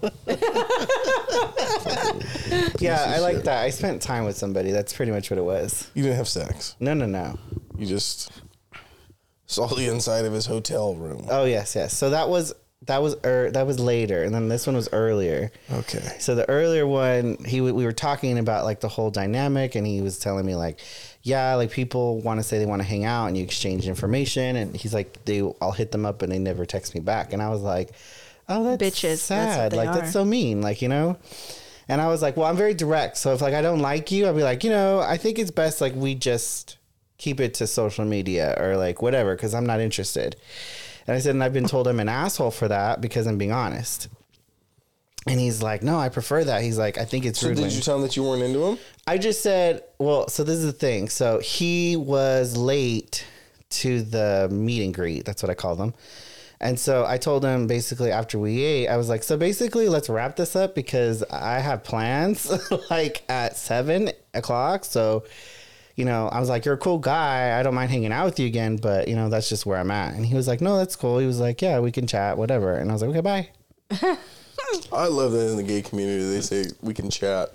Yeah, 2.80 3.02
I 3.14 3.18
like 3.20 3.44
that. 3.44 3.62
I 3.64 3.70
spent 3.70 4.02
time 4.02 4.24
with 4.24 4.36
somebody. 4.36 4.70
That's 4.70 4.92
pretty 4.92 5.12
much 5.12 5.30
what 5.30 5.38
it 5.38 5.42
was. 5.44 5.90
You 5.94 6.02
didn't 6.02 6.16
have 6.18 6.28
sex. 6.28 6.76
No, 6.80 6.92
no, 6.94 7.06
no. 7.06 7.38
You 7.78 7.86
just 7.86 8.30
saw 9.46 9.66
the 9.66 9.86
inside 9.88 10.24
of 10.24 10.32
his 10.32 10.46
hotel 10.46 10.94
room. 10.94 11.26
Oh 11.30 11.44
yes, 11.44 11.74
yes. 11.74 11.96
So 11.96 12.10
that 12.10 12.28
was 12.28 12.52
that 12.86 13.02
was 13.02 13.16
er, 13.24 13.50
that 13.52 13.66
was 13.66 13.78
later, 13.80 14.22
and 14.22 14.34
then 14.34 14.48
this 14.48 14.66
one 14.66 14.76
was 14.76 14.88
earlier. 14.92 15.50
Okay. 15.72 16.16
So 16.18 16.34
the 16.34 16.48
earlier 16.48 16.86
one, 16.86 17.38
he 17.44 17.58
w- 17.58 17.74
we 17.74 17.84
were 17.84 17.92
talking 17.92 18.38
about 18.38 18.64
like 18.64 18.80
the 18.80 18.88
whole 18.88 19.10
dynamic, 19.10 19.74
and 19.74 19.86
he 19.86 20.02
was 20.02 20.18
telling 20.18 20.44
me 20.44 20.54
like, 20.54 20.80
yeah, 21.24 21.54
like 21.54 21.70
people 21.70 22.20
want 22.20 22.38
to 22.38 22.44
say 22.44 22.58
they 22.58 22.66
want 22.66 22.82
to 22.82 22.88
hang 22.88 23.06
out, 23.06 23.26
and 23.26 23.36
you 23.36 23.42
exchange 23.42 23.88
information, 23.88 24.56
and 24.56 24.76
he's 24.76 24.92
like, 24.92 25.24
they, 25.24 25.40
I'll 25.60 25.72
hit 25.72 25.90
them 25.90 26.04
up, 26.04 26.20
and 26.20 26.30
they 26.30 26.38
never 26.38 26.66
text 26.66 26.94
me 26.94 27.00
back, 27.00 27.32
and 27.32 27.42
I 27.42 27.48
was 27.48 27.62
like, 27.62 27.92
oh, 28.46 28.62
that's 28.62 28.82
Bitches, 28.82 29.26
that's 29.26 29.54
sad, 29.54 29.72
they 29.72 29.78
like 29.78 29.88
are. 29.88 29.94
that's 29.94 30.12
so 30.12 30.24
mean, 30.24 30.60
like 30.60 30.82
you 30.82 30.88
know. 30.88 31.16
And 31.88 32.00
I 32.00 32.08
was 32.08 32.22
like, 32.22 32.36
well, 32.36 32.46
I'm 32.46 32.56
very 32.56 32.74
direct, 32.74 33.16
so 33.16 33.32
if 33.32 33.40
like 33.40 33.54
I 33.54 33.62
don't 33.62 33.80
like 33.80 34.10
you, 34.12 34.28
I'd 34.28 34.36
be 34.36 34.42
like, 34.42 34.64
you 34.64 34.70
know, 34.70 35.00
I 35.00 35.16
think 35.16 35.38
it's 35.38 35.50
best 35.50 35.80
like 35.80 35.94
we 35.94 36.14
just 36.14 36.76
keep 37.16 37.40
it 37.40 37.54
to 37.54 37.66
social 37.66 38.04
media 38.04 38.54
or 38.60 38.76
like 38.76 39.00
whatever, 39.00 39.34
because 39.34 39.54
I'm 39.54 39.66
not 39.66 39.80
interested. 39.80 40.36
And 41.06 41.16
I 41.16 41.20
said, 41.20 41.34
and 41.34 41.42
I've 41.42 41.52
been 41.54 41.66
told 41.66 41.88
I'm 41.88 42.00
an 42.00 42.08
asshole 42.08 42.50
for 42.50 42.68
that 42.68 43.00
because 43.00 43.26
I'm 43.26 43.38
being 43.38 43.52
honest. 43.52 44.08
And 45.26 45.40
he's 45.40 45.62
like, 45.62 45.82
no, 45.82 45.98
I 45.98 46.10
prefer 46.10 46.44
that. 46.44 46.62
He's 46.62 46.76
like, 46.78 46.98
I 46.98 47.04
think 47.04 47.24
it's 47.24 47.42
really 47.42 47.54
So 47.56 47.62
rude. 47.62 47.68
did 47.68 47.70
when- 47.70 47.76
you 47.76 47.80
tell 47.82 47.96
him 47.96 48.02
that 48.02 48.16
you 48.16 48.22
weren't 48.24 48.42
into 48.42 48.62
him? 48.62 48.78
I 49.06 49.16
just 49.18 49.42
said, 49.42 49.82
well, 49.98 50.28
so 50.28 50.44
this 50.44 50.56
is 50.56 50.66
the 50.66 50.72
thing. 50.72 51.08
So 51.08 51.38
he 51.38 51.96
was 51.96 52.56
late 52.56 53.24
to 53.70 54.02
the 54.02 54.48
meet 54.50 54.84
and 54.84 54.92
greet. 54.94 55.24
That's 55.24 55.42
what 55.42 55.50
I 55.50 55.54
call 55.54 55.76
them. 55.76 55.94
And 56.60 56.78
so 56.78 57.04
I 57.04 57.18
told 57.18 57.44
him 57.44 57.66
basically 57.66 58.10
after 58.12 58.38
we 58.38 58.62
ate, 58.62 58.88
I 58.88 58.96
was 58.96 59.08
like, 59.08 59.22
so 59.22 59.36
basically 59.36 59.88
let's 59.88 60.08
wrap 60.08 60.36
this 60.36 60.54
up 60.56 60.74
because 60.74 61.22
I 61.24 61.58
have 61.58 61.84
plans 61.84 62.50
like 62.90 63.22
at 63.28 63.56
seven 63.56 64.10
o'clock. 64.34 64.84
So, 64.84 65.24
you 65.96 66.04
know, 66.04 66.28
I 66.28 66.38
was 66.40 66.48
like, 66.48 66.64
you're 66.64 66.74
a 66.74 66.78
cool 66.78 66.98
guy. 66.98 67.58
I 67.58 67.62
don't 67.62 67.74
mind 67.74 67.90
hanging 67.90 68.12
out 68.12 68.24
with 68.26 68.38
you 68.40 68.46
again, 68.46 68.76
but 68.76 69.08
you 69.08 69.16
know, 69.16 69.28
that's 69.28 69.48
just 69.48 69.66
where 69.66 69.78
I'm 69.78 69.90
at. 69.90 70.14
And 70.14 70.24
he 70.24 70.34
was 70.34 70.46
like, 70.48 70.60
no, 70.60 70.76
that's 70.76 70.96
cool. 70.96 71.18
He 71.18 71.26
was 71.26 71.40
like, 71.40 71.60
yeah, 71.60 71.80
we 71.80 71.90
can 71.92 72.06
chat, 72.06 72.38
whatever. 72.38 72.74
And 72.74 72.90
I 72.90 72.92
was 72.92 73.02
like, 73.02 73.10
okay, 73.16 73.20
bye. 73.90 74.16
I 74.92 75.06
love 75.06 75.32
that 75.32 75.50
in 75.50 75.56
the 75.56 75.62
gay 75.62 75.82
community 75.82 76.24
they 76.30 76.40
say 76.40 76.64
we 76.82 76.94
can 76.94 77.10
chat. 77.10 77.50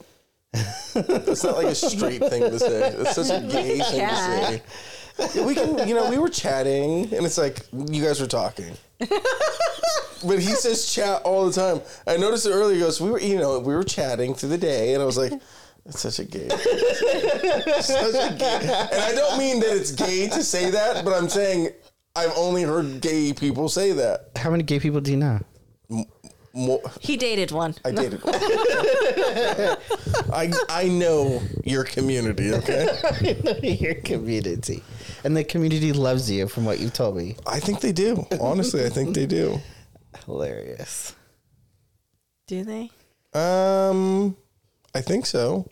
That's 0.93 1.43
not 1.43 1.55
like 1.55 1.67
a 1.67 1.75
straight 1.75 2.23
thing 2.23 2.41
to 2.41 2.59
say. 2.59 2.95
It's 2.97 3.15
such 3.15 3.29
a 3.29 3.45
gay 3.45 3.79
thing 3.79 4.07
to 4.07 4.15
say. 4.15 5.45
We 5.45 5.53
can, 5.53 5.87
you 5.87 5.95
know, 5.95 6.09
we 6.09 6.17
were 6.17 6.29
chatting, 6.29 7.13
and 7.13 7.25
it's 7.25 7.37
like 7.37 7.61
you 7.73 8.03
guys 8.03 8.21
were 8.21 8.27
talking. 8.27 8.73
but 8.99 10.39
he 10.39 10.53
says 10.55 10.91
chat 10.93 11.21
all 11.23 11.45
the 11.45 11.51
time. 11.51 11.81
I 12.07 12.17
noticed 12.17 12.45
it 12.45 12.51
earlier. 12.51 12.75
He 12.75 12.81
goes, 12.81 13.01
we 13.01 13.11
were, 13.11 13.19
you 13.19 13.37
know, 13.37 13.59
we 13.59 13.75
were 13.75 13.83
chatting 13.83 14.33
through 14.33 14.49
the 14.49 14.57
day, 14.57 14.93
and 14.93 15.03
I 15.03 15.05
was 15.05 15.17
like, 15.17 15.33
that's 15.85 15.99
such 16.01 16.19
a 16.19 16.25
gay. 16.25 16.49
such 16.49 18.15
a 18.15 18.35
gay. 18.37 18.87
And 18.91 19.01
I 19.01 19.11
don't 19.13 19.37
mean 19.37 19.59
that 19.59 19.75
it's 19.75 19.91
gay 19.91 20.29
to 20.29 20.43
say 20.43 20.69
that, 20.71 21.03
but 21.03 21.13
I'm 21.13 21.29
saying 21.29 21.69
I've 22.15 22.33
only 22.37 22.63
heard 22.63 23.01
gay 23.01 23.33
people 23.33 23.69
say 23.69 23.91
that. 23.93 24.31
How 24.35 24.51
many 24.51 24.63
gay 24.63 24.79
people 24.79 25.01
do 25.01 25.11
you 25.11 25.17
know? 25.17 25.39
More, 26.53 26.81
He 26.99 27.15
dated 27.17 27.51
one. 27.51 27.75
I 27.85 27.91
dated 27.91 28.23
one. 28.23 28.33
I 30.33 30.51
I 30.69 30.87
know 30.87 31.41
your 31.63 31.83
community, 31.83 32.51
okay? 32.53 32.87
Your 33.79 33.95
community. 33.95 34.83
And 35.23 35.35
the 35.37 35.43
community 35.43 35.93
loves 35.93 36.29
you 36.29 36.47
from 36.47 36.65
what 36.65 36.79
you've 36.79 36.93
told 36.93 37.15
me. 37.17 37.35
I 37.45 37.59
think 37.59 37.81
they 37.81 37.91
do. 37.91 38.25
Honestly, 38.41 38.83
I 38.85 38.89
think 38.89 39.13
they 39.13 39.25
do. 39.25 39.59
Hilarious. 40.25 41.15
Do 42.47 42.63
they? 42.63 42.89
Um, 43.33 44.35
I 44.95 45.01
think 45.01 45.25
so. 45.25 45.69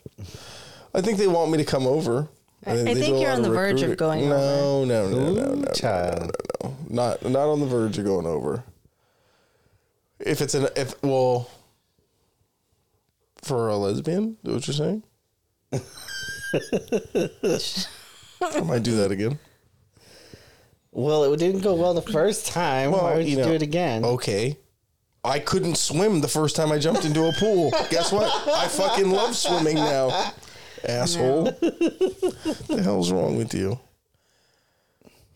I 0.94 1.00
think 1.00 1.18
they 1.18 1.26
want 1.28 1.50
me 1.50 1.58
to 1.58 1.64
come 1.64 1.86
over. 1.86 2.28
I- 2.66 2.72
I 2.90 2.94
think 2.94 3.20
you're 3.20 3.30
on 3.32 3.42
the 3.42 3.50
verge 3.50 3.82
of 3.82 3.90
recruiting. 3.90 4.28
going 4.28 4.28
no, 4.28 4.84
No, 4.84 5.08
no, 5.08 5.32
no, 5.32 5.32
no, 5.32 5.54
no, 5.54 5.72
child. 5.72 6.32
no, 6.62 6.68
no. 6.68 6.76
Not 6.88 7.22
not 7.24 7.48
on 7.48 7.60
the 7.60 7.66
verge 7.66 7.98
of 7.98 8.04
going 8.04 8.26
over. 8.26 8.62
If 10.20 10.40
it's 10.40 10.54
an 10.54 10.68
if 10.76 11.00
well 11.02 11.50
for 13.42 13.68
a 13.68 13.76
lesbian, 13.76 14.36
is 14.44 14.52
what 14.54 14.66
you're 14.66 14.74
saying? 14.74 15.02
I 18.40 18.60
might 18.60 18.82
do 18.82 18.96
that 18.96 19.10
again. 19.10 19.38
Well, 20.90 21.32
it 21.32 21.36
didn't 21.38 21.60
go 21.60 21.74
well 21.74 21.94
the 21.94 22.02
first 22.02 22.46
time. 22.46 22.90
Well, 22.92 23.02
Why 23.04 23.16
would 23.16 23.26
you 23.26 23.32
you, 23.32 23.36
know, 23.38 23.44
do 23.48 23.52
it 23.52 23.62
again? 23.62 24.04
Okay. 24.04 24.58
I 25.24 25.38
couldn't 25.38 25.76
swim 25.76 26.20
the 26.20 26.28
first 26.28 26.56
time 26.56 26.72
I 26.72 26.78
jumped 26.78 27.04
into 27.04 27.24
a 27.26 27.32
pool. 27.32 27.70
Guess 27.90 28.12
what? 28.12 28.24
I 28.48 28.66
fucking 28.68 29.10
love 29.10 29.36
swimming 29.36 29.74
now. 29.76 30.32
Asshole. 30.88 31.44
the 31.44 32.80
hell's 32.82 33.12
wrong 33.12 33.36
with 33.36 33.52
you? 33.52 33.78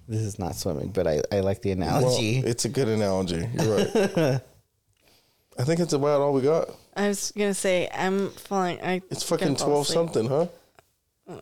This 0.09 0.23
is 0.23 0.39
not 0.39 0.55
swimming, 0.57 0.89
but 0.89 1.07
I, 1.07 1.21
I 1.31 1.41
like 1.41 1.63
the 1.63 1.75
Well, 1.75 1.89
analogy. 1.89 2.39
it's 2.39 2.65
a 2.65 2.69
good 2.69 2.89
analogy. 2.89 3.49
You're 3.61 3.77
right. 3.77 4.41
I 5.59 5.65
think 5.65 5.81
it's 5.81 5.93
about 5.93 6.21
all 6.21 6.33
we 6.33 6.41
got. 6.43 6.69
I 6.97 7.09
was 7.09 7.33
gonna 7.37 7.55
say 7.55 7.89
I'm 7.95 8.31
falling. 8.31 8.81
I 8.83 9.03
It's 9.11 9.23
fucking 9.23 9.57
12 9.57 9.83
asleep. 9.83 9.95
something, 9.95 10.27
huh? 10.27 10.47
Uh, 11.29 11.41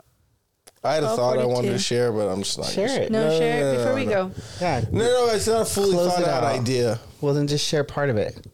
I 0.83 0.95
had 0.95 1.05
a 1.05 1.15
thought 1.17 1.39
I 1.39 1.45
wanted 1.45 1.71
to 1.71 1.79
share, 1.79 2.13
but 2.13 2.29
I'm 2.29 2.43
just 2.43 2.59
not 2.59 2.67
Share 2.69 2.89
gonna 2.89 3.01
it. 3.03 3.13
No, 3.13 3.39
share 3.39 3.59
it 3.75 3.77
before 3.77 3.91
no, 3.91 3.95
we 3.95 4.05
no. 4.07 4.11
go. 4.29 4.35
yeah. 4.61 4.81
No, 4.91 4.99
no, 5.05 5.27
it's 5.35 5.47
not 5.47 5.63
a 5.63 5.65
fully 5.65 5.93
Close 5.93 6.13
thought 6.13 6.23
it 6.23 6.29
out 6.29 6.45
out. 6.45 6.59
idea. 6.61 7.01
Well, 7.21 7.35
then 7.35 7.47
just 7.47 7.67
share 7.67 7.85
part 7.85 8.11
of 8.11 8.17
it. 8.17 8.47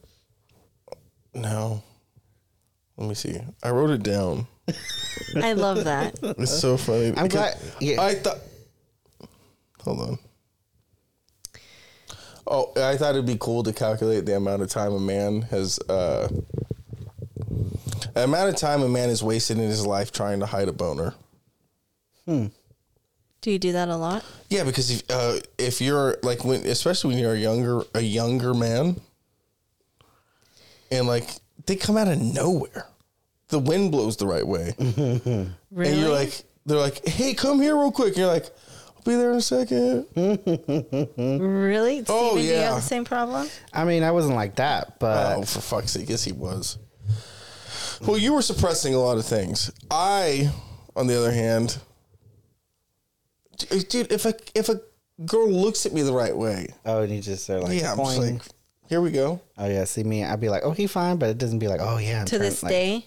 No. 1.33 1.83
Let 2.97 3.09
me 3.09 3.15
see. 3.15 3.39
I 3.63 3.69
wrote 3.69 3.91
it 3.91 4.03
down. 4.03 4.47
I 5.41 5.53
love 5.53 5.83
that. 5.85 6.17
It's 6.21 6.59
so 6.59 6.77
funny. 6.77 7.13
I'm 7.15 7.27
glad- 7.27 7.57
yeah. 7.79 8.01
I 8.01 8.15
thought. 8.15 8.39
Hold 9.81 9.99
on. 10.01 10.19
Oh, 12.49 12.71
I 12.77 12.95
thought 12.97 13.11
it'd 13.15 13.25
be 13.25 13.37
cool 13.39 13.63
to 13.63 13.73
calculate 13.73 14.25
the 14.25 14.35
amount 14.37 14.61
of 14.61 14.69
time 14.69 14.93
a 14.93 14.99
man 14.99 15.41
has. 15.43 15.79
Uh, 15.89 16.29
the 18.13 18.23
amount 18.23 18.49
of 18.49 18.55
time 18.55 18.81
a 18.81 18.89
man 18.89 19.09
is 19.09 19.21
wasted 19.21 19.57
in 19.57 19.63
his 19.67 19.85
life 19.85 20.11
trying 20.11 20.39
to 20.39 20.45
hide 20.45 20.67
a 20.67 20.73
boner. 20.73 21.13
Hmm. 22.25 22.47
Do 23.41 23.51
you 23.51 23.59
do 23.59 23.71
that 23.73 23.87
a 23.89 23.95
lot? 23.95 24.25
Yeah, 24.49 24.63
because 24.63 24.89
if 24.89 25.03
uh, 25.09 25.39
if 25.57 25.79
you're 25.81 26.17
like 26.23 26.43
when, 26.43 26.65
especially 26.65 27.13
when 27.13 27.23
you're 27.23 27.33
a 27.33 27.37
younger 27.39 27.83
a 27.93 28.01
younger 28.01 28.53
man, 28.53 28.99
and 30.91 31.07
like 31.07 31.29
they 31.65 31.75
come 31.75 31.97
out 31.97 32.07
of 32.07 32.19
nowhere, 32.19 32.87
the 33.49 33.59
wind 33.59 33.91
blows 33.91 34.17
the 34.17 34.25
right 34.27 34.45
way, 34.47 34.73
Really? 34.79 35.53
and 35.91 35.99
you're 36.01 36.09
like, 36.11 36.43
they're 36.65 36.77
like, 36.79 37.05
hey, 37.07 37.33
come 37.33 37.61
here 37.61 37.75
real 37.75 37.91
quick. 37.91 38.09
And 38.09 38.17
you're 38.17 38.27
like, 38.27 38.45
I'll 38.45 38.51
be 39.07 39.15
there 39.15 39.31
in 39.31 39.37
a 39.37 39.41
second. 39.41 40.05
really? 40.15 42.03
Steven, 42.03 42.05
Oh, 42.09 42.35
Do 42.37 42.41
you 42.43 42.51
yeah. 42.51 42.65
have 42.67 42.75
the 42.75 42.81
same 42.81 43.05
problem? 43.05 43.47
I 43.73 43.85
mean, 43.85 44.03
I 44.03 44.11
wasn't 44.11 44.35
like 44.35 44.55
that, 44.57 44.99
but 44.99 45.37
Oh, 45.37 45.41
for 45.43 45.61
fuck's 45.61 45.91
sake, 45.91 46.09
yes, 46.09 46.23
he 46.23 46.31
was. 46.31 46.77
Well, 48.05 48.17
you 48.17 48.33
were 48.33 48.41
suppressing 48.43 48.93
a 48.93 48.99
lot 48.99 49.17
of 49.17 49.25
things. 49.25 49.71
I, 49.89 50.51
on 50.95 51.07
the 51.07 51.17
other 51.17 51.31
hand, 51.31 51.79
dude, 53.89 54.11
if 54.11 54.25
a 54.25 54.33
if 54.53 54.69
a 54.69 54.81
girl 55.25 55.49
looks 55.49 55.85
at 55.85 55.93
me 55.93 56.03
the 56.03 56.13
right 56.13 56.35
way, 56.37 56.67
oh, 56.85 57.01
and 57.01 57.11
you 57.11 57.21
just 57.21 57.49
are 57.49 57.59
like, 57.59 57.79
yeah, 57.81 57.91
I'm 57.93 57.97
just 57.97 58.17
like, 58.19 58.41
here 58.87 59.01
we 59.01 59.09
go. 59.11 59.41
oh 59.57 59.67
yeah, 59.67 59.83
see 59.85 60.03
me, 60.03 60.23
I'd 60.23 60.39
be 60.39 60.49
like, 60.49 60.61
oh, 60.63 60.71
he 60.71 60.85
fine, 60.87 61.17
but 61.17 61.29
it 61.29 61.37
doesn't 61.39 61.59
be 61.59 61.67
like, 61.67 61.79
oh 61.81 61.97
yeah. 61.97 62.19
I'm 62.21 62.25
To 62.27 62.37
this 62.37 62.61
like- 62.61 62.69
day, 62.71 63.05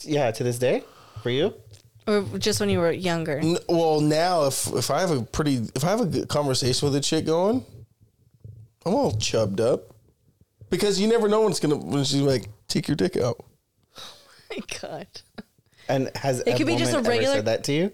yeah, 0.00 0.30
to 0.30 0.42
this 0.42 0.58
day, 0.58 0.84
for 1.22 1.28
you. 1.30 1.52
Or 2.06 2.22
just 2.38 2.60
when 2.60 2.68
you 2.70 2.78
were 2.78 2.92
younger? 2.92 3.38
N- 3.38 3.58
Well, 3.68 4.00
now 4.00 4.44
if 4.46 4.66
if 4.74 4.90
I 4.90 5.00
have 5.00 5.10
a 5.10 5.22
pretty 5.22 5.56
if 5.74 5.84
I 5.84 5.88
have 5.90 6.00
a 6.00 6.06
good 6.06 6.28
conversation 6.28 6.86
with 6.86 6.96
a 6.96 7.00
chick 7.00 7.26
going, 7.26 7.64
I'm 8.84 8.94
all 8.94 9.12
chubbed 9.12 9.60
up 9.60 9.94
because 10.70 11.00
you 11.00 11.08
never 11.08 11.28
know 11.28 11.42
when 11.42 11.50
it's 11.50 11.60
gonna 11.60 11.76
when 11.76 12.04
she's 12.04 12.20
like 12.20 12.48
take 12.68 12.88
your 12.88 12.96
dick 12.96 13.16
out. 13.16 13.42
Oh 13.96 14.02
my 14.50 14.58
God. 14.80 15.06
And 15.88 16.10
has 16.16 16.40
It 16.40 16.56
could 16.56 16.66
be 16.66 16.76
just 16.76 16.94
a 16.94 17.00
regular- 17.00 17.34
said 17.36 17.44
that 17.46 17.64
to 17.64 17.72
you? 17.72 17.92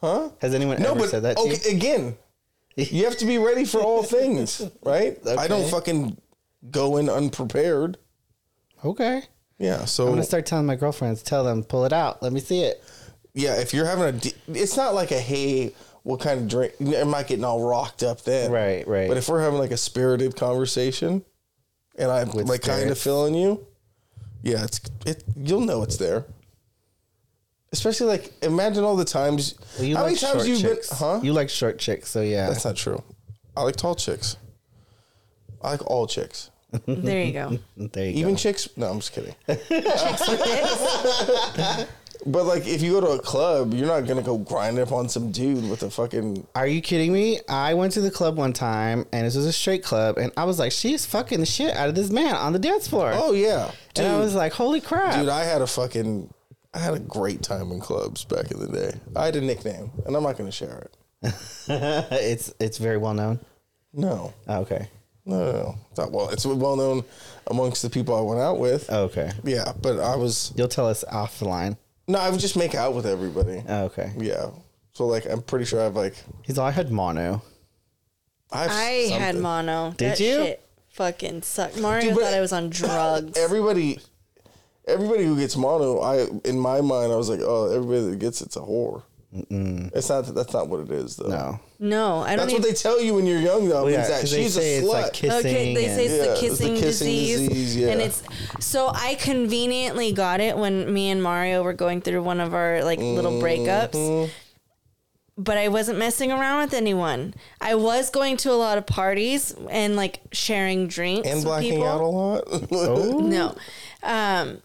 Huh? 0.00 0.30
Has 0.40 0.54
anyone 0.54 0.80
No, 0.80 0.92
ever 0.92 1.00
but 1.00 1.10
said 1.10 1.22
that 1.24 1.36
to 1.36 1.42
okay, 1.42 1.58
you? 1.70 1.76
again, 1.76 2.16
you 2.76 3.04
have 3.04 3.18
to 3.18 3.26
be 3.26 3.36
ready 3.38 3.64
for 3.64 3.80
all 3.80 4.02
things, 4.02 4.62
right? 4.82 5.18
I 5.26 5.46
don't 5.46 5.68
fucking 5.70 6.16
go 6.70 6.96
in 6.96 7.08
unprepared. 7.10 7.98
Okay. 8.84 9.22
Yeah, 9.58 9.84
so 9.84 10.04
I'm 10.06 10.10
gonna 10.12 10.22
start 10.24 10.46
telling 10.46 10.64
my 10.64 10.74
girlfriends, 10.76 11.22
tell 11.22 11.44
them, 11.44 11.62
pull 11.62 11.84
it 11.84 11.92
out, 11.92 12.22
let 12.22 12.32
me 12.32 12.40
see 12.40 12.62
it. 12.62 12.82
Yeah, 13.34 13.60
if 13.60 13.72
you're 13.74 13.86
having 13.86 14.04
a, 14.04 14.12
di- 14.12 14.34
it's 14.48 14.76
not 14.76 14.94
like 14.94 15.10
a 15.10 15.18
hey, 15.20 15.72
what 16.02 16.20
kind 16.20 16.40
of 16.40 16.48
drink? 16.48 16.74
I'm 16.80 17.14
I 17.14 17.22
getting 17.22 17.44
all 17.44 17.62
rocked 17.68 18.02
up 18.02 18.22
then, 18.24 18.50
Right, 18.50 18.86
right. 18.88 19.08
But 19.08 19.16
if 19.16 19.28
we're 19.28 19.42
having 19.42 19.58
like 19.58 19.70
a 19.70 19.76
spirited 19.76 20.36
conversation, 20.36 21.24
and 21.98 22.10
I'm 22.10 22.30
With 22.30 22.48
like 22.48 22.62
kind 22.62 22.90
of 22.90 22.98
spirits. 22.98 23.02
feeling 23.04 23.34
you, 23.34 23.66
yeah, 24.42 24.64
it's 24.64 24.80
it. 25.04 25.22
You'll 25.36 25.60
know 25.60 25.82
it's 25.82 25.96
there. 25.98 26.24
Especially 27.72 28.06
like 28.06 28.32
imagine 28.42 28.82
all 28.82 28.96
the 28.96 29.04
times. 29.04 29.54
Well, 29.78 29.86
you 29.86 29.96
how 29.96 30.02
like 30.02 30.08
many 30.14 30.18
times 30.18 30.32
short 30.34 30.46
you've 30.48 30.60
chicks. 30.60 30.88
been? 30.88 30.98
Huh? 30.98 31.20
You 31.22 31.32
like 31.32 31.48
short 31.50 31.78
chicks, 31.78 32.08
so 32.08 32.20
yeah. 32.22 32.48
That's 32.48 32.64
not 32.64 32.76
true. 32.76 33.02
I 33.56 33.62
like 33.62 33.76
tall 33.76 33.94
chicks. 33.94 34.36
I 35.62 35.72
like 35.72 35.86
all 35.86 36.06
chicks. 36.06 36.50
There 36.86 37.22
you 37.22 37.32
go. 37.32 37.58
there 37.76 38.06
you 38.06 38.12
Even 38.20 38.34
go. 38.34 38.38
chicks. 38.38 38.68
No, 38.76 38.86
I'm 38.88 39.00
just 39.00 39.12
kidding. 39.12 39.34
Chicks 39.48 40.28
with 40.28 40.42
dicks. 40.44 41.90
But 42.26 42.44
like, 42.44 42.66
if 42.66 42.82
you 42.82 42.92
go 42.92 43.00
to 43.00 43.06
a 43.12 43.18
club, 43.18 43.72
you're 43.74 43.86
not 43.86 44.06
gonna 44.06 44.22
go 44.22 44.36
grind 44.38 44.78
up 44.78 44.92
on 44.92 45.08
some 45.08 45.30
dude 45.32 45.68
with 45.70 45.82
a 45.82 45.90
fucking. 45.90 46.46
Are 46.54 46.66
you 46.66 46.80
kidding 46.82 47.12
me? 47.12 47.40
I 47.48 47.74
went 47.74 47.92
to 47.94 48.00
the 48.00 48.10
club 48.10 48.36
one 48.36 48.52
time 48.52 49.06
and 49.12 49.26
this 49.26 49.34
was 49.36 49.46
a 49.46 49.52
straight 49.52 49.82
club 49.82 50.18
and 50.18 50.30
I 50.36 50.44
was 50.44 50.58
like, 50.58 50.72
she's 50.72 51.06
fucking 51.06 51.40
the 51.40 51.46
shit 51.46 51.74
out 51.74 51.88
of 51.88 51.94
this 51.94 52.10
man 52.10 52.34
on 52.34 52.52
the 52.52 52.58
dance 52.58 52.86
floor. 52.88 53.12
Oh 53.14 53.32
yeah, 53.32 53.70
dude. 53.94 54.04
and 54.04 54.14
I 54.14 54.18
was 54.18 54.34
like, 54.34 54.52
holy 54.52 54.80
crap. 54.80 55.18
dude, 55.18 55.28
I 55.28 55.44
had 55.44 55.62
a 55.62 55.66
fucking. 55.66 56.32
I 56.72 56.78
had 56.78 56.94
a 56.94 57.00
great 57.00 57.42
time 57.42 57.72
in 57.72 57.80
clubs 57.80 58.24
back 58.24 58.50
in 58.52 58.60
the 58.60 58.68
day. 58.68 58.92
I 59.16 59.24
had 59.24 59.34
a 59.36 59.40
nickname, 59.40 59.90
and 60.06 60.14
I'm 60.14 60.22
not 60.22 60.36
gonna 60.38 60.52
share 60.52 60.86
it. 61.22 61.34
it's 61.68 62.52
it's 62.60 62.78
very 62.78 62.96
well 62.96 63.14
known. 63.14 63.40
No, 63.92 64.32
Oh, 64.46 64.60
okay. 64.60 64.88
no, 65.24 65.38
no, 65.46 65.52
no. 65.52 65.74
It's 65.90 65.98
not 65.98 66.12
well. 66.12 66.28
It's 66.30 66.46
well 66.46 66.76
known 66.76 67.02
amongst 67.48 67.82
the 67.82 67.90
people 67.90 68.14
I 68.14 68.20
went 68.20 68.40
out 68.40 68.58
with. 68.60 68.86
Oh, 68.88 69.04
okay. 69.04 69.32
Yeah, 69.42 69.72
but 69.82 69.98
I 69.98 70.14
was 70.16 70.52
You'll 70.56 70.68
tell 70.68 70.88
us 70.88 71.02
off 71.04 71.38
the 71.40 71.48
line. 71.48 71.76
No. 72.10 72.18
I 72.18 72.30
would 72.30 72.40
just 72.40 72.56
make 72.56 72.74
out 72.74 72.94
with 72.94 73.06
everybody. 73.06 73.62
Oh, 73.68 73.84
okay. 73.84 74.12
Yeah. 74.18 74.50
So 74.92 75.06
like, 75.06 75.26
I'm 75.26 75.42
pretty 75.42 75.64
sure 75.64 75.80
I've 75.84 75.94
like. 75.96 76.14
He's 76.42 76.58
all 76.58 76.66
I 76.66 76.70
had 76.72 76.90
mono. 76.90 77.42
I've 78.52 78.70
I 78.70 78.74
had 79.10 79.34
something. 79.36 79.42
mono. 79.42 79.94
Did 79.96 80.10
that 80.12 80.20
you? 80.20 80.32
Shit 80.44 80.68
fucking 80.90 81.42
sucked. 81.42 81.78
Mario 81.80 82.06
Dude, 82.08 82.14
but- 82.16 82.24
thought 82.24 82.34
I 82.34 82.40
was 82.40 82.52
on 82.52 82.68
drugs. 82.70 83.38
everybody 83.38 84.00
everybody 84.88 85.24
who 85.24 85.36
gets 85.38 85.56
mono 85.56 86.00
i 86.00 86.26
in 86.44 86.58
my 86.58 86.80
mind 86.80 87.12
i 87.12 87.14
was 87.16 87.28
like 87.28 87.38
oh 87.42 87.70
everybody 87.70 88.10
that 88.10 88.18
gets 88.18 88.40
it's 88.40 88.56
a 88.56 88.60
whore 88.60 89.02
It's 89.32 90.08
not. 90.08 90.26
That's 90.34 90.52
not 90.52 90.68
what 90.68 90.80
it 90.80 90.90
is, 90.90 91.16
though. 91.16 91.28
No. 91.28 91.60
No, 91.78 92.18
I 92.18 92.30
don't 92.30 92.38
That's 92.38 92.50
even. 92.52 92.62
what 92.62 92.68
they 92.68 92.74
tell 92.74 93.00
you 93.00 93.14
when 93.14 93.26
you're 93.26 93.38
young, 93.40 93.68
though. 93.68 93.84
Well, 93.84 93.92
yeah, 93.92 94.02
is 94.02 94.08
that 94.08 94.20
'cause 94.22 94.30
they 94.32 94.42
she's 94.42 94.54
say 94.54 94.74
a 94.74 94.78
it's 94.80 94.88
slut. 94.88 95.02
like 95.02 95.12
kissing. 95.12 95.38
Okay, 95.38 95.74
they 95.74 95.86
say 95.86 96.04
it's 96.06 96.14
Yeah, 96.14 96.24
the 96.24 96.30
it's 96.32 96.40
the 96.40 96.46
kissing, 96.48 96.74
kissing 96.74 97.06
disease, 97.06 97.48
disease, 97.48 97.76
yeah. 97.76 97.88
and 97.90 98.00
it's 98.00 98.22
so 98.58 98.88
I 98.92 99.14
conveniently 99.20 100.12
got 100.12 100.40
it 100.40 100.56
when 100.56 100.92
me 100.92 101.10
and 101.10 101.22
Mario 101.22 101.62
were 101.62 101.72
going 101.72 102.00
through 102.00 102.22
one 102.24 102.40
of 102.40 102.54
our 102.54 102.82
like 102.82 102.98
little 102.98 103.40
breakups. 103.40 103.92
Mm-hmm. 103.92 104.30
But 105.38 105.56
I 105.56 105.68
wasn't 105.68 105.98
messing 105.98 106.30
around 106.32 106.64
with 106.64 106.74
anyone. 106.74 107.32
I 107.62 107.74
was 107.76 108.10
going 108.10 108.36
to 108.38 108.50
a 108.50 108.58
lot 108.58 108.76
of 108.78 108.84
parties 108.84 109.54
and 109.70 109.96
like 109.96 110.20
sharing 110.32 110.86
drinks 110.88 111.26
and 111.28 111.36
with 111.36 111.44
blacking 111.44 111.70
people. 111.74 111.86
out 111.86 112.00
a 112.00 112.04
lot. 112.06 112.44
Oh. 112.72 113.20
No. 113.20 113.54
Um, 114.02 114.60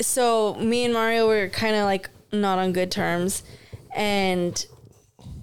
so 0.00 0.54
me 0.54 0.84
and 0.84 0.94
Mario 0.94 1.26
were 1.26 1.48
kind 1.48 1.74
of 1.76 1.84
like 1.84 2.08
not 2.32 2.58
on 2.58 2.72
good 2.72 2.90
terms. 2.90 3.42
And 3.94 4.64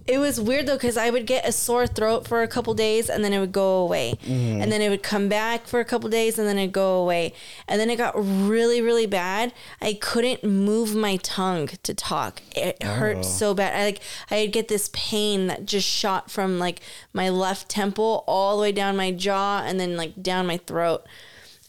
it 0.08 0.20
was 0.20 0.40
weird 0.40 0.68
though, 0.68 0.76
because 0.76 0.96
I 0.96 1.10
would 1.10 1.26
get 1.26 1.46
a 1.46 1.52
sore 1.52 1.86
throat 1.86 2.26
for 2.26 2.42
a 2.42 2.48
couple 2.48 2.74
days 2.74 3.10
and 3.10 3.24
then 3.24 3.34
it 3.34 3.40
would 3.40 3.52
go 3.52 3.80
away. 3.80 4.18
And 4.62 4.72
then 4.72 4.82
it 4.82 4.90
would 4.90 5.04
come 5.04 5.28
back 5.28 5.68
for 5.68 5.82
a 5.82 5.86
couple 5.86 6.10
days 6.10 6.40
and 6.40 6.48
then 6.48 6.58
it'd 6.58 6.72
go 6.72 7.02
away. 7.02 7.34
And 7.68 7.80
then 7.80 7.90
it 7.90 7.98
got 7.98 8.14
really, 8.16 8.82
really 8.82 9.06
bad. 9.06 9.54
I 9.82 9.94
couldn't 9.94 10.46
move 10.46 10.96
my 10.96 11.18
tongue 11.18 11.68
to 11.84 11.94
talk. 11.94 12.42
It 12.56 12.82
hurt 12.82 13.26
so 13.26 13.54
bad. 13.54 13.76
I 13.76 13.84
like 13.84 14.02
I'd 14.32 14.54
get 14.54 14.70
this 14.70 14.90
pain 14.94 15.48
that 15.48 15.66
just 15.66 15.88
shot 15.88 16.32
from 16.32 16.58
like 16.58 16.80
my 17.12 17.30
left 17.30 17.68
temple 17.68 18.24
all 18.28 18.56
the 18.56 18.62
way 18.62 18.72
down 18.72 18.96
my 18.96 19.12
jaw 19.12 19.62
and 19.66 19.78
then 19.78 19.98
like 19.98 20.24
down 20.24 20.48
my 20.48 20.58
throat 20.58 21.06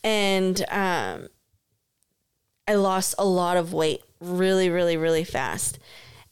and 0.04 0.64
um, 0.70 1.28
I 2.66 2.74
lost 2.74 3.14
a 3.18 3.24
lot 3.24 3.56
of 3.56 3.72
weight 3.72 4.02
really, 4.20 4.68
really, 4.68 4.96
really 4.96 5.24
fast. 5.24 5.78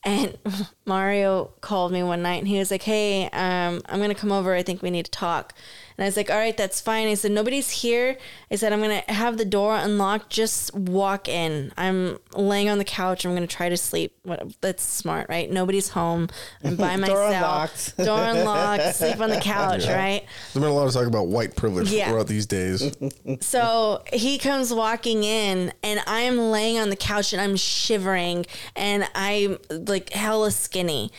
And 0.07 0.39
Mario 0.87 1.51
called 1.61 1.93
me 1.93 2.03
one 2.03 2.23
night 2.23 2.37
and 2.39 2.49
he 2.49 2.59
was 2.59 2.71
like, 2.71 2.83
Hey, 2.83 3.25
um, 3.33 3.83
I'm 3.87 3.99
going 3.99 4.09
to 4.09 4.15
come 4.15 4.33
over. 4.33 4.55
I 4.55 4.63
think 4.63 4.81
we 4.81 4.91
need 4.91 5.05
to 5.05 5.11
talk. 5.11 5.53
And 5.99 6.05
I 6.05 6.09
was 6.09 6.17
like, 6.17 6.31
All 6.31 6.37
right, 6.37 6.57
that's 6.57 6.81
fine. 6.81 7.09
I 7.09 7.15
said, 7.15 7.31
Nobody's 7.33 7.71
here. 7.71 8.17
I 8.51 8.57
said, 8.57 8.73
I'm 8.73 8.81
going 8.83 9.03
to 9.03 9.13
have 9.13 9.39
the 9.39 9.45
door 9.45 9.77
unlocked. 9.77 10.31
Just 10.31 10.75
walk 10.75 11.29
in. 11.29 11.73
I'm 11.77 12.19
laying 12.35 12.69
on 12.69 12.79
the 12.79 12.85
couch. 12.85 13.25
I'm 13.25 13.35
going 13.35 13.47
to 13.47 13.55
try 13.57 13.69
to 13.69 13.77
sleep. 13.77 14.17
What, 14.23 14.61
that's 14.61 14.83
smart, 14.83 15.29
right? 15.29 15.51
Nobody's 15.51 15.89
home. 15.91 16.29
I'm 16.63 16.77
by 16.77 16.97
Door 16.97 17.01
myself. 17.01 17.35
unlocked. 17.35 17.97
Door 18.05 18.21
unlocked. 18.25 18.97
Sleep 18.97 19.21
on 19.21 19.31
the 19.31 19.41
couch, 19.41 19.87
right? 19.87 20.23
There's 20.53 20.63
been 20.63 20.65
a 20.65 20.75
lot 20.75 20.87
of 20.87 20.93
talk 20.93 21.07
about 21.07 21.29
white 21.29 21.57
privilege 21.57 21.91
Yeah. 21.91 22.09
throughout 22.11 22.27
these 22.27 22.47
days. 22.47 22.95
So 23.41 24.03
he 24.13 24.39
comes 24.39 24.73
walking 24.75 25.25
in, 25.25 25.73
and 25.83 26.01
I'm 26.07 26.39
laying 26.39 26.79
on 26.79 26.91
the 26.91 26.97
couch 26.97 27.33
and 27.33 27.41
I'm 27.41 27.57
shivering, 27.57 28.45
and 28.75 29.09
I'm 29.15 29.59
like 29.71 30.11
hella 30.13 30.51
skinny. 30.51 31.11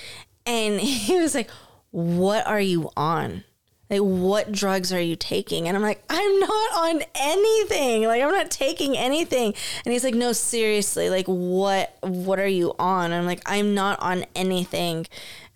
And 0.46 0.80
he 0.80 1.20
was 1.20 1.36
like, 1.36 1.50
What 1.92 2.46
are 2.48 2.62
you 2.62 2.90
on? 2.96 3.44
Like, 3.90 4.02
what 4.02 4.52
drugs 4.52 4.92
are 4.92 5.02
you 5.02 5.16
taking? 5.16 5.68
And 5.68 5.78
I'm 5.78 5.84
like, 5.84 6.04
I'm 6.10 6.40
not 6.40 6.76
on 6.76 7.04
anything. 7.16 8.04
Like, 8.04 8.22
I'm 8.22 8.32
not 8.32 8.52
taking 8.52 8.98
anything. 8.98 9.54
And 9.86 9.94
he's 9.94 10.04
like, 10.04 10.16
No, 10.16 10.34
seriously. 10.34 11.10
Like, 11.10 11.26
what? 11.28 11.98
What 12.02 12.40
are 12.40 12.48
you 12.48 12.74
on? 12.78 13.06
And 13.06 13.16
I'm 13.16 13.26
like, 13.26 13.42
I'm 13.46 13.74
not 13.74 14.00
on 14.02 14.26
anything. 14.36 15.08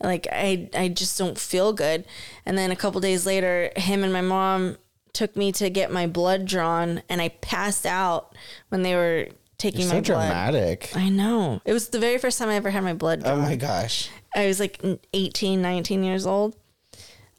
Like, 0.01 0.27
I, 0.31 0.69
I 0.73 0.87
just 0.87 1.17
don't 1.17 1.37
feel 1.37 1.73
good. 1.73 2.05
And 2.45 2.57
then 2.57 2.71
a 2.71 2.75
couple 2.75 3.01
days 3.01 3.25
later, 3.25 3.71
him 3.75 4.03
and 4.03 4.13
my 4.13 4.21
mom 4.21 4.77
took 5.13 5.35
me 5.35 5.51
to 5.51 5.69
get 5.69 5.91
my 5.91 6.07
blood 6.07 6.45
drawn, 6.45 7.01
and 7.09 7.21
I 7.21 7.29
passed 7.29 7.85
out 7.85 8.35
when 8.69 8.81
they 8.81 8.95
were 8.95 9.27
taking 9.57 9.81
So 9.81 9.95
my 9.95 10.01
blood. 10.01 10.05
So 10.05 10.13
dramatic. 10.13 10.91
I 10.95 11.09
know. 11.09 11.61
It 11.65 11.73
was 11.73 11.89
the 11.89 11.99
very 11.99 12.17
first 12.17 12.39
time 12.39 12.49
I 12.49 12.55
ever 12.55 12.69
had 12.69 12.83
my 12.83 12.93
blood 12.93 13.19
oh 13.19 13.23
drawn. 13.23 13.39
Oh 13.39 13.41
my 13.41 13.55
gosh. 13.55 14.09
I 14.35 14.47
was 14.47 14.59
like 14.59 14.81
18, 15.13 15.61
19 15.61 16.03
years 16.03 16.25
old. 16.25 16.55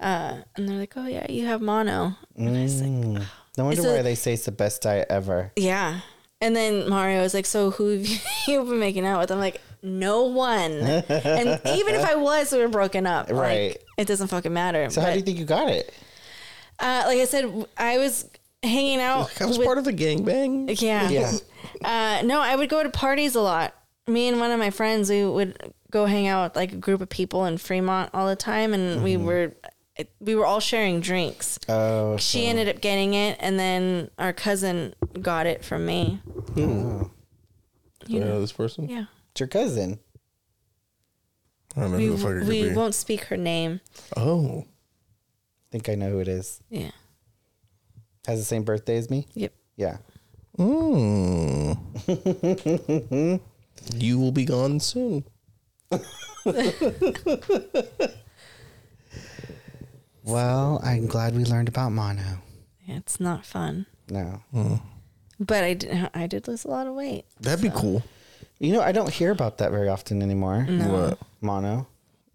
Uh, 0.03 0.43
and 0.57 0.69
they're 0.69 0.79
like, 0.79 0.93
oh, 0.97 1.07
yeah, 1.07 1.27
you 1.31 1.47
have 1.47 1.61
mono. 1.63 2.15
And 2.37 2.57
I 2.57 2.63
was 2.63 2.83
like, 2.83 2.91
No 3.57 3.65
wonder 3.67 3.89
a- 3.89 3.97
why 3.97 4.03
they 4.03 4.15
say 4.15 4.33
it's 4.35 4.45
the 4.47 4.53
best 4.53 4.83
diet 4.83 5.07
ever. 5.11 5.53
yeah. 5.57 6.01
And 6.41 6.57
then 6.57 6.89
Mario 6.89 7.23
was 7.23 7.35
like, 7.35 7.47
so 7.47 7.71
who 7.71 7.99
have 7.99 8.07
you 8.49 8.65
been 8.65 8.81
making 8.81 9.07
out 9.07 9.21
with? 9.21 9.31
I'm 9.31 9.39
like, 9.39 9.61
no 9.81 10.25
one. 10.25 10.73
and 10.81 11.61
even 11.67 11.95
if 11.95 12.05
I 12.05 12.17
was, 12.17 12.51
we 12.51 12.59
were 12.59 12.67
broken 12.67 13.07
up. 13.07 13.31
Like, 13.31 13.39
Right. 13.39 13.77
it 13.97 14.09
doesn't 14.09 14.27
fucking 14.27 14.53
matter. 14.53 14.91
So 14.91 15.01
how 15.03 15.11
do 15.13 15.17
you 15.19 15.23
think 15.23 15.39
you 15.39 15.45
got 15.45 15.69
it? 15.69 15.95
uh, 16.81 17.05
like 17.07 17.19
I 17.21 17.27
said, 17.27 17.67
I 17.77 17.99
was 17.99 18.29
hanging 18.65 19.01
out. 19.11 19.31
I 19.41 19.47
was 19.47 19.57
with- 19.57 19.67
part 19.67 19.79
of 19.79 19.85
the 19.85 19.93
gangbang. 19.93 20.81
Yeah. 20.83 21.09
Yeah. 21.11 21.33
Uh, 21.85 22.23
no, 22.25 22.41
I 22.41 22.57
would 22.57 22.69
go 22.69 22.83
to 22.83 22.91
parties 22.91 23.37
a 23.37 23.41
lot. 23.41 23.73
Me 24.09 24.27
and 24.27 24.41
one 24.41 24.51
of 24.51 24.59
my 24.59 24.71
friends, 24.71 25.11
we 25.11 25.25
would 25.25 25.73
go 25.93 26.07
hang 26.07 26.27
out 26.27 26.51
with 26.51 26.57
like 26.57 26.73
a 26.73 26.77
group 26.77 27.01
of 27.01 27.09
people 27.09 27.45
in 27.47 27.57
Fremont 27.57 28.11
all 28.13 28.27
the 28.27 28.35
time, 28.35 28.75
and 28.75 29.05
we 29.05 29.17
were 29.17 29.53
we 30.21 30.35
were 30.35 30.47
all 30.47 30.61
sharing 30.61 31.01
drinks. 31.01 31.59
Oh, 31.69 32.17
She 32.17 32.47
ended 32.47 32.69
up 32.69 32.81
getting 32.81 33.15
it, 33.15 33.37
and 33.41 33.59
then 33.59 34.11
our 34.19 34.33
cousin 34.33 34.95
got 35.21 35.47
it 35.47 35.65
from 35.65 35.87
me. 35.87 36.21
Do 36.55 37.11
I 38.11 38.19
know 38.19 38.41
this 38.41 38.53
person? 38.53 38.89
Yeah, 38.89 39.05
it's 39.31 39.41
your 39.41 39.49
cousin. 39.49 39.99
I 41.77 41.81
don't 41.81 41.93
know 41.93 41.99
we 41.99 42.07
who 42.07 42.13
the 42.17 42.19
fuck 42.19 42.31
it 42.33 42.39
could 42.41 42.49
we 42.49 42.69
be. 42.69 42.75
won't 42.75 42.95
speak 42.95 43.25
her 43.25 43.37
name. 43.37 43.81
Oh, 44.17 44.65
I 44.67 45.69
think 45.71 45.89
I 45.89 45.95
know 45.95 46.11
who 46.11 46.19
it 46.21 46.29
is. 46.29 46.61
Yeah. 46.69 46.91
Has 48.27 48.39
the 48.39 48.45
same 48.45 48.63
birthday 48.63 48.99
as 48.99 49.09
me. 49.09 49.27
Yep. 49.35 49.53
Yeah. 49.77 49.97
mm. 50.59 51.79
you 53.97 54.19
will 54.19 54.33
be 54.33 54.45
gone 54.45 54.81
soon. 54.81 55.25
Well, 60.25 60.81
I'm 60.85 61.07
glad 61.07 61.35
we 61.37 61.45
learned 61.45 61.69
about 61.69 61.91
mono. 61.93 62.39
It's 62.87 63.21
not 63.21 63.45
fun, 63.47 63.87
No. 64.09 64.43
Hmm. 64.53 64.75
but 65.41 65.65
I 65.65 65.75
did. 65.75 66.11
I 66.15 66.27
did 66.27 66.47
lose 66.49 66.65
a 66.65 66.69
lot 66.69 66.87
of 66.87 66.95
weight. 66.95 67.25
That'd 67.41 67.63
be 67.63 67.71
cool. 67.75 68.03
You 68.59 68.73
know, 68.73 68.81
I 68.81 68.93
don't 68.93 69.11
hear 69.13 69.31
about 69.31 69.59
that 69.59 69.71
very 69.71 69.89
often 69.89 70.23
anymore. 70.23 70.63
What? 70.69 71.19
Mono. 71.41 71.87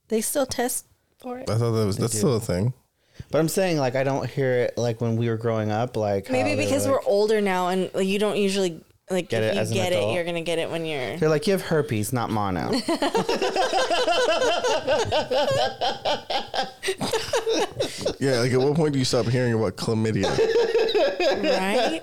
They 0.10 0.22
still 0.22 0.46
test 0.46 0.86
for 1.18 1.38
it. 1.40 1.50
I 1.50 1.58
thought 1.58 1.72
that 1.72 1.86
was 1.86 1.98
that's 1.98 2.18
still 2.18 2.36
a 2.36 2.40
thing. 2.40 2.74
But 3.32 3.40
I'm 3.40 3.50
saying 3.50 3.78
like 3.78 3.96
I 3.96 4.04
don't 4.04 4.30
hear 4.30 4.52
it 4.64 4.78
like 4.78 5.02
when 5.02 5.16
we 5.18 5.28
were 5.30 5.38
growing 5.38 5.72
up. 5.72 5.98
Like 5.98 6.30
Maybe 6.30 6.56
they're 6.56 6.66
because 6.66 6.86
like, 6.86 6.94
we're 6.96 7.10
older 7.10 7.42
now, 7.42 7.70
and 7.70 7.90
like, 7.94 8.08
you 8.08 8.20
don't 8.20 8.38
usually 8.38 8.82
like 9.10 9.30
Get 9.30 9.44
if 9.44 9.52
it 9.52 9.56
you 9.56 9.62
as 9.62 9.72
an 9.72 9.76
get 9.78 9.94
it, 9.94 10.14
you're 10.14 10.24
gonna 10.26 10.42
get 10.42 10.60
it 10.60 10.70
when 10.70 10.86
you're. 10.86 11.18
they're 11.18 11.30
like 11.30 11.48
you 11.48 11.54
have 11.54 11.62
herpes, 11.62 12.12
not 12.14 12.30
mono. 12.30 12.72
Yeah, 18.20 18.40
like 18.40 18.52
at 18.52 18.60
what 18.60 18.76
point 18.76 18.94
do 18.94 19.00
you 19.00 19.06
stop 19.06 19.26
hearing 19.28 19.54
about 19.54 19.76
chlamydia? 19.78 20.26
right? 21.44 22.02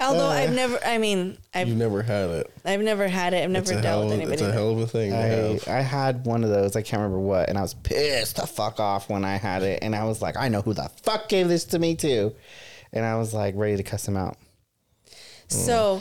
Although 0.00 0.26
Uh, 0.26 0.30
I've 0.30 0.52
never, 0.54 0.78
I 0.84 0.96
mean, 0.98 1.36
I've 1.54 1.68
You've 1.68 1.76
never 1.76 2.02
had 2.02 2.30
it. 2.30 2.50
I've 2.64 2.80
never 2.80 3.06
had 3.06 3.34
it. 3.34 3.44
I've 3.44 3.50
never 3.50 3.72
dealt 3.72 3.84
hell, 3.84 4.04
with 4.08 4.14
of- 4.14 4.20
it's 4.32 4.40
anybody. 4.42 4.50
a 4.50 4.52
hell 4.52 4.70
of 4.70 4.78
a 4.78 4.86
thing 4.86 5.12
I. 5.12 5.60
I 5.70 5.82
had 5.82 6.24
one 6.24 6.42
of 6.44 6.50
those. 6.50 6.76
I 6.76 6.82
can't 6.82 7.00
remember 7.00 7.18
what, 7.20 7.48
and 7.50 7.58
I 7.58 7.62
was 7.62 7.74
pissed 7.74 8.36
the 8.36 8.46
fuck 8.46 8.80
off 8.80 9.10
when 9.10 9.24
I 9.24 9.36
had 9.36 9.62
it, 9.62 9.80
and 9.82 9.94
I 9.94 10.04
was 10.04 10.22
like, 10.22 10.36
I 10.38 10.48
know 10.48 10.62
who 10.62 10.72
the 10.72 10.90
fuck 11.02 11.28
gave 11.28 11.48
this 11.48 11.64
to 11.66 11.78
me 11.78 11.94
too, 11.96 12.34
and 12.92 13.04
I 13.04 13.16
was 13.16 13.34
like 13.34 13.54
ready 13.56 13.76
to 13.76 13.82
cuss 13.82 14.08
him 14.08 14.16
out. 14.16 14.38
So, 15.48 16.00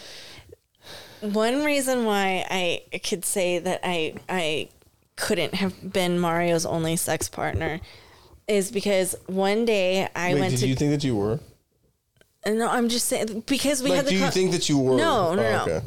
one 1.21 1.63
reason 1.63 2.05
why 2.05 2.45
I 2.49 2.83
could 2.99 3.25
say 3.25 3.59
that 3.59 3.81
I 3.83 4.15
I 4.27 4.69
couldn't 5.15 5.53
have 5.55 5.91
been 5.93 6.19
Mario's 6.19 6.65
only 6.65 6.95
sex 6.95 7.27
partner 7.29 7.79
is 8.47 8.71
because 8.71 9.15
one 9.27 9.65
day 9.65 10.07
I 10.15 10.33
Wait, 10.33 10.39
went 10.39 10.51
did 10.51 10.59
to. 10.61 10.67
you 10.67 10.75
think 10.75 10.91
that 10.91 11.03
you 11.03 11.15
were? 11.15 11.39
no, 12.47 12.67
I'm 12.69 12.87
just 12.89 13.07
saying 13.07 13.43
because 13.45 13.83
we 13.83 13.89
Like, 13.89 13.97
had 13.97 14.05
the. 14.05 14.09
do 14.11 14.15
you 14.15 14.23
con- 14.23 14.31
think 14.31 14.51
that 14.51 14.69
you 14.69 14.79
were? 14.79 14.95
No, 14.97 15.35
no, 15.35 15.41
Oh, 15.41 15.65
no. 15.65 15.73
okay. 15.75 15.81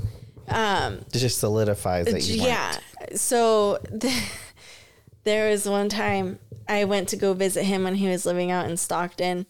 Um, 0.48 0.94
it 1.12 1.18
just 1.18 1.38
solidifies 1.38 2.06
that 2.06 2.22
you. 2.28 2.42
yeah. 2.42 2.76
So 3.14 3.78
there 5.24 5.50
was 5.50 5.68
one 5.68 5.88
time 5.88 6.38
I 6.68 6.84
went 6.84 7.08
to 7.10 7.16
go 7.16 7.32
visit 7.32 7.64
him 7.64 7.84
when 7.84 7.94
he 7.94 8.08
was 8.08 8.26
living 8.26 8.50
out 8.50 8.68
in 8.68 8.76
Stockton. 8.76 9.46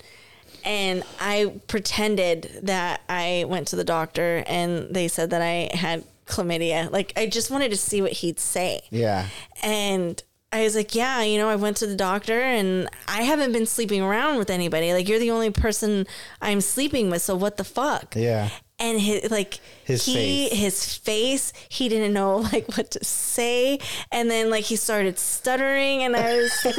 And 0.64 1.02
I 1.20 1.60
pretended 1.66 2.60
that 2.62 3.02
I 3.08 3.44
went 3.48 3.68
to 3.68 3.76
the 3.76 3.84
doctor 3.84 4.44
and 4.46 4.94
they 4.94 5.08
said 5.08 5.30
that 5.30 5.42
I 5.42 5.70
had 5.76 6.04
chlamydia. 6.26 6.90
Like, 6.90 7.12
I 7.16 7.26
just 7.26 7.50
wanted 7.50 7.70
to 7.70 7.76
see 7.76 8.02
what 8.02 8.12
he'd 8.12 8.38
say. 8.38 8.82
Yeah. 8.90 9.26
And 9.62 10.22
I 10.52 10.64
was 10.64 10.76
like, 10.76 10.94
yeah, 10.94 11.22
you 11.22 11.38
know, 11.38 11.48
I 11.48 11.56
went 11.56 11.78
to 11.78 11.86
the 11.86 11.96
doctor 11.96 12.40
and 12.40 12.88
I 13.08 13.22
haven't 13.22 13.52
been 13.52 13.66
sleeping 13.66 14.02
around 14.02 14.36
with 14.38 14.50
anybody. 14.50 14.92
Like, 14.92 15.08
you're 15.08 15.18
the 15.18 15.30
only 15.30 15.50
person 15.50 16.06
I'm 16.40 16.60
sleeping 16.60 17.10
with. 17.10 17.22
So, 17.22 17.34
what 17.34 17.56
the 17.56 17.64
fuck? 17.64 18.14
Yeah. 18.14 18.50
And 18.82 19.00
his 19.00 19.30
like 19.30 19.60
His 19.84 20.04
he 20.04 20.14
face. 20.14 20.52
his 20.58 20.94
face 20.98 21.52
he 21.68 21.88
didn't 21.88 22.12
know 22.12 22.36
like 22.52 22.66
what 22.76 22.90
to 22.90 23.04
say 23.04 23.78
and 24.10 24.30
then 24.30 24.50
like 24.50 24.64
he 24.64 24.76
started 24.76 25.18
stuttering 25.18 26.02
and 26.02 26.14
i 26.16 26.36
was 26.36 26.52
like, 26.64 26.76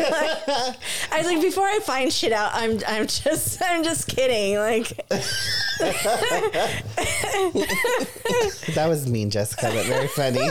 i 1.11 1.17
was 1.17 1.25
like 1.25 1.41
before 1.41 1.65
i 1.65 1.79
find 1.79 2.11
shit 2.13 2.31
out 2.33 2.51
i'm 2.53 2.79
i'm 2.87 3.07
just 3.07 3.61
i'm 3.65 3.83
just 3.83 4.07
kidding 4.07 4.57
like 4.57 4.89
That 8.75 8.87
was 8.87 9.07
mean, 9.07 9.29
Jessica, 9.29 9.71
but 9.73 9.85
very 9.85 10.07
funny. 10.07 10.47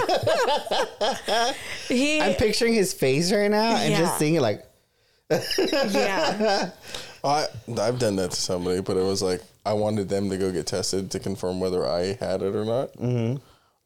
He, 1.89 2.21
I'm 2.21 2.35
picturing 2.35 2.75
his 2.75 2.93
face 2.93 3.33
right 3.33 3.51
now 3.51 3.77
and 3.77 3.93
Yeah. 3.93 3.99
just 4.01 4.19
seeing 4.19 4.35
it 4.35 4.43
like, 4.43 4.65
yeah. 5.31 6.71
I 7.25 7.47
I've 7.81 7.99
done 7.99 8.17
that 8.17 8.33
to 8.33 8.41
somebody, 8.41 8.81
but 8.81 8.97
it 8.97 9.05
was 9.05 9.23
like 9.23 9.43
I 9.65 9.73
wanted 9.75 10.09
them 10.09 10.29
to 10.31 10.37
go 10.39 10.51
get 10.51 10.67
tested 10.67 11.11
to 11.13 11.19
confirm 11.21 11.61
whether 11.61 11.87
I 11.87 12.15
had 12.19 12.43
it 12.43 12.55
or 12.55 12.65
not. 12.65 12.93
Mm-hmm. 12.95 13.37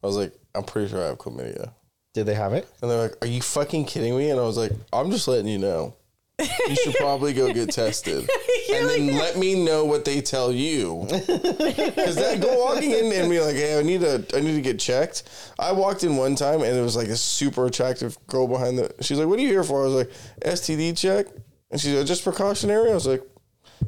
I 0.03 0.07
was 0.07 0.17
like, 0.17 0.33
I'm 0.55 0.63
pretty 0.63 0.89
sure 0.89 1.01
I 1.03 1.07
have 1.07 1.17
chlamydia, 1.17 1.71
did 2.13 2.25
they 2.25 2.33
have 2.33 2.53
it? 2.53 2.67
and 2.81 2.89
they're 2.89 3.01
like, 3.01 3.17
Are 3.21 3.27
you 3.27 3.41
fucking 3.41 3.85
kidding 3.85 4.17
me? 4.17 4.29
And 4.31 4.39
I 4.39 4.43
was 4.43 4.57
like, 4.57 4.71
I'm 4.91 5.11
just 5.11 5.27
letting 5.27 5.47
you 5.47 5.59
know. 5.59 5.93
You 6.39 6.75
should 6.75 6.93
probably 6.95 7.33
go 7.33 7.51
get 7.51 7.71
tested, 7.71 8.29
and 8.73 8.87
then 8.87 9.07
let 9.17 9.37
me 9.37 9.65
know 9.65 9.85
what 9.85 10.05
they 10.05 10.21
tell 10.21 10.51
you. 10.51 11.07
Because 11.27 12.15
that 12.17 12.39
go 12.41 12.63
walking 12.63 12.91
in 12.91 13.11
and 13.11 13.29
be 13.29 13.39
like, 13.39 13.55
"Hey, 13.55 13.79
I 13.79 13.81
need 13.81 14.01
to, 14.01 14.23
I 14.35 14.39
need 14.39 14.53
to 14.55 14.61
get 14.61 14.77
checked." 14.79 15.23
I 15.57 15.71
walked 15.71 16.03
in 16.03 16.15
one 16.15 16.35
time 16.35 16.61
and 16.61 16.77
it 16.77 16.81
was 16.81 16.95
like 16.95 17.07
a 17.07 17.15
super 17.17 17.65
attractive 17.65 18.17
girl 18.27 18.47
behind 18.47 18.77
the. 18.77 18.93
She's 19.01 19.17
like, 19.17 19.27
"What 19.27 19.39
are 19.39 19.41
you 19.41 19.47
here 19.47 19.63
for?" 19.63 19.81
I 19.81 19.85
was 19.85 19.93
like, 19.95 20.11
"STD 20.45 20.95
check," 20.95 21.25
and 21.71 21.79
she's 21.79 21.93
like, 21.93 22.05
"Just 22.05 22.23
precautionary." 22.23 22.91
I 22.91 22.93
was 22.93 23.07
like, 23.07 23.23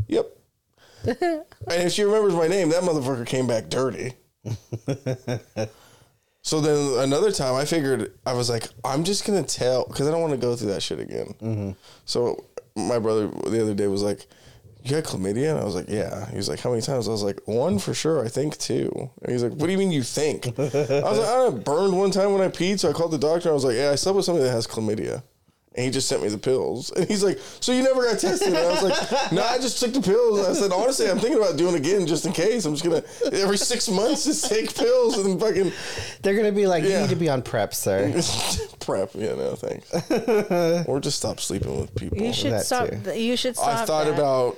"Yep." 0.08 0.28
and 1.06 1.44
if 1.68 1.94
she 1.94 2.04
remembers 2.04 2.34
my 2.34 2.48
name, 2.48 2.70
that 2.70 2.84
motherfucker 2.84 3.26
came 3.26 3.48
back 3.48 3.70
dirty. 3.70 4.14
so 6.42 6.60
then 6.62 7.04
another 7.04 7.32
time, 7.32 7.56
I 7.56 7.66
figured 7.66 8.14
I 8.26 8.34
was 8.34 8.50
like, 8.50 8.68
I'm 8.84 9.04
just 9.04 9.26
gonna 9.26 9.44
tell 9.44 9.86
because 9.88 10.08
I 10.08 10.12
don't 10.12 10.22
want 10.22 10.34
to 10.34 10.40
go 10.40 10.56
through 10.56 10.70
that 10.70 10.84
shit 10.84 11.00
again. 11.00 11.36
Mm-hmm. 11.42 11.72
So 12.06 12.46
my 12.76 13.00
brother 13.00 13.28
the 13.28 13.62
other 13.62 13.74
day 13.74 13.88
was 13.88 14.02
like, 14.02 14.28
"You 14.84 14.92
got 14.92 15.04
chlamydia?" 15.04 15.52
And 15.52 15.60
I 15.60 15.64
was 15.64 15.76
like, 15.76 15.90
"Yeah." 15.90 16.30
He 16.30 16.38
was 16.38 16.50
like, 16.50 16.60
"How 16.60 16.70
many 16.70 16.82
times?" 16.82 17.08
I 17.08 17.12
was 17.12 17.24
like, 17.24 17.40
"One 17.46 17.80
for 17.80 17.94
sure. 17.94 18.24
I 18.24 18.28
think 18.28 18.58
two. 18.58 19.10
And 19.22 19.32
he's 19.32 19.44
like, 19.44 19.54
"What 19.54 19.68
do 19.68 19.72
you 19.72 19.78
mean 19.78 19.92
you 19.92 20.04
think?" 20.04 20.48
I 20.48 20.62
was 20.62 21.20
like, 21.20 21.28
"I 21.28 21.50
burned 21.64 21.98
one 21.98 22.12
time 22.12 22.34
when 22.34 22.42
I 22.42 22.50
peed." 22.50 22.80
So 22.80 22.90
I 22.90 22.94
called 22.94 23.12
the 23.12 23.18
doctor. 23.18 23.50
I 23.50 23.54
was 23.54 23.64
like, 23.64 23.76
"Yeah, 23.76 23.92
I 23.92 23.96
slept 23.96 24.18
with 24.18 24.26
somebody 24.26 24.46
that 24.46 24.52
has 24.52 24.68
chlamydia." 24.68 25.24
And 25.80 25.86
he 25.86 25.92
just 25.92 26.10
sent 26.10 26.22
me 26.22 26.28
the 26.28 26.38
pills. 26.38 26.92
And 26.98 27.08
he's 27.08 27.24
like, 27.24 27.40
So 27.62 27.72
you 27.72 27.84
never 27.84 28.04
got 28.04 28.20
tested? 28.20 28.50
And 28.50 28.58
I 28.58 28.70
was 28.70 28.84
like, 28.84 29.32
No, 29.32 29.42
I 29.44 29.58
just 29.60 29.80
took 29.80 29.94
the 29.94 30.02
pills. 30.02 30.40
And 30.40 30.48
I 30.50 30.54
said, 30.54 30.74
Honestly, 30.74 31.10
I'm 31.10 31.20
thinking 31.20 31.38
about 31.42 31.56
doing 31.56 31.74
it 31.76 31.78
again 31.78 32.06
just 32.06 32.26
in 32.26 32.34
case. 32.34 32.66
I'm 32.66 32.76
just 32.76 32.84
going 32.84 33.02
to, 33.02 33.42
every 33.42 33.56
six 33.56 33.88
months, 33.88 34.26
just 34.26 34.50
take 34.50 34.76
pills 34.76 35.18
and 35.18 35.40
fucking 35.40 35.72
They're 36.22 36.34
going 36.34 36.48
to 36.48 36.52
be 36.52 36.68
like, 36.68 36.84
you 36.84 36.90
Yeah. 36.90 37.04
need 37.04 37.12
to 37.12 37.16
be 37.16 37.30
on 37.30 37.42
PrEP, 37.44 37.74
sir. 37.74 38.12
PrEP. 38.82 39.12
Yeah, 39.16 39.36
no, 39.36 39.56
thanks. 39.56 39.90
or 40.86 41.00
just 41.00 41.18
stop 41.20 41.40
sleeping 41.40 41.80
with 41.80 41.96
people. 41.96 42.18
You 42.18 42.34
should 42.34 42.52
That 42.52 42.66
stop. 42.66 42.90
too. 42.90 43.14
You 43.18 43.38
should 43.38 43.56
stop. 43.56 43.70
I 43.78 43.86
thought 43.86 44.06
that. 44.08 44.14
about, 44.16 44.58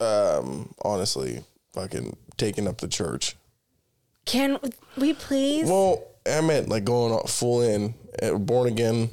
um, 0.00 0.74
honestly, 0.82 1.44
fucking 1.74 2.16
taking 2.38 2.66
up 2.66 2.78
the 2.78 2.88
church. 2.88 3.36
Can 4.24 4.58
we 4.96 5.12
please? 5.12 5.68
Well, 5.68 6.02
I 6.26 6.40
meant 6.40 6.68
like 6.70 6.84
going 6.84 7.12
all- 7.12 7.26
full 7.26 7.60
in, 7.60 7.94
uh, 8.22 8.34
born 8.38 8.68
again, 8.68 9.10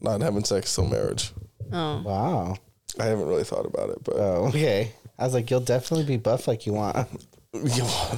not 0.00 0.20
having 0.20 0.44
sex 0.44 0.74
till 0.74 0.86
marriage. 0.88 1.32
oh, 1.72 2.02
Wow. 2.02 2.56
I 2.98 3.04
haven't 3.06 3.26
really 3.26 3.44
thought 3.44 3.66
about 3.66 3.90
it, 3.90 3.98
but 4.04 4.14
Oh, 4.16 4.46
okay. 4.48 4.92
I 5.18 5.24
was 5.24 5.34
like, 5.34 5.50
you'll 5.50 5.60
definitely 5.60 6.06
be 6.06 6.16
buff 6.16 6.46
like 6.48 6.66
you 6.66 6.72
want 6.72 6.96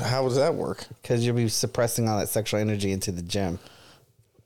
how 0.03 0.23
does 0.25 0.37
that 0.37 0.55
work? 0.55 0.85
because 1.03 1.25
you'll 1.25 1.37
be 1.37 1.49
suppressing 1.49 2.09
all 2.09 2.19
that 2.19 2.29
sexual 2.29 2.61
energy 2.61 2.91
into 2.93 3.13
the 3.13 3.23
gym. 3.23 3.59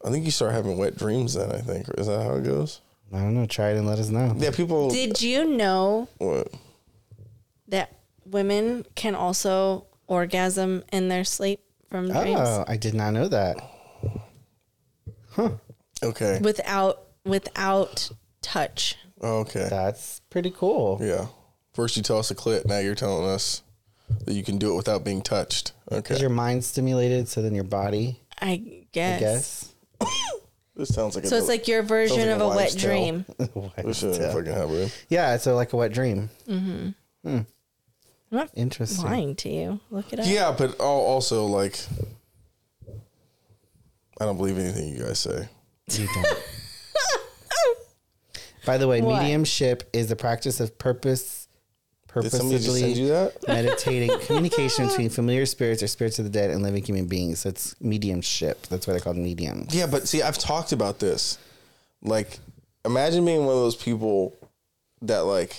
I 0.05 0.11
think 0.11 0.25
you 0.25 0.31
start 0.31 0.53
having 0.53 0.77
wet 0.79 0.97
dreams 0.97 1.35
then. 1.35 1.51
I 1.53 1.59
think 1.61 1.87
is 1.99 2.07
that 2.09 2.23
how 2.23 2.35
it 2.37 2.45
goes? 2.45 2.81
I 3.13 3.19
don't 3.19 3.35
know. 3.35 3.47
Try 3.47 3.71
it 3.71 3.77
and 3.77 3.87
let 3.87 3.99
us 3.99 4.09
know. 4.09 4.35
Yeah, 4.37 4.51
people. 4.51 4.91
did 4.91 5.21
you 5.23 5.45
know 5.45 6.09
what? 6.19 6.49
that 7.69 7.95
women 8.27 8.85
can 8.95 9.15
also 9.15 9.87
orgasm 10.07 10.83
in 10.93 11.09
their 11.09 11.25
sleep 11.25 11.61
from 11.91 12.11
dreams 12.11 12.41
Oh, 12.41 12.65
I 12.69 12.77
did 12.77 12.95
not 12.95 13.13
know 13.13 13.29
that. 13.29 13.57
Huh. 15.31 15.51
Okay. 16.03 16.39
without 16.43 17.03
without 17.25 18.11
touch? 18.41 18.97
Oh, 19.21 19.41
okay. 19.41 19.67
That's 19.71 20.21
pretty 20.31 20.51
cool. 20.51 20.99
Yeah. 21.01 21.27
First 21.75 21.97
you 21.97 22.03
tell 22.03 22.19
us 22.19 22.31
a 22.31 22.35
clit. 22.35 22.67
Now 22.67 22.79
you're 22.79 22.95
telling 22.95 23.29
us 23.29 23.63
that 24.27 24.35
you 24.35 24.43
can 24.45 24.59
do 24.59 24.73
it 24.73 24.77
without 24.77 25.05
being 25.05 25.23
touched. 25.23 25.73
Okay. 25.91 26.01
Because 26.01 26.21
your 26.21 26.31
mind's 26.31 26.67
stimulated, 26.67 27.29
so 27.29 27.41
then 27.43 27.55
your 27.55 27.65
body, 27.65 28.21
I 28.41 28.51
I 28.53 28.87
guess. 28.93 29.73
guess. 30.01 30.11
This 30.75 30.89
sounds 30.95 31.15
like 31.15 31.27
So 31.27 31.37
a, 31.37 31.39
it's 31.39 31.49
like 31.49 31.69
your 31.69 31.83
version 31.83 32.17
like 32.17 32.29
of 32.29 32.41
a 32.41 32.45
a 32.45 32.49
wet 32.49 32.57
wives' 32.57 32.75
tale. 32.77 32.89
dream. 32.91 33.27
this 33.85 33.99
shouldn't 33.99 34.33
fucking 34.33 34.55
happen. 34.55 34.91
Yeah, 35.11 35.35
it's 35.35 35.47
a, 35.47 35.53
like 35.53 35.75
a 35.75 35.77
wet 35.77 35.93
dream. 35.93 36.31
Mm-hmm. 36.49 36.89
Hmm. 37.29 37.37
I'm 37.37 37.45
not 38.31 38.51
Interesting. 38.55 39.05
lying 39.05 39.37
to 39.37 39.51
you. 39.51 39.81
Look 39.91 40.15
it 40.15 40.21
up. 40.21 40.27
Yeah, 40.27 40.55
but 40.57 40.81
al- 40.81 40.87
also 40.87 41.45
like, 41.45 41.79
I 44.19 44.25
don't 44.25 44.39
believe 44.39 44.59
anything 44.59 44.89
you 44.89 45.01
guys 45.05 45.19
say. 45.19 45.47
You 45.91 46.09
don't. 46.15 46.27
By 48.65 48.79
the 48.79 48.87
way, 48.87 49.01
What? 49.01 49.23
mediumship 49.23 49.89
is 49.93 50.09
the 50.09 50.17
practice 50.17 50.61
of 50.61 50.79
purpose, 50.79 51.49
Did 52.15 52.31
somebody 52.31 52.59
just 52.63 52.79
send 52.79 52.95
purposefully 52.97 53.33
meditating 53.49 54.21
communication 54.21 54.87
between 54.87 55.11
familiar 55.11 55.47
spirits 55.47 55.83
or 55.83 55.89
spirits 55.89 56.19
of 56.19 56.27
the 56.27 56.31
dead 56.31 56.51
and 56.51 56.63
living 56.63 56.85
human 56.85 57.07
beings. 57.07 57.41
So 57.41 57.49
it's 57.49 57.75
mediumship. 57.81 58.67
That's 58.69 58.87
why 58.87 58.93
they're 58.93 59.01
called 59.01 59.17
mediums. 59.17 59.75
Yeah, 59.75 59.87
but 59.87 60.07
see, 60.07 60.23
I've 60.23 60.39
talked 60.39 60.73
about 60.73 61.01
this. 61.01 61.39
Like, 62.03 62.39
imagine 62.85 63.25
being 63.25 63.41
one 63.45 63.55
of 63.55 63.61
those 63.61 63.77
people 63.77 64.37
that 65.03 65.21
like, 65.21 65.57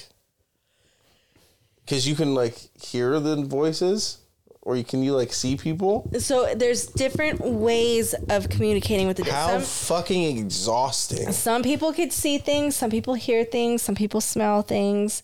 because 1.83 2.07
you 2.07 2.15
can 2.15 2.33
like 2.33 2.55
hear 2.81 3.19
the 3.19 3.35
voices, 3.43 4.19
or 4.65 4.77
you 4.77 4.83
can 4.83 5.03
you 5.03 5.13
like 5.13 5.33
see 5.33 5.57
people. 5.57 6.09
So 6.19 6.53
there's 6.55 6.87
different 6.87 7.41
ways 7.41 8.13
of 8.29 8.49
communicating 8.49 9.07
with 9.07 9.17
the 9.17 9.23
dead. 9.23 9.33
How 9.33 9.59
Some, 9.59 9.97
fucking 9.97 10.37
exhausting! 10.37 11.31
some 11.31 11.63
people 11.63 11.93
could 11.93 12.13
see 12.13 12.37
things, 12.37 12.75
some 12.75 12.89
people 12.89 13.13
hear 13.13 13.43
things, 13.43 13.81
some 13.81 13.95
people 13.95 14.21
smell 14.21 14.61
things. 14.61 15.21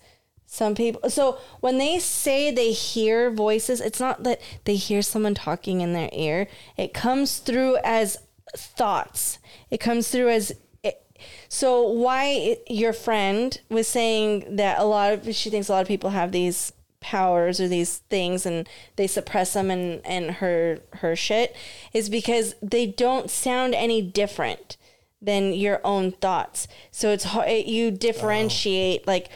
Some 0.51 0.73
people 0.73 1.09
so 1.11 1.37
when 1.59 1.77
they 1.77 1.99
say 1.99 2.51
they 2.51 2.71
hear 2.71 3.29
voices, 3.31 3.81
it's 3.81 3.99
not 3.99 4.23
that 4.23 4.41
they 4.65 4.75
hear 4.75 5.01
someone 5.01 5.35
talking 5.35 5.81
in 5.81 5.93
their 5.93 6.09
ear. 6.11 6.47
It 6.75 6.93
comes 6.93 7.37
through 7.37 7.77
as 7.83 8.17
thoughts. 8.57 9.37
It 9.69 9.79
comes 9.79 10.09
through 10.09 10.29
as 10.29 10.51
it, 10.83 11.01
so 11.49 11.87
why 11.87 12.25
it, 12.25 12.63
your 12.67 12.93
friend 12.93 13.61
was 13.69 13.87
saying 13.87 14.55
that 14.57 14.79
a 14.79 14.83
lot 14.83 15.13
of 15.13 15.35
she 15.35 15.49
thinks 15.49 15.69
a 15.69 15.71
lot 15.71 15.81
of 15.81 15.87
people 15.87 16.09
have 16.09 16.31
these 16.31 16.73
powers 17.01 17.59
or 17.59 17.67
these 17.67 17.99
things 18.09 18.45
and 18.45 18.67
they 18.97 19.07
suppress 19.07 19.53
them 19.53 19.71
and 19.71 20.01
and 20.05 20.31
her 20.31 20.79
her 20.95 21.15
shit 21.15 21.55
is 21.93 22.09
because 22.09 22.55
they 22.61 22.85
don't 22.85 23.29
sound 23.29 23.73
any 23.73 24.01
different 24.01 24.75
than 25.21 25.53
your 25.53 25.81
own 25.83 26.11
thoughts. 26.11 26.67
So 26.91 27.09
it's 27.11 27.25
hard 27.25 27.49
you 27.65 27.91
differentiate 27.91 29.05
like 29.07 29.29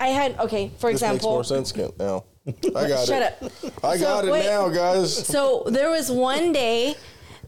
I 0.00 0.08
had 0.08 0.38
okay, 0.40 0.70
for 0.78 0.90
This 0.92 1.00
makes 1.02 1.22
more 1.22 1.40
example, 1.40 1.44
sense 1.44 1.72
now. 1.98 2.24
I 2.46 2.88
got 2.88 3.06
shut 3.06 3.22
it. 3.22 3.42
up. 3.42 3.84
I 3.84 3.96
So, 3.96 4.04
got 4.04 4.24
it 4.26 4.30
wait. 4.32 4.44
now, 4.46 4.68
guys. 4.68 5.26
So 5.26 5.64
there 5.66 5.90
was 5.90 6.10
one 6.10 6.52
day 6.52 6.94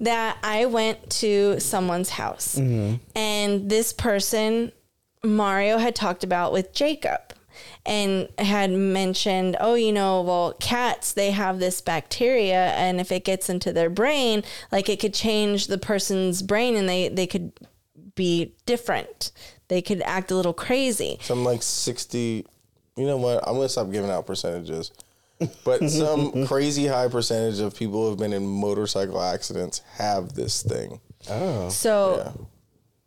that 0.01 0.39
I 0.43 0.67
went 0.67 1.11
to 1.19 1.59
someone's 1.61 2.11
house, 2.11 2.57
mm-hmm. 2.57 2.97
and 3.17 3.69
this 3.71 3.93
person, 3.93 4.73
Mario, 5.25 5.79
had 5.79 5.95
talked 5.95 6.23
about 6.25 6.53
with 6.53 6.73
Jacob. 6.73 7.21
And 7.87 8.29
had 8.39 8.71
mentioned, 8.71 9.57
oh, 9.61 9.75
you 9.75 9.93
know, 9.93 10.23
well, 10.23 10.55
cats, 10.61 11.13
they 11.13 11.31
have 11.33 11.59
this 11.59 11.81
bacteria, 11.81 12.69
and 12.69 13.01
if 13.01 13.13
it 13.13 13.25
gets 13.25 13.49
into 13.49 13.73
their 13.73 13.91
brain, 13.91 14.43
like 14.73 14.89
it 14.89 15.01
could 15.01 15.15
change 15.15 15.67
the 15.67 15.79
person's 15.79 16.43
brain 16.43 16.77
and 16.77 16.89
they, 16.89 17.09
they 17.09 17.27
could 17.27 17.53
be 18.15 18.55
different. 18.67 19.33
They 19.69 19.83
could 19.83 20.03
act 20.03 20.31
a 20.31 20.35
little 20.35 20.53
crazy. 20.53 21.19
Some 21.21 21.45
like 21.45 21.63
sixty. 21.63 22.47
You 22.97 23.07
know 23.07 23.17
what? 23.17 23.47
I'm 23.47 23.55
gonna 23.55 23.69
stop 23.69 23.91
giving 23.91 24.11
out 24.11 24.27
percentages. 24.27 24.93
But 25.65 25.89
some 25.91 26.47
crazy 26.47 26.87
high 26.87 27.09
percentage 27.09 27.61
of 27.61 27.75
people 27.77 28.03
who 28.03 28.11
have 28.11 28.19
been 28.19 28.33
in 28.33 28.47
motorcycle 28.47 29.21
accidents 29.21 29.81
have 29.97 30.35
this 30.35 30.63
thing. 30.63 31.01
Oh. 31.29 31.69
So 31.71 32.17
Yeah. 32.19 32.45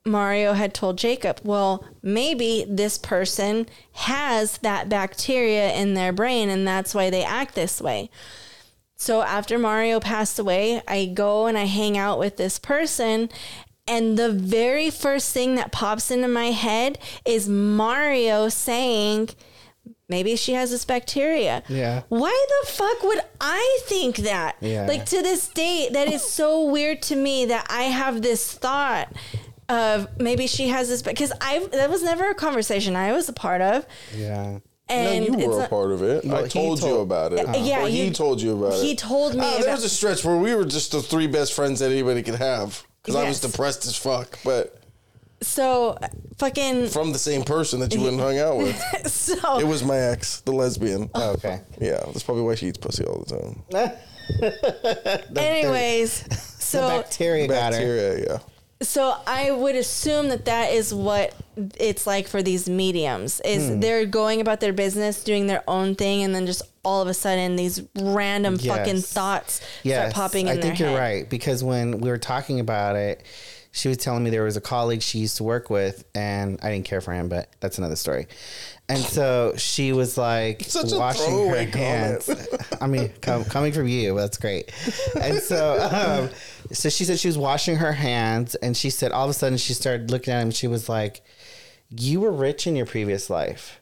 Mario 0.07 0.53
had 0.53 0.73
told 0.73 0.97
Jacob, 0.97 1.39
well, 1.43 1.85
maybe 2.01 2.65
this 2.67 2.97
person 2.97 3.67
has 3.93 4.57
that 4.59 4.89
bacteria 4.89 5.73
in 5.73 5.93
their 5.93 6.11
brain 6.11 6.49
and 6.49 6.67
that's 6.67 6.95
why 6.95 7.09
they 7.09 7.23
act 7.23 7.55
this 7.55 7.81
way. 7.81 8.09
So 8.95 9.21
after 9.21 9.59
Mario 9.59 9.99
passed 9.99 10.39
away, 10.39 10.81
I 10.87 11.05
go 11.05 11.45
and 11.45 11.57
I 11.57 11.65
hang 11.65 11.97
out 11.97 12.17
with 12.17 12.37
this 12.37 12.57
person. 12.57 13.29
And 13.87 14.17
the 14.17 14.31
very 14.31 14.89
first 14.89 15.33
thing 15.33 15.55
that 15.55 15.71
pops 15.71 16.11
into 16.11 16.27
my 16.27 16.47
head 16.47 16.97
is 17.23 17.47
Mario 17.47 18.49
saying, 18.49 19.29
maybe 20.09 20.35
she 20.35 20.53
has 20.53 20.71
this 20.71 20.83
bacteria. 20.83 21.63
Yeah. 21.69 22.03
Why 22.09 22.45
the 22.61 22.71
fuck 22.71 23.03
would 23.03 23.21
I 23.39 23.79
think 23.83 24.17
that? 24.17 24.57
Yeah. 24.61 24.87
Like 24.87 25.05
to 25.05 25.21
this 25.21 25.47
day, 25.47 25.89
that 25.91 26.07
is 26.07 26.23
so 26.23 26.65
weird 26.65 27.01
to 27.03 27.15
me 27.15 27.45
that 27.45 27.67
I 27.69 27.83
have 27.83 28.21
this 28.21 28.51
thought 28.51 29.13
of 29.69 30.07
maybe 30.19 30.47
she 30.47 30.67
has 30.69 30.87
this 30.89 31.01
because 31.01 31.31
I 31.41 31.65
that 31.73 31.89
was 31.89 32.01
never 32.03 32.29
a 32.29 32.35
conversation 32.35 32.95
I 32.95 33.11
was 33.13 33.27
a 33.29 33.33
part 33.33 33.61
of. 33.61 33.85
Yeah. 34.15 34.59
And 34.89 35.27
no, 35.27 35.37
you 35.39 35.47
were 35.49 35.55
a 35.57 35.59
not- 35.63 35.69
part 35.69 35.91
of 35.91 36.01
it. 36.01 36.25
I 36.25 36.43
he 36.43 36.47
told, 36.47 36.81
you 36.81 36.99
about 36.99 37.33
it. 37.33 37.45
yeah, 37.65 37.83
Or 37.83 37.89
he 37.89 38.09
told 38.09 38.41
you 38.41 38.57
about 38.57 38.79
it. 38.79 38.83
he 38.85 38.95
told 38.95 39.33
me 39.35 39.41
Ah, 39.43 39.51
there 39.55 39.63
about- 39.63 39.71
was 39.75 39.83
a 39.83 39.89
stretch 39.89 40.23
where 40.23 40.37
we 40.37 40.55
were 40.55 40.63
just 40.63 40.93
the 40.93 41.01
three 41.01 41.27
best 41.27 41.51
friends 41.53 41.81
that 41.81 41.91
anybody 41.91 42.23
could 42.23 42.35
have 42.35 42.81
because 43.03 43.15
I 43.15 43.27
was 43.27 43.41
depressed 43.41 43.85
as 43.85 43.97
fuck, 43.97 44.39
but 44.45 44.77
so 45.41 45.97
fucking 46.37 46.87
from 46.87 47.11
the 47.11 47.19
same 47.19 47.43
person 47.43 47.81
that 47.81 47.93
you 47.93 47.99
went 48.01 48.13
and 48.13 48.21
hung 48.21 48.39
out 48.39 48.57
with. 48.59 48.77
so 49.11 49.59
It 49.59 49.67
was 49.67 49.83
my 49.83 49.97
ex, 49.97 50.39
the 50.41 50.53
lesbian. 50.53 51.09
Oh, 51.13 51.31
okay. 51.33 51.59
Yeah, 51.81 52.01
that's 52.05 52.23
probably 52.23 52.43
why 52.43 52.55
she 52.55 52.67
eats 52.67 52.77
pussy 52.77 53.03
all 53.03 53.25
the 53.27 53.37
time. 53.37 53.91
anyways 55.35 56.21
The 56.23 56.35
so 56.35 56.87
bacteria 56.87 57.47
got 57.47 57.73
her. 57.73 57.79
Bacteria, 57.79 58.19
yeah. 58.29 58.37
So 58.81 59.15
i 59.25 59.49
would 59.49 59.75
assume 59.75 60.29
that 60.29 60.45
that 60.45 60.71
is 60.71 60.93
what 60.93 61.33
it's 61.79 62.05
like 62.05 62.27
for 62.27 62.43
these 62.43 62.69
mediums 62.69 63.39
is 63.41 63.69
Hmm. 63.69 63.79
they're 63.79 64.05
going 64.05 64.39
about 64.41 64.59
their 64.59 64.73
business 64.73 65.23
doing 65.23 65.47
their 65.47 65.63
own 65.67 65.95
thing 65.95 66.21
and 66.23 66.35
then 66.35 66.45
just 66.45 66.61
all 66.85 67.01
of 67.01 67.07
a 67.07 67.13
sudden 67.13 67.55
these 67.55 67.81
random 67.95 68.57
fucking 68.59 69.01
thoughts 69.01 69.61
Yes, 69.83 70.11
start 70.11 70.13
popping 70.13 70.47
in 70.47 70.57
I 70.59 70.61
think 70.61 70.79
you're 70.79 70.89
head. 70.89 70.99
right 70.99 71.29
because 71.29 71.63
when 71.63 71.99
we 72.01 72.09
were 72.09 72.19
talking 72.19 72.59
about 72.59 72.95
it, 72.95 73.23
she 73.77 73.89
was 73.89 73.97
telling 73.97 74.23
me 74.23 74.29
there 74.31 74.43
was 74.43 74.57
a 74.57 74.61
colleague 74.61 75.01
she 75.01 75.19
used 75.19 75.37
to 75.37 75.43
work 75.43 75.69
with, 75.69 76.03
and 76.15 76.59
I 76.63 76.71
didn't 76.71 76.85
care 76.85 76.99
for 76.99 77.13
him, 77.13 77.29
but 77.29 77.53
that's 77.59 77.77
another 77.77 77.95
story. 77.95 78.27
And 78.89 78.99
so 78.99 79.53
she 79.57 79.93
was 79.93 80.17
like 80.17 80.63
Such 80.63 80.93
washing 80.93 81.49
her 81.49 81.63
hands. 81.65 82.29
I 82.81 82.87
mean, 82.87 83.11
com- 83.21 83.45
coming 83.45 83.73
from 83.73 83.87
you, 83.87 84.15
that's 84.15 84.37
great. 84.37 84.71
And 85.21 85.39
so, 85.39 85.77
um, 85.91 86.29
so 86.71 86.89
she 86.89 87.03
said 87.03 87.19
she 87.19 87.27
was 87.27 87.37
washing 87.37 87.75
her 87.77 87.93
hands, 87.93 88.55
and 88.55 88.75
she 88.75 88.89
said 88.89 89.11
all 89.11 89.25
of 89.25 89.29
a 89.29 89.33
sudden 89.33 89.57
she 89.57 89.73
started 89.73 90.09
looking 90.09 90.33
at 90.33 90.41
him. 90.41 90.51
She 90.51 90.67
was 90.67 90.89
like, 90.89 91.21
"You 91.89 92.21
were 92.21 92.31
rich 92.31 92.65
in 92.65 92.75
your 92.75 92.85
previous 92.85 93.29
life," 93.29 93.79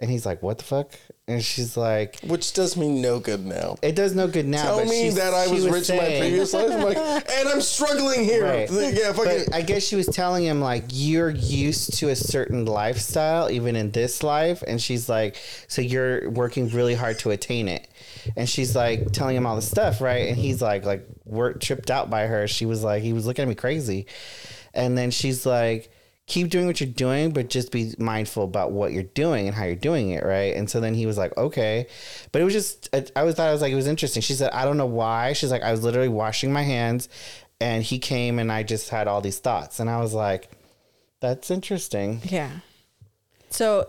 and 0.00 0.10
he's 0.10 0.24
like, 0.24 0.42
"What 0.42 0.58
the 0.58 0.64
fuck?" 0.64 0.92
And 1.28 1.42
she's 1.42 1.76
like, 1.76 2.18
Which 2.20 2.52
does 2.52 2.76
me 2.76 2.88
no 2.88 3.20
good 3.20 3.46
now. 3.46 3.76
"It 3.80 3.94
does 3.94 4.12
no 4.12 4.26
good 4.26 4.46
now." 4.46 4.62
Tell 4.64 4.78
but 4.78 4.88
me 4.88 5.08
that 5.10 5.32
I 5.32 5.46
she 5.46 5.54
was, 5.54 5.68
rich 5.68 5.88
in 5.88 5.96
my 5.96 6.18
previous 6.18 6.52
life. 6.52 6.72
I'm 6.72 6.82
like, 6.82 6.96
and 7.30 7.48
I'm 7.48 7.60
struggling 7.60 8.24
here. 8.24 8.42
Right. 8.42 8.68
Yeah, 8.68 9.12
fucking. 9.12 9.44
But 9.46 9.54
I 9.54 9.62
guess 9.62 9.84
she 9.84 9.94
was 9.94 10.06
telling 10.06 10.44
him 10.44 10.60
like 10.60 10.86
you're 10.88 11.30
used 11.30 11.94
to 11.98 12.08
a 12.08 12.16
certain 12.16 12.64
lifestyle 12.64 13.48
even 13.52 13.76
in 13.76 13.92
this 13.92 14.24
life 14.24 14.64
and 14.66 14.82
she's 14.82 15.08
like 15.08 15.36
so 15.68 15.80
you're 15.80 16.28
working 16.28 16.68
really 16.70 16.94
hard 16.94 17.20
to 17.20 17.30
attain 17.30 17.68
it. 17.68 17.86
And 18.36 18.48
she's 18.48 18.74
like 18.74 19.12
telling 19.12 19.36
him 19.36 19.46
all 19.46 19.54
the 19.54 19.62
stuff, 19.62 20.00
right? 20.00 20.26
And 20.26 20.36
he's 20.36 20.60
like 20.60 20.84
like, 20.84 21.06
we're 21.24 21.52
tripped 21.52 21.92
out 21.92 22.10
by 22.10 22.26
her. 22.26 22.48
She 22.48 22.66
was 22.66 22.82
like 22.82 23.04
he 23.04 23.12
was 23.12 23.26
looking 23.26 23.44
at 23.44 23.48
me 23.48 23.54
crazy. 23.54 24.06
And 24.74 24.98
then 24.98 25.12
she's 25.12 25.46
like 25.46 25.91
keep 26.26 26.48
doing 26.48 26.66
what 26.66 26.80
you're 26.80 26.88
doing 26.88 27.32
but 27.32 27.48
just 27.48 27.72
be 27.72 27.94
mindful 27.98 28.44
about 28.44 28.70
what 28.70 28.92
you're 28.92 29.02
doing 29.02 29.46
and 29.48 29.56
how 29.56 29.64
you're 29.64 29.74
doing 29.74 30.10
it, 30.10 30.24
right? 30.24 30.54
And 30.54 30.70
so 30.70 30.80
then 30.80 30.94
he 30.94 31.06
was 31.06 31.18
like, 31.18 31.36
"Okay." 31.36 31.86
But 32.30 32.40
it 32.40 32.44
was 32.44 32.54
just 32.54 32.88
I 32.94 33.04
always 33.16 33.34
thought 33.34 33.48
I 33.48 33.52
was 33.52 33.62
like 33.62 33.72
it 33.72 33.76
was 33.76 33.86
interesting. 33.86 34.22
She 34.22 34.34
said, 34.34 34.50
"I 34.52 34.64
don't 34.64 34.76
know 34.76 34.86
why." 34.86 35.32
She's 35.32 35.50
like, 35.50 35.62
"I 35.62 35.72
was 35.72 35.82
literally 35.82 36.08
washing 36.08 36.52
my 36.52 36.62
hands 36.62 37.08
and 37.60 37.82
he 37.82 37.98
came 37.98 38.38
and 38.38 38.50
I 38.50 38.62
just 38.62 38.88
had 38.90 39.08
all 39.08 39.20
these 39.20 39.38
thoughts 39.38 39.78
and 39.80 39.88
I 39.88 40.00
was 40.00 40.14
like 40.14 40.50
that's 41.20 41.50
interesting. 41.50 42.20
Yeah. 42.24 42.50
So 43.50 43.86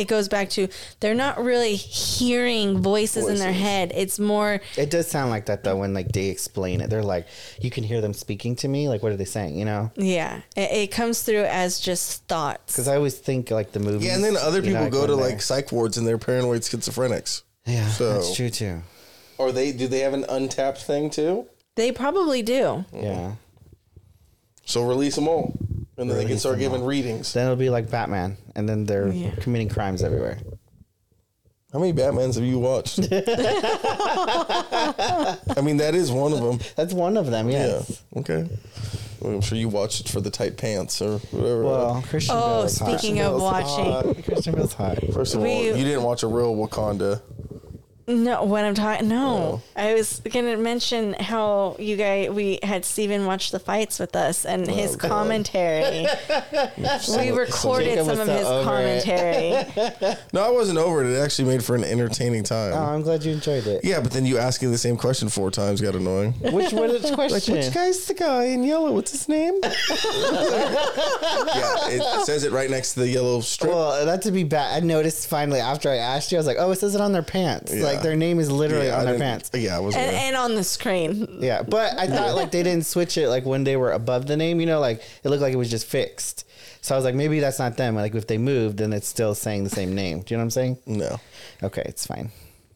it 0.00 0.08
goes 0.08 0.28
back 0.28 0.48
to 0.50 0.68
they're 1.00 1.14
not 1.14 1.42
really 1.42 1.76
hearing 1.76 2.78
voices, 2.82 3.28
in 3.28 3.36
their 3.36 3.52
head. 3.52 3.92
It's 3.94 4.18
more 4.18 4.60
It 4.76 4.90
does 4.90 5.06
sound 5.08 5.30
like 5.30 5.46
that 5.46 5.62
though 5.64 5.76
when 5.76 5.94
like 5.94 6.08
they 6.12 6.26
explain 6.28 6.80
it. 6.80 6.90
They're 6.90 7.02
like 7.02 7.26
you 7.60 7.70
can 7.70 7.84
hear 7.84 8.00
them 8.00 8.12
speaking 8.14 8.56
to 8.56 8.68
me 8.68 8.88
like 8.88 9.02
what 9.02 9.12
are 9.12 9.16
they 9.16 9.24
saying, 9.24 9.58
you 9.58 9.64
know? 9.64 9.90
yeah. 9.96 10.40
It, 10.56 10.70
it 10.72 10.86
comes 10.90 11.22
through 11.22 11.44
as 11.44 11.78
just 11.80 12.26
thoughts. 12.26 12.76
Cuz 12.76 12.88
I 12.88 12.96
always 12.96 13.16
think 13.16 13.50
like 13.50 13.72
the 13.72 13.80
movie. 13.80 14.06
yeah, 14.06 14.14
and 14.14 14.24
then 14.24 14.36
other 14.36 14.60
you 14.60 14.72
know, 14.72 14.84
people 14.84 15.00
go 15.00 15.06
to 15.06 15.14
there. 15.16 15.30
like 15.30 15.42
psych 15.42 15.70
wards 15.72 15.96
and 15.98 16.06
they're 16.06 16.18
paranoid 16.18 16.62
schizophrenics. 16.62 17.42
Yeah, 17.66 17.88
so- 17.88 18.14
that's 18.14 18.34
true 18.34 18.50
too. 18.50 18.82
Or 19.38 19.52
they 19.52 19.72
do 19.72 19.86
they 19.88 20.00
have 20.00 20.14
an 20.14 20.24
untapped 20.28 20.82
thing 20.82 21.08
too? 21.10 21.46
They 21.76 21.92
probably 21.92 22.42
do. 22.42 22.84
Yeah. 22.92 23.32
So 24.66 24.82
release 24.86 25.14
them 25.16 25.26
all, 25.28 25.54
and 26.00 26.10
then 26.10 26.16
they 26.16 26.24
can 26.24 26.38
start 26.38 26.58
giving 26.58 26.80
all. 26.82 26.86
readings. 26.86 27.32
Then 27.32 27.44
it'll 27.44 27.56
be 27.56 27.70
like 27.70 27.90
Batman 27.90 28.36
and 28.56 28.68
then 28.68 28.84
they're 28.84 29.08
Yeah. 29.08 29.30
committing 29.40 29.68
crimes 29.68 30.02
everywhere. 30.02 30.38
How 31.72 31.78
many 31.78 31.92
Batmans 31.92 32.34
have 32.34 32.44
you 32.44 32.58
watched? 32.58 32.98
I 33.12 33.14
mean, 35.62 35.76
that 35.78 35.94
is 35.94 36.10
one 36.10 36.32
of 36.32 36.40
them. 36.40 36.58
That's 36.76 36.92
one 36.92 37.16
of 37.16 37.26
them, 37.30 37.48
Yeah. 37.48 37.82
Okay. 38.16 38.48
Well, 39.20 39.34
I'm 39.34 39.40
sure 39.42 39.58
you 39.58 39.68
watched 39.68 40.00
it 40.00 40.08
for 40.08 40.20
the 40.22 40.30
tight 40.30 40.56
pants 40.56 41.02
or 41.02 41.18
whatever. 41.30 41.62
Well, 41.64 42.02
Christian 42.08 42.34
Oh, 42.38 42.40
Bale 42.40 42.62
is 42.64 42.78
hot. 42.78 42.98
speaking 43.00 43.20
of 43.20 43.32
Bale's 43.32 43.42
watching, 43.42 43.84
Hot. 43.92 44.24
Christian 44.24 44.54
Bale's 44.54 44.72
hot. 44.72 44.98
First 45.12 45.34
of 45.34 45.40
all, 45.40 45.46
we- 45.46 45.66
you 45.68 45.74
didn't 45.84 46.02
watch 46.04 46.22
a 46.22 46.26
real 46.26 46.54
Wakanda. 46.56 47.20
No, 48.10 48.44
when 48.44 48.64
I'm 48.64 48.74
talking, 48.74 49.08
no, 49.08 49.20
No. 49.20 49.62
I 49.76 49.94
was 49.94 50.20
gonna 50.20 50.56
mention 50.56 51.14
how 51.14 51.76
you 51.78 51.96
guys 51.96 52.30
we 52.30 52.58
had 52.62 52.84
Steven 52.84 53.26
watch 53.26 53.50
the 53.50 53.58
fights 53.58 53.98
with 53.98 54.14
us 54.16 54.44
and 54.44 54.68
oh, 54.68 54.72
his 54.74 54.96
God. 54.96 55.08
commentary. 55.08 56.06
we 57.18 57.30
recorded 57.30 57.86
Jacob 57.96 58.06
some 58.06 58.20
of 58.20 58.28
his 58.28 58.44
commentary. 58.46 59.64
No, 60.32 60.42
I 60.46 60.50
wasn't 60.50 60.78
over 60.78 61.02
it. 61.04 61.10
It 61.12 61.18
actually 61.18 61.48
made 61.48 61.64
for 61.64 61.74
an 61.74 61.82
entertaining 61.84 62.44
time. 62.44 62.72
Oh, 62.72 62.76
I'm 62.94 63.02
glad 63.02 63.24
you 63.24 63.32
enjoyed 63.32 63.66
it. 63.66 63.84
yeah, 63.84 64.00
but 64.00 64.12
then 64.12 64.24
you 64.26 64.38
asking 64.38 64.70
the 64.70 64.78
same 64.78 64.96
question 64.96 65.28
four 65.28 65.50
times 65.50 65.80
got 65.80 65.94
annoying. 65.94 66.32
Which 66.52 66.72
what 66.72 66.90
is 66.90 67.02
Like, 67.04 67.14
question? 67.14 67.54
Like, 67.54 67.64
which 67.64 67.74
guy's 67.74 68.04
the 68.06 68.14
guy 68.14 68.44
in 68.44 68.62
yellow? 68.64 68.92
What's 68.92 69.10
his 69.12 69.28
name? 69.28 69.54
yeah, 69.62 69.70
it 71.88 72.26
says 72.26 72.44
it 72.44 72.52
right 72.52 72.70
next 72.70 72.94
to 72.94 73.00
the 73.00 73.08
yellow 73.08 73.40
strip. 73.40 73.70
Well, 73.72 74.04
not 74.06 74.22
to 74.22 74.30
be 74.32 74.44
bad. 74.44 74.82
I 74.82 74.86
noticed 74.86 75.26
finally 75.28 75.60
after 75.60 75.90
I 75.90 75.96
asked 75.96 76.32
you, 76.32 76.38
I 76.38 76.40
was 76.40 76.46
like, 76.46 76.56
"Oh, 76.58 76.70
it 76.70 76.76
says 76.76 76.94
it 76.94 77.00
on 77.00 77.12
their 77.12 77.22
pants. 77.22 77.74
Yeah. 77.74 77.84
Like 77.84 77.99
their 78.02 78.16
name 78.16 78.38
is 78.38 78.50
literally 78.50 78.86
yeah, 78.86 78.94
on 78.96 79.00
I 79.00 79.04
their 79.04 79.12
didn't- 79.14 79.22
pants." 79.22 79.50
Yeah, 79.54 79.76
I 79.76 79.80
wasn't. 79.80 80.04
and, 80.04 80.12
there. 80.14 80.20
and 80.22 80.36
on 80.36 80.54
the 80.54 80.64
screen. 80.64 81.38
Yeah, 81.40 81.62
but 81.62 81.98
I 81.98 82.06
thought 82.06 82.34
like 82.36 82.50
they 82.50 82.62
didn't 82.62 82.86
switch 82.86 83.16
it 83.18 83.28
like 83.28 83.44
when 83.44 83.64
they 83.64 83.76
were 83.76 83.92
above 83.92 84.26
the 84.26 84.36
name. 84.36 84.60
You 84.60 84.66
know, 84.66 84.80
like 84.80 85.02
it 85.22 85.28
looked 85.28 85.42
like 85.42 85.52
it 85.52 85.56
was 85.58 85.70
just 85.70 85.86
fixed. 85.86 86.46
So 86.82 86.94
I 86.94 86.98
was 86.98 87.04
like, 87.04 87.14
maybe 87.14 87.40
that's 87.40 87.58
not 87.58 87.76
them. 87.76 87.94
Like 87.94 88.14
if 88.14 88.26
they 88.26 88.38
moved, 88.38 88.78
then 88.78 88.92
it's 88.92 89.06
still 89.06 89.34
saying 89.34 89.64
the 89.64 89.70
same 89.70 89.94
name. 89.94 90.20
Do 90.20 90.32
you 90.32 90.38
know 90.38 90.42
what 90.42 90.44
I'm 90.46 90.50
saying? 90.50 90.78
no. 90.86 91.20
Okay, 91.62 91.82
it's 91.84 92.06
fine. 92.06 92.30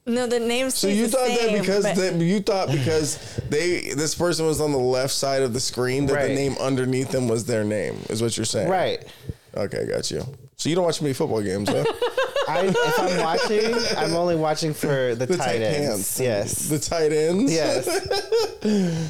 No, 0.07 0.27
the 0.27 0.39
name. 0.39 0.69
So 0.69 0.87
you 0.89 1.07
the 1.07 1.13
thought 1.17 1.29
that 1.29 1.59
because 1.59 1.85
but- 1.85 1.97
that 1.97 2.15
you 2.17 2.41
thought 2.41 2.69
because 2.71 3.41
they 3.49 3.95
this 3.97 4.15
person 4.15 4.45
was 4.45 4.61
on 4.61 4.73
the 4.73 4.79
left 4.79 5.15
side 5.15 5.41
of 5.43 5.55
the 5.55 5.61
screen 5.61 6.05
that 6.07 6.15
Right. 6.15 6.29
the 6.29 6.35
name 6.35 6.57
underneath 6.61 7.11
them 7.11 7.27
was 7.27 7.47
their 7.47 7.65
name 7.65 7.97
is 8.11 8.21
what 8.21 8.37
you're 8.37 8.45
saying. 8.45 8.69
Right. 8.69 9.03
Okay, 9.57 9.87
got 9.87 10.11
you. 10.11 10.27
So 10.57 10.69
you 10.69 10.75
don't 10.75 10.85
watch 10.85 11.03
many 11.03 11.15
football 11.15 11.43
games, 11.43 11.69
huh? 11.69 11.85
I, 12.47 12.67
if 12.67 12.99
I'm 12.99 13.21
watching, 13.23 13.75
I'm 13.97 14.15
only 14.15 14.37
watching 14.37 14.75
for 14.75 15.15
the, 15.15 15.25
The 15.25 15.37
tight, 15.39 15.63
ends. 15.63 16.21
Yes. 16.21 16.69
The 16.69 16.79
tight 16.79 17.11
ends. 17.11 17.51
yes. 17.51 17.87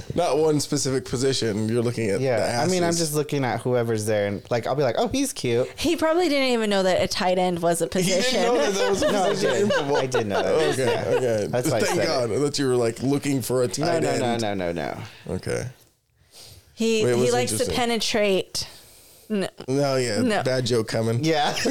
Not 0.14 0.38
one 0.38 0.60
specific 0.60 1.04
position. 1.04 1.68
You're 1.68 1.82
looking 1.82 2.10
at. 2.10 2.18
the 2.20 2.24
Yeah. 2.24 2.62
I 2.64 2.70
mean, 2.70 2.84
I'm 2.84 2.92
just 2.94 3.12
looking 3.14 3.44
at 3.44 3.60
whoever's 3.60 4.06
there, 4.06 4.28
and 4.28 4.42
like 4.50 4.68
I'll 4.68 4.76
be 4.76 4.84
like, 4.84 4.94
"Oh, 4.98 5.08
he's 5.08 5.32
cute." 5.32 5.68
he 5.76 5.96
probably 5.96 6.28
didn't 6.28 6.50
even 6.52 6.70
know 6.70 6.84
that 6.84 7.02
a 7.02 7.08
tight 7.08 7.38
end 7.38 7.58
was 7.60 7.82
a 7.82 7.86
He 7.86 8.02
didn't 8.04 8.18
position. 8.22 8.42
know 8.42 8.56
that 8.56 8.72
there 8.74 8.90
was 8.90 9.02
a 9.02 9.12
No, 9.12 9.24
I 9.24 9.28
position 9.30 9.56
in 9.62 9.68
did. 9.68 9.72
football. 9.74 9.96
I 9.96 10.06
did 10.06 10.26
know 10.28 10.42
that. 10.42 10.78
Okay, 10.78 11.16
okay. 11.16 11.46
That's 11.48 11.70
why 11.70 11.76
I 11.76 11.80
Thank 11.80 11.94
said 11.96 12.06
God. 12.06 12.30
I 12.32 12.36
thought 12.38 12.58
you 12.58 12.68
were 12.68 12.76
like 12.76 13.02
looking 13.02 13.42
for 13.42 13.64
a 13.64 13.68
tight 13.68 14.02
no, 14.02 14.08
end. 14.10 14.20
no, 14.20 14.54
no, 14.54 14.54
no, 14.54 14.72
no. 14.72 14.96
no. 15.26 15.34
Okay. 15.34 15.66
he 16.74 17.04
Wait, 17.04 17.16
he 17.16 17.32
likes 17.32 17.52
to 17.58 17.66
penetrate. 17.72 18.68
No. 19.28 19.48
No, 19.68 19.96
yeah. 19.96 20.20
No. 20.22 20.42
Bad 20.42 20.66
joke 20.66 20.88
coming. 20.88 21.24
Yeah. 21.24 21.55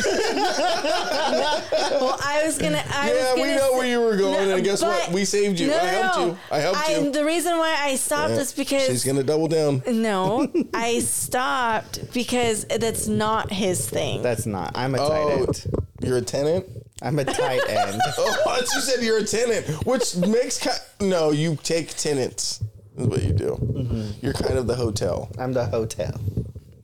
Well, 1.23 2.17
I 2.23 2.41
was 2.45 2.57
gonna. 2.57 2.83
I 2.89 3.13
Yeah, 3.13 3.33
was 3.33 3.35
we 3.35 3.41
gonna 3.41 3.55
know 3.55 3.71
say- 3.71 3.77
where 3.77 3.87
you 3.87 4.01
were 4.01 4.17
going, 4.17 4.51
and 4.51 4.63
guess 4.63 4.81
what? 4.81 5.11
We 5.11 5.25
saved 5.25 5.59
you. 5.59 5.67
No, 5.67 5.77
I 5.77 5.81
no, 5.83 5.87
helped 6.01 6.17
no. 6.17 6.25
you. 6.25 6.37
I 6.51 6.59
helped 6.59 6.89
you. 6.89 7.11
The 7.11 7.25
reason 7.25 7.57
why 7.57 7.75
I 7.79 7.95
stopped 7.95 8.31
Yeah. 8.33 8.39
is 8.39 8.53
because 8.53 8.85
She's 8.87 9.03
gonna 9.03 9.23
double 9.23 9.47
down. 9.47 9.83
no, 9.87 10.47
I 10.73 10.99
stopped 10.99 12.13
because 12.13 12.65
that's 12.65 13.07
not 13.07 13.51
his 13.51 13.87
thing. 13.89 14.21
That's 14.21 14.45
not. 14.45 14.71
I'm 14.75 14.95
a 14.95 14.97
tight 14.97 15.07
Oh, 15.09 15.43
end. 15.43 15.65
you're 16.01 16.17
a 16.17 16.21
tenant. 16.21 16.65
I'm 17.01 17.19
a 17.19 17.25
tight 17.25 17.61
end. 17.69 18.01
Oh, 18.17 18.57
you 18.59 18.81
said 18.81 19.03
you're 19.03 19.19
a 19.19 19.23
tenant, 19.23 19.85
which 19.85 20.15
makes 20.15 20.57
ki- 20.59 20.69
no. 21.05 21.31
You 21.31 21.57
take 21.63 21.95
tenants. 21.95 22.61
Is 22.97 23.07
what 23.07 23.23
you 23.23 23.33
do. 23.33 23.57
Mm-hmm. 23.61 24.25
You're 24.25 24.33
kind 24.33 24.57
of 24.57 24.67
the 24.67 24.75
hotel. 24.75 25.29
I'm 25.39 25.53
the 25.53 25.65
hotel. 25.65 26.19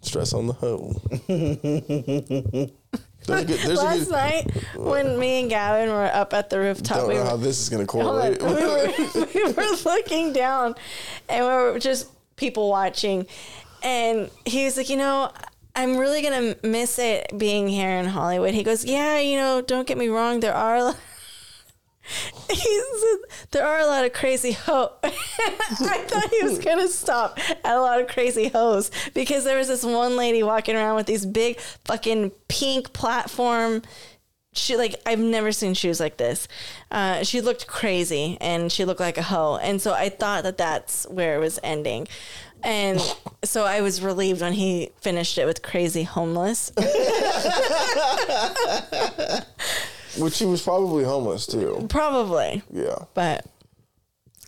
Stress 0.01 0.34
on 0.34 0.47
the 0.47 0.53
hoe. 0.53 0.93
there's 1.27 1.41
a 3.41 3.45
good. 3.45 3.59
There's 3.59 3.80
a 3.80 3.84
Last 3.84 4.05
good. 4.05 4.11
night 4.11 4.45
when 4.76 5.19
me 5.19 5.41
and 5.41 5.49
Gavin 5.49 5.89
were 5.89 6.05
up 6.05 6.34
at 6.34 6.49
the 6.49 6.59
rooftop, 6.59 6.99
Don't 6.99 7.07
we 7.09 7.15
know 7.15 7.23
were, 7.23 7.30
how 7.30 7.38
this 7.38 7.59
is 7.59 7.69
gonna 7.69 7.85
Hold 7.89 8.05
correlate. 8.05 8.41
we, 8.41 8.47
were, 8.47 9.27
we 9.34 9.43
were 9.53 9.76
looking 9.85 10.31
down 10.34 10.76
and 11.27 11.45
we 11.45 11.51
were 11.51 11.80
just 11.80 12.07
people 12.38 12.69
watching. 12.69 13.26
And 13.84 14.30
he 14.45 14.65
was 14.65 14.77
like, 14.77 14.89
you 14.89 14.97
know, 14.97 15.31
I'm 15.76 15.97
really 15.97 16.21
going 16.21 16.53
to 16.53 16.67
miss 16.67 16.99
it 16.99 17.31
being 17.38 17.67
here 17.69 17.91
in 17.91 18.05
Hollywood. 18.05 18.53
He 18.53 18.63
goes, 18.63 18.84
yeah, 18.84 19.19
you 19.19 19.38
know, 19.38 19.61
don't 19.61 19.88
get 19.88 19.97
me 19.97 20.09
wrong. 20.09 20.41
There 20.41 20.53
are. 20.53 20.93
He 22.49 22.56
said, 22.57 23.48
there 23.52 23.65
are 23.65 23.80
a 23.80 23.86
lot 23.86 24.03
of 24.06 24.14
crazy 24.14 24.52
hoes. 24.52 24.90
I 25.03 26.03
thought 26.07 26.30
he 26.30 26.44
was 26.44 26.57
going 26.57 26.80
to 26.80 26.88
stop 26.88 27.38
at 27.48 27.64
a 27.64 27.80
lot 27.80 28.02
of 28.02 28.07
crazy 28.07 28.48
hoes 28.48 28.90
because 29.14 29.44
there 29.44 29.57
was 29.57 29.68
this 29.68 29.84
one 29.84 30.15
lady 30.15 30.41
walking 30.41 30.76
around 30.76 30.95
with 30.95 31.06
these 31.06 31.26
big 31.26 31.60
fucking 31.60 32.31
pink 32.48 32.91
platform 32.91 33.84
she 34.53 34.77
like 34.77 34.95
I've 35.06 35.19
never 35.19 35.52
seen 35.52 35.73
shoes 35.73 35.99
like 35.99 36.18
this. 36.18 36.48
Uh, 36.91 37.23
she 37.23 37.41
looked 37.41 37.68
crazy 37.68 38.38
and 38.41 38.72
she 38.72 38.86
looked 38.86 38.99
like 38.99 39.18
a 39.18 39.23
hoe, 39.23 39.57
and 39.57 39.81
so 39.81 39.94
I 39.94 40.10
thought 40.10 40.44
that 40.44 40.57
that's 40.57 41.07
where 41.07 41.36
it 41.36 41.40
was 41.40 41.60
ending. 41.64 42.07
And 42.64 42.99
so 43.44 43.65
I 43.65 43.81
was 43.81 44.02
relieved 44.02 44.41
when 44.41 44.53
he 44.53 44.91
finished 45.02 45.38
it 45.38 45.45
with 45.45 45.61
crazy 45.61 46.03
homeless. 46.03 46.72
Which 50.18 50.34
she 50.34 50.45
was 50.45 50.61
probably 50.61 51.03
homeless 51.03 51.45
too. 51.45 51.86
Probably. 51.90 52.64
Yeah. 52.72 52.95
But 53.14 53.45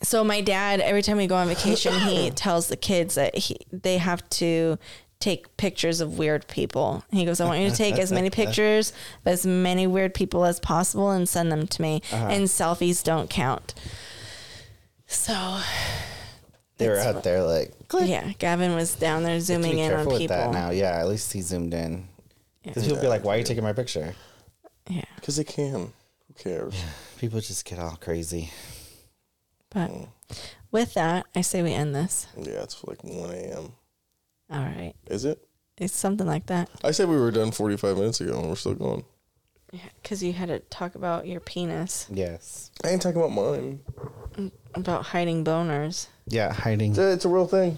so 0.03 0.23
my 0.23 0.41
dad, 0.41 0.79
every 0.79 1.01
time 1.03 1.17
we 1.17 1.27
go 1.27 1.35
on 1.35 1.47
vacation, 1.47 1.93
he 1.93 2.31
tells 2.35 2.67
the 2.67 2.77
kids 2.77 3.15
that 3.15 3.37
he, 3.37 3.57
they 3.71 3.97
have 3.97 4.27
to 4.31 4.77
take 5.19 5.55
pictures 5.57 6.01
of 6.01 6.17
weird 6.17 6.47
people. 6.47 7.03
He 7.11 7.25
goes, 7.25 7.39
I 7.39 7.45
want 7.45 7.59
you 7.61 7.69
to 7.69 7.75
take 7.75 7.99
as 7.99 8.11
many 8.11 8.29
pictures 8.31 8.91
of 9.23 9.27
as 9.31 9.45
many 9.45 9.85
weird 9.85 10.15
people 10.15 10.43
as 10.45 10.59
possible 10.59 11.11
and 11.11 11.29
send 11.29 11.51
them 11.51 11.67
to 11.67 11.81
me. 11.81 12.01
Uh-huh. 12.11 12.27
And 12.27 12.45
selfies 12.45 13.03
don't 13.03 13.29
count. 13.29 13.75
So 15.05 15.59
They 16.77 16.89
were 16.89 16.97
out 16.97 17.23
there 17.23 17.43
like, 17.43 17.87
click. 17.87 18.09
yeah, 18.09 18.31
Gavin 18.39 18.73
was 18.73 18.95
down 18.95 19.21
there 19.23 19.39
zooming 19.39 19.77
in 19.77 19.91
on 19.91 19.97
careful 19.97 20.11
with 20.13 20.21
people. 20.21 20.37
that 20.37 20.51
now. 20.51 20.71
Yeah, 20.71 20.97
at 20.97 21.07
least 21.07 21.31
he 21.33 21.41
zoomed 21.41 21.73
in. 21.73 22.07
Because 22.63 22.85
he'll 22.85 22.99
be 22.99 23.07
like, 23.07 23.23
why 23.23 23.35
are 23.35 23.37
you 23.37 23.43
taking 23.43 23.63
my 23.63 23.73
picture? 23.73 24.15
Yeah. 24.91 25.05
Because 25.15 25.37
they 25.37 25.45
can. 25.45 25.93
Who 26.27 26.33
cares? 26.37 26.75
People 27.17 27.39
just 27.39 27.63
get 27.65 27.79
all 27.79 27.95
crazy. 27.95 28.51
But 29.69 29.87
hmm. 29.87 30.03
with 30.69 30.93
that, 30.95 31.27
I 31.33 31.41
say 31.41 31.63
we 31.63 31.71
end 31.73 31.95
this. 31.95 32.27
Yeah, 32.37 32.63
it's 32.63 32.83
like 32.83 33.01
1 33.03 33.29
a.m. 33.31 33.71
All 34.49 34.59
right. 34.59 34.93
Is 35.07 35.23
it? 35.23 35.41
It's 35.77 35.95
something 35.95 36.27
like 36.27 36.47
that. 36.47 36.69
I 36.83 36.91
said 36.91 37.07
we 37.07 37.15
were 37.15 37.31
done 37.31 37.51
45 37.51 37.95
minutes 37.95 38.19
ago 38.19 38.37
and 38.37 38.49
we're 38.49 38.55
still 38.55 38.75
going. 38.75 39.05
Yeah, 39.71 39.79
because 40.03 40.21
you 40.21 40.33
had 40.33 40.49
to 40.49 40.59
talk 40.59 40.95
about 40.95 41.25
your 41.25 41.39
penis, 41.39 42.05
Yes. 42.11 42.71
I 42.83 42.89
ain't 42.89 43.01
talking 43.01 43.21
about 43.21 43.31
mine. 43.31 43.79
Mm, 44.33 44.51
about 44.73 45.05
hiding 45.05 45.45
boners. 45.45 46.07
Yeah, 46.27 46.51
hiding. 46.51 46.91
It's 46.91 46.99
a, 46.99 47.11
it's 47.13 47.23
a 47.25 47.29
real 47.29 47.47
thing. 47.47 47.77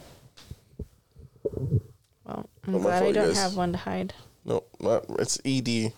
Well, 2.26 2.50
I'm 2.66 2.74
Not 2.74 2.82
my 2.82 2.88
glad 2.88 2.96
I 2.96 3.00
fault, 3.02 3.14
don't 3.14 3.28
guys. 3.28 3.38
have 3.38 3.56
one 3.56 3.72
to 3.74 3.78
hide. 3.78 4.14
No, 4.44 4.64
not, 4.80 5.06
it's 5.20 5.40
ED. 5.46 5.94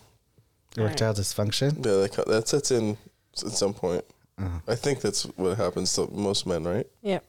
Erectile 0.76 1.14
dysfunction. 1.14 1.84
Yeah, 1.84 2.02
that, 2.02 2.12
co- 2.12 2.30
that 2.30 2.48
sets 2.48 2.70
in 2.70 2.96
at 3.44 3.52
some 3.52 3.74
point. 3.74 4.04
Uh-huh. 4.38 4.58
I 4.68 4.74
think 4.74 5.00
that's 5.00 5.24
what 5.36 5.56
happens 5.56 5.94
to 5.94 6.08
most 6.12 6.46
men, 6.46 6.64
right? 6.64 6.86
Yep. 7.02 7.24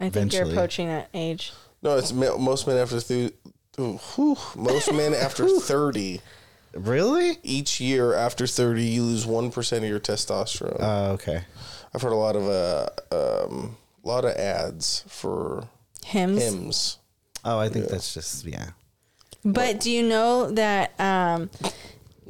I 0.00 0.10
think 0.10 0.32
you're 0.32 0.48
approaching 0.48 0.88
that 0.88 1.08
age. 1.14 1.52
No, 1.82 1.96
it's 1.96 2.12
ma- 2.12 2.36
most 2.36 2.66
men 2.66 2.76
after 2.76 3.00
th- 3.00 3.32
ooh, 3.78 3.98
whew, 4.14 4.36
most 4.56 4.92
men 4.94 5.14
after 5.14 5.48
30. 5.48 6.20
Really? 6.74 7.38
Each 7.42 7.80
year 7.80 8.14
after 8.14 8.46
30, 8.46 8.82
you 8.82 9.02
lose 9.02 9.26
1% 9.26 9.76
of 9.78 9.84
your 9.84 10.00
testosterone. 10.00 10.76
Oh, 10.80 11.12
okay. 11.12 11.44
I've 11.94 12.02
heard 12.02 12.12
a 12.12 12.16
lot 12.16 12.36
of 12.36 12.48
uh, 12.48 12.88
um, 13.46 13.76
a 14.02 14.08
lot 14.08 14.24
of 14.24 14.32
ads 14.32 15.04
for 15.06 15.68
Hims. 16.04 16.42
Hims. 16.42 16.98
Oh, 17.44 17.58
I 17.58 17.68
think 17.68 17.88
that's 17.88 18.14
just 18.14 18.44
yeah. 18.46 18.70
But 19.44 19.80
do 19.80 19.90
you 19.90 20.02
know 20.02 20.50
that 20.52 20.98
um 20.98 21.50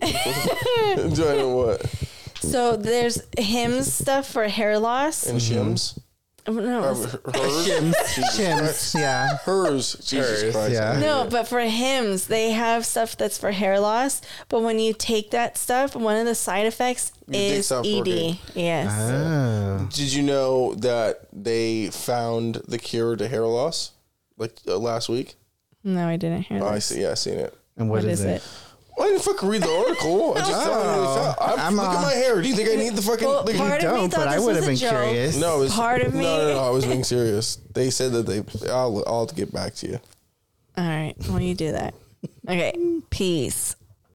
Do 0.03 1.29
I 1.29 1.37
know 1.37 1.57
what? 1.57 1.87
so 2.37 2.77
there's 2.77 3.23
Hims 3.39 3.93
stuff 3.93 4.29
for 4.31 4.49
hair 4.49 4.79
loss? 4.79 5.27
And 5.27 5.39
shims? 5.39 5.99
Oh, 6.45 6.53
No. 6.55 6.81
Or 6.83 6.95
hers? 6.95 7.65
Jesus 7.67 8.37
Shims, 8.37 9.01
yeah. 9.01 9.37
Hers. 9.45 9.95
Jesus 10.05 10.43
Hers, 10.43 10.53
Christ. 10.53 10.73
yeah. 10.73 10.99
No, 10.99 11.29
but 11.31 11.47
for 11.47 11.61
Hims, 11.61 12.27
they 12.27 12.51
have 12.51 12.85
stuff 12.85 13.17
that's 13.17 13.39
for 13.39 13.53
hair 13.53 13.79
loss. 13.79 14.21
But 14.49 14.63
when 14.63 14.81
you 14.81 14.93
take 14.93 15.31
that 15.31 15.57
stuff, 15.57 15.95
one 15.95 16.17
of 16.17 16.27
the 16.27 16.35
side 16.35 16.67
effects 16.67 17.13
Your 17.29 17.33
dick 17.35 17.59
is 17.59 17.67
stops 17.67 17.89
ED. 17.89 17.97
working. 17.99 18.39
Yes. 18.55 18.91
Oh. 18.93 19.89
Did 19.93 20.13
you 20.13 20.23
know 20.25 20.75
that 20.75 21.29
they 21.33 21.91
found 21.91 22.57
the 22.67 22.79
cure 22.79 23.15
to 23.15 23.29
hair 23.29 23.47
loss 23.47 23.93
like 24.37 24.57
uh, 24.67 24.77
last 24.79 25.09
week? 25.09 25.37
no, 25.85 26.09
I 26.09 26.17
didn't 26.17 26.43
hear 26.43 26.61
Oh, 26.63 26.67
I 26.69 26.81
see. 26.81 27.03
Yeah, 27.03 27.11
I 27.13 27.15
seen 27.15 27.39
it. 27.39 27.57
And 27.77 27.89
what 27.89 28.03
is 28.05 28.21
it? 28.25 28.43
Well, 29.03 29.09
I 29.09 29.13
didn't 29.13 29.25
fucking 29.25 29.49
read 29.49 29.63
the 29.63 29.71
article. 29.71 30.35
I 30.35 30.39
just 30.49 30.53
thought 30.53 30.73
I 30.87 30.95
really 30.95 31.07
found. 31.15 31.37
I'm, 31.41 31.59
I'm, 31.61 31.77
look 31.77 31.89
uh, 31.89 31.97
at 31.99 32.03
my 32.03 32.13
hair. 32.13 32.41
Do 32.41 32.49
you 32.49 32.55
think 32.55 32.69
I 32.71 32.77
need 32.77 32.95
the 32.95 33.03
fucking? 33.03 33.27
Well, 33.27 33.45
like- 33.45 33.57
part 33.57 33.83
of 33.83 33.93
me 33.93 33.99
Don't, 33.99 34.11
thought 34.11 34.19
but 34.21 34.29
I 34.29 34.37
this 34.37 34.45
would 34.45 34.57
was 34.57 34.65
have 34.65 34.65
a 34.65 34.67
been 34.69 34.77
joke. 34.77 34.91
curious. 34.91 35.37
no, 35.41 35.57
it 35.57 35.61
was, 35.61 35.75
part 35.75 36.03
of 36.03 36.15
No, 36.15 36.21
me- 36.21 36.25
no, 36.27 36.55
no. 36.55 36.59
I 36.65 36.71
was 36.71 36.85
being 36.87 37.05
serious. 37.05 37.57
They 37.75 37.91
said 37.91 38.13
that 38.13 38.27
they. 38.27 38.71
I'll. 38.71 39.03
I'll 39.07 39.27
get 39.27 39.53
back 39.53 39.75
to 39.77 39.89
you. 39.89 40.01
All 40.79 40.85
right. 40.87 41.15
Well, 41.29 41.41
you 41.41 41.55
do 41.55 41.73
that. 41.73 41.95
Okay. 42.49 42.75
Peace. 43.11 43.75